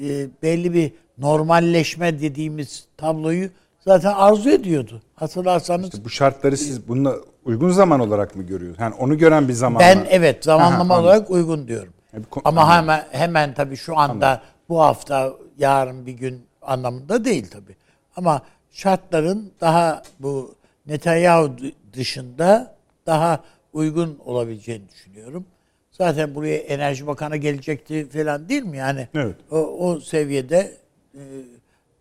e, 0.00 0.28
belli 0.42 0.74
bir 0.74 0.92
normalleşme 1.18 2.20
dediğimiz 2.20 2.86
tabloyu 2.96 3.50
zaten 3.80 4.12
arzu 4.12 4.50
ediyordu. 4.50 5.02
Hatırlarsanız 5.14 5.84
İşte 5.84 6.04
bu 6.04 6.10
şartları 6.10 6.56
siz 6.56 6.88
bununla 6.88 7.14
uygun 7.44 7.70
zaman 7.70 8.00
olarak 8.00 8.36
mı 8.36 8.42
görüyorsunuz? 8.42 8.80
Yani 8.80 8.94
onu 8.94 9.18
gören 9.18 9.48
bir 9.48 9.52
zaman 9.52 9.80
ben 9.80 10.06
evet 10.10 10.44
zamanlama 10.44 10.74
Aha, 10.76 10.82
anladım. 10.82 11.04
olarak 11.04 11.30
uygun 11.30 11.68
diyorum. 11.68 11.92
Yani 12.12 12.24
ko- 12.30 12.40
Ama 12.44 12.60
anladım. 12.62 12.76
hemen 12.78 13.04
hemen 13.10 13.54
tabii 13.54 13.76
şu 13.76 13.98
anda 13.98 14.42
bu 14.68 14.80
hafta 14.80 15.32
yarın 15.58 16.06
bir 16.06 16.12
gün 16.12 16.42
anlamında 16.62 17.24
değil 17.24 17.46
tabii. 17.50 17.76
Ama 18.16 18.42
şartların 18.70 19.52
daha 19.60 20.02
bu 20.20 20.54
Netanyahu 20.86 21.56
dışında 21.92 22.74
daha 23.06 23.40
uygun 23.72 24.18
olabileceğini 24.24 24.88
düşünüyorum. 24.88 25.44
Zaten 25.90 26.34
buraya 26.34 26.56
Enerji 26.56 27.06
Bakanı 27.06 27.36
gelecekti 27.36 28.08
falan 28.12 28.48
değil 28.48 28.62
mi? 28.62 28.76
Yani 28.76 29.08
Evet. 29.14 29.36
o, 29.50 29.56
o 29.58 30.00
seviyede 30.00 30.76
e, 31.14 31.20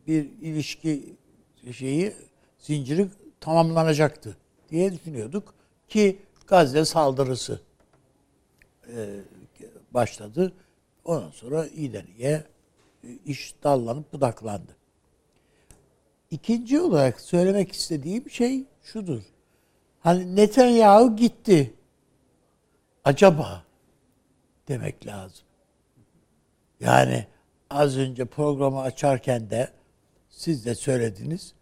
bir 0.07 0.30
ilişki 0.41 1.15
şeyi 1.73 2.13
zinciri 2.59 3.07
tamamlanacaktı 3.39 4.37
diye 4.69 4.93
düşünüyorduk 4.93 5.53
ki 5.89 6.19
Gazze 6.47 6.85
saldırısı 6.85 7.61
e, 8.87 9.19
başladı. 9.91 10.53
Ondan 11.05 11.31
sonra 11.31 11.67
iyiye 11.67 12.43
e, 13.03 13.07
iş 13.25 13.55
dallanıp 13.63 14.13
budaklandı. 14.13 14.75
İkinci 16.31 16.79
olarak 16.79 17.21
söylemek 17.21 17.71
istediğim 17.71 18.29
şey 18.29 18.63
şudur. 18.83 19.21
Hani 19.99 20.35
Netanyahu 20.35 21.15
gitti. 21.15 21.73
Acaba 23.03 23.63
demek 24.67 25.05
lazım. 25.05 25.45
Yani 26.79 27.27
az 27.69 27.97
önce 27.97 28.25
programı 28.25 28.81
açarken 28.81 29.49
de 29.49 29.71
siz 30.29 30.65
de 30.65 30.75
söylediniz. 30.75 31.53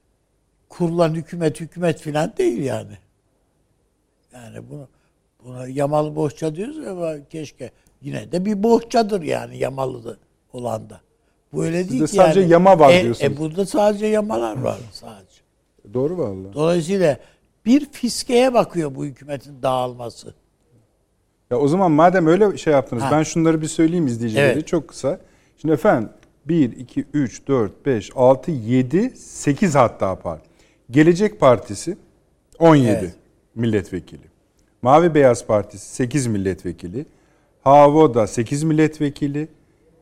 Kurulan 0.70 1.14
hükümet 1.14 1.60
hükümet 1.60 2.02
filan 2.02 2.34
değil 2.38 2.64
yani. 2.64 2.98
Yani 4.34 4.70
bunu 4.70 4.88
buna 5.46 5.68
yamalı 5.68 6.16
bohça 6.16 6.56
diyoruz 6.56 6.88
ama 6.88 7.14
keşke 7.30 7.72
yine 8.02 8.32
de 8.32 8.46
bir 8.46 8.64
bohçadır 8.64 9.22
yani 9.22 9.58
yamalı 9.58 10.04
da 10.04 10.18
olan 10.54 10.90
da. 10.90 11.02
Bu 11.54 11.64
öyle 11.66 11.90
değil 11.90 12.02
ki 12.02 12.16
sadece 12.16 12.40
yani. 12.40 12.52
yama 12.52 12.80
var 12.80 12.94
e, 12.94 13.04
diyorsunuz. 13.04 13.32
E 13.34 13.38
burada 13.38 13.66
sadece 13.66 14.06
yamalar 14.06 14.58
var 14.64 14.78
sadece. 14.92 15.42
Doğru 15.94 16.18
vallahi. 16.18 16.54
Dolayısıyla 16.54 17.18
bir 17.66 17.86
fiskeye 17.92 18.54
bakıyor 18.54 18.96
bu 18.96 19.06
hükümetin 19.06 19.62
dağılması. 19.62 20.34
Ya 21.52 21.60
o 21.60 21.68
zaman 21.68 21.92
madem 21.92 22.28
öyle 22.28 22.58
şey 22.58 22.74
yaptınız 22.74 23.04
Ha. 23.04 23.10
ben 23.12 23.24
şunları 23.24 23.62
bir 23.62 23.68
söyleyeyim 23.68 24.08
izleyicilere 24.08 24.52
Evet. 24.52 24.68
çok 24.68 24.88
kısa. 24.88 25.20
Şimdi 25.58 25.74
efendim 25.74 26.10
1, 26.46 26.78
2, 26.78 27.06
3, 27.14 27.48
4, 27.48 27.86
5, 27.86 28.12
6, 28.16 28.52
7, 28.52 29.10
8 29.16 29.76
hatta 29.76 30.16
par. 30.20 30.40
Gelecek 30.92 31.40
Partisi 31.40 31.98
17 32.60 32.90
Evet. 32.90 33.16
milletvekili. 33.56 34.22
Mavi 34.82 35.14
Beyaz 35.14 35.46
Partisi 35.46 35.96
8 35.96 36.28
milletvekili. 36.28 37.06
Havoda 37.64 38.28
8 38.28 38.64
milletvekili. 38.64 39.48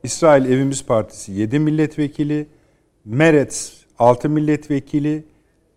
İsrail 0.04 0.46
Evimiz 0.46 0.86
Partisi 0.86 1.32
7 1.32 1.60
milletvekili. 1.60 2.48
Meretz 3.06 3.86
6 4.00 4.30
milletvekili. 4.30 5.24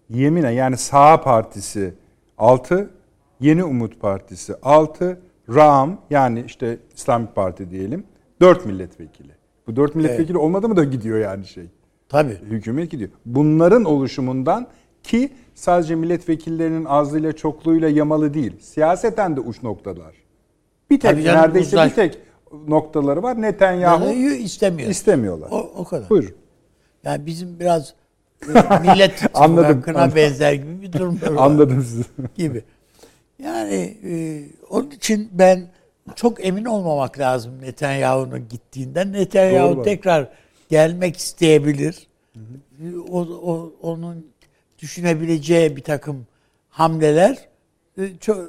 Yemine 0.08 0.52
yani 0.52 0.76
Sağ 0.76 1.20
Partisi 1.20 1.94
6, 2.38 2.90
Yeni 3.40 3.64
Umut 3.64 4.00
Partisi 4.00 4.54
6, 4.62 5.20
Ram 5.54 6.00
yani 6.10 6.44
işte 6.46 6.78
İslamik 6.96 7.34
Parti 7.34 7.70
diyelim 7.70 8.04
4 8.40 8.66
milletvekili. 8.66 9.32
Bu 9.66 9.76
4 9.76 9.94
milletvekili 9.94 10.38
olmadı 10.38 10.68
mı 10.68 10.76
da 10.76 10.84
gidiyor 10.84 11.18
yani 11.18 11.46
şey. 11.46 11.64
Tabii. 12.08 12.38
Hükümet 12.50 12.90
gidiyor. 12.90 13.10
Bunların 13.26 13.84
oluşumundan 13.84 14.66
ki 15.02 15.30
sadece 15.54 15.94
milletvekillerinin 15.94 16.84
azlığıyla 16.84 17.32
çokluğuyla 17.32 17.88
yamalı 17.88 18.34
değil. 18.34 18.52
Siyaseten 18.60 19.36
de 19.36 19.40
uç 19.40 19.62
noktalar. 19.62 20.14
Bir 20.90 21.00
tek 21.00 21.10
Tabii 21.10 21.22
canım, 21.22 21.42
neredeyse 21.42 21.76
uzlaş- 21.76 21.90
bir 21.90 21.94
tek 21.94 22.18
noktaları 22.68 23.22
var. 23.22 23.42
Netanyahu 23.42 24.04
Yani 24.04 24.36
istemiyor. 24.36 24.90
istemiyorlar. 24.90 25.48
O, 25.50 25.56
o 25.76 25.84
kadar. 25.84 26.10
Buyurun. 26.10 26.34
Yani 27.04 27.26
bizim 27.26 27.60
biraz 27.60 27.94
e, 28.42 28.52
millet 28.80 29.22
Anladım, 29.34 29.64
ittifakına 29.70 29.98
anladım. 30.02 30.16
benzer 30.16 30.52
gibi 30.52 30.82
bir 30.82 30.92
durum 30.92 31.14
var. 31.22 31.32
Anladım 31.46 31.82
sizi. 31.82 32.04
gibi. 32.36 32.62
Yani 33.42 33.96
e, 34.04 34.42
onun 34.70 34.90
için 34.90 35.28
ben 35.32 35.68
çok 36.16 36.46
emin 36.46 36.64
olmamak 36.64 37.18
lazım 37.18 37.52
Netanyahu'nun 37.62 38.48
gittiğinden. 38.48 39.12
Netanyahu 39.12 39.76
Doğru. 39.76 39.82
tekrar 39.84 40.28
gelmek 40.68 41.16
isteyebilir. 41.16 42.06
O, 43.10 43.20
o, 43.20 43.72
onun 43.82 44.26
düşünebileceği 44.78 45.76
bir 45.76 45.82
takım 45.82 46.26
hamleler 46.68 47.48
e, 47.98 48.16
çok 48.20 48.48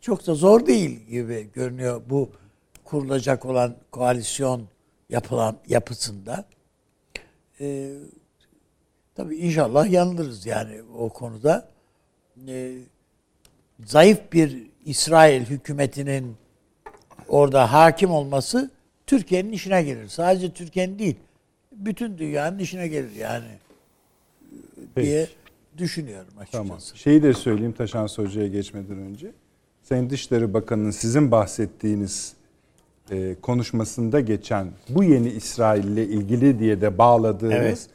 çok 0.00 0.26
da 0.26 0.34
zor 0.34 0.66
değil 0.66 0.90
gibi 0.90 1.48
görünüyor 1.54 2.02
bu 2.10 2.30
kurulacak 2.84 3.44
olan 3.44 3.76
koalisyon 3.90 4.68
yapılan 5.10 5.56
yapısında. 5.68 6.44
Ee, 7.60 7.92
tabii 9.14 9.36
inşallah 9.36 9.90
yanılırız 9.90 10.46
yani 10.46 10.82
o 10.98 11.08
konuda. 11.08 11.68
Ee, 12.48 12.74
zayıf 13.84 14.32
bir 14.32 14.66
İsrail 14.84 15.44
hükümetinin 15.44 16.36
orada 17.28 17.72
hakim 17.72 18.10
olması 18.10 18.70
Türkiye'nin 19.06 19.52
işine 19.52 19.82
gelir. 19.82 20.08
Sadece 20.08 20.52
Türkiye'nin 20.52 20.98
değil, 20.98 21.16
bütün 21.72 22.18
dünyanın 22.18 22.58
işine 22.58 22.88
gelir 22.88 23.16
yani 23.16 23.58
diye 24.96 25.28
düşünüyorum 25.78 26.32
açıkçası. 26.38 26.64
Tamam. 26.64 26.78
Şeyi 26.94 27.22
de 27.22 27.34
söyleyeyim 27.34 27.72
Taşan 27.72 28.08
Hoca'ya 28.16 28.48
geçmeden 28.48 28.98
önce. 28.98 29.32
Sayın 29.82 30.10
Dışişleri 30.10 30.54
Bakanı'nın 30.54 30.90
sizin 30.90 31.30
bahsettiğiniz 31.30 32.34
e, 33.10 33.36
konuşmasında 33.42 34.20
geçen 34.20 34.68
bu 34.88 35.04
yeni 35.04 35.28
İsrail 35.30 35.84
ile 35.84 36.06
ilgili 36.06 36.58
diye 36.58 36.80
de 36.80 36.98
bağladığınız 36.98 37.54
Evet. 37.54 37.86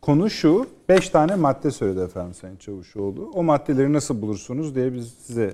konu 0.00 0.30
şu. 0.30 0.66
Beş 0.88 1.08
tane 1.08 1.34
madde 1.34 1.70
söyledi 1.70 2.00
efendim 2.00 2.34
Sayın 2.34 2.56
Çavuşoğlu. 2.56 3.30
O 3.34 3.42
maddeleri 3.42 3.92
nasıl 3.92 4.22
bulursunuz 4.22 4.74
diye 4.74 4.94
biz 4.94 5.14
size 5.26 5.52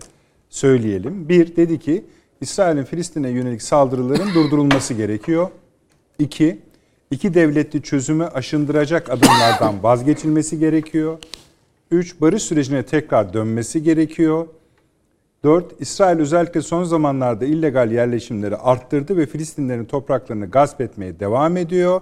söyleyelim. 0.49 1.29
Bir, 1.29 1.57
dedi 1.57 1.79
ki 1.79 2.05
İsrail'in 2.41 2.85
Filistin'e 2.85 3.31
yönelik 3.31 3.63
saldırıların 3.63 4.35
durdurulması 4.35 4.95
gerekiyor. 4.95 5.51
İki, 6.19 6.59
iki 7.11 7.35
devletli 7.35 7.83
çözümü 7.83 8.25
aşındıracak 8.25 9.11
adımlardan 9.11 9.75
vazgeçilmesi 9.83 10.59
gerekiyor. 10.59 11.19
Üç, 11.91 12.21
barış 12.21 12.43
sürecine 12.43 12.83
tekrar 12.83 13.33
dönmesi 13.33 13.83
gerekiyor. 13.83 14.47
4. 15.45 15.65
İsrail 15.81 16.19
özellikle 16.19 16.63
son 16.63 16.85
zamanlarda 16.85 17.45
illegal 17.45 17.93
yerleşimleri 17.93 18.57
arttırdı 18.57 19.17
ve 19.17 19.27
Filistinlerin 19.27 19.85
topraklarını 19.85 20.51
gasp 20.51 20.81
etmeye 20.81 21.21
devam 21.21 21.57
ediyor. 21.57 22.01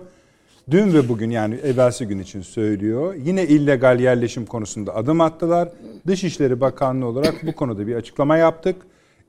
Dün 0.71 0.93
ve 0.95 1.09
bugün 1.09 1.31
yani 1.31 1.55
evvelsi 1.55 2.07
gün 2.07 2.19
için 2.19 2.43
söylüyor. 2.43 3.15
Yine 3.15 3.45
illegal 3.45 4.01
yerleşim 4.01 4.47
konusunda 4.47 4.95
adım 4.95 5.21
attılar. 5.21 5.69
Dışişleri 6.07 6.61
Bakanlığı 6.61 7.07
olarak 7.07 7.35
bu 7.47 7.53
konuda 7.53 7.87
bir 7.87 7.95
açıklama 7.95 8.37
yaptık. 8.37 8.77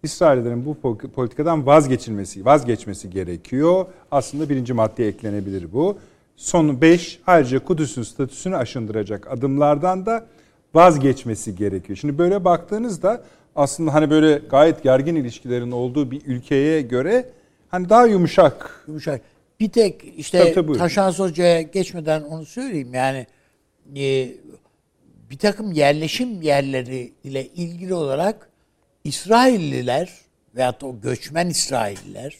İsraillerin 0.03 0.65
bu 0.65 0.77
po- 0.83 1.07
politikadan 1.09 1.65
vazgeçilmesi, 1.65 2.45
vazgeçmesi 2.45 3.09
gerekiyor. 3.09 3.85
Aslında 4.11 4.49
birinci 4.49 4.73
maddeye 4.73 5.09
eklenebilir 5.09 5.73
bu. 5.73 5.97
Sonu 6.35 6.81
5. 6.81 7.19
Ayrıca 7.27 7.59
Kudüs'ün 7.59 8.03
statüsünü 8.03 8.55
aşındıracak 8.55 9.31
adımlardan 9.31 10.05
da 10.05 10.25
vazgeçmesi 10.73 11.55
gerekiyor. 11.55 11.97
Şimdi 11.97 12.17
böyle 12.17 12.45
baktığınızda 12.45 13.23
aslında 13.55 13.93
hani 13.93 14.09
böyle 14.09 14.41
gayet 14.49 14.83
gergin 14.83 15.15
ilişkilerin 15.15 15.71
olduğu 15.71 16.11
bir 16.11 16.21
ülkeye 16.25 16.81
göre 16.81 17.29
hani 17.69 17.89
daha 17.89 18.05
yumuşak. 18.05 18.83
Yumuşak. 18.87 19.21
Bir 19.59 19.69
tek 19.69 20.13
işte 20.17 20.39
Tabii, 20.39 20.53
tabii, 20.53 20.67
buyurun. 20.67 20.79
Taşan 20.83 21.11
Hoca'ya 21.11 21.61
geçmeden 21.61 22.21
onu 22.21 22.45
söyleyeyim. 22.45 22.93
Yani 22.93 23.27
e, 23.95 24.29
bir 25.29 25.37
takım 25.37 25.71
yerleşim 25.71 26.41
yerleri 26.41 27.13
ile 27.23 27.47
ilgili 27.47 27.93
olarak 27.93 28.49
İsrailliler 29.03 30.13
veyahut 30.55 30.83
o 30.83 31.01
göçmen 31.01 31.49
İsrailliler 31.49 32.35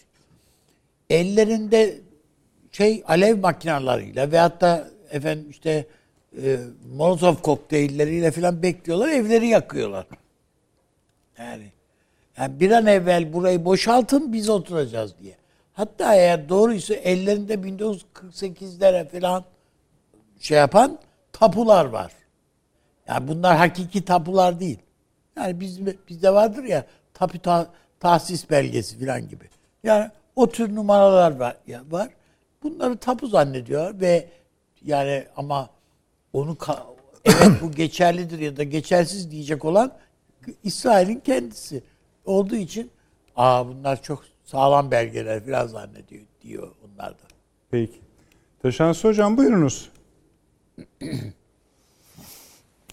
ellerinde 1.10 1.98
şey 2.72 3.04
alev 3.08 3.38
makinalarıyla 3.40 4.32
veyahut 4.32 4.62
da 4.62 4.88
efendim 5.12 5.50
işte 5.50 5.88
e, 6.44 6.58
Molotov 6.96 7.36
kokteylleriyle 7.36 8.32
falan 8.32 8.64
bekliyorlar, 8.64 9.10
evleri 9.10 9.48
yakıyorlar. 9.48 10.06
Yani, 11.38 11.72
yani 12.38 12.60
bir 12.60 12.72
an 12.72 12.86
evvel 12.86 13.34
burayı 13.34 13.66
boşaltın 13.66 14.34
biz 14.34 14.50
oturacağız 14.50 15.14
diye. 15.20 15.36
Hatta 15.74 16.16
eğer 16.16 16.50
doğruysa 16.50 16.94
ellerinde 16.94 17.54
1948'lere 17.54 19.08
falan 19.10 19.44
şey 20.40 20.58
yapan 20.58 21.00
tapular 21.34 21.86
var. 21.86 22.12
Yani 23.08 23.28
bunlar 23.28 23.58
hakiki 23.58 24.06
tapular 24.06 24.60
değil. 24.60 24.80
Yani 25.38 25.60
biz, 25.60 25.80
bizde 26.10 26.34
vardır 26.34 26.64
ya 26.64 26.86
tapu 27.14 27.40
ta- 27.40 27.72
tahsis 28.00 28.50
belgesi 28.50 29.00
falan 29.06 29.28
gibi. 29.28 29.50
Yani 29.84 30.12
o 30.36 30.50
tür 30.50 30.76
numaralar 30.76 31.36
var. 31.36 31.58
Ya 31.68 31.82
var. 31.90 32.10
Bunları 32.64 32.98
tapu 32.98 33.28
zannediyor 33.28 34.00
ve 34.02 34.30
yani 34.86 35.26
ama 35.36 35.70
onu 36.34 36.52
ka- 36.52 36.84
evet 37.26 37.62
bu 37.62 37.72
geçerlidir 37.72 38.40
ya 38.40 38.58
da 38.58 38.64
geçersiz 38.64 39.32
diyecek 39.32 39.66
olan 39.66 39.98
İsrail'in 40.64 41.20
kendisi 41.20 41.84
olduğu 42.26 42.56
için 42.56 42.92
aa 43.36 43.68
bunlar 43.68 44.02
çok 44.02 44.24
sağlam 44.44 44.92
belgeler 44.92 45.46
falan 45.46 45.68
zannediyor 45.68 46.24
diyor 46.42 46.72
onlar 46.86 47.12
da. 47.12 47.24
Peki. 47.72 48.00
Taşansı 48.62 49.08
Hocam 49.08 49.38
buyurunuz. 49.38 49.90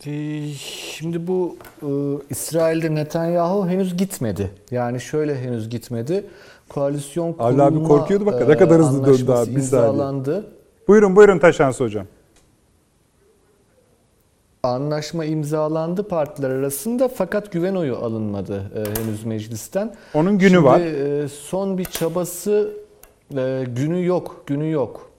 Şimdi 0.05 1.27
bu 1.27 1.57
e, 1.83 1.89
İsrail'de 2.31 2.95
Netanyahu 2.95 3.69
henüz 3.69 3.97
gitmedi. 3.97 4.51
Yani 4.71 5.01
şöyle 5.01 5.39
henüz 5.39 5.69
gitmedi. 5.69 6.27
Koalisyon 6.69 7.35
Avni 7.39 7.63
abi 7.63 7.75
kurulma 7.75 7.89
korkuyordu 7.89 8.27
bak, 8.27 8.43
e, 8.43 8.49
ne 8.49 8.57
kadar 8.57 8.79
hızlı 8.79 9.07
döndü 9.07 9.33
abi, 9.33 9.57
bir 9.57 9.61
saniye. 9.61 9.89
imzalandı. 9.89 10.47
Buyurun 10.89 11.17
buyurun 11.17 11.39
Taşansı 11.39 11.85
Hocam. 11.85 12.07
Anlaşma 14.63 15.25
imzalandı 15.25 16.09
partiler 16.09 16.51
arasında 16.51 17.09
fakat 17.09 17.53
güven 17.53 17.75
oyu 17.75 17.97
alınmadı 17.97 18.71
e, 18.77 19.01
henüz 19.01 19.25
meclisten. 19.25 19.95
Onun 20.15 20.39
günü 20.39 20.51
Şimdi, 20.51 20.65
var. 20.65 20.81
e, 20.81 21.29
son 21.29 21.79
bir 21.79 21.85
çabası 21.85 22.73
e, 23.37 23.65
günü 23.77 24.07
yok, 24.07 24.43
günü 24.47 24.71
yok. 24.71 25.11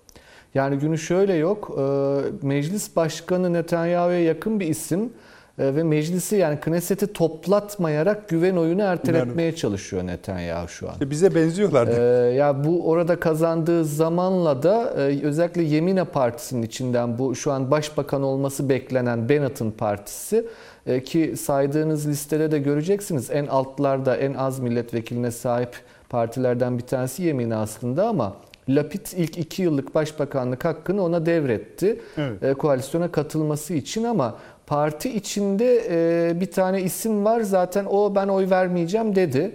Yani 0.56 0.80
günü 0.80 0.98
şöyle 0.98 1.34
yok. 1.34 1.78
e, 1.78 2.48
Meclis 2.48 2.96
Başkanı 2.96 3.54
Netanyahu'ya 3.54 4.24
yakın 4.24 4.60
bir 4.60 4.68
isim 4.68 5.14
e, 5.60 5.76
ve 5.76 5.84
meclisi 5.84 6.36
yani 6.36 6.60
Knesset'i 6.60 7.14
toplatmayarak 7.14 8.30
güven 8.30 8.56
oyunu 8.56 8.82
erteletmeye 8.82 9.56
çalışıyor 9.56 10.08
Netanyahu 10.08 10.68
şu 10.68 10.88
an. 10.88 10.94
İşte 10.94 11.10
bize 11.10 11.36
benziyorlar. 11.36 11.88
Ee, 11.88 12.34
ya 12.34 12.64
bu 12.64 12.90
orada 12.90 13.20
kazandığı 13.20 13.86
zamanla 13.86 14.64
da 14.64 14.94
e, 14.98 15.26
özellikle 15.26 15.62
Yemine 15.62 16.04
Partisi'nin 16.04 16.62
içinden 16.62 17.18
bu 17.18 17.36
şu 17.36 17.52
an 17.52 17.72
başbakan 17.72 18.24
olması 18.24 18.70
beklenen 18.70 19.30
Bennett'ın 19.30 19.72
partisi 19.72 20.46
e, 20.86 21.04
ki 21.04 21.34
saydığınız 21.38 22.08
listede 22.08 22.52
de 22.52 22.60
göreceksiniz 22.60 23.32
en 23.32 23.48
altlarda 23.48 24.18
en 24.18 24.34
az 24.34 24.60
milletvekiline 24.60 25.32
sahip 25.32 25.76
partilerden 26.10 26.78
bir 26.78 26.84
tanesi 26.84 27.24
Yemine 27.24 27.56
aslında 27.56 28.08
ama 28.08 28.34
Lapid 28.70 29.06
ilk 29.16 29.38
iki 29.38 29.62
yıllık 29.62 29.96
başbakanlık 29.96 30.66
hakkını 30.66 31.04
ona 31.04 31.26
devretti 31.26 32.00
Evet. 32.18 32.44
e, 32.44 32.54
koalisyona 32.54 33.12
katılması 33.12 33.74
için 33.74 34.04
ama 34.04 34.38
parti 34.68 35.16
içinde 35.16 35.84
e, 35.90 36.40
bir 36.42 36.52
tane 36.52 36.82
isim 36.82 37.26
var 37.26 37.42
zaten 37.42 37.86
o 37.90 38.16
ben 38.16 38.28
oy 38.28 38.50
vermeyeceğim 38.50 39.16
dedi. 39.16 39.52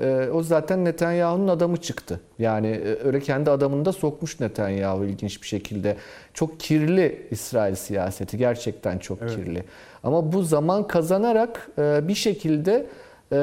E, 0.00 0.28
o 0.32 0.42
zaten 0.42 0.84
Netanyahu'nun 0.84 1.48
adamı 1.48 1.76
çıktı. 1.76 2.20
Yani 2.38 2.66
e, 2.66 3.06
öyle 3.06 3.20
kendi 3.20 3.50
adamını 3.50 3.84
da 3.84 3.92
sokmuş 3.92 4.40
Netanyahu 4.40 5.04
ilginç 5.04 5.42
bir 5.42 5.46
şekilde. 5.46 5.96
Çok 6.34 6.60
kirli 6.60 7.26
İsrail 7.30 7.74
siyaseti 7.74 8.38
gerçekten 8.38 8.98
çok 8.98 9.20
kirli. 9.20 9.64
Ama 10.04 10.32
bu 10.32 10.42
zaman 10.42 10.86
kazanarak 10.86 11.68
e, 11.78 12.08
bir 12.08 12.14
şekilde 12.14 12.86
e, 13.32 13.38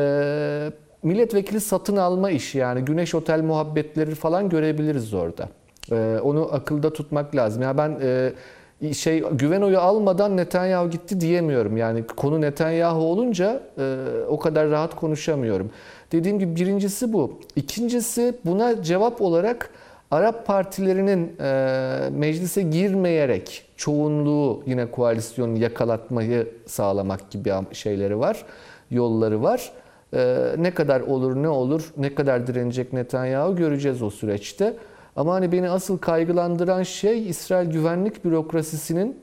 milletvekili 1.05 1.61
satın 1.61 1.95
alma 1.95 2.31
işi 2.31 2.57
yani 2.57 2.81
Güneş 2.81 3.15
Otel 3.15 3.41
muhabbetleri 3.41 4.15
falan 4.15 4.49
görebiliriz 4.49 5.13
orada. 5.13 5.49
E, 5.91 6.19
onu 6.23 6.49
akılda 6.51 6.93
tutmak 6.93 7.35
lazım. 7.35 7.61
Ya 7.61 7.77
ben 7.77 7.97
e, 8.01 8.93
şey 8.93 9.23
güven 9.31 9.61
oyu 9.61 9.79
almadan 9.79 10.37
Netanyahu 10.37 10.89
gitti 10.89 11.21
diyemiyorum. 11.21 11.77
Yani 11.77 12.07
konu 12.07 12.41
Netanyahu 12.41 12.99
olunca 12.99 13.61
e, 13.77 13.95
o 14.27 14.39
kadar 14.39 14.69
rahat 14.69 14.95
konuşamıyorum. 14.95 15.69
Dediğim 16.11 16.39
gibi 16.39 16.55
birincisi 16.55 17.13
bu. 17.13 17.39
İkincisi 17.55 18.33
buna 18.45 18.83
cevap 18.83 19.21
olarak 19.21 19.69
Arap 20.11 20.45
partilerinin 20.45 21.35
e, 21.39 22.09
meclise 22.11 22.61
girmeyerek 22.61 23.65
çoğunluğu 23.77 24.63
yine 24.65 24.91
koalisyonu 24.91 25.57
yakalatmayı 25.57 26.47
sağlamak 26.65 27.31
gibi 27.31 27.51
şeyleri 27.71 28.19
var, 28.19 28.45
yolları 28.91 29.43
var. 29.43 29.71
E, 30.15 30.55
ne 30.57 30.73
kadar 30.73 31.01
olur 31.01 31.35
ne 31.35 31.49
olur, 31.49 31.93
ne 31.97 32.15
kadar 32.15 32.47
direnecek 32.47 32.93
Netanyahu 32.93 33.55
göreceğiz 33.55 34.01
o 34.01 34.09
süreçte. 34.09 34.77
Ama 35.15 35.33
hani 35.33 35.51
beni 35.51 35.69
asıl 35.69 35.97
kaygılandıran 35.97 36.83
şey 36.83 37.29
İsrail 37.29 37.69
güvenlik 37.69 38.25
bürokrasisinin 38.25 39.19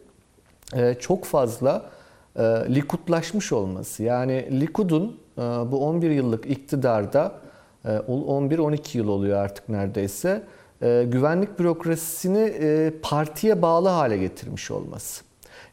e, 0.74 0.94
çok 0.94 1.24
fazla 1.24 1.90
e, 2.36 2.43
Likudlaşmış 2.74 3.52
olması. 3.52 4.02
Yani 4.02 4.60
Likud'un 4.60 5.20
e, 5.39 5.40
bu 5.40 5.86
11 5.86 6.10
yıllık 6.10 6.51
iktidarda 6.51 7.32
e, 7.85 7.89
11-12 7.89 8.98
yıl 8.98 9.09
oluyor 9.09 9.39
artık 9.39 9.69
neredeyse 9.69 10.43
güvenlik 11.05 11.59
bürokrasisini 11.59 12.52
partiye 13.02 13.62
bağlı 13.62 13.89
hale 13.89 14.16
getirmiş 14.16 14.70
olması. 14.70 15.24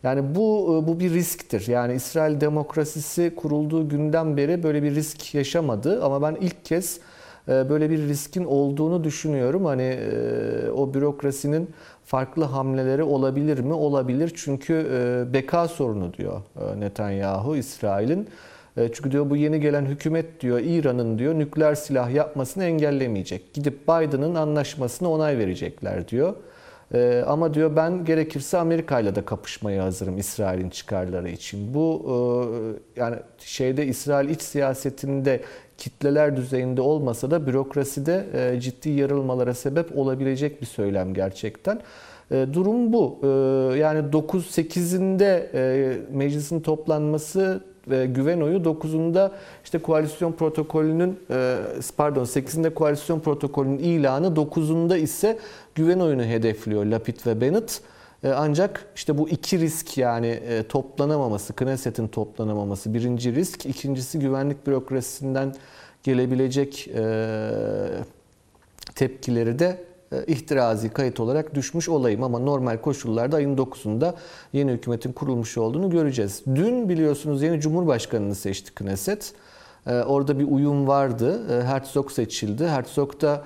Yani 0.03 0.35
bu 0.35 0.79
e, 0.83 0.87
bu 0.87 0.99
bir 0.99 1.13
risktir. 1.13 1.67
Yani 1.67 1.93
İsrail 1.93 2.41
demokrasisi 2.41 3.33
kurulduğu 3.35 3.89
günden 3.89 4.37
beri 4.37 4.63
böyle 4.63 4.83
bir 4.83 4.95
risk 4.95 5.35
yaşamadı 5.35 6.03
ama 6.03 6.21
ben 6.21 6.37
ilk 6.41 6.65
kez 6.65 6.99
e, 7.47 7.69
böyle 7.69 7.89
bir 7.89 7.97
riskin 7.97 8.45
olduğunu 8.45 9.03
düşünüyorum. 9.03 9.65
Hani 9.65 9.83
e, 9.83 10.71
o 10.71 10.93
bürokrasinin 10.93 11.69
farklı 12.05 12.43
hamleleri 12.43 13.03
olabilir 13.03 13.59
mi? 13.59 13.73
Olabilir. 13.73 14.33
Çünkü 14.35 14.87
beka 15.33 15.67
sorunu 15.67 16.13
diyor 16.13 16.41
Netanyahu 16.77 17.55
İsrail'in. 17.55 18.27
Çünkü 18.75 19.11
diyor 19.11 19.29
bu 19.29 19.35
yeni 19.35 19.59
gelen 19.59 19.85
hükümet 19.85 20.41
diyor 20.41 20.59
İran'ın 20.59 21.19
diyor 21.19 21.39
nükleer 21.39 21.75
silah 21.75 22.11
yapmasını 22.11 22.63
engellemeyecek. 22.63 23.53
Gidip 23.53 23.83
Biden'ın 23.83 24.35
anlaşmasına 24.35 25.11
onay 25.11 25.37
verecekler 25.37 26.07
diyor. 26.07 26.33
Ama 27.27 27.53
diyor 27.53 27.75
ben 27.75 28.05
gerekirse 28.05 28.57
Amerika 28.57 28.99
ile 28.99 29.15
de 29.15 29.25
kapışmaya 29.25 29.83
hazırım 29.83 30.17
İsrail'in 30.17 30.69
çıkarları 30.69 31.29
için. 31.29 31.73
Bu 31.73 32.05
yani 32.95 33.15
şeyde 33.37 33.85
İsrail 33.85 34.29
iç 34.29 34.41
siyasetinde 34.41 35.41
kitleler 35.79 36.37
düzeyinde 36.37 36.81
olmasa 36.81 37.31
da 37.31 37.47
bürokraside 37.47 38.25
e, 38.33 38.59
ciddi 38.59 38.89
yarılmalara 38.89 39.53
sebep 39.53 39.97
olabilecek 39.97 40.61
bir 40.61 40.65
söylem 40.65 41.13
gerçekten. 41.13 41.81
E, 42.31 42.47
durum 42.53 42.93
bu. 42.93 43.19
E, 43.23 43.27
yani 43.77 43.99
9-8'inde 43.99 45.49
meclisin 46.11 46.59
toplanması 46.59 47.63
ve 47.89 48.05
güven 48.05 48.41
oyu 48.41 48.57
9'unda 48.57 49.31
işte 49.63 49.77
koalisyon 49.77 50.31
protokolünün 50.31 51.19
pardon 51.97 52.23
8'inde 52.23 52.73
koalisyon 52.73 53.19
protokolünün 53.19 53.77
ilanı 53.77 54.27
9'unda 54.27 54.97
ise 54.97 55.39
güven 55.75 55.99
oyunu 55.99 56.23
hedefliyor 56.23 56.85
Lapid 56.85 57.25
ve 57.25 57.41
Bennett. 57.41 57.81
Ancak 58.35 58.85
işte 58.95 59.17
bu 59.17 59.29
iki 59.29 59.59
risk 59.59 59.97
yani 59.97 60.39
toplanamaması, 60.69 61.55
Knesset'in 61.55 62.07
toplanamaması 62.07 62.93
birinci 62.93 63.35
risk. 63.35 63.65
ikincisi 63.65 64.19
güvenlik 64.19 64.67
bürokrasisinden 64.67 65.55
gelebilecek 66.03 66.89
tepkileri 68.95 69.59
de 69.59 69.88
ihtirazi 70.27 70.89
kayıt 70.89 71.19
olarak 71.19 71.55
düşmüş 71.55 71.89
olayım 71.89 72.23
ama 72.23 72.39
normal 72.39 72.77
koşullarda 72.77 73.37
ayın 73.37 73.57
9'unda 73.57 74.13
yeni 74.53 74.71
hükümetin 74.71 75.11
kurulmuş 75.11 75.57
olduğunu 75.57 75.89
göreceğiz. 75.89 76.41
Dün 76.55 76.89
biliyorsunuz 76.89 77.41
yeni 77.41 77.61
cumhurbaşkanını 77.61 78.35
seçti 78.35 78.75
Knesset. 78.75 79.33
Orada 79.85 80.39
bir 80.39 80.47
uyum 80.51 80.87
vardı. 80.87 81.61
Herzog 81.63 82.11
seçildi. 82.11 82.67
Herzog 82.67 83.21
da 83.21 83.43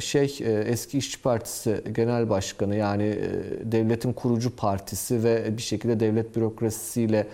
şey 0.00 0.38
eski 0.66 0.98
İşçi 0.98 1.22
Partisi 1.22 1.84
Genel 1.92 2.30
Başkanı 2.30 2.76
yani 2.76 3.18
devletin 3.64 4.12
kurucu 4.12 4.56
partisi 4.56 5.24
ve 5.24 5.56
bir 5.56 5.62
şekilde 5.62 6.00
devlet 6.00 6.36
bürokrasisiyle 6.36 7.26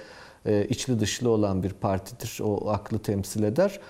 içli 0.69 1.01
dışlı 1.01 1.31
olan 1.31 1.63
bir 1.63 1.71
partidir. 1.71 2.39
O 2.45 2.71
aklı 2.71 2.99
temsil 2.99 3.43
eder. 3.43 3.81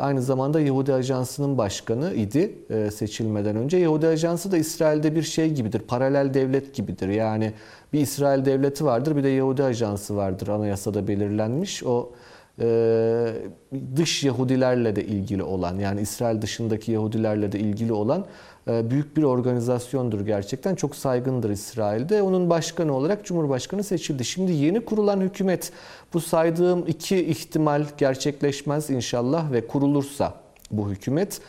Aynı 0.00 0.22
zamanda 0.22 0.60
Yahudi 0.60 0.94
Ajansı'nın 0.94 1.58
başkanı 1.58 2.14
idi 2.14 2.58
seçilmeden 2.92 3.56
önce. 3.56 3.76
Yahudi 3.76 4.06
Ajansı 4.06 4.52
da 4.52 4.56
İsrail'de 4.56 5.14
bir 5.14 5.22
şey 5.22 5.52
gibidir, 5.52 5.80
paralel 5.80 6.34
devlet 6.34 6.74
gibidir. 6.74 7.08
Yani 7.08 7.52
bir 7.92 8.00
İsrail 8.00 8.44
devleti 8.44 8.84
vardır, 8.84 9.16
bir 9.16 9.24
de 9.24 9.28
Yahudi 9.28 9.64
Ajansı 9.64 10.16
vardır 10.16 10.48
anayasada 10.48 11.08
belirlenmiş. 11.08 11.84
O 11.84 12.12
dış 13.96 14.24
Yahudilerle 14.24 14.96
de 14.96 15.04
ilgili 15.04 15.42
olan 15.42 15.78
yani 15.78 16.00
İsrail 16.00 16.42
dışındaki 16.42 16.92
Yahudilerle 16.92 17.52
de 17.52 17.58
ilgili 17.58 17.92
olan 17.92 18.26
büyük 18.66 19.16
bir 19.16 19.22
organizasyondur 19.22 20.20
gerçekten. 20.20 20.74
Çok 20.74 20.96
saygındır 20.96 21.50
İsrail'de. 21.50 22.22
Onun 22.22 22.50
başkanı 22.50 22.92
olarak 22.92 23.24
Cumhurbaşkanı 23.24 23.84
seçildi. 23.84 24.24
Şimdi 24.24 24.52
yeni 24.52 24.84
kurulan 24.84 25.20
hükümet 25.20 25.72
bu 26.14 26.20
saydığım 26.20 26.86
iki 26.86 27.26
ihtimal 27.26 27.84
gerçekleşmez 27.98 28.90
inşallah 28.90 29.52
ve 29.52 29.66
kurulursa 29.66 30.34
bu 30.70 30.90
hükümet 30.90 31.40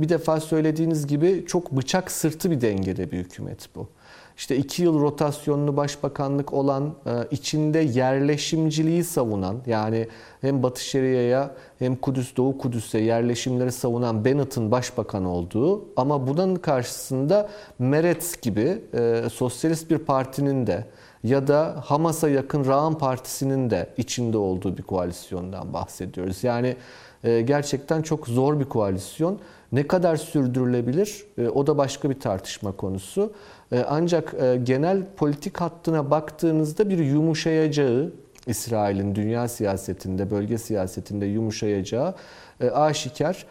bir 0.00 0.08
defa 0.08 0.40
söylediğiniz 0.40 1.06
gibi 1.06 1.44
çok 1.46 1.72
bıçak 1.72 2.10
sırtı 2.10 2.50
bir 2.50 2.60
dengede 2.60 3.10
bir 3.10 3.18
hükümet 3.18 3.68
bu 3.74 3.88
işte 4.36 4.56
iki 4.56 4.82
yıl 4.82 5.00
rotasyonlu 5.00 5.76
başbakanlık 5.76 6.52
olan, 6.52 6.94
e, 7.06 7.10
içinde 7.30 7.78
yerleşimciliği 7.78 9.04
savunan 9.04 9.56
yani 9.66 10.08
hem 10.40 10.62
Batı 10.62 10.84
Şeria'ya 10.84 11.50
hem 11.78 11.96
Kudüs, 11.96 12.36
Doğu 12.36 12.58
Kudüs'e 12.58 12.98
yerleşimleri 12.98 13.72
savunan 13.72 14.24
Bennett'ın 14.24 14.70
başbakan 14.70 15.24
olduğu 15.24 15.84
ama 15.96 16.26
bunun 16.26 16.56
karşısında 16.56 17.48
Meretz 17.78 18.40
gibi 18.40 18.82
e, 18.94 19.22
sosyalist 19.32 19.90
bir 19.90 19.98
partinin 19.98 20.66
de 20.66 20.86
ya 21.24 21.46
da 21.46 21.76
Hamas'a 21.84 22.28
yakın 22.28 22.64
Ra'an 22.64 22.98
Partisi'nin 22.98 23.70
de 23.70 23.90
içinde 23.96 24.38
olduğu 24.38 24.76
bir 24.76 24.82
koalisyondan 24.82 25.72
bahsediyoruz. 25.72 26.44
Yani 26.44 26.76
e, 27.24 27.40
gerçekten 27.40 28.02
çok 28.02 28.26
zor 28.26 28.60
bir 28.60 28.64
koalisyon. 28.64 29.38
Ne 29.72 29.86
kadar 29.86 30.16
sürdürülebilir 30.16 31.26
o 31.54 31.66
da 31.66 31.78
başka 31.78 32.10
bir 32.10 32.20
tartışma 32.20 32.72
konusu. 32.72 33.32
E, 33.72 33.84
ancak 33.88 34.34
e, 34.34 34.56
genel 34.62 35.02
politik 35.16 35.60
hattına 35.60 36.10
baktığınızda 36.10 36.88
bir 36.88 36.98
yumuşayacağı, 36.98 38.12
İsrail'in 38.46 39.14
dünya 39.14 39.48
siyasetinde, 39.48 40.30
bölge 40.30 40.58
siyasetinde 40.58 41.26
yumuşayacağı 41.26 42.14
e, 42.60 42.70
aşikar. 42.70 43.46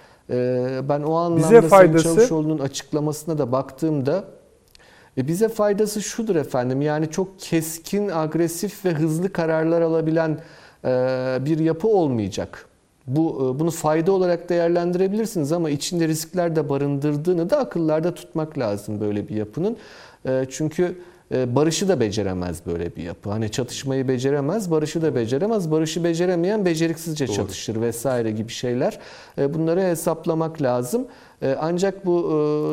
Ben 0.89 1.01
o 1.01 1.15
anlamda 1.15 1.37
Bize 1.37 1.61
faydası... 1.61 2.03
Sayın 2.03 2.17
Çavuşoğlu'nun 2.17 2.59
açıklamasına 2.59 3.37
da 3.37 3.51
baktığımda 3.51 4.23
bize 5.17 5.49
faydası 5.49 6.01
şudur 6.01 6.35
efendim. 6.35 6.81
Yani 6.81 7.11
çok 7.11 7.39
keskin, 7.39 8.09
agresif 8.09 8.85
ve 8.85 8.91
hızlı 8.93 9.33
kararlar 9.33 9.81
alabilen 9.81 10.39
bir 11.45 11.59
yapı 11.59 11.87
olmayacak. 11.87 12.67
Bu 13.07 13.55
bunu 13.59 13.71
fayda 13.71 14.11
olarak 14.11 14.49
değerlendirebilirsiniz 14.49 15.51
ama 15.51 15.69
içinde 15.69 16.07
riskler 16.07 16.55
de 16.55 16.69
barındırdığını 16.69 17.49
da 17.49 17.57
akıllarda 17.57 18.13
tutmak 18.13 18.57
lazım 18.57 18.99
böyle 18.99 19.27
bir 19.29 19.35
yapının. 19.35 19.77
Ee, 20.25 20.45
çünkü 20.51 20.97
e, 21.31 21.55
barışı 21.55 21.87
da 21.89 21.99
beceremez 21.99 22.65
böyle 22.65 22.95
bir 22.95 23.03
yapı. 23.03 23.29
Hani 23.29 23.51
çatışmayı 23.51 24.07
beceremez, 24.07 24.71
barışı 24.71 25.01
da 25.01 25.15
beceremez. 25.15 25.71
Barışı 25.71 26.03
beceremeyen 26.03 26.65
beceriksizce 26.65 27.27
Doğru. 27.27 27.35
çatışır 27.35 27.81
vesaire 27.81 28.31
gibi 28.31 28.51
şeyler. 28.51 28.99
E, 29.37 29.53
bunları 29.53 29.81
hesaplamak 29.81 30.61
lazım. 30.61 31.07
E, 31.41 31.55
ancak 31.61 32.05
bu 32.05 32.23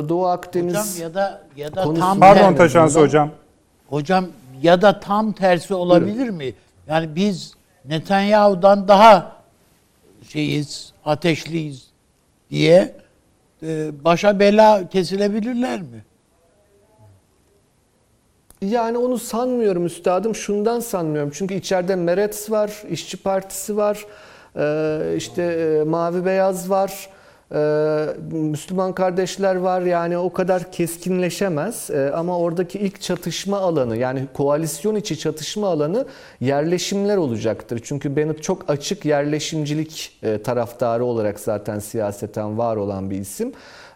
Doğu 0.09 0.27
Akdeniz 0.27 0.74
hocam 0.74 1.03
ya 1.03 1.15
da 1.15 1.43
ya 1.57 1.74
da 1.74 1.95
tam 1.95 2.20
Pardon 2.20 2.55
Taşansı 2.55 3.01
hocam. 3.01 3.31
Hocam 3.89 4.27
ya 4.62 4.83
da 4.83 5.01
tam 5.01 5.33
tersi 5.33 5.74
olabilir 5.74 6.16
Buyurun. 6.19 6.35
mi? 6.35 6.55
Yani 6.89 7.16
biz 7.16 7.55
Netanyahu'dan 7.85 8.89
daha 8.89 9.37
şeyiz, 10.29 10.93
ateşliyiz 11.05 11.87
diye 12.51 12.95
başa 14.05 14.41
bela 14.41 14.89
kesilebilirler 14.89 15.83
mi? 15.83 16.05
Yani 18.71 18.99
onu 18.99 19.19
sanmıyorum 19.19 19.87
üstadım. 19.87 20.35
Şundan 20.35 20.81
sanmıyorum. 20.81 21.31
Çünkü 21.35 21.55
içeride 21.55 21.97
Meretz 21.97 22.51
var, 22.51 22.83
İşçi 22.91 23.17
Partisi 23.17 23.77
var, 23.77 24.07
e, 24.57 25.17
işte 25.17 25.43
e, 25.43 25.85
Mavi 25.85 26.25
Beyaz 26.25 26.71
var, 26.71 27.09
e, 27.55 28.07
Müslüman 28.33 28.93
kardeşler 28.93 29.57
var. 29.57 29.81
Yani 29.81 30.19
o 30.19 30.33
kadar 30.33 30.73
keskinleşemez. 30.73 31.91
Ama 32.15 32.39
oradaki 32.39 32.79
ilk 32.79 33.01
çatışma 33.01 33.59
alanı 33.59 33.97
yani 33.97 34.27
koalisyon 34.35 34.95
içi 34.95 35.19
çatışma 35.19 35.69
alanı 35.69 36.07
yerleşimler 36.41 37.17
olacaktır. 37.17 37.81
Çünkü 37.85 38.17
Bennett 38.17 38.43
çok 38.43 38.71
açık 38.71 39.05
yerleşimcilik 39.05 40.21
taraftarı 40.45 41.05
olarak 41.05 41.41
zaten 41.41 41.79
siyaseten 41.79 42.59
var 42.59 42.77
olan 42.77 43.11
bir 43.11 43.21
isim. 43.21 43.53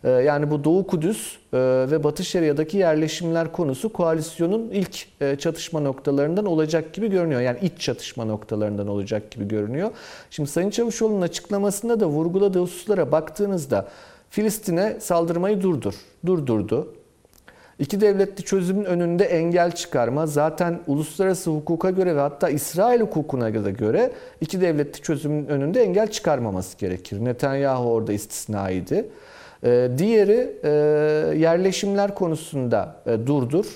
Ee, 0.07 0.11
yani 0.11 0.51
bu 0.51 0.65
Doğu 0.65 0.87
Kudüs 0.87 1.37
e, 1.53 1.59
ve 1.91 2.05
Batı 2.05 2.24
Şeria'daki 2.24 2.77
yerleşimler 2.77 3.53
konusu 3.53 3.93
koalisyonun 3.93 4.70
ilk 4.70 5.07
e, 5.20 5.37
çatışma 5.37 5.81
noktalarından 5.81 6.45
olacak 6.45 6.93
gibi 6.93 7.11
görünüyor. 7.11 7.41
Yani 7.41 7.59
iç 7.62 7.81
çatışma 7.81 8.24
noktalarından 8.24 8.89
olacak 8.89 9.31
gibi 9.31 9.49
görünüyor. 9.49 9.91
Şimdi 10.31 10.51
Sayın 10.51 10.70
Çavuşoğlu'nun 10.70 11.23
açıklamasında 11.23 12.01
da 12.01 12.07
vurguladığı 12.07 12.61
hususlara 12.61 13.12
baktığınızda 13.12 13.89
Filistin'e 14.31 14.97
saldırmayı 15.01 15.62
durdur, 15.62 15.95
durdurdu. 16.27 16.95
İki 17.78 18.01
devletli 18.01 18.45
çözümün 18.45 18.85
önünde 18.85 19.24
engel 19.24 19.73
çıkarma 19.73 20.27
zaten 20.27 20.81
uluslararası 20.87 21.51
hukuka 21.51 21.91
göre 21.91 22.16
ve 22.16 22.20
hatta 22.20 22.49
İsrail 22.49 23.01
hukukuna 23.01 23.51
göre 23.51 24.12
iki 24.41 24.61
devletli 24.61 25.03
çözümün 25.03 25.47
önünde 25.47 25.83
engel 25.83 26.11
çıkarmaması 26.11 26.78
gerekir. 26.78 27.24
Netanyahu 27.24 27.93
orada 27.93 28.12
istisnaydı. 28.12 29.05
Ee, 29.67 29.89
diğeri 29.99 30.53
e, 30.65 30.69
yerleşimler 31.39 32.15
konusunda 32.15 32.97
e, 33.07 33.27
durdur. 33.27 33.67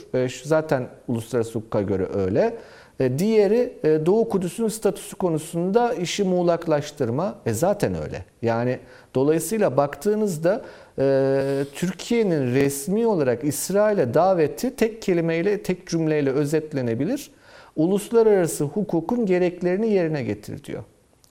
Zaten 0.42 0.86
uluslararası 1.08 1.58
hukuka 1.58 1.82
göre 1.82 2.06
öyle. 2.14 2.56
E, 3.00 3.18
diğeri 3.18 3.72
e, 3.84 4.06
Doğu 4.06 4.28
Kudüs'ün 4.28 4.68
statüsü 4.68 5.16
konusunda 5.16 5.94
işi 5.94 6.24
muğlaklaştırma. 6.24 7.34
E 7.46 7.52
zaten 7.52 8.02
öyle. 8.02 8.24
Yani 8.42 8.78
dolayısıyla 9.14 9.76
baktığınızda 9.76 10.62
e, 10.98 11.64
Türkiye'nin 11.74 12.54
resmi 12.54 13.06
olarak 13.06 13.44
İsrail'e 13.44 14.14
daveti 14.14 14.76
tek 14.76 15.02
kelimeyle, 15.02 15.62
tek 15.62 15.86
cümleyle 15.86 16.30
özetlenebilir. 16.30 17.30
Uluslararası 17.76 18.64
hukukun 18.64 19.26
gereklerini 19.26 19.90
yerine 19.90 20.22
getir 20.22 20.64
diyor. 20.64 20.84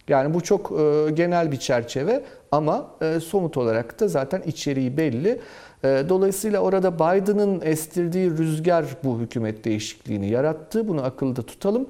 Yani 0.07 0.34
bu 0.34 0.41
çok 0.41 0.72
e, 0.72 1.11
genel 1.11 1.52
bir 1.52 1.57
çerçeve 1.57 2.23
ama 2.51 2.91
e, 3.01 3.19
somut 3.19 3.57
olarak 3.57 3.99
da 3.99 4.07
zaten 4.07 4.41
içeriği 4.41 4.97
belli. 4.97 5.39
E, 5.84 6.03
dolayısıyla 6.09 6.59
orada 6.59 6.95
Biden'ın 6.95 7.61
estirdiği 7.61 8.31
rüzgar 8.31 8.85
bu 9.03 9.19
hükümet 9.19 9.65
değişikliğini 9.65 10.30
yarattı. 10.30 10.88
Bunu 10.88 11.03
akılda 11.03 11.41
tutalım. 11.41 11.88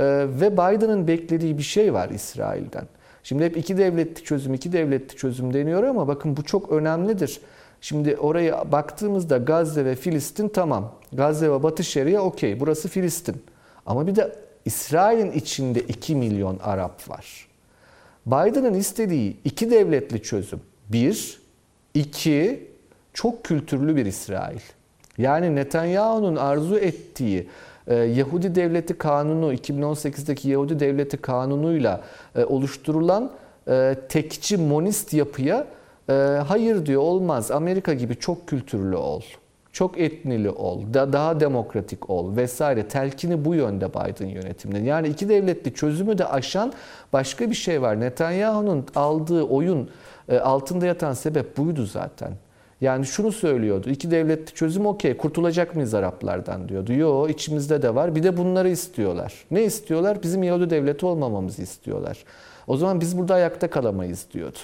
E, 0.00 0.04
ve 0.40 0.52
Biden'ın 0.52 1.08
beklediği 1.08 1.58
bir 1.58 1.62
şey 1.62 1.94
var 1.94 2.08
İsrail'den. 2.08 2.84
Şimdi 3.22 3.44
hep 3.44 3.56
iki 3.56 3.78
devletli 3.78 4.24
çözüm, 4.24 4.54
iki 4.54 4.72
devletli 4.72 5.16
çözüm 5.16 5.54
deniyor 5.54 5.82
ama 5.82 6.08
bakın 6.08 6.36
bu 6.36 6.42
çok 6.42 6.72
önemlidir. 6.72 7.40
Şimdi 7.80 8.16
oraya 8.16 8.72
baktığımızda 8.72 9.38
Gazze 9.38 9.84
ve 9.84 9.94
Filistin 9.94 10.48
tamam. 10.48 10.94
Gazze 11.12 11.50
ve 11.50 11.62
Batı 11.62 11.84
Şeria 11.84 12.22
okey. 12.22 12.60
Burası 12.60 12.88
Filistin. 12.88 13.42
Ama 13.86 14.06
bir 14.06 14.16
de 14.16 14.36
İsrail'in 14.64 15.32
içinde 15.32 15.80
2 15.80 16.16
milyon 16.16 16.58
Arap 16.62 17.10
var. 17.10 17.47
Biden'ın 18.28 18.74
istediği 18.74 19.36
iki 19.44 19.70
devletli 19.70 20.22
çözüm. 20.22 20.60
Bir, 20.88 21.40
iki, 21.94 22.68
çok 23.12 23.44
kültürlü 23.44 23.96
bir 23.96 24.06
İsrail. 24.06 24.60
Yani 25.18 25.56
Netanyahu'nun 25.56 26.36
arzu 26.36 26.78
ettiği 26.78 27.48
e, 27.86 27.94
Yahudi 27.94 28.54
Devleti 28.54 28.98
Kanunu, 28.98 29.54
2018'deki 29.54 30.48
Yahudi 30.48 30.80
Devleti 30.80 31.16
Kanunu'yla 31.16 32.00
e, 32.36 32.44
oluşturulan 32.44 33.32
e, 33.68 33.96
tekçi 34.08 34.56
monist 34.56 35.12
yapıya 35.12 35.66
hayır 36.46 36.86
diyor 36.86 37.02
olmaz. 37.02 37.50
Amerika 37.50 37.94
gibi 37.94 38.16
çok 38.16 38.48
kültürlü 38.48 38.96
ol 38.96 39.22
çok 39.78 40.00
etnili 40.00 40.50
ol, 40.50 40.94
da 40.94 41.12
daha 41.12 41.40
demokratik 41.40 42.10
ol 42.10 42.36
vesaire 42.36 42.88
telkini 42.88 43.44
bu 43.44 43.54
yönde 43.54 43.88
Biden 43.88 44.26
yönetiminin. 44.26 44.84
Yani 44.84 45.08
iki 45.08 45.28
devletli 45.28 45.74
çözümü 45.74 46.18
de 46.18 46.24
aşan 46.24 46.72
başka 47.12 47.50
bir 47.50 47.54
şey 47.54 47.82
var. 47.82 48.00
Netanyahu'nun 48.00 48.86
aldığı 48.94 49.42
oyun 49.42 49.90
e, 50.28 50.38
altında 50.38 50.86
yatan 50.86 51.12
sebep 51.12 51.56
buydu 51.56 51.86
zaten. 51.86 52.32
Yani 52.80 53.06
şunu 53.06 53.32
söylüyordu. 53.32 53.90
İki 53.90 54.10
devletli 54.10 54.54
çözüm 54.54 54.86
okey. 54.86 55.16
Kurtulacak 55.16 55.74
mıyız 55.74 55.94
Araplardan 55.94 56.68
diyordu. 56.68 56.92
Yo 56.92 57.28
içimizde 57.28 57.82
de 57.82 57.94
var. 57.94 58.14
Bir 58.14 58.22
de 58.22 58.36
bunları 58.36 58.68
istiyorlar. 58.68 59.34
Ne 59.50 59.64
istiyorlar? 59.64 60.22
Bizim 60.22 60.42
Yahudi 60.42 60.70
devleti 60.70 61.06
olmamamızı 61.06 61.62
istiyorlar. 61.62 62.24
O 62.66 62.76
zaman 62.76 63.00
biz 63.00 63.18
burada 63.18 63.34
ayakta 63.34 63.70
kalamayız 63.70 64.26
diyordu. 64.32 64.58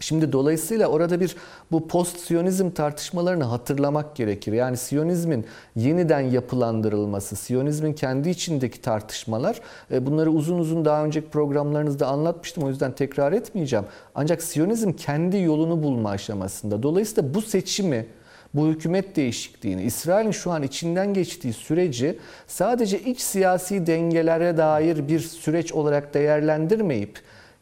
Şimdi 0.00 0.32
dolayısıyla 0.32 0.88
orada 0.88 1.20
bir 1.20 1.36
bu 1.72 1.88
post-Siyonizm 1.88 2.70
tartışmalarını 2.70 3.44
hatırlamak 3.44 4.16
gerekir. 4.16 4.52
Yani 4.52 4.76
Siyonizmin 4.76 5.46
yeniden 5.76 6.20
yapılandırılması, 6.20 7.36
Siyonizmin 7.36 7.92
kendi 7.92 8.30
içindeki 8.30 8.80
tartışmalar 8.80 9.60
e, 9.90 10.06
bunları 10.06 10.30
uzun 10.30 10.58
uzun 10.58 10.84
daha 10.84 11.04
önceki 11.04 11.28
programlarınızda 11.28 12.06
anlatmıştım 12.06 12.64
o 12.64 12.68
yüzden 12.68 12.92
tekrar 12.92 13.32
etmeyeceğim. 13.32 13.84
Ancak 14.14 14.42
Siyonizm 14.42 14.92
kendi 14.92 15.38
yolunu 15.38 15.82
bulma 15.82 16.10
aşamasında. 16.10 16.82
Dolayısıyla 16.82 17.34
bu 17.34 17.42
seçimi 17.42 18.06
bu 18.54 18.66
hükümet 18.68 19.16
değişikliğini, 19.16 19.82
İsrail'in 19.82 20.30
şu 20.30 20.50
an 20.50 20.62
içinden 20.62 21.14
geçtiği 21.14 21.52
süreci 21.52 22.18
sadece 22.46 23.00
iç 23.00 23.20
siyasi 23.20 23.86
dengelere 23.86 24.56
dair 24.56 25.08
bir 25.08 25.20
süreç 25.20 25.72
olarak 25.72 26.14
değerlendirmeyip 26.14 27.18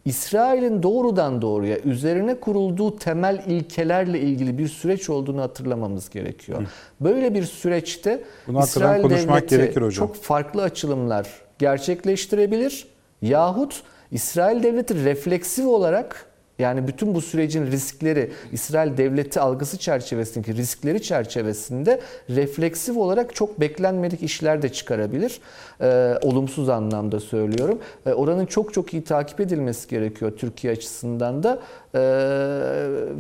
İsrail'in 0.06 0.82
doğrudan 0.82 1.42
doğruya 1.42 1.78
üzerine 1.78 2.40
kurulduğu 2.40 2.96
temel 2.96 3.42
ilkelerle 3.46 4.20
ilgili 4.20 4.58
bir 4.58 4.68
süreç 4.68 5.10
olduğunu 5.10 5.42
hatırlamamız 5.42 6.10
gerekiyor. 6.10 6.62
Böyle 7.00 7.34
bir 7.34 7.42
süreçte 7.42 8.24
Bunu 8.46 8.60
İsrail 8.60 9.02
konuşmak 9.02 9.48
gerekir 9.48 9.82
hocam. 9.82 10.06
çok 10.06 10.16
farklı 10.16 10.62
açılımlar 10.62 11.28
gerçekleştirebilir 11.58 12.88
yahut 13.22 13.82
İsrail 14.10 14.62
devleti 14.62 15.04
refleksif 15.04 15.66
olarak 15.66 16.26
yani 16.58 16.88
bütün 16.88 17.14
bu 17.14 17.20
sürecin 17.20 17.66
riskleri, 17.66 18.30
İsrail 18.52 18.96
devleti 18.96 19.40
algısı 19.40 19.78
çerçevesindeki 19.78 20.56
riskleri 20.56 21.02
çerçevesinde 21.02 22.00
refleksif 22.30 22.96
olarak 22.96 23.34
çok 23.34 23.60
beklenmedik 23.60 24.22
işler 24.22 24.62
de 24.62 24.68
çıkarabilir. 24.68 25.40
Ee, 25.80 26.14
olumsuz 26.22 26.68
anlamda 26.68 27.20
söylüyorum. 27.20 27.78
Ee, 28.06 28.12
oranın 28.12 28.46
çok 28.46 28.74
çok 28.74 28.94
iyi 28.94 29.04
takip 29.04 29.40
edilmesi 29.40 29.88
gerekiyor 29.88 30.32
Türkiye 30.36 30.72
açısından 30.72 31.42
da. 31.42 31.58
Ee, 31.94 31.98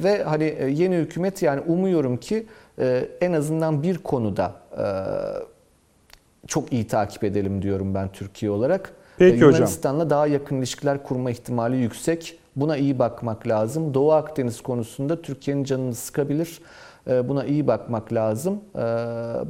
ve 0.04 0.22
hani 0.24 0.44
e, 0.44 0.66
yeni 0.66 0.96
hükümet 0.96 1.42
yani 1.42 1.60
umuyorum 1.60 2.16
ki 2.16 2.46
e, 2.78 3.08
en 3.20 3.32
azından 3.32 3.82
bir 3.82 3.98
konuda 3.98 4.54
e, 4.78 4.84
çok 6.46 6.72
iyi 6.72 6.86
takip 6.86 7.24
edelim 7.24 7.62
diyorum 7.62 7.94
ben 7.94 8.12
Türkiye 8.12 8.50
olarak. 8.50 8.92
Peki 9.18 9.38
Yunanistan'la 9.38 9.96
hocam. 9.96 10.10
daha 10.10 10.26
yakın 10.26 10.56
ilişkiler 10.56 11.02
kurma 11.02 11.30
ihtimali 11.30 11.76
yüksek. 11.76 12.38
Buna 12.56 12.76
iyi 12.76 12.98
bakmak 12.98 13.48
lazım. 13.48 13.94
Doğu 13.94 14.12
Akdeniz 14.12 14.60
konusunda 14.60 15.22
Türkiye'nin 15.22 15.64
canını 15.64 15.94
sıkabilir. 15.94 16.60
Ee, 17.08 17.28
buna 17.28 17.44
iyi 17.44 17.66
bakmak 17.66 18.12
lazım. 18.12 18.60
Ee, 18.74 18.80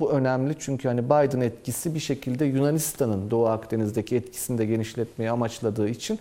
bu 0.00 0.12
önemli 0.12 0.54
çünkü 0.58 0.88
hani 0.88 1.04
Biden 1.04 1.40
etkisi 1.40 1.94
bir 1.94 2.00
şekilde 2.00 2.44
Yunanistan'ın 2.44 3.30
Doğu 3.30 3.46
Akdeniz'deki 3.46 4.16
etkisini 4.16 4.58
de 4.58 4.66
genişletmeyi 4.66 5.30
amaçladığı 5.30 5.88
için 5.88 6.18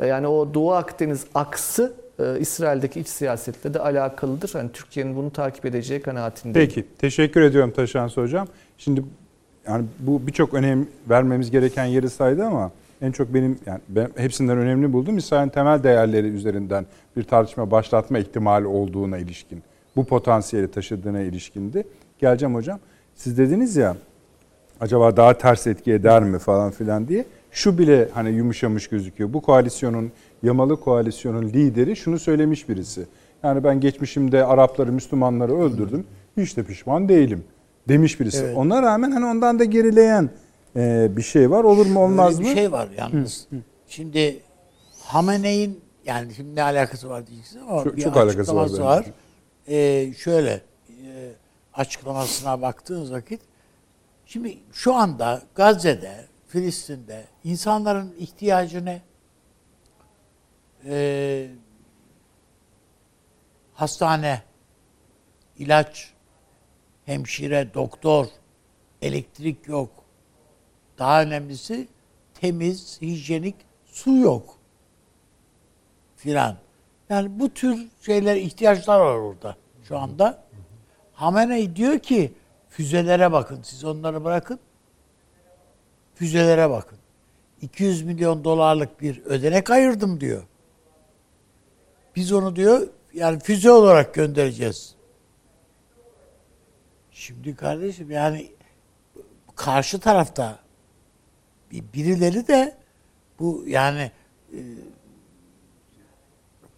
e, 0.00 0.06
yani 0.06 0.26
o 0.26 0.54
Doğu 0.54 0.72
Akdeniz 0.72 1.24
aksı 1.34 1.92
e, 2.18 2.40
İsrail'deki 2.40 3.00
iç 3.00 3.08
siyasetle 3.08 3.74
de 3.74 3.80
alakalıdır. 3.80 4.50
Hani 4.52 4.72
Türkiye'nin 4.72 5.16
bunu 5.16 5.30
takip 5.30 5.66
edeceği 5.66 6.02
kanaatindeyim. 6.02 6.68
Peki. 6.68 6.86
Teşekkür 6.98 7.40
ediyorum 7.40 7.70
Taşansı 7.70 8.20
Hocam. 8.20 8.48
Şimdi 8.78 9.04
yani 9.66 9.84
bu 9.98 10.26
birçok 10.26 10.54
önem 10.54 10.86
vermemiz 11.10 11.50
gereken 11.50 11.84
yeri 11.84 12.10
saydı 12.10 12.44
ama 12.44 12.70
en 13.02 13.12
çok 13.12 13.34
benim 13.34 13.58
yani 13.66 13.80
ben 13.88 14.08
hepsinden 14.16 14.58
önemli 14.58 14.92
buldum. 14.92 15.18
İsrail'in 15.18 15.50
temel 15.50 15.82
değerleri 15.82 16.26
üzerinden 16.26 16.86
bir 17.16 17.22
tartışma 17.22 17.70
başlatma 17.70 18.18
ihtimali 18.18 18.66
olduğuna 18.66 19.18
ilişkin, 19.18 19.62
bu 19.96 20.04
potansiyeli 20.04 20.70
taşıdığına 20.70 21.20
ilişkindi. 21.20 21.84
Geleceğim 22.18 22.54
hocam. 22.54 22.78
Siz 23.14 23.38
dediniz 23.38 23.76
ya 23.76 23.96
acaba 24.80 25.16
daha 25.16 25.38
ters 25.38 25.66
etki 25.66 25.92
eder 25.92 26.22
mi 26.22 26.38
falan 26.38 26.70
filan 26.70 27.08
diye. 27.08 27.24
Şu 27.50 27.78
bile 27.78 28.08
hani 28.14 28.30
yumuşamış 28.30 28.88
gözüküyor. 28.88 29.32
Bu 29.32 29.40
koalisyonun, 29.40 30.12
Yamalı 30.42 30.80
koalisyonun 30.80 31.42
lideri 31.48 31.96
şunu 31.96 32.18
söylemiş 32.18 32.68
birisi. 32.68 33.06
Yani 33.42 33.64
ben 33.64 33.80
geçmişimde 33.80 34.44
Arapları, 34.44 34.92
Müslümanları 34.92 35.58
öldürdüm. 35.58 36.04
Hiç 36.36 36.56
de 36.56 36.62
pişman 36.62 37.08
değilim 37.08 37.44
demiş 37.88 38.20
birisi. 38.20 38.44
Evet. 38.44 38.56
Ona 38.56 38.82
rağmen 38.82 39.10
hani 39.10 39.26
ondan 39.26 39.58
da 39.58 39.64
gerileyen 39.64 40.30
e, 40.76 41.16
bir 41.16 41.22
şey 41.22 41.50
var. 41.50 41.64
Olur 41.64 41.86
mu 41.86 42.04
olmaz 42.04 42.38
Öyle 42.38 42.48
mı? 42.48 42.54
bir 42.54 42.60
şey 42.60 42.72
var 42.72 42.88
yalnız. 42.98 43.48
Şimdi 43.88 44.40
Hamene'in 45.04 45.80
yani 46.04 46.34
şimdi 46.34 46.54
ne 46.54 46.62
alakası 46.62 47.08
var 47.08 47.26
diyeceksiniz 47.26 47.64
ama 47.68 47.84
Çok- 47.84 47.96
bir 47.96 48.02
çok 48.02 48.16
alakası 48.16 48.56
var 48.56 48.78
var. 48.78 49.06
Ee, 49.68 50.12
şöyle 50.18 50.50
e, 50.88 51.32
açıklamasına 51.74 52.62
baktığınız 52.62 53.12
vakit 53.12 53.40
şimdi 54.26 54.58
şu 54.72 54.94
anda 54.94 55.42
Gazze'de, 55.54 56.24
Filistin'de 56.48 57.24
insanların 57.44 58.14
ihtiyacı 58.18 58.84
ne? 58.84 59.02
Ee, 60.84 61.48
hastane, 63.74 64.42
ilaç, 65.58 66.12
hemşire, 67.06 67.74
doktor, 67.74 68.26
elektrik 69.02 69.68
yok. 69.68 69.90
Daha 70.98 71.22
önemlisi 71.22 71.88
temiz, 72.34 73.02
hijyenik 73.02 73.54
su 73.86 74.16
yok. 74.16 74.58
Filan. 76.16 76.56
Yani 77.08 77.40
bu 77.40 77.54
tür 77.54 77.88
şeyler 78.00 78.36
ihtiyaçlar 78.36 79.00
var 79.00 79.14
orada 79.14 79.56
şu 79.82 79.98
anda. 79.98 80.42
Hamenei 81.12 81.76
diyor 81.76 81.98
ki 81.98 82.32
füzelere 82.68 83.32
bakın. 83.32 83.60
Siz 83.62 83.84
onları 83.84 84.24
bırakın. 84.24 84.60
Füzelere 86.14 86.70
bakın. 86.70 86.98
200 87.62 88.02
milyon 88.02 88.44
dolarlık 88.44 89.00
bir 89.00 89.24
ödenek 89.24 89.70
ayırdım 89.70 90.20
diyor. 90.20 90.42
Biz 92.16 92.32
onu 92.32 92.56
diyor 92.56 92.88
yani 93.14 93.40
füze 93.40 93.70
olarak 93.70 94.14
göndereceğiz. 94.14 94.94
Şimdi 97.10 97.56
kardeşim 97.56 98.10
yani 98.10 98.52
karşı 99.56 100.00
tarafta 100.00 100.58
birileri 101.72 102.48
de 102.48 102.74
bu 103.38 103.64
yani 103.66 104.10
e, 104.52 104.58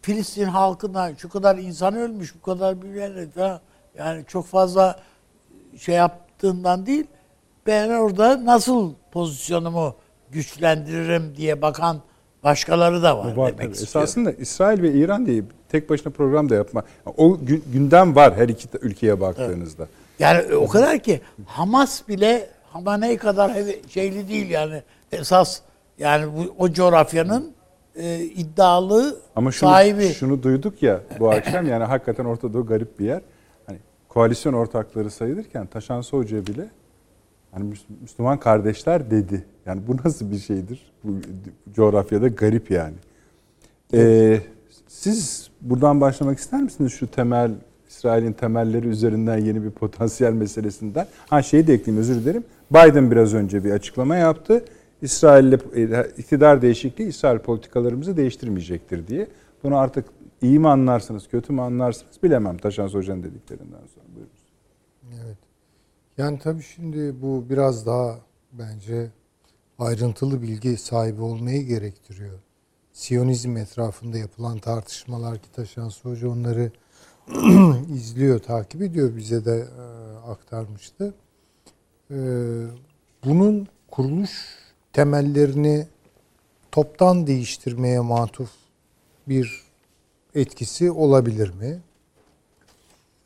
Filistin 0.03 0.45
halkına 0.45 1.15
şu 1.17 1.29
kadar 1.29 1.57
insan 1.59 1.95
ölmüş, 1.95 2.35
bu 2.35 2.43
kadar 2.43 2.83
bilmem 2.83 3.31
falan 3.31 3.61
yani 3.99 4.25
çok 4.29 4.47
fazla 4.47 5.01
şey 5.79 5.95
yaptığından 5.95 6.87
değil 6.87 7.07
ben 7.67 7.89
orada 7.91 8.45
nasıl 8.45 8.93
pozisyonumu 9.13 9.95
güçlendiririm 10.31 11.37
diye 11.37 11.63
bakan 11.63 12.01
başkaları 12.45 13.03
da 13.03 13.19
var, 13.19 13.37
Var 13.37 13.49
demek 13.53 13.59
tabii. 13.59 13.73
istiyorum. 13.73 14.03
Esasında 14.05 14.33
İsrail 14.33 14.83
ve 14.83 14.93
İran 14.93 15.27
diye 15.27 15.43
tek 15.69 15.91
başına 15.91 16.13
program 16.13 16.49
da 16.49 16.55
yapma. 16.55 16.83
O 17.17 17.29
gü- 17.35 17.61
gündem 17.73 18.17
var 18.17 18.37
her 18.37 18.49
iki 18.49 18.69
ülkeye 18.81 19.21
baktığınızda. 19.21 19.87
Yani 20.19 20.55
o 20.55 20.69
kadar 20.69 20.99
ki 20.99 21.21
Hamas 21.47 22.09
bile 22.09 22.51
Hamaney 22.75 23.17
kadar 23.17 23.55
heve- 23.55 23.89
şeyli 23.89 24.29
değil 24.29 24.51
yani 24.51 24.83
esas 25.13 25.61
yani 25.99 26.27
bu 26.37 26.55
o 26.59 26.73
coğrafyanın 26.73 27.53
e, 27.97 28.19
iddialı 28.21 29.17
Ama 29.37 29.53
şunu, 29.53 29.71
sahibi. 29.71 30.09
şunu 30.09 30.43
duyduk 30.43 30.83
ya 30.83 31.01
bu 31.21 31.31
akşam 31.31 31.67
yani 31.67 31.85
hakikaten 31.85 32.25
Orta 32.25 32.53
Doğu 32.53 32.67
garip 32.67 32.99
bir 32.99 33.05
yer. 33.05 33.21
Hani 33.67 33.79
koalisyon 34.09 34.53
ortakları 34.53 35.11
sayılırken 35.11 35.67
Taşansı 35.67 36.17
Hoca 36.17 36.47
bile 36.47 36.69
hani 37.53 37.75
Müs- 37.75 38.01
Müslüman 38.03 38.41
kardeşler 38.41 39.11
dedi. 39.11 39.45
Yani 39.67 39.81
bu 39.89 39.97
nasıl 40.05 40.31
bir 40.33 40.39
şeydir? 40.39 40.93
Bu 41.05 41.11
coğrafyada 41.75 42.29
garip 42.29 42.71
yani. 42.71 42.95
Ee, 43.95 44.41
siz 44.89 45.51
buradan 45.61 46.01
başlamak 46.01 46.39
ister 46.39 46.63
misiniz 46.63 46.93
şu 46.93 47.07
temel 47.11 47.51
İsrail'in 47.89 48.33
temelleri 48.33 48.89
üzerinden 48.89 49.39
yeni 49.39 49.65
bir 49.65 49.71
potansiyel 49.71 50.33
meselesinden? 50.33 51.07
Ha 51.29 51.43
şeyi 51.43 51.67
de 51.67 51.75
ekleyeyim 51.75 52.01
özür 52.01 52.15
dilerim. 52.23 52.45
Biden 52.71 53.11
biraz 53.11 53.35
önce 53.35 53.65
bir 53.65 53.71
açıklama 53.71 54.17
yaptı. 54.17 54.65
İsrail'le 55.03 55.59
iktidar 56.19 56.63
değişikliği 56.63 57.09
İsrail 57.09 57.39
politikalarımızı 57.39 58.17
değiştirmeyecektir 58.17 59.07
diye. 59.07 59.29
Bunu 59.63 59.79
artık 59.79 60.05
iyi 60.43 60.59
mi 60.59 60.69
anlarsınız, 60.69 61.29
kötü 61.29 61.53
mü 61.53 61.61
anlarsınız 61.61 62.23
bilemem 62.23 62.59
Taşan 62.59 62.89
Hoca'nın 62.89 63.23
dediklerinden 63.23 63.87
sonra. 63.95 64.05
Buyurun. 64.15 64.31
Evet. 65.25 65.37
Yani 66.19 66.39
tabii 66.39 66.63
şimdi 66.63 67.23
bu 67.23 67.45
biraz 67.51 67.87
daha 67.87 68.19
bence 68.53 69.11
ayrıntılı 69.79 70.43
bilgi 70.43 70.77
sahibi 70.77 71.23
olmayı 71.23 71.67
gerektiriyor. 71.67 72.39
Siyonizm 72.93 73.57
etrafında 73.57 74.19
yapılan 74.19 74.59
tartışmalar 74.59 75.39
ki 75.39 75.53
Taşansı 75.53 76.09
Hoca 76.09 76.29
onları 76.29 76.73
izliyor, 77.95 78.39
takip 78.39 78.83
ediyor. 78.83 79.17
Bize 79.17 79.45
de 79.45 79.57
e, 79.57 79.83
aktarmıştı. 80.31 81.15
E, 82.11 82.17
bunun 83.25 83.69
kuruluş 83.91 84.31
temellerini 84.93 85.87
toptan 86.73 87.27
değiştirmeye 87.27 88.01
matuf 88.01 88.51
bir 89.29 89.63
etkisi 90.35 90.91
olabilir 90.91 91.51
mi? 91.55 91.81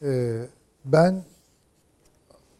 E, 0.02 0.40
ben 0.84 1.24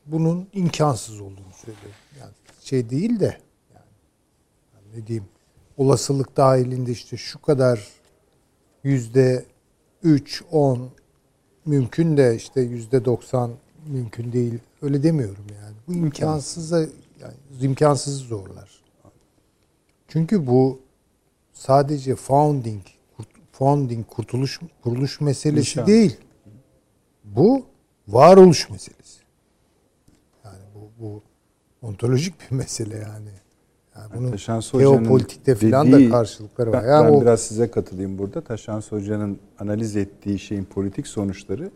bunun 0.07 0.49
imkansız 0.53 1.21
olduğunu 1.21 1.53
söylüyorum. 1.55 2.01
Yani 2.21 2.33
şey 2.61 2.91
değil 2.91 3.21
de 3.21 3.39
yani 3.75 4.97
ne 4.97 5.07
diyeyim 5.07 5.29
olasılık 5.77 6.37
dahilinde 6.37 6.93
işte 6.93 7.17
şu 7.17 7.43
kadar 7.43 7.89
yüzde 8.85 9.45
3, 10.03 10.45
10 10.51 10.91
mümkün 11.65 12.17
de 12.17 12.37
işte 12.37 12.61
yüzde 12.61 13.05
90 13.05 13.51
mümkün 13.87 14.33
değil. 14.33 14.59
Öyle 14.85 15.03
demiyorum 15.03 15.47
yani. 15.63 15.77
Bu 15.89 15.93
imkansıza 15.95 16.81
yani 17.21 17.35
imkansız 17.61 18.19
zorlar. 18.19 18.71
Çünkü 20.09 20.47
bu 20.47 20.81
sadece 21.53 22.15
founding 22.17 22.83
founding 23.53 24.07
kurtuluş 24.07 24.61
kuruluş 24.83 25.21
meselesi 25.21 25.61
İnşa. 25.81 25.87
değil. 25.87 26.17
Bu 27.25 27.67
varoluş 28.09 28.71
meselesi. 28.71 29.21
Yani 30.45 30.59
bu, 30.75 31.05
bu 31.05 31.23
ontolojik 31.87 32.35
bir 32.41 32.57
mesele 32.57 32.97
yani. 32.97 33.29
yani 33.97 34.11
bunun 34.15 34.33
Hoca'nın 34.33 34.79
geopolitikte 34.79 35.55
falan 35.55 35.93
da 35.93 36.11
karşılıkları 36.11 36.73
var. 36.73 36.83
Ben, 36.83 36.89
Yani 36.89 37.09
ben 37.09 37.13
o, 37.13 37.21
biraz 37.21 37.41
size 37.41 37.71
katılayım 37.71 38.19
burada. 38.19 38.41
Taşansı 38.41 38.97
Hoca'nın 38.97 39.39
analiz 39.59 39.97
ettiği 39.97 40.39
şeyin 40.39 40.65
politik 40.65 41.07
sonuçları 41.07 41.71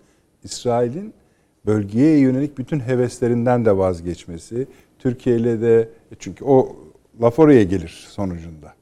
İsrail'in 0.44 1.14
bölgeye 1.66 2.18
yönelik 2.18 2.58
bütün 2.58 2.80
heveslerinden 2.80 3.64
de 3.64 3.78
vazgeçmesi. 3.78 4.66
Türkiye 4.98 5.36
ile 5.36 5.60
de 5.60 5.88
çünkü 6.18 6.44
o 6.44 6.76
laf 7.20 7.38
oraya 7.38 7.64
gelir 7.64 8.06
sonucunda. 8.10 8.74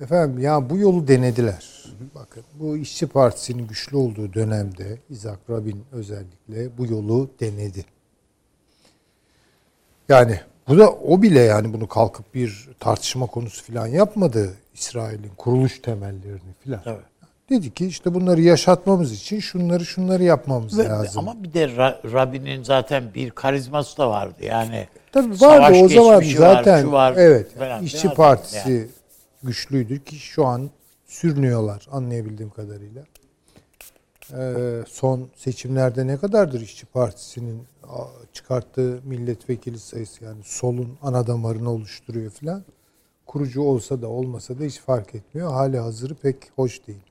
Efendim 0.00 0.38
ya 0.38 0.70
bu 0.70 0.78
yolu 0.78 1.08
denediler. 1.08 1.84
Bakın 2.14 2.44
bu 2.54 2.76
işçi 2.76 3.06
partisinin 3.06 3.66
güçlü 3.66 3.96
olduğu 3.96 4.32
dönemde 4.32 4.98
İzak 5.10 5.38
Rabin 5.50 5.84
özellikle 5.92 6.78
bu 6.78 6.86
yolu 6.86 7.30
denedi. 7.40 7.84
Yani 10.08 10.40
bu 10.68 10.78
da 10.78 10.92
o 10.92 11.22
bile 11.22 11.40
yani 11.40 11.72
bunu 11.72 11.88
kalkıp 11.88 12.34
bir 12.34 12.68
tartışma 12.80 13.26
konusu 13.26 13.72
falan 13.72 13.86
yapmadı 13.86 14.54
İsrail'in 14.74 15.30
kuruluş 15.36 15.78
temellerini 15.78 16.52
falan. 16.64 16.82
Tabii. 16.82 17.02
Dedi 17.50 17.74
ki 17.74 17.86
işte 17.86 18.14
bunları 18.14 18.40
yaşatmamız 18.40 19.12
için 19.12 19.40
şunları 19.40 19.84
şunları 19.86 20.22
yapmamız 20.22 20.78
Ve- 20.78 20.84
lazım. 20.84 21.28
Ama 21.28 21.42
bir 21.42 21.52
de 21.52 21.64
Ra- 21.64 22.12
Rabbinin 22.12 22.62
zaten 22.62 23.14
bir 23.14 23.30
karizması 23.30 23.98
da 23.98 24.10
vardı. 24.10 24.44
Yani 24.44 24.88
Tabii 25.12 25.40
vardı 25.40 25.78
o 25.84 25.88
zaman 25.88 26.16
var, 26.16 26.22
zaten 26.22 26.82
şu 26.82 26.92
var 26.92 27.14
evet 27.16 27.58
falan 27.58 27.82
işçi 27.82 28.08
partisi 28.08 28.70
yani. 28.70 28.86
güçlüydü 29.42 30.04
ki 30.04 30.16
şu 30.16 30.46
an 30.46 30.70
sürünüyorlar 31.06 31.86
anlayabildiğim 31.92 32.50
kadarıyla. 32.50 33.02
Ee, 34.38 34.84
son 34.88 35.28
seçimlerde 35.36 36.06
ne 36.06 36.16
kadardır 36.16 36.60
işçi 36.60 36.86
partisinin 36.86 37.62
çıkarttığı 38.32 39.00
milletvekili 39.04 39.78
sayısı 39.78 40.24
yani 40.24 40.42
solun 40.44 40.98
ana 41.02 41.26
damarını 41.26 41.70
oluşturuyor 41.70 42.30
filan. 42.30 42.64
Kurucu 43.26 43.62
olsa 43.62 44.02
da 44.02 44.08
olmasa 44.08 44.58
da 44.58 44.64
hiç 44.64 44.78
fark 44.80 45.14
etmiyor. 45.14 45.52
Hali 45.52 45.78
hazırı 45.78 46.14
pek 46.14 46.36
hoş 46.56 46.86
değil. 46.86 47.02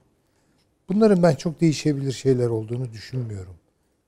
Bunların 0.89 1.23
ben 1.23 1.35
çok 1.35 1.61
değişebilir 1.61 2.11
şeyler 2.11 2.47
olduğunu 2.47 2.91
düşünmüyorum. 2.91 3.55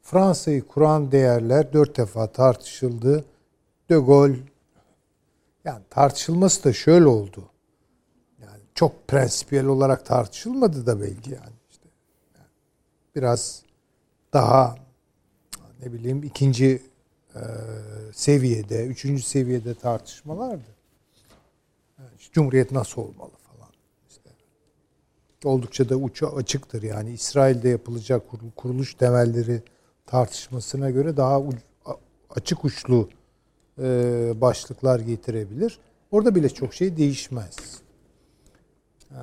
Fransa'yı 0.02 0.68
kuran 0.68 1.12
değerler 1.12 1.74
dört 1.74 1.98
defa 1.98 2.28
tartışıldı. 2.28 3.26
De 3.90 3.95
Gaulle 3.95 4.38
yani 5.66 5.84
tartışılması 5.90 6.64
da 6.64 6.74
şöyle 6.74 7.06
oldu. 7.06 7.49
Yani 8.41 8.62
çok 8.76 9.08
prensipiyel 9.08 9.66
olarak 9.66 10.06
tartışılmadı 10.06 10.86
da 10.86 11.02
belki 11.02 11.32
yani 11.32 11.54
işte. 11.70 11.88
Yani 12.36 12.48
biraz 13.16 13.64
daha 14.34 14.76
ne 15.82 15.94
bileyim 15.94 16.24
ikinci 16.24 16.82
e, 17.36 17.41
seviyede, 18.14 18.86
üçüncü 18.86 19.24
seviyede 19.24 19.74
tartışmalardı. 19.74 20.76
Yani 21.99 22.10
işte 22.20 22.34
Cumhuriyet 22.34 22.72
nasıl 22.72 23.02
olmalı 23.02 23.36
oldukça 25.48 25.90
da 25.90 25.95
uça 25.95 26.28
açıktır. 26.28 26.84
Yani 26.84 27.11
İsrail'de 27.11 27.69
yapılacak 27.69 28.30
kur- 28.30 28.52
kuruluş 28.56 28.94
temelleri 28.94 29.61
tartışmasına 30.06 30.90
göre 30.90 31.18
daha 31.18 31.44
açık 32.30 32.65
uçlu 32.65 33.10
e, 33.80 33.84
başlıklar 34.41 34.99
getirebilir. 34.99 35.80
Orada 36.11 36.36
bile 36.36 36.49
çok 36.49 36.74
şey 36.74 36.98
değişmez. 36.98 37.56
E, 39.11 39.19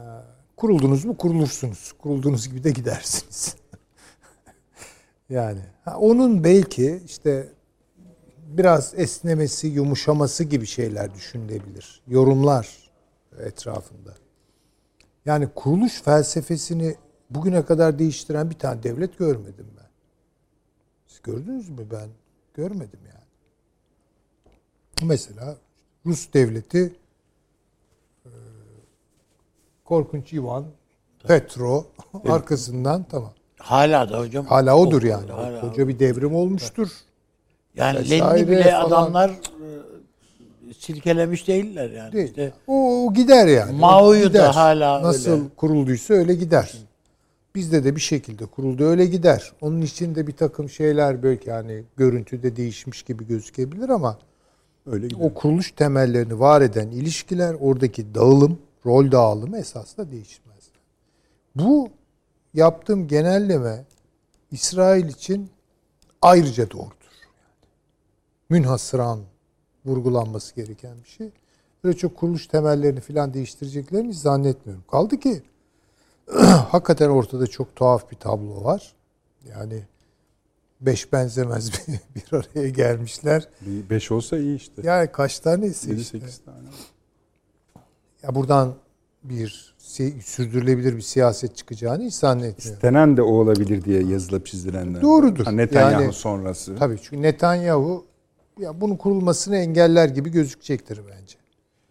kuruldunuz 0.56 1.04
mu 1.04 1.16
kurulursunuz. 1.16 1.92
Kurulduğunuz 1.92 2.48
gibi 2.48 2.64
de 2.64 2.70
gidersiniz. 2.70 3.56
yani 5.30 5.60
onun 5.98 6.44
belki 6.44 7.02
işte 7.06 7.48
biraz 8.46 8.94
esnemesi, 8.96 9.66
yumuşaması 9.66 10.44
gibi 10.44 10.66
şeyler 10.66 11.14
düşünülebilir. 11.14 12.02
Yorumlar 12.08 12.90
etrafında. 13.38 14.14
Yani 15.26 15.48
kuruluş 15.54 16.02
felsefesini 16.02 16.96
bugüne 17.30 17.64
kadar 17.64 17.98
değiştiren 17.98 18.50
bir 18.50 18.58
tane 18.58 18.82
devlet 18.82 19.18
görmedim 19.18 19.66
ben. 19.76 19.88
Siz 21.06 21.22
gördünüz 21.22 21.68
mü 21.68 21.86
ben? 21.92 22.08
Görmedim 22.54 23.00
yani. 23.06 23.24
Mesela 25.02 25.56
Rus 26.06 26.32
devleti 26.34 26.94
e, 28.24 28.30
korkunç 29.84 30.32
Ivan 30.32 30.64
Petro 31.26 31.86
arkasından 32.28 33.04
tamam. 33.10 33.32
Hala 33.58 34.10
da 34.10 34.18
hocam. 34.18 34.46
Hala 34.46 34.76
odur 34.76 35.02
yani. 35.02 35.32
hala. 35.32 35.60
Koca 35.60 35.88
bir 35.88 35.98
devrim 35.98 36.34
olmuştur. 36.34 36.90
Yani 37.74 38.10
Lenin'i 38.10 38.48
bile 38.48 38.62
falan. 38.70 38.86
adamlar 38.86 39.30
silkelemiş 40.78 41.48
değiller 41.48 41.90
yani. 41.90 42.12
Değil. 42.12 42.28
İşte 42.28 42.52
o, 42.66 43.06
o 43.06 43.14
gider 43.14 43.46
yani. 43.46 43.78
Mao'yu 43.78 44.20
O 44.20 44.24
da 44.24 44.28
gider. 44.28 44.50
hala 44.50 45.02
Nasıl 45.02 45.30
öyle. 45.30 45.42
kurulduysa 45.56 46.14
öyle 46.14 46.34
gider. 46.34 46.72
Bizde 47.54 47.84
de 47.84 47.96
bir 47.96 48.00
şekilde 48.00 48.46
kuruldu 48.46 48.84
öyle 48.84 49.06
gider. 49.06 49.52
Onun 49.60 49.80
içinde 49.82 50.26
bir 50.26 50.32
takım 50.32 50.68
şeyler 50.70 51.22
belki 51.22 51.50
yani 51.50 51.84
görüntüde 51.96 52.56
değişmiş 52.56 53.02
gibi 53.02 53.26
gözükebilir 53.26 53.88
ama 53.88 54.18
Öyle 54.86 55.06
gidiyor. 55.08 55.30
o 55.30 55.34
kuruluş 55.34 55.72
temellerini 55.72 56.40
var 56.40 56.60
eden 56.60 56.88
ilişkiler, 56.88 57.56
oradaki 57.60 58.14
dağılım, 58.14 58.58
rol 58.86 59.12
dağılımı 59.12 59.58
esasında 59.58 60.10
değişmez. 60.10 60.64
Bu 61.56 61.88
yaptığım 62.54 63.08
genelleme 63.08 63.84
İsrail 64.50 65.08
için 65.08 65.50
ayrıca 66.22 66.70
doğrudur. 66.70 66.94
Münhasıran 68.48 69.20
vurgulanması 69.86 70.54
gereken 70.54 70.94
bir 71.04 71.08
şey. 71.08 71.30
Böyle 71.84 71.96
çok 71.96 72.16
kuruluş 72.16 72.46
temellerini 72.46 73.00
falan 73.00 73.34
değiştireceklerini 73.34 74.08
hiç 74.08 74.16
zannetmiyorum. 74.18 74.84
Kaldı 74.90 75.20
ki 75.20 75.42
hakikaten 76.68 77.08
ortada 77.08 77.46
çok 77.46 77.76
tuhaf 77.76 78.10
bir 78.10 78.16
tablo 78.16 78.64
var. 78.64 78.92
Yani 79.48 79.82
beş 80.80 81.12
benzemez 81.12 81.72
bir, 81.88 82.00
bir 82.14 82.36
araya 82.36 82.68
gelmişler. 82.68 83.48
Bir 83.60 83.90
5 83.90 84.10
olsa 84.12 84.38
iyi 84.38 84.56
işte. 84.56 84.82
Yani 84.84 85.12
kaç 85.12 85.38
tanesi 85.40 85.90
7 85.90 86.00
işte. 86.00 86.20
8 86.20 86.38
tane. 86.38 86.68
Ya 88.22 88.34
buradan 88.34 88.74
bir 89.22 89.74
sürdürülebilir 90.22 90.96
bir 90.96 91.02
siyaset 91.02 91.56
çıkacağını 91.56 92.04
hiç 92.04 92.14
zannetmiyorum. 92.14 92.82
Denen 92.82 93.16
de 93.16 93.22
o 93.22 93.32
olabilir 93.32 93.84
diye 93.84 94.02
yazılıp 94.02 94.46
çizilenler. 94.46 95.02
Doğrudur. 95.02 95.44
Ha, 95.44 95.50
Netanyahu 95.50 96.02
Yani- 96.02 96.12
sonrası. 96.12 96.76
Tabii 96.76 96.98
çünkü 97.02 97.22
Netanyahu 97.22 98.04
ya 98.60 98.80
bunun 98.80 98.96
kurulmasını 98.96 99.56
engeller 99.56 100.08
gibi 100.08 100.30
gözükecektir 100.30 100.98
bence. 101.10 101.36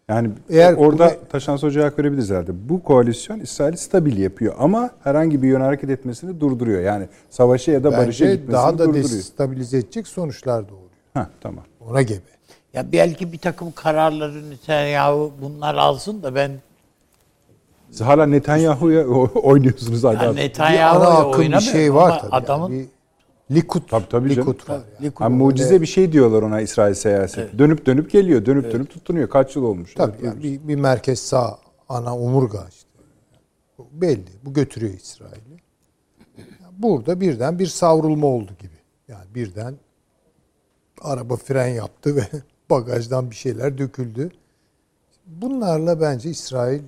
Yani 0.08 0.30
Eğer 0.50 0.72
orada 0.74 1.06
buna- 1.06 1.28
Taşan 1.28 1.56
Hoca'ya 1.56 1.86
hak 1.86 1.98
verebiliriz 1.98 2.30
herhalde. 2.30 2.68
Bu 2.68 2.82
koalisyon 2.82 3.40
İsrail'i 3.40 3.76
stabil 3.76 4.16
yapıyor 4.18 4.54
ama 4.58 4.90
herhangi 5.04 5.42
bir 5.42 5.48
yöne 5.48 5.62
hareket 5.64 5.90
etmesini 5.90 6.40
durduruyor. 6.40 6.80
Yani 6.82 7.08
savaşa 7.30 7.72
ya 7.72 7.84
da 7.84 7.92
barışa 7.92 8.24
Bence 8.24 8.34
gitmesini 8.36 8.52
daha 8.52 8.72
da 8.74 8.78
durduruyor. 8.78 9.04
destabilize 9.04 9.78
edecek 9.78 10.06
sonuçlar 10.06 10.62
doğuruyor. 10.68 10.90
Ha 11.14 11.30
tamam. 11.40 11.64
Ona 11.90 12.02
gebe. 12.02 12.20
Ya 12.74 12.92
belki 12.92 13.32
bir 13.32 13.38
takım 13.38 13.72
kararları 13.72 14.50
Netanyahu 14.50 15.32
bunlar 15.42 15.74
alsın 15.74 16.22
da 16.22 16.34
ben 16.34 16.50
Siz 17.90 18.00
hala 18.00 18.26
Netanyahu'ya 18.26 19.06
oynuyorsunuz 19.34 20.04
hala. 20.04 20.24
yani 20.24 20.36
Netanyahu'ya 20.36 21.08
akım 21.10 21.42
bir 21.52 21.60
şey 21.60 21.94
var 21.94 22.20
tabii. 22.20 22.30
adamın 22.32 22.70
Yani. 22.72 22.86
Bir 23.50 23.54
Likud, 23.54 23.82
Tabii, 23.88 24.08
tabii 24.08 24.34
canım. 24.34 24.48
Likud 24.52 24.68
var. 24.68 24.80
yani. 25.00 25.08
Likud- 25.10 25.18
Ha, 25.24 25.28
mucize 25.28 25.80
bir 25.80 25.86
şey 25.86 26.12
diyorlar 26.12 26.42
ona 26.42 26.60
İsrail 26.60 26.94
siyaseti. 26.94 27.58
Dönüp 27.58 27.86
dönüp 27.86 28.10
geliyor, 28.10 28.46
dönüp 28.46 28.72
dönüp 28.72 28.90
tutunuyor. 28.90 29.28
Kaç 29.28 29.56
yıl 29.56 29.62
olmuş? 29.64 29.94
Tabii 29.94 30.12
Evet, 30.12 30.24
yani 30.24 30.42
bir, 30.42 30.68
bir 30.68 30.76
merkez 30.76 31.18
sağ 31.20 31.58
ana 31.88 32.18
omurga 32.18 32.66
işte. 32.70 32.88
Belli. 33.92 34.30
Bu 34.44 34.52
götürüyor 34.52 34.94
İsrail'i. 34.94 35.50
Yani 36.38 36.72
Burada 36.78 37.20
birden 37.20 37.58
bir 37.58 37.66
savrulma 37.66 38.26
oldu 38.26 38.52
gibi. 38.58 38.74
Yani 39.08 39.24
birden 39.34 39.74
araba 41.00 41.36
fren 41.36 41.68
yaptı 41.68 42.16
ve 42.16 42.22
bagajdan 42.70 43.30
bir 43.30 43.36
şeyler 43.36 43.78
döküldü. 43.78 44.30
Bunlarla 45.26 46.00
bence 46.00 46.30
İsrail 46.30 46.80
e, 46.80 46.84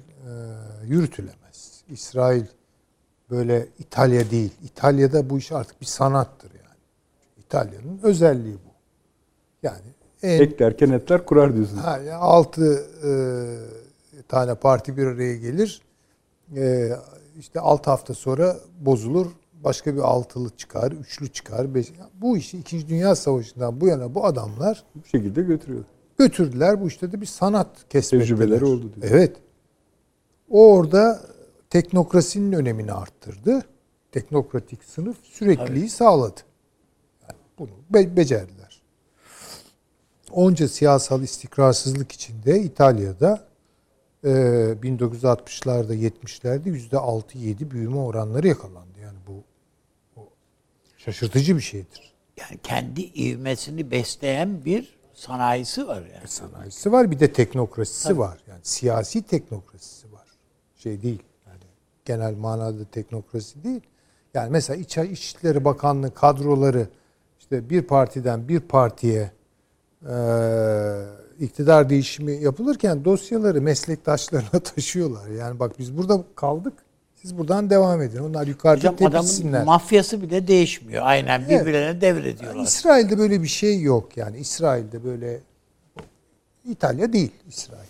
yürütülemez. 0.86 1.82
İsrail 1.88 2.44
böyle 3.30 3.66
İtalya 3.78 4.30
değil. 4.30 4.50
İtalya'da 4.64 5.30
bu 5.30 5.38
iş 5.38 5.52
artık 5.52 5.80
bir 5.80 5.86
sanattır 5.86 6.50
yani. 6.50 6.76
İtalya'nın 7.38 8.00
özelliği 8.02 8.54
bu. 8.54 8.70
Yani 9.62 9.82
en 10.22 10.40
Eklerken 10.42 10.90
etler 10.90 11.26
kurar 11.26 11.54
diyorsunuz. 11.54 11.82
Ha, 11.82 11.98
ya 11.98 12.18
altı 12.18 12.86
e, 13.04 13.10
tane 14.28 14.54
parti 14.54 14.96
bir 14.96 15.06
araya 15.06 15.36
gelir. 15.36 15.82
E, 16.56 16.90
işte 17.38 17.60
altı 17.60 17.90
hafta 17.90 18.14
sonra 18.14 18.56
bozulur. 18.80 19.26
Başka 19.64 19.94
bir 19.94 20.00
altılı 20.00 20.50
çıkar, 20.56 20.92
üçlü 20.92 21.28
çıkar. 21.28 21.74
Beş, 21.74 21.92
bu 22.14 22.36
işi 22.36 22.58
İkinci 22.58 22.88
Dünya 22.88 23.14
Savaşı'ndan 23.16 23.80
bu 23.80 23.86
yana 23.86 24.14
bu 24.14 24.24
adamlar 24.26 24.84
Bu 24.94 25.06
şekilde 25.08 25.42
götürüyor. 25.42 25.84
götürdüler. 26.18 26.80
Bu 26.80 26.88
işte 26.88 27.12
de 27.12 27.20
bir 27.20 27.26
sanat 27.26 27.68
kesmettiler. 27.90 28.28
Tecrübeleri 28.28 28.64
oldu 28.64 28.92
diyor. 28.94 29.06
Evet. 29.10 29.36
O 30.50 30.74
orada 30.74 31.20
teknokrasinin 31.80 32.52
önemini 32.52 32.92
arttırdı. 32.92 33.64
Teknokratik 34.12 34.84
sınıf 34.84 35.16
sürekliliği 35.24 35.88
sağladı. 35.88 36.40
Yani 37.22 37.38
bunu 37.58 37.70
be- 37.90 38.16
becerdiler. 38.16 38.82
Onca 40.30 40.68
siyasal 40.68 41.22
istikrarsızlık 41.22 42.12
içinde 42.12 42.60
İtalya'da 42.60 43.46
e, 44.24 44.28
1960'larda 44.28 45.94
70'lerde 45.94 46.68
yüzde 46.68 46.96
6-7 46.96 47.70
büyüme 47.70 47.96
oranları 47.96 48.48
yakalandı. 48.48 49.00
Yani 49.00 49.18
bu, 49.26 49.44
bu 50.16 50.28
şaşırtıcı 50.96 51.56
bir 51.56 51.62
şeydir. 51.62 52.14
yani 52.40 52.60
kendi 52.62 53.00
ivmesini 53.00 53.90
besleyen 53.90 54.64
bir 54.64 54.98
sanayisi 55.14 55.86
var 55.86 56.02
yani. 56.14 56.28
sanayisi 56.28 56.92
var 56.92 57.10
bir 57.10 57.20
de 57.20 57.32
teknokrasisi 57.32 58.18
var. 58.18 58.38
Yani 58.48 58.60
siyasi 58.62 59.22
teknokrasisi 59.22 60.12
var. 60.12 60.26
Şey 60.76 61.02
değil. 61.02 61.22
Genel 62.06 62.34
manada 62.34 62.84
teknokrasi 62.92 63.64
değil. 63.64 63.80
Yani 64.34 64.50
mesela 64.50 64.76
İç 64.76 64.98
İçişleri 64.98 65.64
Bakanlığı 65.64 66.14
kadroları 66.14 66.86
işte 67.40 67.70
bir 67.70 67.82
partiden 67.82 68.48
bir 68.48 68.60
partiye 68.60 69.30
eee, 70.08 71.04
iktidar 71.40 71.90
değişimi 71.90 72.32
yapılırken 72.32 73.04
dosyaları 73.04 73.62
meslektaşlarına 73.62 74.60
taşıyorlar. 74.74 75.28
Yani 75.28 75.58
bak 75.58 75.78
biz 75.78 75.96
burada 75.96 76.24
kaldık. 76.34 76.72
Siz 77.14 77.38
buradan 77.38 77.70
devam 77.70 78.02
edin. 78.02 78.18
Onlar 78.18 78.46
yukarıda 78.46 78.88
Hocam 78.88 78.96
tepişsinler. 78.96 79.50
adamın 79.50 79.66
mafyası 79.66 80.22
bile 80.22 80.46
değişmiyor. 80.48 81.02
Aynen 81.06 81.40
Evet. 81.48 81.60
birbirlerine 81.60 82.00
devrediyorlar. 82.00 82.62
İsrail'de 82.64 83.18
böyle 83.18 83.42
bir 83.42 83.48
şey 83.48 83.80
yok 83.80 84.16
yani. 84.16 84.38
İsrail'de 84.38 85.04
böyle 85.04 85.40
İtalya 86.70 87.12
değil 87.12 87.32
İsrail. 87.48 87.88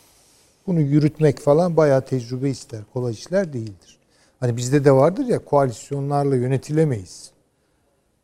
Bunu 0.67 0.81
yürütmek 0.81 1.39
falan 1.41 1.77
bayağı 1.77 2.05
tecrübe 2.05 2.51
ister. 2.51 2.81
Kolay 2.93 3.13
işler 3.13 3.53
değildir. 3.53 3.99
Hani 4.41 4.57
bizde 4.57 4.85
de 4.85 4.93
vardır 4.93 5.25
ya 5.25 5.45
koalisyonlarla 5.45 6.37
yönetilemeyiz. 6.37 7.31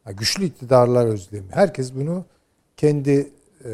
Ya 0.06 0.12
güçlü 0.12 0.44
iktidarlar 0.44 1.06
özlemi. 1.06 1.46
Herkes 1.50 1.94
bunu 1.94 2.24
kendi 2.76 3.32
e, 3.64 3.70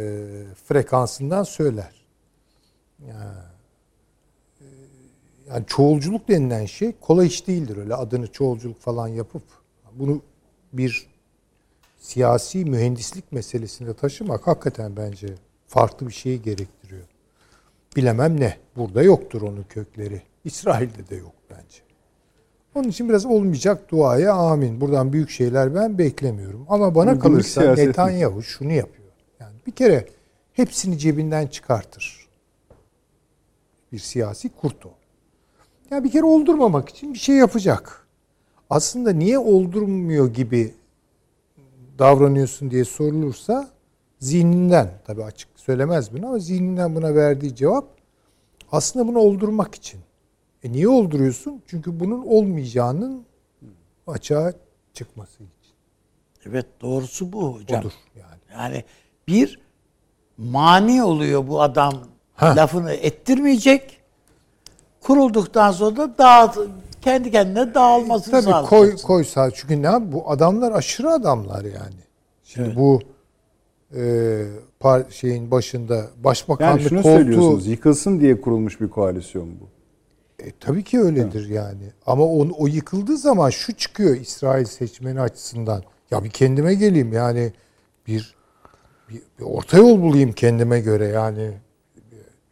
frekansından 0.65 1.43
söyler. 1.43 2.07
E, 3.01 3.13
yani 5.49 5.65
çoğulculuk 5.67 6.29
denilen 6.29 6.67
şey 6.67 6.93
kolay 7.01 7.27
iş 7.27 7.47
değildir 7.47 7.77
öyle 7.77 7.95
adını 7.95 8.33
çoğulculuk 8.33 8.81
falan 8.81 9.09
yapıp 9.09 9.43
bunu 9.93 10.23
bir 10.73 11.07
siyasi 11.99 12.65
mühendislik 12.65 13.33
meselesinde 13.33 13.95
taşımak 13.95 14.47
hakikaten 14.47 14.97
bence 14.97 15.29
farklı 15.67 16.07
bir 16.07 16.13
şey 16.13 16.39
gerektiriyor. 16.39 17.05
Bilemem 17.97 18.41
ne. 18.41 18.57
Burada 18.77 19.03
yoktur 19.03 19.43
onun 19.43 19.63
kökleri. 19.63 20.23
İsrail'de 20.45 21.09
de 21.09 21.17
yok 21.17 21.35
bence. 21.51 21.88
Onun 22.79 22.89
için 22.89 23.09
biraz 23.09 23.27
olmayacak 23.27 23.91
duaya 23.91 24.35
amin. 24.35 24.81
Buradan 24.81 25.13
büyük 25.13 25.31
şeyler 25.31 25.75
ben 25.75 25.99
beklemiyorum. 25.99 26.67
Ama 26.69 26.95
bana 26.95 27.11
Uygunluk 27.11 27.23
kalırsa. 27.23 27.75
Netanyahu 27.75 28.43
şunu 28.43 28.73
yapıyor. 28.73 29.09
Yani 29.41 29.55
bir 29.67 29.73
kere 29.73 30.07
hepsini 30.53 30.99
cebinden 30.99 31.47
çıkartır. 31.47 32.29
Bir 33.93 33.99
siyasi 33.99 34.49
kurt 34.49 34.87
o. 34.87 34.91
Ya 35.91 36.05
bir 36.05 36.11
kere 36.11 36.25
oldurmamak 36.25 36.89
için 36.89 37.15
bir 37.15 37.19
şey 37.19 37.37
yapacak. 37.37 38.07
Aslında 38.71 39.13
niye 39.13 39.39
oldurmuyor 39.39 40.35
gibi 40.35 40.75
davranıyorsun 41.99 42.71
diye 42.71 42.85
sorulursa 42.85 43.69
zihninden 44.19 44.91
tabii 45.07 45.25
açık 45.25 45.49
söylemez 45.57 46.13
bunu 46.13 46.27
ama 46.27 46.39
zihninden 46.39 46.95
buna 46.95 47.15
verdiği 47.15 47.55
cevap 47.55 47.85
aslında 48.73 49.09
bunu 49.09 49.19
oldurmak 49.19 49.75
için. 49.75 50.01
E 50.65 50.73
niye 50.73 50.89
olduruyorsun? 50.89 51.63
Çünkü 51.67 52.01
bunun 52.01 52.27
olmayacağının 52.27 53.25
açığa 54.07 54.53
çıkması 54.95 55.35
için. 55.43 55.75
Evet 56.47 56.67
doğrusu 56.81 57.33
bu 57.33 57.55
hocam. 57.55 57.81
Odur 57.81 57.93
yani. 58.17 58.41
Yani 58.53 58.85
bir 59.29 59.61
mani 60.39 61.03
oluyor 61.05 61.49
bu 61.49 61.63
adam 61.63 61.93
Ha. 62.35 62.57
lafını 62.57 62.93
ettirmeyecek. 62.93 64.01
Kurulduktan 65.01 65.73
sonra 65.73 65.97
da 65.97 66.19
dağıt, 66.19 66.59
kendi 67.03 67.31
kendine 67.31 67.75
dağılmasını 67.75 68.33
Tabii 68.33 68.43
sağlayacak. 68.43 68.71
koy 68.71 68.97
koy 68.97 69.25
sağ 69.25 69.51
çünkü 69.51 69.83
ne 69.83 70.13
bu 70.13 70.31
adamlar 70.31 70.73
aşırı 70.73 71.11
adamlar 71.11 71.65
yani. 71.65 72.01
Şimdi 72.45 72.77
bu 72.77 73.01
e, 73.95 74.01
par- 74.81 75.11
şeyin 75.13 75.51
başında 75.51 75.95
Yani 75.95 76.09
başbakanlık 76.17 76.89
şunu 76.89 77.03
koltuğu 77.03 77.17
söylüyorsunuz. 77.19 77.67
Yıkılsın 77.67 78.21
diye 78.21 78.41
kurulmuş 78.41 78.81
bir 78.81 78.89
koalisyon 78.91 79.49
bu. 79.61 79.69
E, 80.39 80.53
tabii 80.61 80.85
ki 80.85 81.01
öyledir 81.01 81.49
yani. 81.49 81.93
Ama 82.07 82.25
o, 82.25 82.49
o 82.59 82.67
yıkıldığı 82.67 83.17
zaman 83.17 83.51
şu 83.51 83.77
çıkıyor 83.77 84.17
İsrail 84.17 84.65
seçmeni 84.65 85.21
açısından. 85.21 85.83
Ya 86.11 86.25
bir 86.25 86.31
kendime 86.31 86.75
geleyim 86.75 87.13
yani 87.13 87.53
bir, 88.07 88.37
bir, 89.09 89.23
bir 89.39 89.45
orta 89.45 89.79
yol 89.79 90.03
bulayım 90.03 90.33
kendime 90.33 90.81
göre 90.81 91.07
yani. 91.07 91.53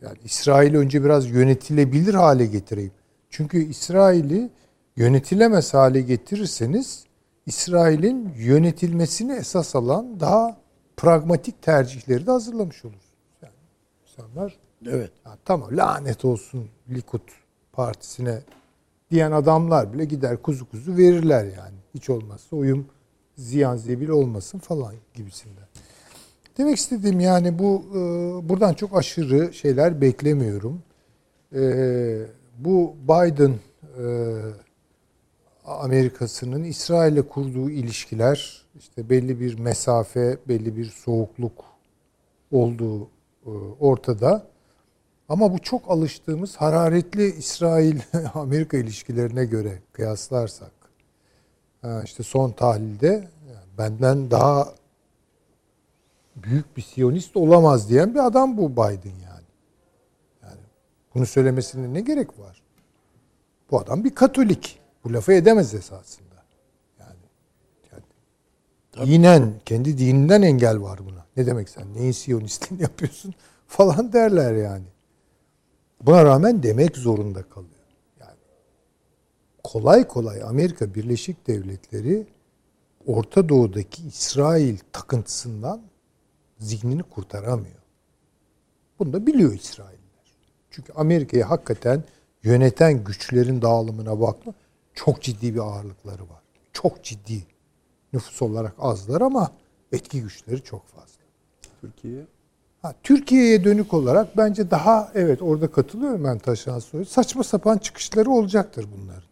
Yani 0.03 0.19
İsrail'i 0.25 0.79
önce 0.79 1.05
biraz 1.05 1.31
yönetilebilir 1.31 2.15
hale 2.15 2.47
getireyim. 2.47 2.93
Çünkü 3.31 3.65
İsrail'i 3.65 4.51
yönetilemez 4.97 5.75
hale 5.75 6.01
getirirseniz 6.01 7.05
İsrail'in 7.47 8.33
yönetilmesini 8.37 9.33
esas 9.33 9.77
alan 9.77 10.21
daha 10.21 10.57
pragmatik 10.97 11.63
tercihleri 11.63 12.27
de 12.27 12.31
hazırlamış 12.31 12.85
olursunuz. 12.85 13.15
Yani 13.43 13.53
insanlar 14.03 14.59
Evet. 14.87 15.13
ya 15.27 15.39
tamam 15.45 15.77
lanet 15.77 16.25
olsun 16.25 16.69
Likud 16.91 17.29
partisine 17.77 18.39
diyen 19.11 19.33
adamlar 19.33 19.93
bile 19.93 20.05
gider 20.05 20.43
kuzu 20.43 20.71
kuzu 20.71 20.97
verirler 20.97 21.45
yani. 21.45 21.77
Hiç 21.95 22.11
olmazsa 22.11 22.57
oyum 22.57 22.87
ziyan 23.37 23.77
zebil 23.77 24.09
olmasın 24.09 24.59
falan 24.59 24.95
gibisinden. 25.15 25.67
Demek 26.59 26.77
istediğim 26.77 27.21
yani 27.21 27.59
bu 27.59 27.85
e, 27.91 27.99
buradan 28.49 28.75
çok 28.75 28.97
aşırı 28.97 29.55
şeyler 29.55 30.01
beklemiyorum. 30.01 30.83
E, 31.55 31.63
bu 32.59 32.95
Biden 33.05 33.55
e, 33.99 34.05
Amerika'sının 35.65 36.65
İsrail'le 36.65 37.23
kurduğu 37.23 37.71
ilişkiler 37.71 38.63
işte 38.79 39.11
belli 39.11 39.41
bir 39.41 39.59
mesafe, 39.59 40.39
belli 40.49 40.77
bir 40.77 40.85
soğukluk 40.85 41.65
olduğu 42.53 43.09
ortada. 43.81 44.47
Ama 45.29 45.53
bu 45.53 45.59
çok 45.59 45.91
alıştığımız 45.91 46.57
hararetli 46.57 47.35
İsrail-Amerika 47.35 48.77
ilişkilerine 48.77 49.45
göre 49.45 49.79
kıyaslarsak 49.93 50.73
işte 52.05 52.23
son 52.23 52.51
tahlilde 52.51 53.29
benden 53.79 54.31
daha 54.31 54.75
büyük 56.37 56.77
bir 56.77 56.83
siyonist 56.83 57.37
olamaz 57.37 57.89
diyen 57.89 58.15
bir 58.15 58.27
adam 58.27 58.57
bu 58.57 58.73
Biden 58.73 59.19
yani. 59.25 59.47
Yani 60.43 60.61
bunu 61.15 61.27
söylemesine 61.27 61.95
ne 61.95 62.01
gerek 62.01 62.39
var? 62.39 62.63
Bu 63.71 63.81
adam 63.81 64.05
bir 64.05 64.15
Katolik. 64.15 64.79
Bu 65.05 65.13
lafı 65.13 65.33
edemez 65.33 65.75
esasında. 65.75 66.45
Yani, 67.01 67.17
yani 68.97 69.09
dinen, 69.09 69.55
kendi 69.65 69.99
dininden 69.99 70.43
engel 70.43 70.81
var 70.83 70.99
buna. 71.07 71.27
Ne 71.37 71.47
demek 71.47 71.69
sen? 71.69 71.95
Neyin 71.95 72.13
siyonistliğini 72.13 72.83
yapıyorsun? 72.89 73.35
Falan 73.67 74.13
derler 74.13 74.55
yani. 74.55 74.87
Buna 76.01 76.25
rağmen 76.25 76.63
demek 76.63 76.97
zorunda 76.97 77.43
kalıyor. 77.43 77.73
Yani 78.21 78.39
kolay 79.65 80.09
kolay 80.09 80.43
Amerika 80.43 80.95
Birleşik 80.95 81.47
Devletleri 81.47 82.27
Orta 83.07 83.49
Doğu'daki 83.49 84.07
İsrail 84.07 84.79
takıntısından 84.93 85.83
zihnini 86.59 87.03
kurtaramıyor. 87.03 87.83
Bunu 88.99 89.13
da 89.13 89.27
biliyor 89.27 89.53
İsrailler. 89.53 89.97
Çünkü 90.71 90.93
Amerika'yı 90.93 91.45
hakikaten 91.45 92.05
yöneten 92.43 93.05
güçlerin 93.05 93.63
dağılımına 93.63 94.21
bakma 94.21 94.55
çok 94.95 95.23
ciddi 95.23 95.55
bir 95.55 95.61
ağırlıkları 95.61 96.23
var. 96.23 96.43
Çok 96.73 97.05
ciddi. 97.05 97.47
Nüfus 98.13 98.43
olarak 98.43 98.75
azlar 98.79 99.21
ama 99.21 99.53
etki 99.93 100.23
güçleri 100.23 100.63
çok 100.63 100.87
fazla. 100.87 101.23
Türkiye 101.81 102.27
Ha, 102.83 102.95
Türkiye'ye 103.03 103.65
dönük 103.65 103.95
olarak 103.95 104.37
bence 104.37 104.71
daha 104.71 105.13
evet 105.15 105.43
orada 105.43 105.71
katılıyorum 105.71 106.25
ben 106.25 106.39
Taşan 106.39 106.79
Soy'a. 106.79 107.05
Saçma 107.05 107.45
sapan 107.45 107.79
çıkışları 107.79 108.31
olacaktır 108.31 108.87
bunların. 108.97 109.23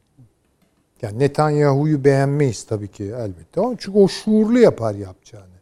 Yani 1.03 1.19
Netanyahu'yu 1.19 2.05
beğenmeyiz 2.05 2.65
tabii 2.65 2.89
ki 2.89 3.05
elbette 3.05 3.61
ama 3.61 3.75
çünkü 3.79 3.99
o 3.99 4.09
şuurlu 4.09 4.59
yapar 4.59 4.95
yapacağını. 4.95 5.55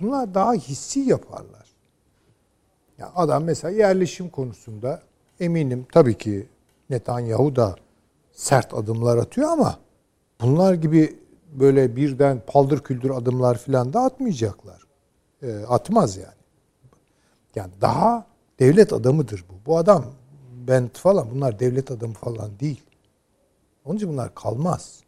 Bunlar 0.00 0.34
daha 0.34 0.52
hissi 0.52 1.00
yaparlar. 1.00 1.68
Ya 2.98 3.12
adam 3.14 3.44
mesela 3.44 3.70
yerleşim 3.70 4.28
konusunda 4.28 5.02
eminim 5.40 5.86
tabii 5.92 6.18
ki 6.18 6.46
Netanyahu 6.90 7.56
da 7.56 7.76
sert 8.32 8.74
adımlar 8.74 9.16
atıyor 9.16 9.48
ama 9.48 9.78
bunlar 10.40 10.74
gibi 10.74 11.18
böyle 11.52 11.96
birden 11.96 12.42
paldır 12.46 12.80
küldür 12.80 13.10
adımlar 13.10 13.58
falan 13.58 13.92
da 13.92 14.00
atmayacaklar. 14.00 14.82
E, 15.42 15.56
atmaz 15.68 16.16
yani. 16.16 16.37
Yani 17.58 17.72
daha 17.80 18.26
devlet 18.58 18.92
adamıdır 18.92 19.44
bu. 19.48 19.54
Bu 19.66 19.78
adam 19.78 20.04
Bent 20.68 20.98
falan 20.98 21.30
bunlar 21.30 21.58
devlet 21.60 21.90
adamı 21.90 22.14
falan 22.14 22.50
değil. 22.60 22.82
Onun 23.84 23.96
için 23.96 24.08
bunlar 24.08 24.34
kalmaz. 24.34 25.00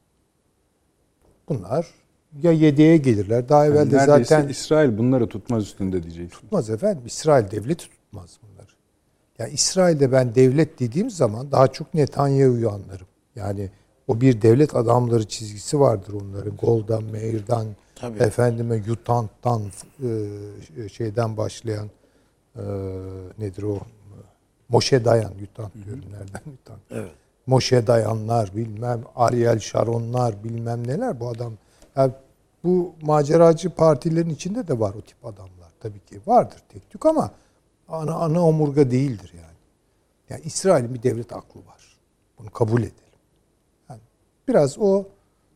Bunlar 1.49 1.87
ya 2.43 2.53
yedeğe 2.53 2.97
gelirler. 2.97 3.49
Daha 3.49 3.67
evvel 3.67 3.77
yani 3.77 3.91
de 3.91 3.99
zaten 4.07 4.49
İsrail 4.49 4.99
bunları 4.99 5.29
tutmaz 5.29 5.63
üstünde 5.63 6.03
diyeceksin. 6.03 6.31
tutmaz 6.31 6.71
efendim. 6.71 7.03
İsrail 7.07 7.51
devleti 7.51 7.89
tutmaz 7.91 8.39
bunları. 8.43 8.71
Yani 9.39 9.53
İsrail'de 9.53 10.13
ben 10.13 10.35
devlet 10.35 10.81
dediğim 10.81 11.11
zaman 11.11 11.53
daha 11.53 11.69
çok 11.69 11.95
Netanyahu'yu 11.95 12.71
anlarım. 12.71 13.07
Yani 13.37 13.71
o 14.09 14.21
bir 14.21 14.43
devlet 14.43 14.77
adamları 14.77 15.29
çizgisi 15.29 15.81
vardır 15.81 16.13
onların. 16.13 16.57
Golda 16.57 17.01
Meir'dan, 17.01 17.67
Tabii. 17.95 18.19
efendime 18.19 18.77
Yutant'tan 18.77 19.63
e, 20.03 20.89
şeyden 20.89 21.37
başlayan 21.37 21.91
e, 22.57 22.63
nedir 23.39 23.63
o? 23.63 23.79
Moşe 24.69 25.05
Dayan, 25.05 25.33
Yutant 25.41 25.75
diyorum 25.75 26.05
nereden 26.13 26.51
Yutant? 26.51 26.81
Evet. 26.91 27.13
Moşe 27.47 27.87
Dayanlar, 27.87 28.57
bilmem 28.57 29.03
Ariel 29.17 29.59
Sharonlar, 29.59 30.45
bilmem 30.45 30.87
neler 30.87 31.21
bu 31.21 31.29
adam. 31.29 31.53
Yani 31.97 32.13
bu 32.65 32.95
maceracı 33.03 33.71
partilerin 33.71 34.31
içinde 34.31 34.69
de 34.69 34.81
var 34.81 34.95
o 34.95 35.01
tip 35.01 35.27
adamlar. 35.27 35.71
Tabii 35.81 36.01
ki 36.01 36.21
vardır 36.27 36.63
tek 36.69 36.91
tük 36.91 37.07
ama 37.07 37.31
ana, 37.89 38.15
ana 38.15 38.47
omurga 38.47 38.91
değildir 38.91 39.33
yani. 39.35 39.57
Yani 40.29 40.43
İsrail'in 40.45 40.95
bir 40.95 41.03
devlet 41.03 41.33
aklı 41.33 41.61
var. 41.61 41.99
Bunu 42.39 42.51
kabul 42.51 42.81
edelim. 42.81 42.95
Yani 43.89 44.01
biraz 44.49 44.79
o 44.79 45.05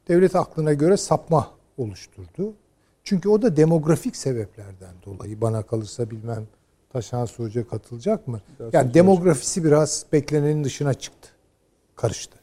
devlet 0.09 0.37
aklına 0.37 0.73
göre 0.73 0.97
sapma 0.97 1.51
oluşturdu. 1.79 2.55
Çünkü 3.05 3.29
o 3.29 3.43
da 3.43 3.57
demografik 3.57 4.17
sebeplerden 4.17 4.95
dolayı 5.07 5.41
bana 5.41 5.63
kalırsa 5.63 6.11
bilmem 6.11 6.47
Taşan 6.95 7.27
Hoca 7.37 7.69
katılacak 7.69 8.29
mı? 8.29 8.41
Yani 8.73 8.95
demografisi 8.95 9.65
biraz 9.65 10.07
beklenenin 10.13 10.65
dışına 10.65 10.95
çıktı. 10.95 11.29
Karıştı. 11.97 12.39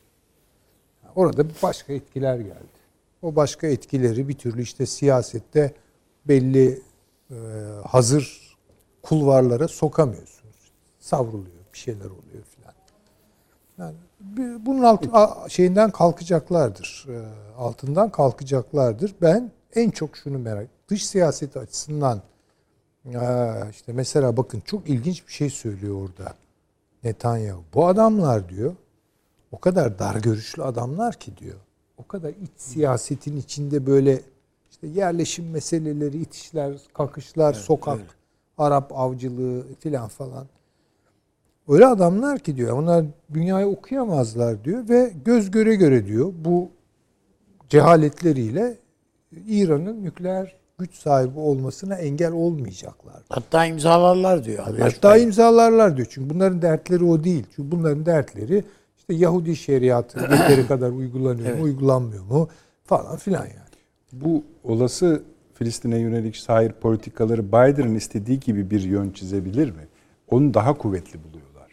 Orada 1.16 1.44
başka 1.64 1.94
etkiler 1.94 2.36
geldi. 2.40 2.82
O 3.22 3.36
başka 3.36 3.68
etkileri 3.68 4.28
bir 4.28 4.34
türlü 4.38 4.62
işte 4.62 4.86
siyasette 4.86 5.74
belli 6.28 6.82
e, 7.32 7.36
hazır 7.88 8.58
kulvarlara 9.02 9.68
sokamıyorsunuz. 9.68 10.72
Savruluyor, 11.00 11.66
bir 11.74 11.78
şeyler 11.78 12.06
oluyor 12.06 12.44
filan. 12.56 12.74
Yani 13.78 13.96
bir- 14.20 14.66
bunun 14.66 14.84
alt, 14.84 15.06
a- 15.14 15.50
şeyinden 15.50 15.92
kalkacaklardır. 15.92 17.06
e, 17.10 17.18
altından 17.58 18.10
kalkacaklardır. 18.10 19.16
Ben 19.22 19.52
en 19.76 19.90
çok 19.90 20.18
şunu 20.18 20.40
merak 20.40 20.68
Dış 20.90 21.06
siyaset 21.08 21.58
açısından 21.58 22.22
e, 23.06 23.20
işte 23.72 23.94
mesela 23.94 24.38
bakın 24.38 24.60
çok 24.60 24.90
ilginç 24.90 25.28
bir 25.28 25.34
şey 25.34 25.50
söylüyor 25.50 25.96
orada 25.96 26.34
Netanyahu. 27.04 27.64
Bu 27.74 27.88
adamlar 27.88 28.50
diyor 28.50 28.76
o 29.52 29.60
kadar 29.60 30.00
dar 30.00 30.16
görüşlü 30.16 30.64
adamlar 30.64 31.14
ki 31.14 31.38
diyor. 31.38 31.60
O 31.98 32.08
kadar 32.08 32.30
iç 32.30 32.52
siyasetin 32.56 33.38
içinde 33.38 33.86
böyle 33.88 34.22
işte 34.72 34.88
yerleşim 34.88 35.50
meseleleri, 35.50 36.18
itişler, 36.18 36.78
kakışlar, 36.94 37.54
sokak, 37.54 38.00
Arap 38.58 38.92
avcılığı 38.96 39.66
filan 39.80 40.08
falan. 40.08 40.48
Öyle 41.68 41.86
adamlar 41.86 42.40
ki 42.40 42.56
diyor. 42.56 42.78
Onlar 42.78 43.06
dünyayı 43.34 43.66
okuyamazlar 43.66 44.64
diyor 44.64 44.90
ve 44.90 45.14
göz 45.26 45.52
göre 45.52 45.76
göre 45.76 46.06
diyor 46.06 46.34
bu 46.36 46.70
cehaletleriyle 47.70 48.78
İran'ın 49.48 50.04
nükleer 50.04 50.56
güç 50.82 50.96
sahibi 50.96 51.40
olmasına 51.40 51.96
engel 51.96 52.32
olmayacaklar. 52.32 53.22
Hatta 53.30 53.66
imzalarlar 53.66 54.44
diyor. 54.44 54.78
Hatta 54.80 55.18
imzalarlar 55.18 55.98
diyor. 55.98 56.08
Çünkü 56.12 56.30
bunların 56.30 56.62
dertleri 56.62 57.04
o 57.04 57.24
değil. 57.24 57.46
Çünkü 57.56 57.72
bunların 57.72 58.06
dertleri 58.06 58.64
işte 58.98 59.14
Yahudi 59.14 59.56
şeriatı 59.56 60.20
yeteri 60.22 60.68
kadar 60.68 60.90
uygulanıyor 60.90 61.58
mu, 61.58 61.64
uygulanmıyor 61.64 62.24
mu 62.24 62.50
falan 62.84 63.18
filan 63.18 63.44
yani. 63.44 63.72
Bu 64.14 64.44
olası 64.64 65.24
Filistin'e 65.54 65.98
yönelik 65.98 66.36
şair 66.36 66.72
politikaları 66.72 67.48
Biden'ın 67.48 67.96
istediği 67.96 68.40
gibi 68.40 68.72
bir 68.72 68.82
yön 68.82 69.10
çizebilir 69.10 69.70
mi? 69.70 69.88
Onu 70.32 70.54
daha 70.54 70.74
kuvvetli 70.78 71.20
buluyorlar. 71.24 71.72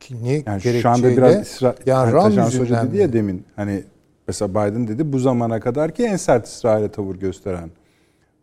Ki 0.00 0.24
ne 0.24 0.42
Yani 0.46 0.80
şu 0.82 0.88
anda 0.88 1.16
biraz 1.16 1.42
İsra 1.42 1.74
yani 1.86 2.12
Ram 2.12 2.36
Hoca 2.36 2.82
dedi 2.82 2.96
ya 2.96 3.06
mi? 3.06 3.12
demin 3.12 3.44
hani 3.56 3.84
mesela 4.28 4.50
Biden 4.50 4.88
dedi 4.88 5.12
bu 5.12 5.18
zamana 5.18 5.60
kadar 5.60 5.94
ki 5.94 6.04
en 6.04 6.16
sert 6.16 6.46
İsrail'e 6.46 6.88
tavır 6.88 7.14
gösteren 7.14 7.70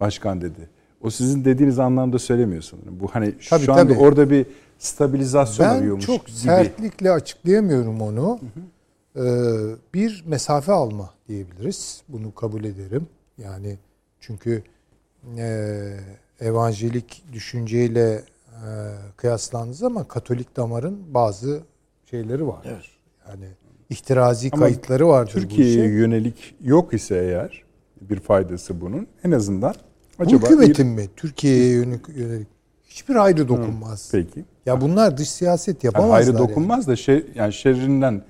başkan 0.04 0.42
dedi. 0.42 0.70
O 1.02 1.10
sizin 1.10 1.46
dediğiniz 1.46 1.80
anlamda 1.80 2.20
söylemiyor 2.20 2.62
sanırım. 2.62 3.00
Bu 3.00 3.08
hani 3.08 3.34
Tabii, 3.50 3.64
şu 3.66 3.74
anda 3.74 3.84
tabii. 3.94 4.00
orada 4.00 4.30
bir 4.30 4.46
stabilizasyon 4.78 5.68
Ben 5.70 5.76
arıyormuş 5.76 6.06
çok 6.06 6.26
gibi. 6.28 6.36
sertlikle 6.38 7.12
açıklayamıyorum 7.12 8.02
onu. 8.02 8.40
Ee, 9.16 9.22
bir 9.94 10.24
mesafe 10.28 10.72
alma 10.72 11.10
diyebiliriz. 11.28 12.02
Bunu 12.10 12.36
kabul 12.36 12.64
ederim. 12.64 13.08
Yani 13.38 13.78
çünkü 14.20 14.64
e, 15.38 15.98
evanjelik 16.40 17.24
düşünceyle 17.34 18.12
e, 18.14 18.22
kıyaslandığı 19.18 19.74
zaman 19.74 20.04
Katolik 20.08 20.56
damarın 20.58 21.14
bazı 21.14 21.62
şeyleri 22.10 22.48
vardır. 22.48 22.98
Yani 23.30 23.46
ihtirazi 23.90 24.50
Ama 24.54 24.62
kayıtları 24.64 25.08
vardır 25.08 25.34
bu 25.36 25.40
Türkiye'ye 25.40 25.74
işe. 25.86 25.94
yönelik 25.94 26.56
yok 26.64 26.94
ise 26.94 27.16
eğer 27.18 27.64
bir 28.02 28.20
faydası 28.20 28.82
bunun 28.82 29.08
en 29.24 29.32
azından 29.32 29.76
Bu 30.20 30.24
acaba 30.24 30.46
hükümetin 30.46 30.88
mi? 30.88 31.08
Türkiye'ye 31.16 31.72
yönelik, 31.74 32.02
yönelik 32.16 32.48
hiçbir 32.90 33.16
ayrı 33.16 33.48
dokunmaz. 33.48 34.10
peki 34.12 34.46
Ya 34.66 34.82
bunlar 34.82 35.18
dış 35.18 35.30
siyaset 35.32 35.84
yani 35.84 35.86
yapamazlar. 35.94 36.16
hayrı 36.24 36.30
yani. 36.38 36.50
dokunmaz 36.50 36.88
da 36.88 36.96
şey 36.96 37.26
yani 37.36 37.54
şerrinden 37.54 38.22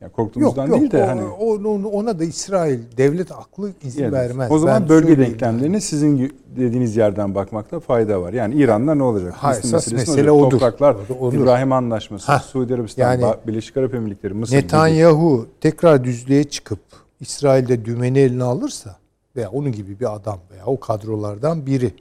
Yani 0.00 0.12
korktuğumuzdan 0.12 0.62
yok 0.66 0.70
yok 0.70 0.80
değil 0.80 0.90
de 0.92 1.04
o- 1.04 1.06
hani 1.08 1.22
onu- 1.68 1.88
ona 1.88 2.18
da 2.18 2.24
İsrail 2.24 2.78
devlet 2.96 3.32
aklı 3.32 3.70
izin 3.82 4.02
Yani 4.02 4.12
vermez. 4.12 4.50
O 4.50 4.58
zaman 4.58 4.82
Ben 4.82 4.88
bölge 4.88 5.18
denklemlerine 5.18 5.80
sizin 5.80 6.32
dediğiniz 6.56 6.96
yerden 6.96 7.34
bakmakta 7.34 7.80
fayda 7.80 8.22
var. 8.22 8.32
Yani 8.32 8.54
İran'la 8.54 8.94
ne 8.94 9.02
olacak? 9.02 9.32
Ha, 9.32 9.56
esas 9.56 9.92
mesele 9.92 10.30
olacak? 10.30 10.46
odur. 10.48 10.58
Topraklar, 10.60 10.96
Odur. 11.20 11.38
İbrahim 11.40 11.72
Anlaşması, 11.72 12.32
Ha, 12.32 12.38
Suudi 12.38 12.74
Arabistan, 12.74 13.02
yani 13.20 13.34
Birleşik 13.46 13.76
Arap 13.76 13.94
Emirlikleri, 13.94 14.34
Mısır 14.34 14.52
gibi. 14.56 14.64
Netanyahu 14.64 15.46
tekrar 15.60 16.04
düzlüğe 16.04 16.44
çıkıp 16.44 16.80
İsrail'de 17.20 17.84
dümeni 17.84 18.18
eline 18.18 18.44
alırsa 18.44 18.96
veya 19.36 19.50
onun 19.50 19.72
gibi 19.72 20.00
bir 20.00 20.14
adam 20.14 20.40
veya 20.50 20.66
o 20.66 20.80
kadrolardan 20.80 21.66
biri. 21.66 21.94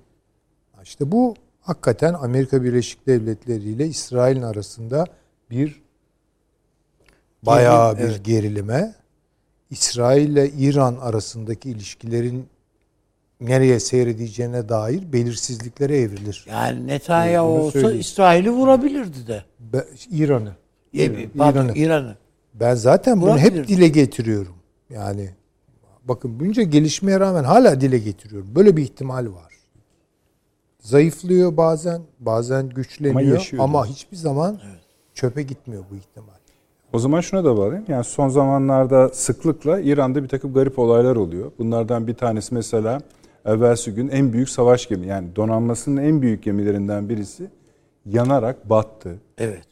İşte 0.83 1.11
bu 1.11 1.35
hakikaten 1.61 2.13
Amerika 2.13 2.63
Birleşik 2.63 3.07
Devletleri 3.07 3.63
ile 3.63 3.87
İsrail'in 3.87 4.41
arasında 4.41 5.05
bir 5.49 5.81
bayağı 7.43 7.97
bir 7.97 8.03
evet. 8.03 8.25
gerilime, 8.25 8.95
İsrail 9.69 10.29
ile 10.29 10.49
İran 10.49 10.97
arasındaki 11.01 11.69
ilişkilerin 11.69 12.47
nereye 13.41 13.79
seyredeceğine 13.79 14.69
dair 14.69 15.13
belirsizliklere 15.13 15.97
evrilir. 15.97 16.45
Yani 16.49 16.87
Netanyahu 16.87 17.47
Bunu 17.47 17.61
olsa. 17.61 17.91
İsrail'i 17.91 18.51
vurabilirdi 18.51 19.27
de. 19.27 19.43
Be- 19.59 19.85
İran'ı. 20.11 20.51
İran'ı. 20.93 21.73
İran'ı. 21.75 22.17
Ben 22.53 22.75
zaten 22.75 23.21
bunu 23.21 23.37
hep 23.37 23.67
dile 23.67 23.87
getiriyorum. 23.87 24.55
Yani 24.89 25.29
bakın 26.07 26.39
bunca 26.39 26.63
gelişmeye 26.63 27.19
rağmen 27.19 27.43
hala 27.43 27.81
dile 27.81 27.97
getiriyorum. 27.97 28.55
Böyle 28.55 28.77
bir 28.77 28.81
ihtimal 28.81 29.25
var. 29.25 29.53
Zayıflıyor 30.79 31.57
bazen, 31.57 32.01
bazen 32.19 32.59
Ama 32.61 32.71
güçleniyor 32.73 33.21
yaşıyor 33.21 33.63
ama, 33.63 33.73
diyorsun. 33.73 33.93
hiçbir 33.93 34.17
zaman 34.17 34.59
çöpe 35.13 35.43
gitmiyor 35.43 35.83
bu 35.91 35.95
ihtimal. 35.95 36.33
O 36.93 36.99
zaman 36.99 37.21
şuna 37.21 37.43
da 37.45 37.57
bağlayayım. 37.57 37.85
Yani 37.87 38.03
son 38.03 38.29
zamanlarda 38.29 39.09
sıklıkla 39.09 39.79
İran'da 39.79 40.23
bir 40.23 40.27
takım 40.27 40.53
garip 40.53 40.79
olaylar 40.79 41.15
oluyor. 41.15 41.51
Bunlardan 41.59 42.07
bir 42.07 42.13
tanesi 42.13 42.53
mesela 42.53 43.01
evvelsi 43.45 43.93
gün 43.93 44.07
en 44.07 44.33
büyük 44.33 44.49
savaş 44.49 44.87
gemi 44.87 45.07
yani 45.07 45.35
donanmasının 45.35 46.01
en 46.01 46.21
büyük 46.21 46.43
gemilerinden 46.43 47.09
birisi 47.09 47.49
yanarak 48.05 48.69
battı. 48.69 49.15
Evet. 49.37 49.63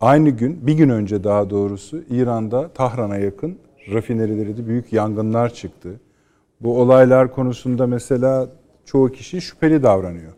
Aynı 0.00 0.30
gün, 0.30 0.66
bir 0.66 0.72
gün 0.72 0.88
önce 0.88 1.24
daha 1.24 1.50
doğrusu 1.50 2.02
İran'da 2.10 2.68
Tahran'a 2.68 3.16
yakın 3.16 3.58
rafinerileri 3.88 4.66
büyük 4.66 4.92
yangınlar 4.92 5.54
çıktı. 5.54 6.00
Bu 6.60 6.80
olaylar 6.80 7.32
konusunda 7.32 7.86
mesela 7.86 8.48
çoğu 8.84 9.12
kişi 9.12 9.40
şüpheli 9.40 9.82
davranıyor. 9.82 10.32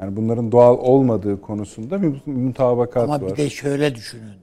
Yani 0.00 0.16
bunların 0.16 0.52
doğal 0.52 0.78
olmadığı 0.78 1.40
konusunda 1.40 2.02
bir 2.02 2.26
mutabakat 2.26 3.04
Ama 3.04 3.20
var. 3.20 3.32
bir 3.32 3.36
de 3.36 3.50
şöyle 3.50 3.94
düşünün. 3.94 4.36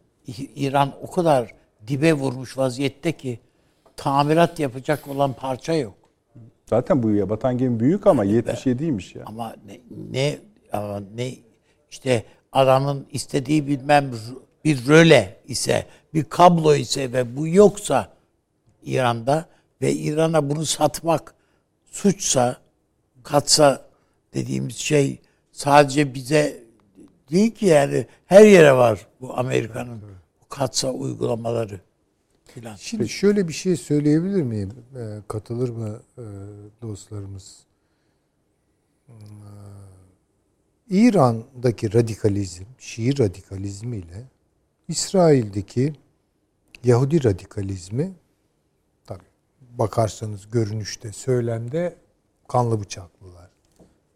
İran 0.55 0.91
o 1.01 1.11
kadar 1.11 1.53
dibe 1.88 2.14
vurmuş 2.14 2.57
vaziyette 2.57 3.11
ki 3.11 3.39
tamirat 3.97 4.60
yapacak 4.60 5.07
olan 5.07 5.34
parça 5.34 5.73
yok. 5.73 5.93
Zaten 6.69 7.03
bu 7.03 7.11
ya 7.11 7.30
batan 7.30 7.57
gemi 7.57 7.80
büyük 7.80 8.07
ama 8.07 8.26
77'ymiş 8.26 9.18
ya. 9.18 9.23
Ama 9.26 9.55
ne, 9.68 9.80
ne 10.11 10.38
ama 10.72 11.01
ne 11.15 11.34
işte 11.91 12.23
adamın 12.51 13.05
istediği 13.11 13.68
bilmem 13.68 14.11
bir 14.65 14.88
röle 14.88 15.35
ise 15.47 15.85
bir 16.14 16.23
kablo 16.23 16.76
ise 16.76 17.14
ve 17.14 17.38
bu 17.38 17.47
yoksa 17.47 18.07
İran'da 18.85 19.45
ve 19.81 19.93
İran'a 19.93 20.49
bunu 20.49 20.65
satmak 20.65 21.35
suçsa 21.91 22.57
katsa 23.23 23.89
dediğimiz 24.34 24.76
şey 24.76 25.22
sadece 25.51 26.14
bize 26.14 26.64
değil 27.31 27.51
ki 27.51 27.65
yani 27.65 28.07
her 28.26 28.45
yere 28.45 28.73
var 28.73 29.07
bu 29.22 29.38
Amerika'nın 29.38 30.01
katsa 30.49 30.91
uygulamaları 30.91 31.81
filan. 32.45 32.76
Şimdi 32.76 33.10
şöyle 33.10 33.47
bir 33.47 33.53
şey 33.53 33.77
söyleyebilir 33.77 34.41
miyim? 34.41 34.72
Ee, 34.95 35.18
katılır 35.27 35.69
mı 35.69 35.99
e, 36.18 36.23
dostlarımız? 36.81 37.60
Ee, 39.10 39.14
İran'daki 40.89 41.93
radikalizm, 41.93 42.64
Şii 42.77 43.19
radikalizmi 43.19 43.97
ile 43.97 44.23
İsrail'deki 44.88 45.93
Yahudi 46.84 47.23
radikalizmi 47.23 48.14
bakarsanız 49.73 50.51
görünüşte, 50.51 51.11
söylemde 51.11 51.95
kanlı 52.47 52.81
bıçaklılar. 52.81 53.49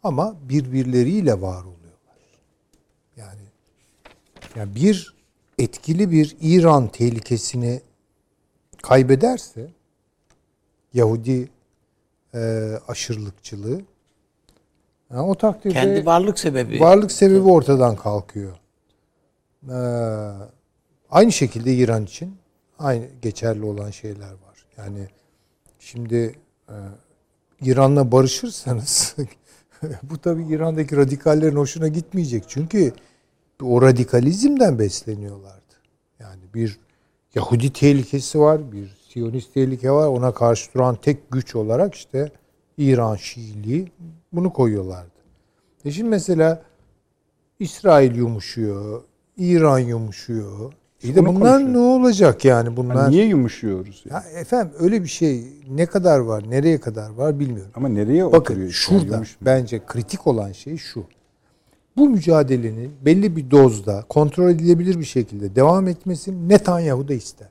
Ama 0.03 0.35
birbirleriyle 0.41 1.41
var 1.41 1.61
oluyorlar. 1.61 2.17
Yani 3.17 3.41
yani 4.55 4.75
bir 4.75 5.15
etkili 5.59 6.11
bir 6.11 6.37
İran 6.41 6.87
tehlikesini 6.87 7.81
kaybederse 8.81 9.71
Yahudi 10.93 11.49
e, 12.33 12.71
aşırılıkçılığı 12.87 13.81
yani 15.11 15.21
o 15.21 15.35
takdirde 15.35 15.73
Kendi 15.73 16.05
varlık 16.05 16.39
sebebi. 16.39 16.79
varlık 16.79 17.11
sebebi 17.11 17.49
ortadan 17.49 17.95
kalkıyor. 17.95 18.57
Ee, 19.69 19.73
aynı 21.09 21.31
şekilde 21.31 21.73
İran 21.73 22.03
için 22.03 22.35
aynı 22.79 23.05
geçerli 23.21 23.65
olan 23.65 23.91
şeyler 23.91 24.31
var. 24.31 24.65
Yani 24.77 25.07
şimdi 25.87 26.35
e, 26.69 26.75
İran'la 27.61 28.11
barışırsanız 28.11 29.15
bu 30.03 30.17
tabii 30.17 30.43
İran'daki 30.43 30.97
radikallerin 30.97 31.55
hoşuna 31.55 31.87
gitmeyecek. 31.87 32.43
Çünkü 32.47 32.93
o 33.61 33.81
radikalizmden 33.81 34.79
besleniyorlardı. 34.79 35.73
Yani 36.19 36.41
bir 36.53 36.79
Yahudi 37.35 37.73
tehlikesi 37.73 38.39
var, 38.39 38.71
bir 38.71 38.97
Siyonist 39.09 39.53
tehlike 39.53 39.91
var. 39.91 40.07
Ona 40.07 40.33
karşı 40.33 40.73
duran 40.73 40.95
tek 40.95 41.31
güç 41.31 41.55
olarak 41.55 41.95
işte 41.95 42.31
İran 42.77 43.15
Şiiliği 43.15 43.91
bunu 44.33 44.53
koyuyorlardı. 44.53 45.11
E 45.85 45.91
şimdi 45.91 46.09
mesela 46.09 46.63
İsrail 47.59 48.15
yumuşuyor, 48.15 49.03
İran 49.37 49.79
yumuşuyor. 49.79 50.73
İyi 51.03 51.15
de 51.15 51.23
konuşuyor. 51.23 51.59
ne 51.59 51.77
olacak 51.77 52.45
yani 52.45 52.77
bunlar? 52.77 52.97
Hani 52.97 53.11
niye 53.11 53.25
yumuşuyoruz? 53.25 54.03
ya? 54.09 54.15
Ya 54.33 54.39
efendim 54.39 54.73
öyle 54.79 55.03
bir 55.03 55.07
şey 55.07 55.43
ne 55.69 55.85
kadar 55.85 56.19
var, 56.19 56.43
nereye 56.49 56.79
kadar 56.79 57.09
var 57.09 57.39
bilmiyorum. 57.39 57.71
Ama 57.75 57.87
nereye 57.89 58.25
Bakın 58.25 58.37
oturuyor? 58.39 58.61
Yani 58.61 58.73
şurada 58.73 59.15
yumuş- 59.15 59.37
bence 59.41 59.81
kritik 59.87 60.27
olan 60.27 60.51
şey 60.51 60.77
şu. 60.77 61.03
Bu 61.97 62.09
mücadelenin 62.09 62.91
belli 63.05 63.35
bir 63.35 63.51
dozda 63.51 64.03
kontrol 64.09 64.49
edilebilir 64.49 64.99
bir 64.99 65.05
şekilde 65.05 65.55
devam 65.55 65.87
etmesini 65.87 66.49
Netanyahu 66.49 67.07
da 67.07 67.13
ister. 67.13 67.49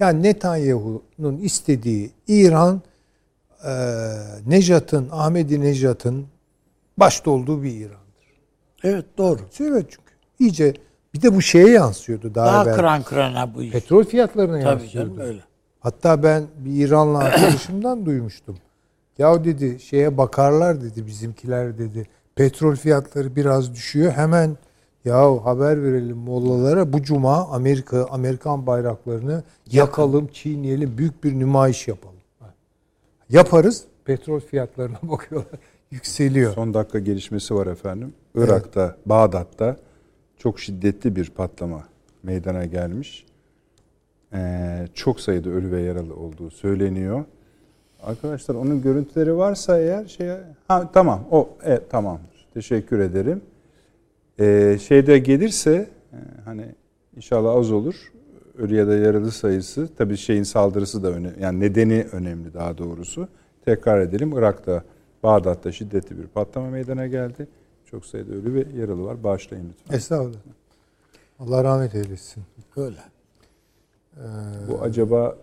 Yani 0.00 0.22
Netanyahu'nun 0.22 1.36
istediği 1.38 2.10
İran 2.28 2.82
e, 3.64 3.72
Nejat'ın, 4.46 5.08
Ahmedi 5.12 5.60
Nejat'ın 5.60 6.26
başta 6.96 7.30
olduğu 7.30 7.62
bir 7.62 7.70
İran'dır. 7.74 8.26
Evet 8.82 9.04
doğru. 9.18 9.40
Evet 9.60 9.86
çünkü. 9.90 10.12
İyice 10.38 10.74
bir 11.14 11.22
de 11.22 11.34
bu 11.34 11.42
şeye 11.42 11.68
yansıyordu 11.70 12.34
daha, 12.34 12.46
Daha 12.46 12.64
evvel. 12.64 12.74
kıran 12.76 13.02
kırana 13.02 13.54
bu 13.54 13.62
iş. 13.62 13.72
Petrol 13.72 14.04
fiyatlarına 14.04 14.60
Tabii 14.60 14.64
yansıyordu. 14.82 15.08
canım 15.16 15.28
öyle. 15.28 15.40
Hatta 15.80 16.22
ben 16.22 16.44
bir 16.58 16.86
İranlı 16.86 17.18
arkadaşımdan 17.18 18.06
duymuştum. 18.06 18.56
Ya 19.18 19.44
dedi 19.44 19.80
şeye 19.80 20.18
bakarlar 20.18 20.80
dedi 20.80 21.06
bizimkiler 21.06 21.78
dedi. 21.78 22.06
Petrol 22.34 22.74
fiyatları 22.76 23.36
biraz 23.36 23.74
düşüyor. 23.74 24.12
Hemen 24.12 24.56
ya 25.04 25.44
haber 25.44 25.82
verelim 25.84 26.16
mollalara 26.16 26.92
bu 26.92 27.02
cuma 27.02 27.48
Amerika 27.48 28.06
Amerikan 28.10 28.66
bayraklarını 28.66 29.42
yakalım, 29.70 30.26
çiğneyelim, 30.26 30.98
büyük 30.98 31.24
bir 31.24 31.38
nümayiş 31.38 31.88
yapalım. 31.88 32.14
Yaparız. 33.30 33.84
Petrol 34.04 34.40
fiyatlarına 34.40 34.98
bakıyorlar. 35.02 35.60
Yükseliyor. 35.90 36.54
Son 36.54 36.74
dakika 36.74 36.98
gelişmesi 36.98 37.54
var 37.54 37.66
efendim. 37.66 38.12
Irak'ta, 38.34 38.96
Bağdat'ta 39.06 39.76
çok 40.38 40.60
şiddetli 40.60 41.16
bir 41.16 41.30
patlama 41.30 41.84
meydana 42.22 42.64
gelmiş. 42.64 43.26
Ee, 44.32 44.88
çok 44.94 45.20
sayıda 45.20 45.50
ölü 45.50 45.70
ve 45.70 45.80
yaralı 45.80 46.14
olduğu 46.14 46.50
söyleniyor. 46.50 47.24
Arkadaşlar 48.02 48.54
onun 48.54 48.82
görüntüleri 48.82 49.36
varsa 49.36 49.78
eğer 49.78 50.06
şey 50.06 50.30
ha 50.68 50.90
tamam 50.92 51.24
o 51.30 51.48
evet 51.62 51.90
tamamdır. 51.90 52.46
Teşekkür 52.54 52.98
ederim. 52.98 53.42
Ee, 54.40 54.78
şeyde 54.82 55.18
gelirse 55.18 55.88
e, 56.12 56.18
hani 56.44 56.64
inşallah 57.16 57.54
az 57.54 57.72
olur. 57.72 58.12
Ölü 58.58 58.74
ya 58.76 58.86
da 58.86 58.96
yaralı 58.96 59.30
sayısı 59.30 59.88
tabii 59.98 60.16
şeyin 60.16 60.42
saldırısı 60.42 61.02
da 61.02 61.10
önemli. 61.10 61.42
Yani 61.42 61.60
nedeni 61.60 62.06
önemli 62.12 62.54
daha 62.54 62.78
doğrusu. 62.78 63.28
Tekrar 63.64 64.00
edelim. 64.00 64.32
Irak'ta 64.38 64.82
Bağdat'ta 65.22 65.72
şiddetli 65.72 66.18
bir 66.18 66.26
patlama 66.26 66.70
meydana 66.70 67.06
geldi. 67.06 67.46
Çok 67.90 68.06
sayıda 68.06 68.32
ölü 68.34 68.54
ve 68.54 68.80
yaralı 68.80 69.04
var. 69.04 69.24
Bağışlayın 69.24 69.68
lütfen. 69.68 69.96
Estağfurullah. 69.96 70.38
Allah 71.38 71.64
rahmet 71.64 71.94
eylesin. 71.94 72.42
Öyle. 72.76 73.00
Bu 74.68 74.82
acaba 74.82 75.36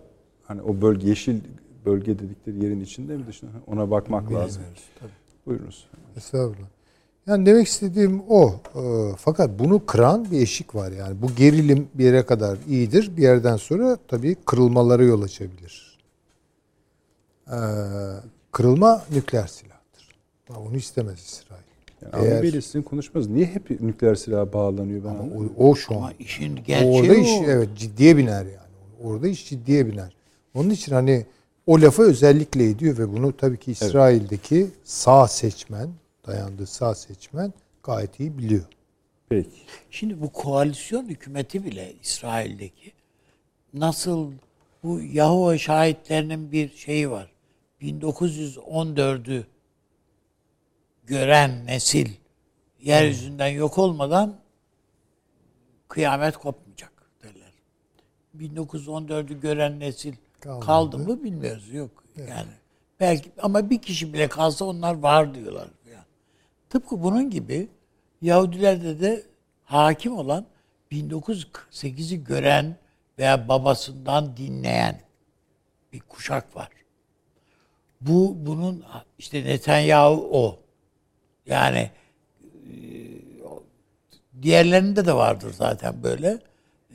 hani 0.44 0.62
o 0.62 0.80
bölge 0.80 1.08
yeşil 1.08 1.40
bölge 1.86 2.18
dedikleri 2.18 2.64
yerin 2.64 2.80
içinde 2.80 3.16
mi 3.16 3.26
dışında? 3.26 3.50
Ona 3.66 3.90
bakmak 3.90 4.32
lazım. 4.32 4.62
Buyurunuz. 5.46 5.86
Estağfurullah. 6.16 6.68
Yani 7.26 7.46
demek 7.46 7.66
istediğim 7.66 8.22
o. 8.28 8.54
Ee, 8.74 9.12
fakat 9.18 9.58
bunu 9.58 9.86
kıran 9.86 10.30
bir 10.30 10.40
eşik 10.40 10.74
var 10.74 10.92
yani. 10.92 11.22
Bu 11.22 11.34
gerilim 11.34 11.88
bir 11.94 12.04
yere 12.04 12.26
kadar 12.26 12.58
iyidir. 12.68 13.16
Bir 13.16 13.22
yerden 13.22 13.56
sonra 13.56 13.98
tabii 14.08 14.34
kırılmalara 14.34 15.02
yol 15.02 15.22
açabilir. 15.22 15.98
Ee, 17.46 17.56
kırılma 18.52 19.02
nükleer 19.12 19.46
silahtır. 19.46 20.16
Onu 20.56 20.76
istemez 20.76 21.18
İsrail. 21.18 21.65
Yani 22.02 22.26
Eğer- 22.26 22.38
Avni 22.38 22.62
sizin 22.62 22.82
konuşmanız 22.82 23.28
niye 23.28 23.46
hep 23.46 23.80
nükleer 23.80 24.14
silaha 24.14 24.52
bağlanıyor? 24.52 25.04
Ben. 25.04 25.14
O, 25.58 25.68
o 25.70 25.74
şu 25.74 25.94
an. 25.94 25.98
Ama 25.98 26.12
işin 26.18 26.56
gerçeği 26.66 27.00
Orada 27.00 27.12
o. 27.12 27.16
iş 27.16 27.30
evet 27.46 27.68
ciddiye 27.76 28.16
biner 28.16 28.44
yani. 28.44 28.56
Orada 29.02 29.28
iş 29.28 29.48
ciddiye 29.48 29.86
biner. 29.86 30.16
Onun 30.54 30.70
için 30.70 30.92
hani 30.92 31.26
o 31.66 31.80
lafı 31.80 32.02
özellikle 32.02 32.70
ediyor 32.70 32.98
ve 32.98 33.12
bunu 33.12 33.36
tabii 33.36 33.58
ki 33.58 33.70
İsrail'deki 33.72 34.66
sağ 34.84 35.28
seçmen, 35.28 35.88
dayandığı 36.26 36.66
sağ 36.66 36.94
seçmen 36.94 37.52
gayet 37.82 38.20
iyi 38.20 38.38
biliyor. 38.38 38.64
Peki. 39.28 39.50
Şimdi 39.90 40.20
bu 40.20 40.32
koalisyon 40.32 41.08
hükümeti 41.08 41.64
bile 41.64 41.92
İsrail'deki 42.02 42.92
nasıl 43.74 44.32
bu 44.82 45.00
Yahova 45.00 45.58
şahitlerinin 45.58 46.52
bir 46.52 46.70
şeyi 46.76 47.10
var. 47.10 47.30
1914'ü 47.82 49.44
gören 51.06 51.66
nesil 51.66 52.10
yeryüzünden 52.80 53.48
yok 53.48 53.78
olmadan 53.78 54.36
kıyamet 55.88 56.36
kopmayacak 56.36 56.92
derler. 57.22 57.52
1914'ü 58.38 59.40
gören 59.40 59.80
nesil 59.80 60.14
Kalmadı. 60.40 60.66
kaldı 60.66 60.98
mı 60.98 61.24
bilmiyoruz. 61.24 61.74
Yok 61.74 62.04
yani. 62.16 62.50
Belki 63.00 63.32
ama 63.42 63.70
bir 63.70 63.82
kişi 63.82 64.12
bile 64.12 64.28
kalsa 64.28 64.64
onlar 64.64 64.94
var 64.94 65.34
diyorlar. 65.34 65.68
Yani. 65.92 66.04
Tıpkı 66.70 67.02
bunun 67.02 67.30
gibi 67.30 67.68
Yahudilerde 68.22 69.00
de 69.00 69.22
hakim 69.64 70.18
olan 70.18 70.46
1948'i 70.92 72.24
gören 72.24 72.76
veya 73.18 73.48
babasından 73.48 74.36
dinleyen 74.36 75.00
bir 75.92 76.00
kuşak 76.00 76.56
var. 76.56 76.68
Bu 78.00 78.36
bunun 78.38 78.84
işte 79.18 79.44
Netanyahu 79.44 80.28
o. 80.32 80.58
Yani 81.46 81.90
e, 82.44 82.74
diğerlerinde 84.42 85.06
de 85.06 85.12
vardır 85.14 85.52
zaten 85.52 86.02
böyle. 86.02 86.38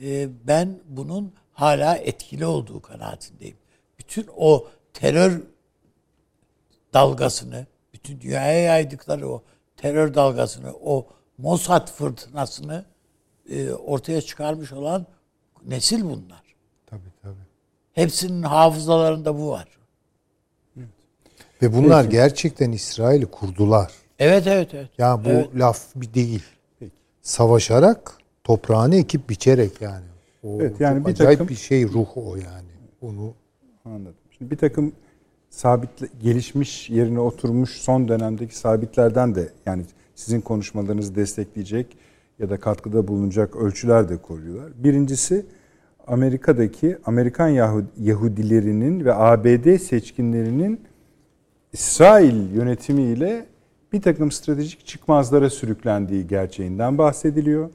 E, 0.02 0.28
Ben 0.46 0.78
bunun 0.88 1.32
hala 1.52 1.96
etkili 1.96 2.46
olduğu 2.46 2.82
kanaatindeyim. 2.82 3.56
Bütün 3.98 4.26
o 4.36 4.68
terör 4.92 5.40
dalgasını, 6.94 7.66
bütün 7.94 8.20
dünyaya 8.20 8.58
yaydıkları 8.58 9.28
o 9.28 9.42
terör 9.76 10.14
dalgasını, 10.14 10.72
o 10.82 11.06
Mossad 11.38 11.90
fırtınasını 11.90 12.84
e, 13.50 13.72
ortaya 13.72 14.20
çıkarmış 14.20 14.72
olan 14.72 15.06
nesil 15.66 16.02
bunlar. 16.04 16.42
Tabii 16.86 17.12
tabii. 17.22 17.34
Hepsinin 17.92 18.42
hafızalarında 18.42 19.38
bu 19.38 19.50
var. 19.50 19.68
Ve 21.62 21.72
bunlar 21.74 22.04
gerçekten 22.04 22.72
İsrail'i 22.72 23.26
kurdular. 23.26 23.92
Evet 24.22 24.46
evet 24.46 24.74
evet. 24.74 24.88
Ya 24.98 25.20
bu 25.24 25.28
Evet. 25.28 25.48
laf 25.56 25.78
bir 25.96 26.14
değil. 26.14 26.42
Savaşarak, 27.22 28.12
toprağını 28.44 28.96
ekip 28.96 29.30
biçerek 29.30 29.80
yani. 29.80 30.04
O 30.42 30.58
Evet, 30.60 30.80
yani 30.80 31.04
bir 31.06 31.10
acayip 31.10 31.38
takım- 31.38 31.48
bir 31.48 31.54
şey 31.60 31.84
ruh 31.88 32.16
o 32.16 32.36
yani. 32.36 32.68
Onu 33.00 33.34
Anladım. 33.84 34.14
Şimdi 34.38 34.50
bir 34.50 34.56
takım 34.56 34.92
sabit 35.50 35.90
gelişmiş 36.22 36.90
yerine 36.90 37.20
oturmuş 37.20 37.70
son 37.70 38.08
dönemdeki 38.08 38.56
sabitlerden 38.58 39.34
de 39.34 39.48
yani 39.66 39.84
sizin 40.14 40.40
konuşmalarınızı 40.40 41.14
destekleyecek 41.14 41.96
ya 42.38 42.50
da 42.50 42.60
katkıda 42.60 43.08
bulunacak 43.08 43.56
ölçüler 43.56 44.08
de 44.08 44.16
koruyorlar. 44.16 44.72
Birincisi 44.84 45.46
Amerika'daki 46.06 46.98
Amerikan 47.04 47.48
Yahudi, 47.48 47.86
Yahudilerinin 48.00 49.04
ve 49.04 49.14
ABD 49.14 49.78
seçkinlerinin 49.78 50.80
İsrail 51.72 52.54
yönetimiyle 52.54 53.46
bir 53.92 54.02
takım 54.02 54.32
stratejik 54.32 54.86
çıkmazlara 54.86 55.50
sürüklendiği 55.50 56.26
gerçeğinden 56.26 56.98
bahsediliyor. 56.98 57.70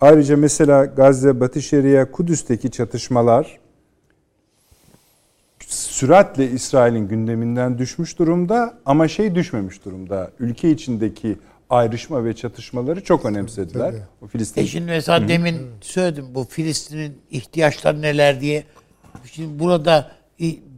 Ayrıca 0.00 0.36
mesela 0.36 0.84
Gazze, 0.84 1.40
Batı 1.40 1.62
Şeria, 1.62 2.10
Kudüs'teki 2.10 2.70
çatışmalar 2.70 3.58
süratle 5.66 6.50
İsrail'in 6.50 7.08
gündeminden 7.08 7.78
düşmüş 7.78 8.18
durumda 8.18 8.78
ama 8.86 9.08
şey 9.08 9.34
düşmemiş 9.34 9.84
durumda. 9.84 10.30
Ülke 10.38 10.70
içindeki 10.70 11.36
ayrışma 11.70 12.24
ve 12.24 12.36
çatışmaları 12.36 13.04
çok 13.04 13.24
önemsediler. 13.24 13.90
tabii. 13.90 14.02
O 14.22 14.26
Filistin 14.26 14.62
E 14.62 14.66
şimdi 14.66 14.86
mesela 14.86 15.28
demin 15.28 15.56
söyledim 15.80 16.26
bu 16.34 16.44
Filistin'in 16.44 17.18
ihtiyaçları 17.30 18.02
neler 18.02 18.40
diye. 18.40 18.64
Şimdi 19.24 19.58
burada 19.58 20.10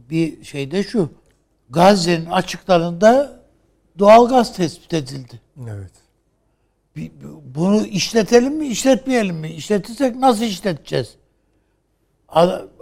bir 0.09 0.43
şeyde 0.43 0.83
şu. 0.83 1.09
Gazze'nin 1.69 2.25
açıklarında 2.25 3.42
doğalgaz 3.99 4.55
tespit 4.55 4.93
edildi. 4.93 5.41
evet. 5.69 5.91
Bunu 7.55 7.85
işletelim 7.85 8.53
mi, 8.53 8.67
işletmeyelim 8.67 9.35
mi? 9.35 9.49
İşletirsek 9.49 10.15
nasıl 10.15 10.43
işleteceğiz? 10.43 11.15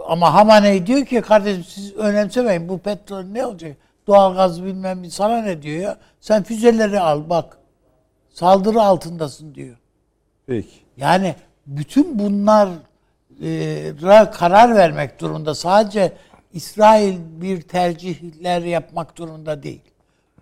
Ama 0.06 0.34
Hamaney 0.34 0.86
diyor 0.86 1.06
ki 1.06 1.20
kardeşim 1.20 1.64
siz 1.64 1.94
önemsemeyin 1.94 2.68
bu 2.68 2.78
petrol 2.78 3.22
ne 3.22 3.46
olacak? 3.46 3.76
Doğalgaz 4.06 4.64
bilmem 4.64 5.10
sana 5.10 5.42
ne 5.42 5.62
diyor 5.62 5.80
ya? 5.80 5.98
Sen 6.20 6.42
füzeleri 6.42 7.00
al 7.00 7.30
bak. 7.30 7.58
Saldırı 8.30 8.82
altındasın 8.82 9.54
diyor. 9.54 9.76
Peki. 10.46 10.68
Yani 10.96 11.34
bütün 11.66 12.18
bunlara 12.18 12.70
karar 14.30 14.74
vermek 14.74 15.20
durumunda 15.20 15.54
sadece 15.54 16.12
İsrail 16.52 17.18
bir 17.18 17.60
tercihler 17.60 18.62
yapmak 18.62 19.16
durumunda 19.16 19.62
değil. 19.62 19.82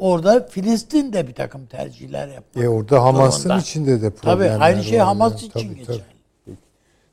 Orada 0.04 0.46
Filistin 0.46 1.12
de 1.12 1.28
bir 1.28 1.32
takım 1.34 1.66
tercihler 1.66 2.28
yapmak 2.28 2.64
E 2.64 2.68
orada 2.68 3.02
Hamas'ın 3.04 3.58
içinde 3.58 4.02
de 4.02 4.10
Tabii 4.10 4.16
problemler 4.20 4.60
aynı 4.60 4.84
şey 4.84 4.98
Hamas 4.98 5.32
yani. 5.32 5.38
için 5.38 5.50
Tabii, 5.68 5.78
geçerli. 5.78 5.98
tabii. 6.46 6.56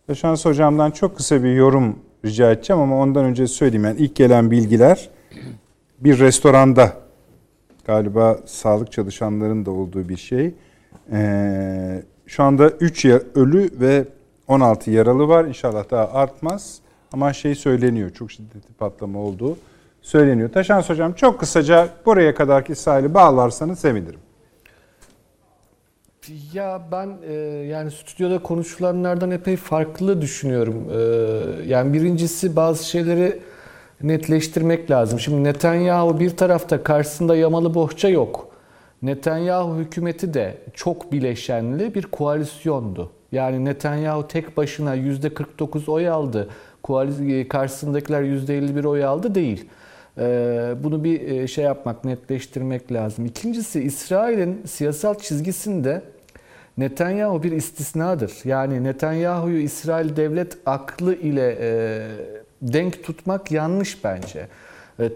Yaşans 0.08 0.46
hocamdan 0.46 0.92
çok 0.92 1.18
kısa 1.18 1.44
bir 1.44 1.56
yorum 1.56 2.00
rica 2.26 2.52
edeceğim 2.52 2.82
ama 2.82 2.98
ondan 3.00 3.26
önce 3.26 3.48
söyleyeyim. 3.48 3.86
Yani 3.86 4.00
ilk 4.00 4.16
gelen 4.16 4.52
bilgiler 4.52 5.10
bir 6.00 6.20
restoranda 6.20 6.94
galiba 7.86 8.38
sağlık 8.46 8.92
çalışanların 8.92 9.66
da 9.66 9.72
olduğu 9.72 10.10
bir 10.10 10.18
şey. 10.18 10.54
Ee, 11.12 12.04
şu 12.28 12.44
anda 12.44 12.70
3 12.70 13.06
ölü 13.36 13.70
ve 13.80 14.06
16 14.48 14.92
yaralı 14.92 15.28
var. 15.28 15.46
İnşallah 15.46 15.92
daha 15.92 16.12
artmaz. 16.12 16.80
Ama 17.14 17.34
şey 17.34 17.56
söyleniyor. 17.56 18.10
Çok 18.10 18.32
şiddetli 18.32 18.74
patlama 18.74 19.20
olduğu 19.20 19.58
söyleniyor. 20.08 20.52
Taşans 20.52 20.90
hocam 20.90 21.14
çok 21.14 21.40
kısaca 21.40 21.90
buraya 22.06 22.36
kadarki 22.36 22.74
İsrail'i 22.74 23.14
bağlarsanız 23.14 23.80
sevinirim. 23.80 24.20
Ya 26.54 26.82
ben 26.92 27.18
e, 27.30 27.34
yani 27.68 27.92
stüdyoda 27.92 28.44
konuşulanlardan 28.44 29.32
epey 29.32 29.56
farklı 29.56 30.22
düşünüyorum. 30.22 30.88
E, 30.92 31.00
yani 31.68 31.94
birincisi 31.94 32.56
bazı 32.56 32.86
şeyleri 32.86 33.40
netleştirmek 34.02 34.92
lazım. 34.92 35.20
Şimdi 35.20 35.44
Netanyahu 35.44 36.20
bir 36.20 36.38
tarafta 36.38 36.84
karşısında 36.84 37.36
yamalı 37.36 37.74
bohça 37.74 38.10
yok. 38.10 38.48
Netanyahu 39.02 39.76
hükümeti 39.76 40.34
de 40.34 40.58
çok 40.74 41.12
bileşenli 41.12 41.96
bir 41.96 42.04
koalisyondu. 42.04 43.12
Yani 43.32 43.66
Netanyahu 43.66 44.28
tek 44.28 44.58
başına 44.58 44.96
%49 44.96 45.92
oy 45.92 46.10
aldı. 46.10 46.50
Koali- 46.84 47.48
karşısındakiler 47.48 48.22
%51 48.22 48.86
oy 48.88 49.06
aldı 49.06 49.36
değil. 49.36 49.70
Ee, 50.20 50.76
Bunu 50.84 51.04
bir 51.04 51.22
e, 51.22 51.48
şey 51.48 51.66
yapmak, 51.66 52.06
netleştirmek 52.06 52.92
lazım. 52.92 53.26
İkincisi 53.26 53.82
İsrail'in 53.82 54.62
siyasal 54.66 55.16
çizgisinde 55.16 56.02
Netanyahu 56.78 57.44
bir 57.44 57.52
istisnadır. 57.52 58.34
Yani 58.46 58.84
Netanyahu'yu 58.84 59.58
İsrail 59.60 60.16
devlet 60.16 60.58
aklı 60.66 61.16
ile 61.16 61.58
e, 61.62 62.02
denk 62.62 63.04
tutmak 63.04 63.52
yanlış 63.52 64.04
bence. 64.04 64.48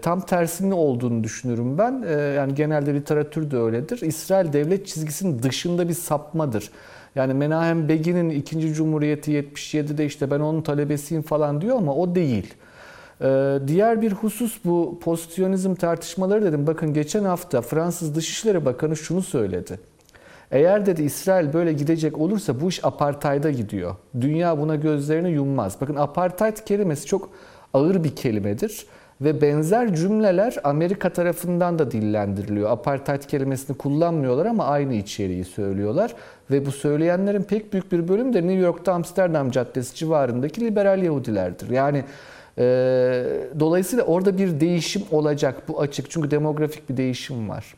Tam 0.02 0.20
tersinin 0.20 0.70
olduğunu 0.70 1.24
düşünürüm 1.24 1.78
ben. 1.78 2.04
E, 2.08 2.12
yani 2.12 2.54
genelde 2.54 2.94
literatür 2.94 3.50
de 3.50 3.56
öyledir. 3.56 4.00
İsrail 4.00 4.52
devlet 4.52 4.86
çizgisinin 4.86 5.42
dışında 5.42 5.88
bir 5.88 5.94
sapmadır. 5.94 6.70
Yani 7.14 7.34
Menahem 7.34 7.88
Begin'in 7.88 8.30
2. 8.30 8.74
Cumhuriyeti 8.74 9.32
77'de 9.32 10.06
işte 10.06 10.30
ben 10.30 10.40
onun 10.40 10.62
talebesiyim 10.62 11.22
falan 11.22 11.60
diyor 11.60 11.76
ama 11.76 11.94
o 11.94 12.14
değil. 12.14 12.54
Ee, 13.22 13.58
Diğer 13.66 14.02
bir 14.02 14.12
husus 14.12 14.58
bu 14.64 14.98
pozisyonizm 15.02 15.74
tartışmaları 15.74 16.44
dedim. 16.44 16.66
Bakın 16.66 16.94
geçen 16.94 17.24
hafta 17.24 17.60
Fransız 17.62 18.14
Dışişleri 18.14 18.64
Bakanı 18.64 18.96
şunu 18.96 19.22
söyledi. 19.22 19.80
Eğer 20.50 20.86
dedi 20.86 21.02
İsrail 21.02 21.52
böyle 21.52 21.72
gidecek 21.72 22.18
olursa 22.18 22.60
bu 22.60 22.68
iş 22.68 22.84
apartheid'a 22.84 23.50
gidiyor. 23.50 23.96
Dünya 24.20 24.58
buna 24.58 24.76
gözlerini 24.76 25.30
yummaz. 25.30 25.76
Bakın 25.80 25.96
apartheid 25.96 26.56
kelimesi 26.56 27.06
çok 27.06 27.30
ağır 27.74 28.04
bir 28.04 28.16
kelimedir. 28.16 28.86
ve 29.20 29.42
benzer 29.42 29.94
cümleler 29.94 30.56
Amerika 30.64 31.12
tarafından 31.12 31.78
da 31.78 31.90
dillendiriliyor. 31.90 32.70
Apartheid 32.70 33.22
kelimesini 33.22 33.76
kullanmıyorlar 33.76 34.46
ama 34.46 34.64
aynı 34.64 34.94
içeriği 34.94 35.44
söylüyorlar. 35.44 36.14
Ve 36.50 36.66
bu 36.66 36.72
söyleyenlerin 36.72 37.42
pek 37.42 37.72
büyük 37.72 37.92
bir 37.92 38.08
bölümü 38.08 38.32
de 38.32 38.42
New 38.42 38.54
York'ta 38.54 38.92
Amsterdam 38.92 39.50
Caddesi 39.50 39.94
civarındaki 39.94 40.60
liberal 40.60 41.02
Yahudilerdir. 41.02 41.70
Yani 41.70 42.04
dolayısıyla 43.60 44.04
orada 44.04 44.38
bir 44.38 44.60
değişim 44.60 45.02
olacak. 45.10 45.68
Bu 45.68 45.80
açık 45.80 46.10
çünkü 46.10 46.30
demografik 46.30 46.90
bir 46.90 46.96
değişim 46.96 47.48
var. 47.48 47.74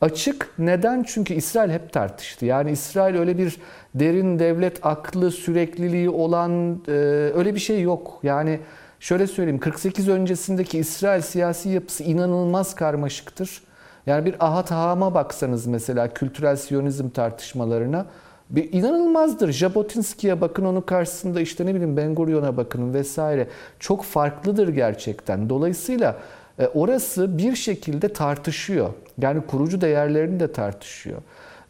Açık 0.00 0.50
neden? 0.58 1.02
Çünkü 1.02 1.34
İsrail 1.34 1.70
hep 1.70 1.92
tartıştı. 1.92 2.46
Yani 2.46 2.70
İsrail 2.70 3.16
öyle 3.18 3.38
bir 3.38 3.56
derin 3.94 4.38
devlet 4.38 4.86
aklı, 4.86 5.30
sürekliliği 5.30 6.10
olan 6.10 6.82
e, 6.88 6.90
öyle 7.34 7.54
bir 7.54 7.60
şey 7.60 7.80
yok. 7.80 8.20
Yani 8.22 8.60
şöyle 9.00 9.26
söyleyeyim 9.26 9.60
48 9.60 10.08
öncesindeki 10.08 10.78
İsrail 10.78 11.22
siyasi 11.22 11.68
yapısı 11.68 12.04
inanılmaz 12.04 12.74
karmaşıktır. 12.74 13.62
Yani 14.06 14.24
bir 14.24 14.46
Ahat 14.46 14.70
Haam'a 14.70 15.14
baksanız 15.14 15.66
mesela 15.66 16.14
kültürel 16.14 16.56
siyonizm 16.56 17.08
tartışmalarına 17.08 18.06
bir 18.50 18.72
inanılmazdır. 18.72 19.52
Jabotinski'ye 19.52 20.40
bakın 20.40 20.64
onun 20.64 20.80
karşısında 20.80 21.40
işte 21.40 21.66
ne 21.66 21.74
bileyim 21.74 21.96
Ben 21.96 22.14
Gurion'a 22.14 22.56
bakın 22.56 22.94
vesaire. 22.94 23.46
Çok 23.78 24.04
farklıdır 24.04 24.68
gerçekten. 24.68 25.48
Dolayısıyla 25.48 26.16
e, 26.58 26.66
orası 26.66 27.38
bir 27.38 27.54
şekilde 27.54 28.08
tartışıyor. 28.08 28.90
Yani 29.22 29.42
kurucu 29.46 29.80
değerlerini 29.80 30.40
de 30.40 30.52
tartışıyor. 30.52 31.18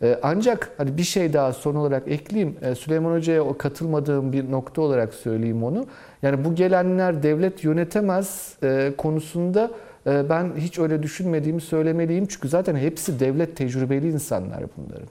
E, 0.02 0.18
Ancak 0.22 0.70
hani 0.76 0.98
bir 0.98 1.02
şey 1.02 1.32
daha 1.32 1.52
son 1.52 1.74
olarak 1.74 2.08
ekleyeyim. 2.08 2.56
E, 2.62 2.74
Süleyman 2.74 3.12
Hoca'ya 3.12 3.58
katılmadığım 3.58 4.32
bir 4.32 4.50
nokta 4.50 4.82
olarak 4.82 5.14
söyleyeyim 5.14 5.64
onu. 5.64 5.86
Yani 6.22 6.44
bu 6.44 6.54
gelenler 6.54 7.22
devlet 7.22 7.64
yönetemez 7.64 8.56
e, 8.62 8.92
konusunda 8.98 9.70
ben 10.06 10.52
hiç 10.56 10.78
öyle 10.78 11.02
düşünmediğimi 11.02 11.60
söylemeliyim. 11.60 12.26
Çünkü 12.26 12.48
zaten 12.48 12.76
hepsi 12.76 13.20
devlet 13.20 13.56
tecrübeli 13.56 14.08
insanlar 14.08 14.64
bunların. 14.76 15.08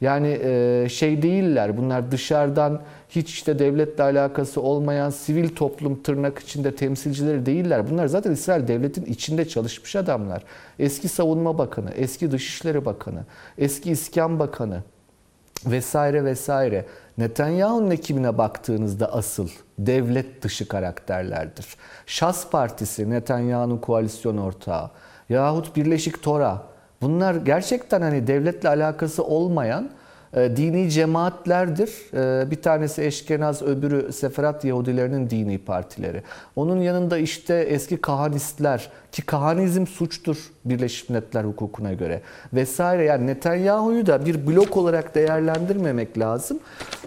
Yani 0.00 0.38
e, 0.42 0.86
şey 0.88 1.22
değiller 1.22 1.76
bunlar 1.76 2.10
dışarıdan 2.10 2.82
hiç 3.08 3.30
işte 3.30 3.58
devletle 3.58 4.02
alakası 4.02 4.60
olmayan 4.60 5.10
sivil 5.10 5.48
toplum 5.48 6.02
tırnak 6.02 6.38
içinde 6.38 6.76
temsilcileri 6.76 7.46
değiller. 7.46 7.90
Bunlar 7.90 8.06
zaten 8.06 8.32
İsrail 8.32 8.68
devletin 8.68 9.04
içinde 9.04 9.48
çalışmış 9.48 9.96
adamlar. 9.96 10.44
Eski 10.78 11.08
savunma 11.08 11.58
bakanı, 11.58 11.90
eski 11.90 12.30
dışişleri 12.30 12.84
bakanı, 12.84 13.24
eski 13.58 13.90
iskan 13.90 14.38
bakanı 14.38 14.82
vesaire 15.66 16.24
vesaire. 16.24 16.86
Netanyahu'nun 17.18 17.90
ekibine 17.90 18.38
baktığınızda 18.38 19.12
asıl 19.12 19.48
devlet 19.78 20.42
dışı 20.42 20.68
karakterlerdir. 20.68 21.66
Şas 22.06 22.50
Partisi 22.50 23.10
Netanyahu'nun 23.10 23.78
koalisyon 23.78 24.36
ortağı 24.36 24.90
yahut 25.28 25.76
Birleşik 25.76 26.22
Tora 26.22 26.73
bunlar 27.04 27.34
gerçekten 27.34 28.00
hani 28.00 28.26
devletle 28.26 28.68
alakası 28.68 29.24
olmayan 29.24 29.90
e, 30.36 30.56
dini 30.56 30.90
cemaatlerdir. 30.90 31.90
E, 32.14 32.50
bir 32.50 32.62
tanesi 32.62 33.02
Eşkenaz, 33.02 33.62
öbürü 33.62 34.12
Seferat 34.12 34.64
Yahudilerinin 34.64 35.30
dini 35.30 35.58
partileri. 35.58 36.22
Onun 36.56 36.80
yanında 36.80 37.18
işte 37.18 37.54
eski 37.54 37.96
kahanistler 37.96 38.90
ki 39.12 39.22
kahanizm 39.22 39.86
suçtur 39.86 40.36
Birleşmiş 40.64 41.08
Milletler 41.08 41.44
hukukuna 41.44 41.92
göre 41.92 42.20
vesaire. 42.52 43.04
Yani 43.04 43.26
Netanyahu'yu 43.26 44.06
da 44.06 44.26
bir 44.26 44.46
blok 44.46 44.76
olarak 44.76 45.14
değerlendirmemek 45.14 46.18
lazım. 46.18 46.58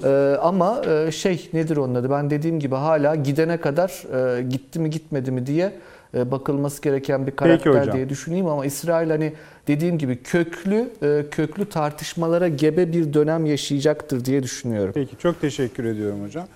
E, 0.04 0.38
ama 0.42 0.82
e, 0.86 1.12
şey 1.12 1.50
nedir 1.54 1.78
onun 1.78 1.96
adı? 1.96 2.12
Ben 2.12 2.30
dediğim 2.30 2.60
gibi 2.60 2.76
hala 2.76 3.16
gidene 3.16 3.58
kadar 3.58 4.04
e, 4.38 4.42
gitti 4.42 4.80
mi 4.80 4.90
gitmedi 4.90 5.32
mi 5.32 5.46
diye 5.46 5.74
bakılması 6.14 6.82
gereken 6.82 7.28
bir 7.28 7.32
karakter 7.32 7.94
diye 7.94 8.10
düşüneyim 8.10 8.46
ama 8.48 8.66
İsrail 8.66 9.10
hani 9.10 9.34
dediğim 9.68 9.98
gibi 9.98 10.24
köklü 10.24 10.90
e, 11.04 11.26
köklü 11.32 11.70
tartışmalara 11.70 12.48
gebe 12.48 12.94
bir 12.94 13.14
dönem 13.14 13.46
yaşayacaktır 13.46 14.26
diye 14.26 14.44
düşünüyorum. 14.44 14.92
Peki 14.94 15.18
çok 15.18 15.42
teşekkür 15.42 15.86
ediyorum 15.86 16.24
hocam. 16.24 16.48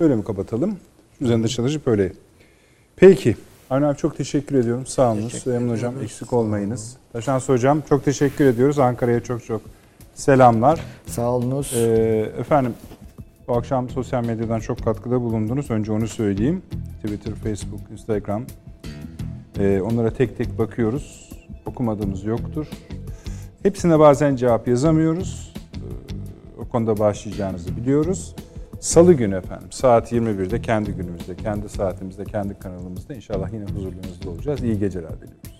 Böyle 0.00 0.16
mi 0.16 0.24
kapatalım? 0.24 0.76
Üzerinde 1.20 1.48
çalışıp 1.48 1.88
öyle. 1.88 2.12
Peki. 2.96 3.36
Avni 3.70 3.86
abi 3.86 3.96
çok 3.96 4.16
teşekkür 4.16 4.56
ediyorum. 4.56 4.86
Sağ 4.86 5.12
olun. 5.12 5.28
Süleyman 5.28 5.74
hocam 5.74 5.94
eksik 6.02 6.32
olmayınız. 6.32 6.96
Taşans 7.12 7.48
hocam 7.48 7.82
çok 7.88 8.04
teşekkür 8.04 8.44
ediyoruz. 8.44 8.78
Ankara'ya 8.78 9.20
çok 9.20 9.44
çok 9.44 9.62
selamlar. 10.14 10.80
Sağ 11.06 11.30
olunuz. 11.30 11.72
Ee, 11.76 12.32
efendim 12.38 12.74
bu 13.48 13.56
akşam 13.56 13.90
sosyal 13.90 14.24
medyadan 14.24 14.60
çok 14.60 14.84
katkıda 14.84 15.20
bulundunuz. 15.20 15.70
Önce 15.70 15.92
onu 15.92 16.08
söyleyeyim. 16.08 16.62
Twitter, 17.02 17.34
Facebook, 17.34 17.80
Instagram. 17.92 18.42
Ee, 19.58 19.80
onlara 19.80 20.10
tek 20.10 20.38
tek 20.38 20.58
bakıyoruz. 20.58 21.30
Okumadığımız 21.66 22.24
yoktur. 22.24 22.66
Hepsine 23.62 23.98
bazen 23.98 24.36
cevap 24.36 24.68
yazamıyoruz. 24.68 25.54
Ee, 25.74 26.60
o 26.60 26.68
konuda 26.68 26.98
başlayacağınızı 26.98 27.76
biliyoruz. 27.76 28.34
Salı 28.80 29.12
günü 29.12 29.36
efendim 29.36 29.68
saat 29.72 30.12
21'de 30.12 30.62
kendi 30.62 30.92
günümüzde, 30.92 31.36
kendi 31.36 31.68
saatimizde, 31.68 32.24
kendi 32.24 32.58
kanalımızda 32.58 33.14
inşallah 33.14 33.52
yine 33.52 33.64
huzurlarınızda 33.64 34.30
olacağız. 34.30 34.62
İyi 34.62 34.78
geceler 34.78 35.16
diliyorum. 35.16 35.59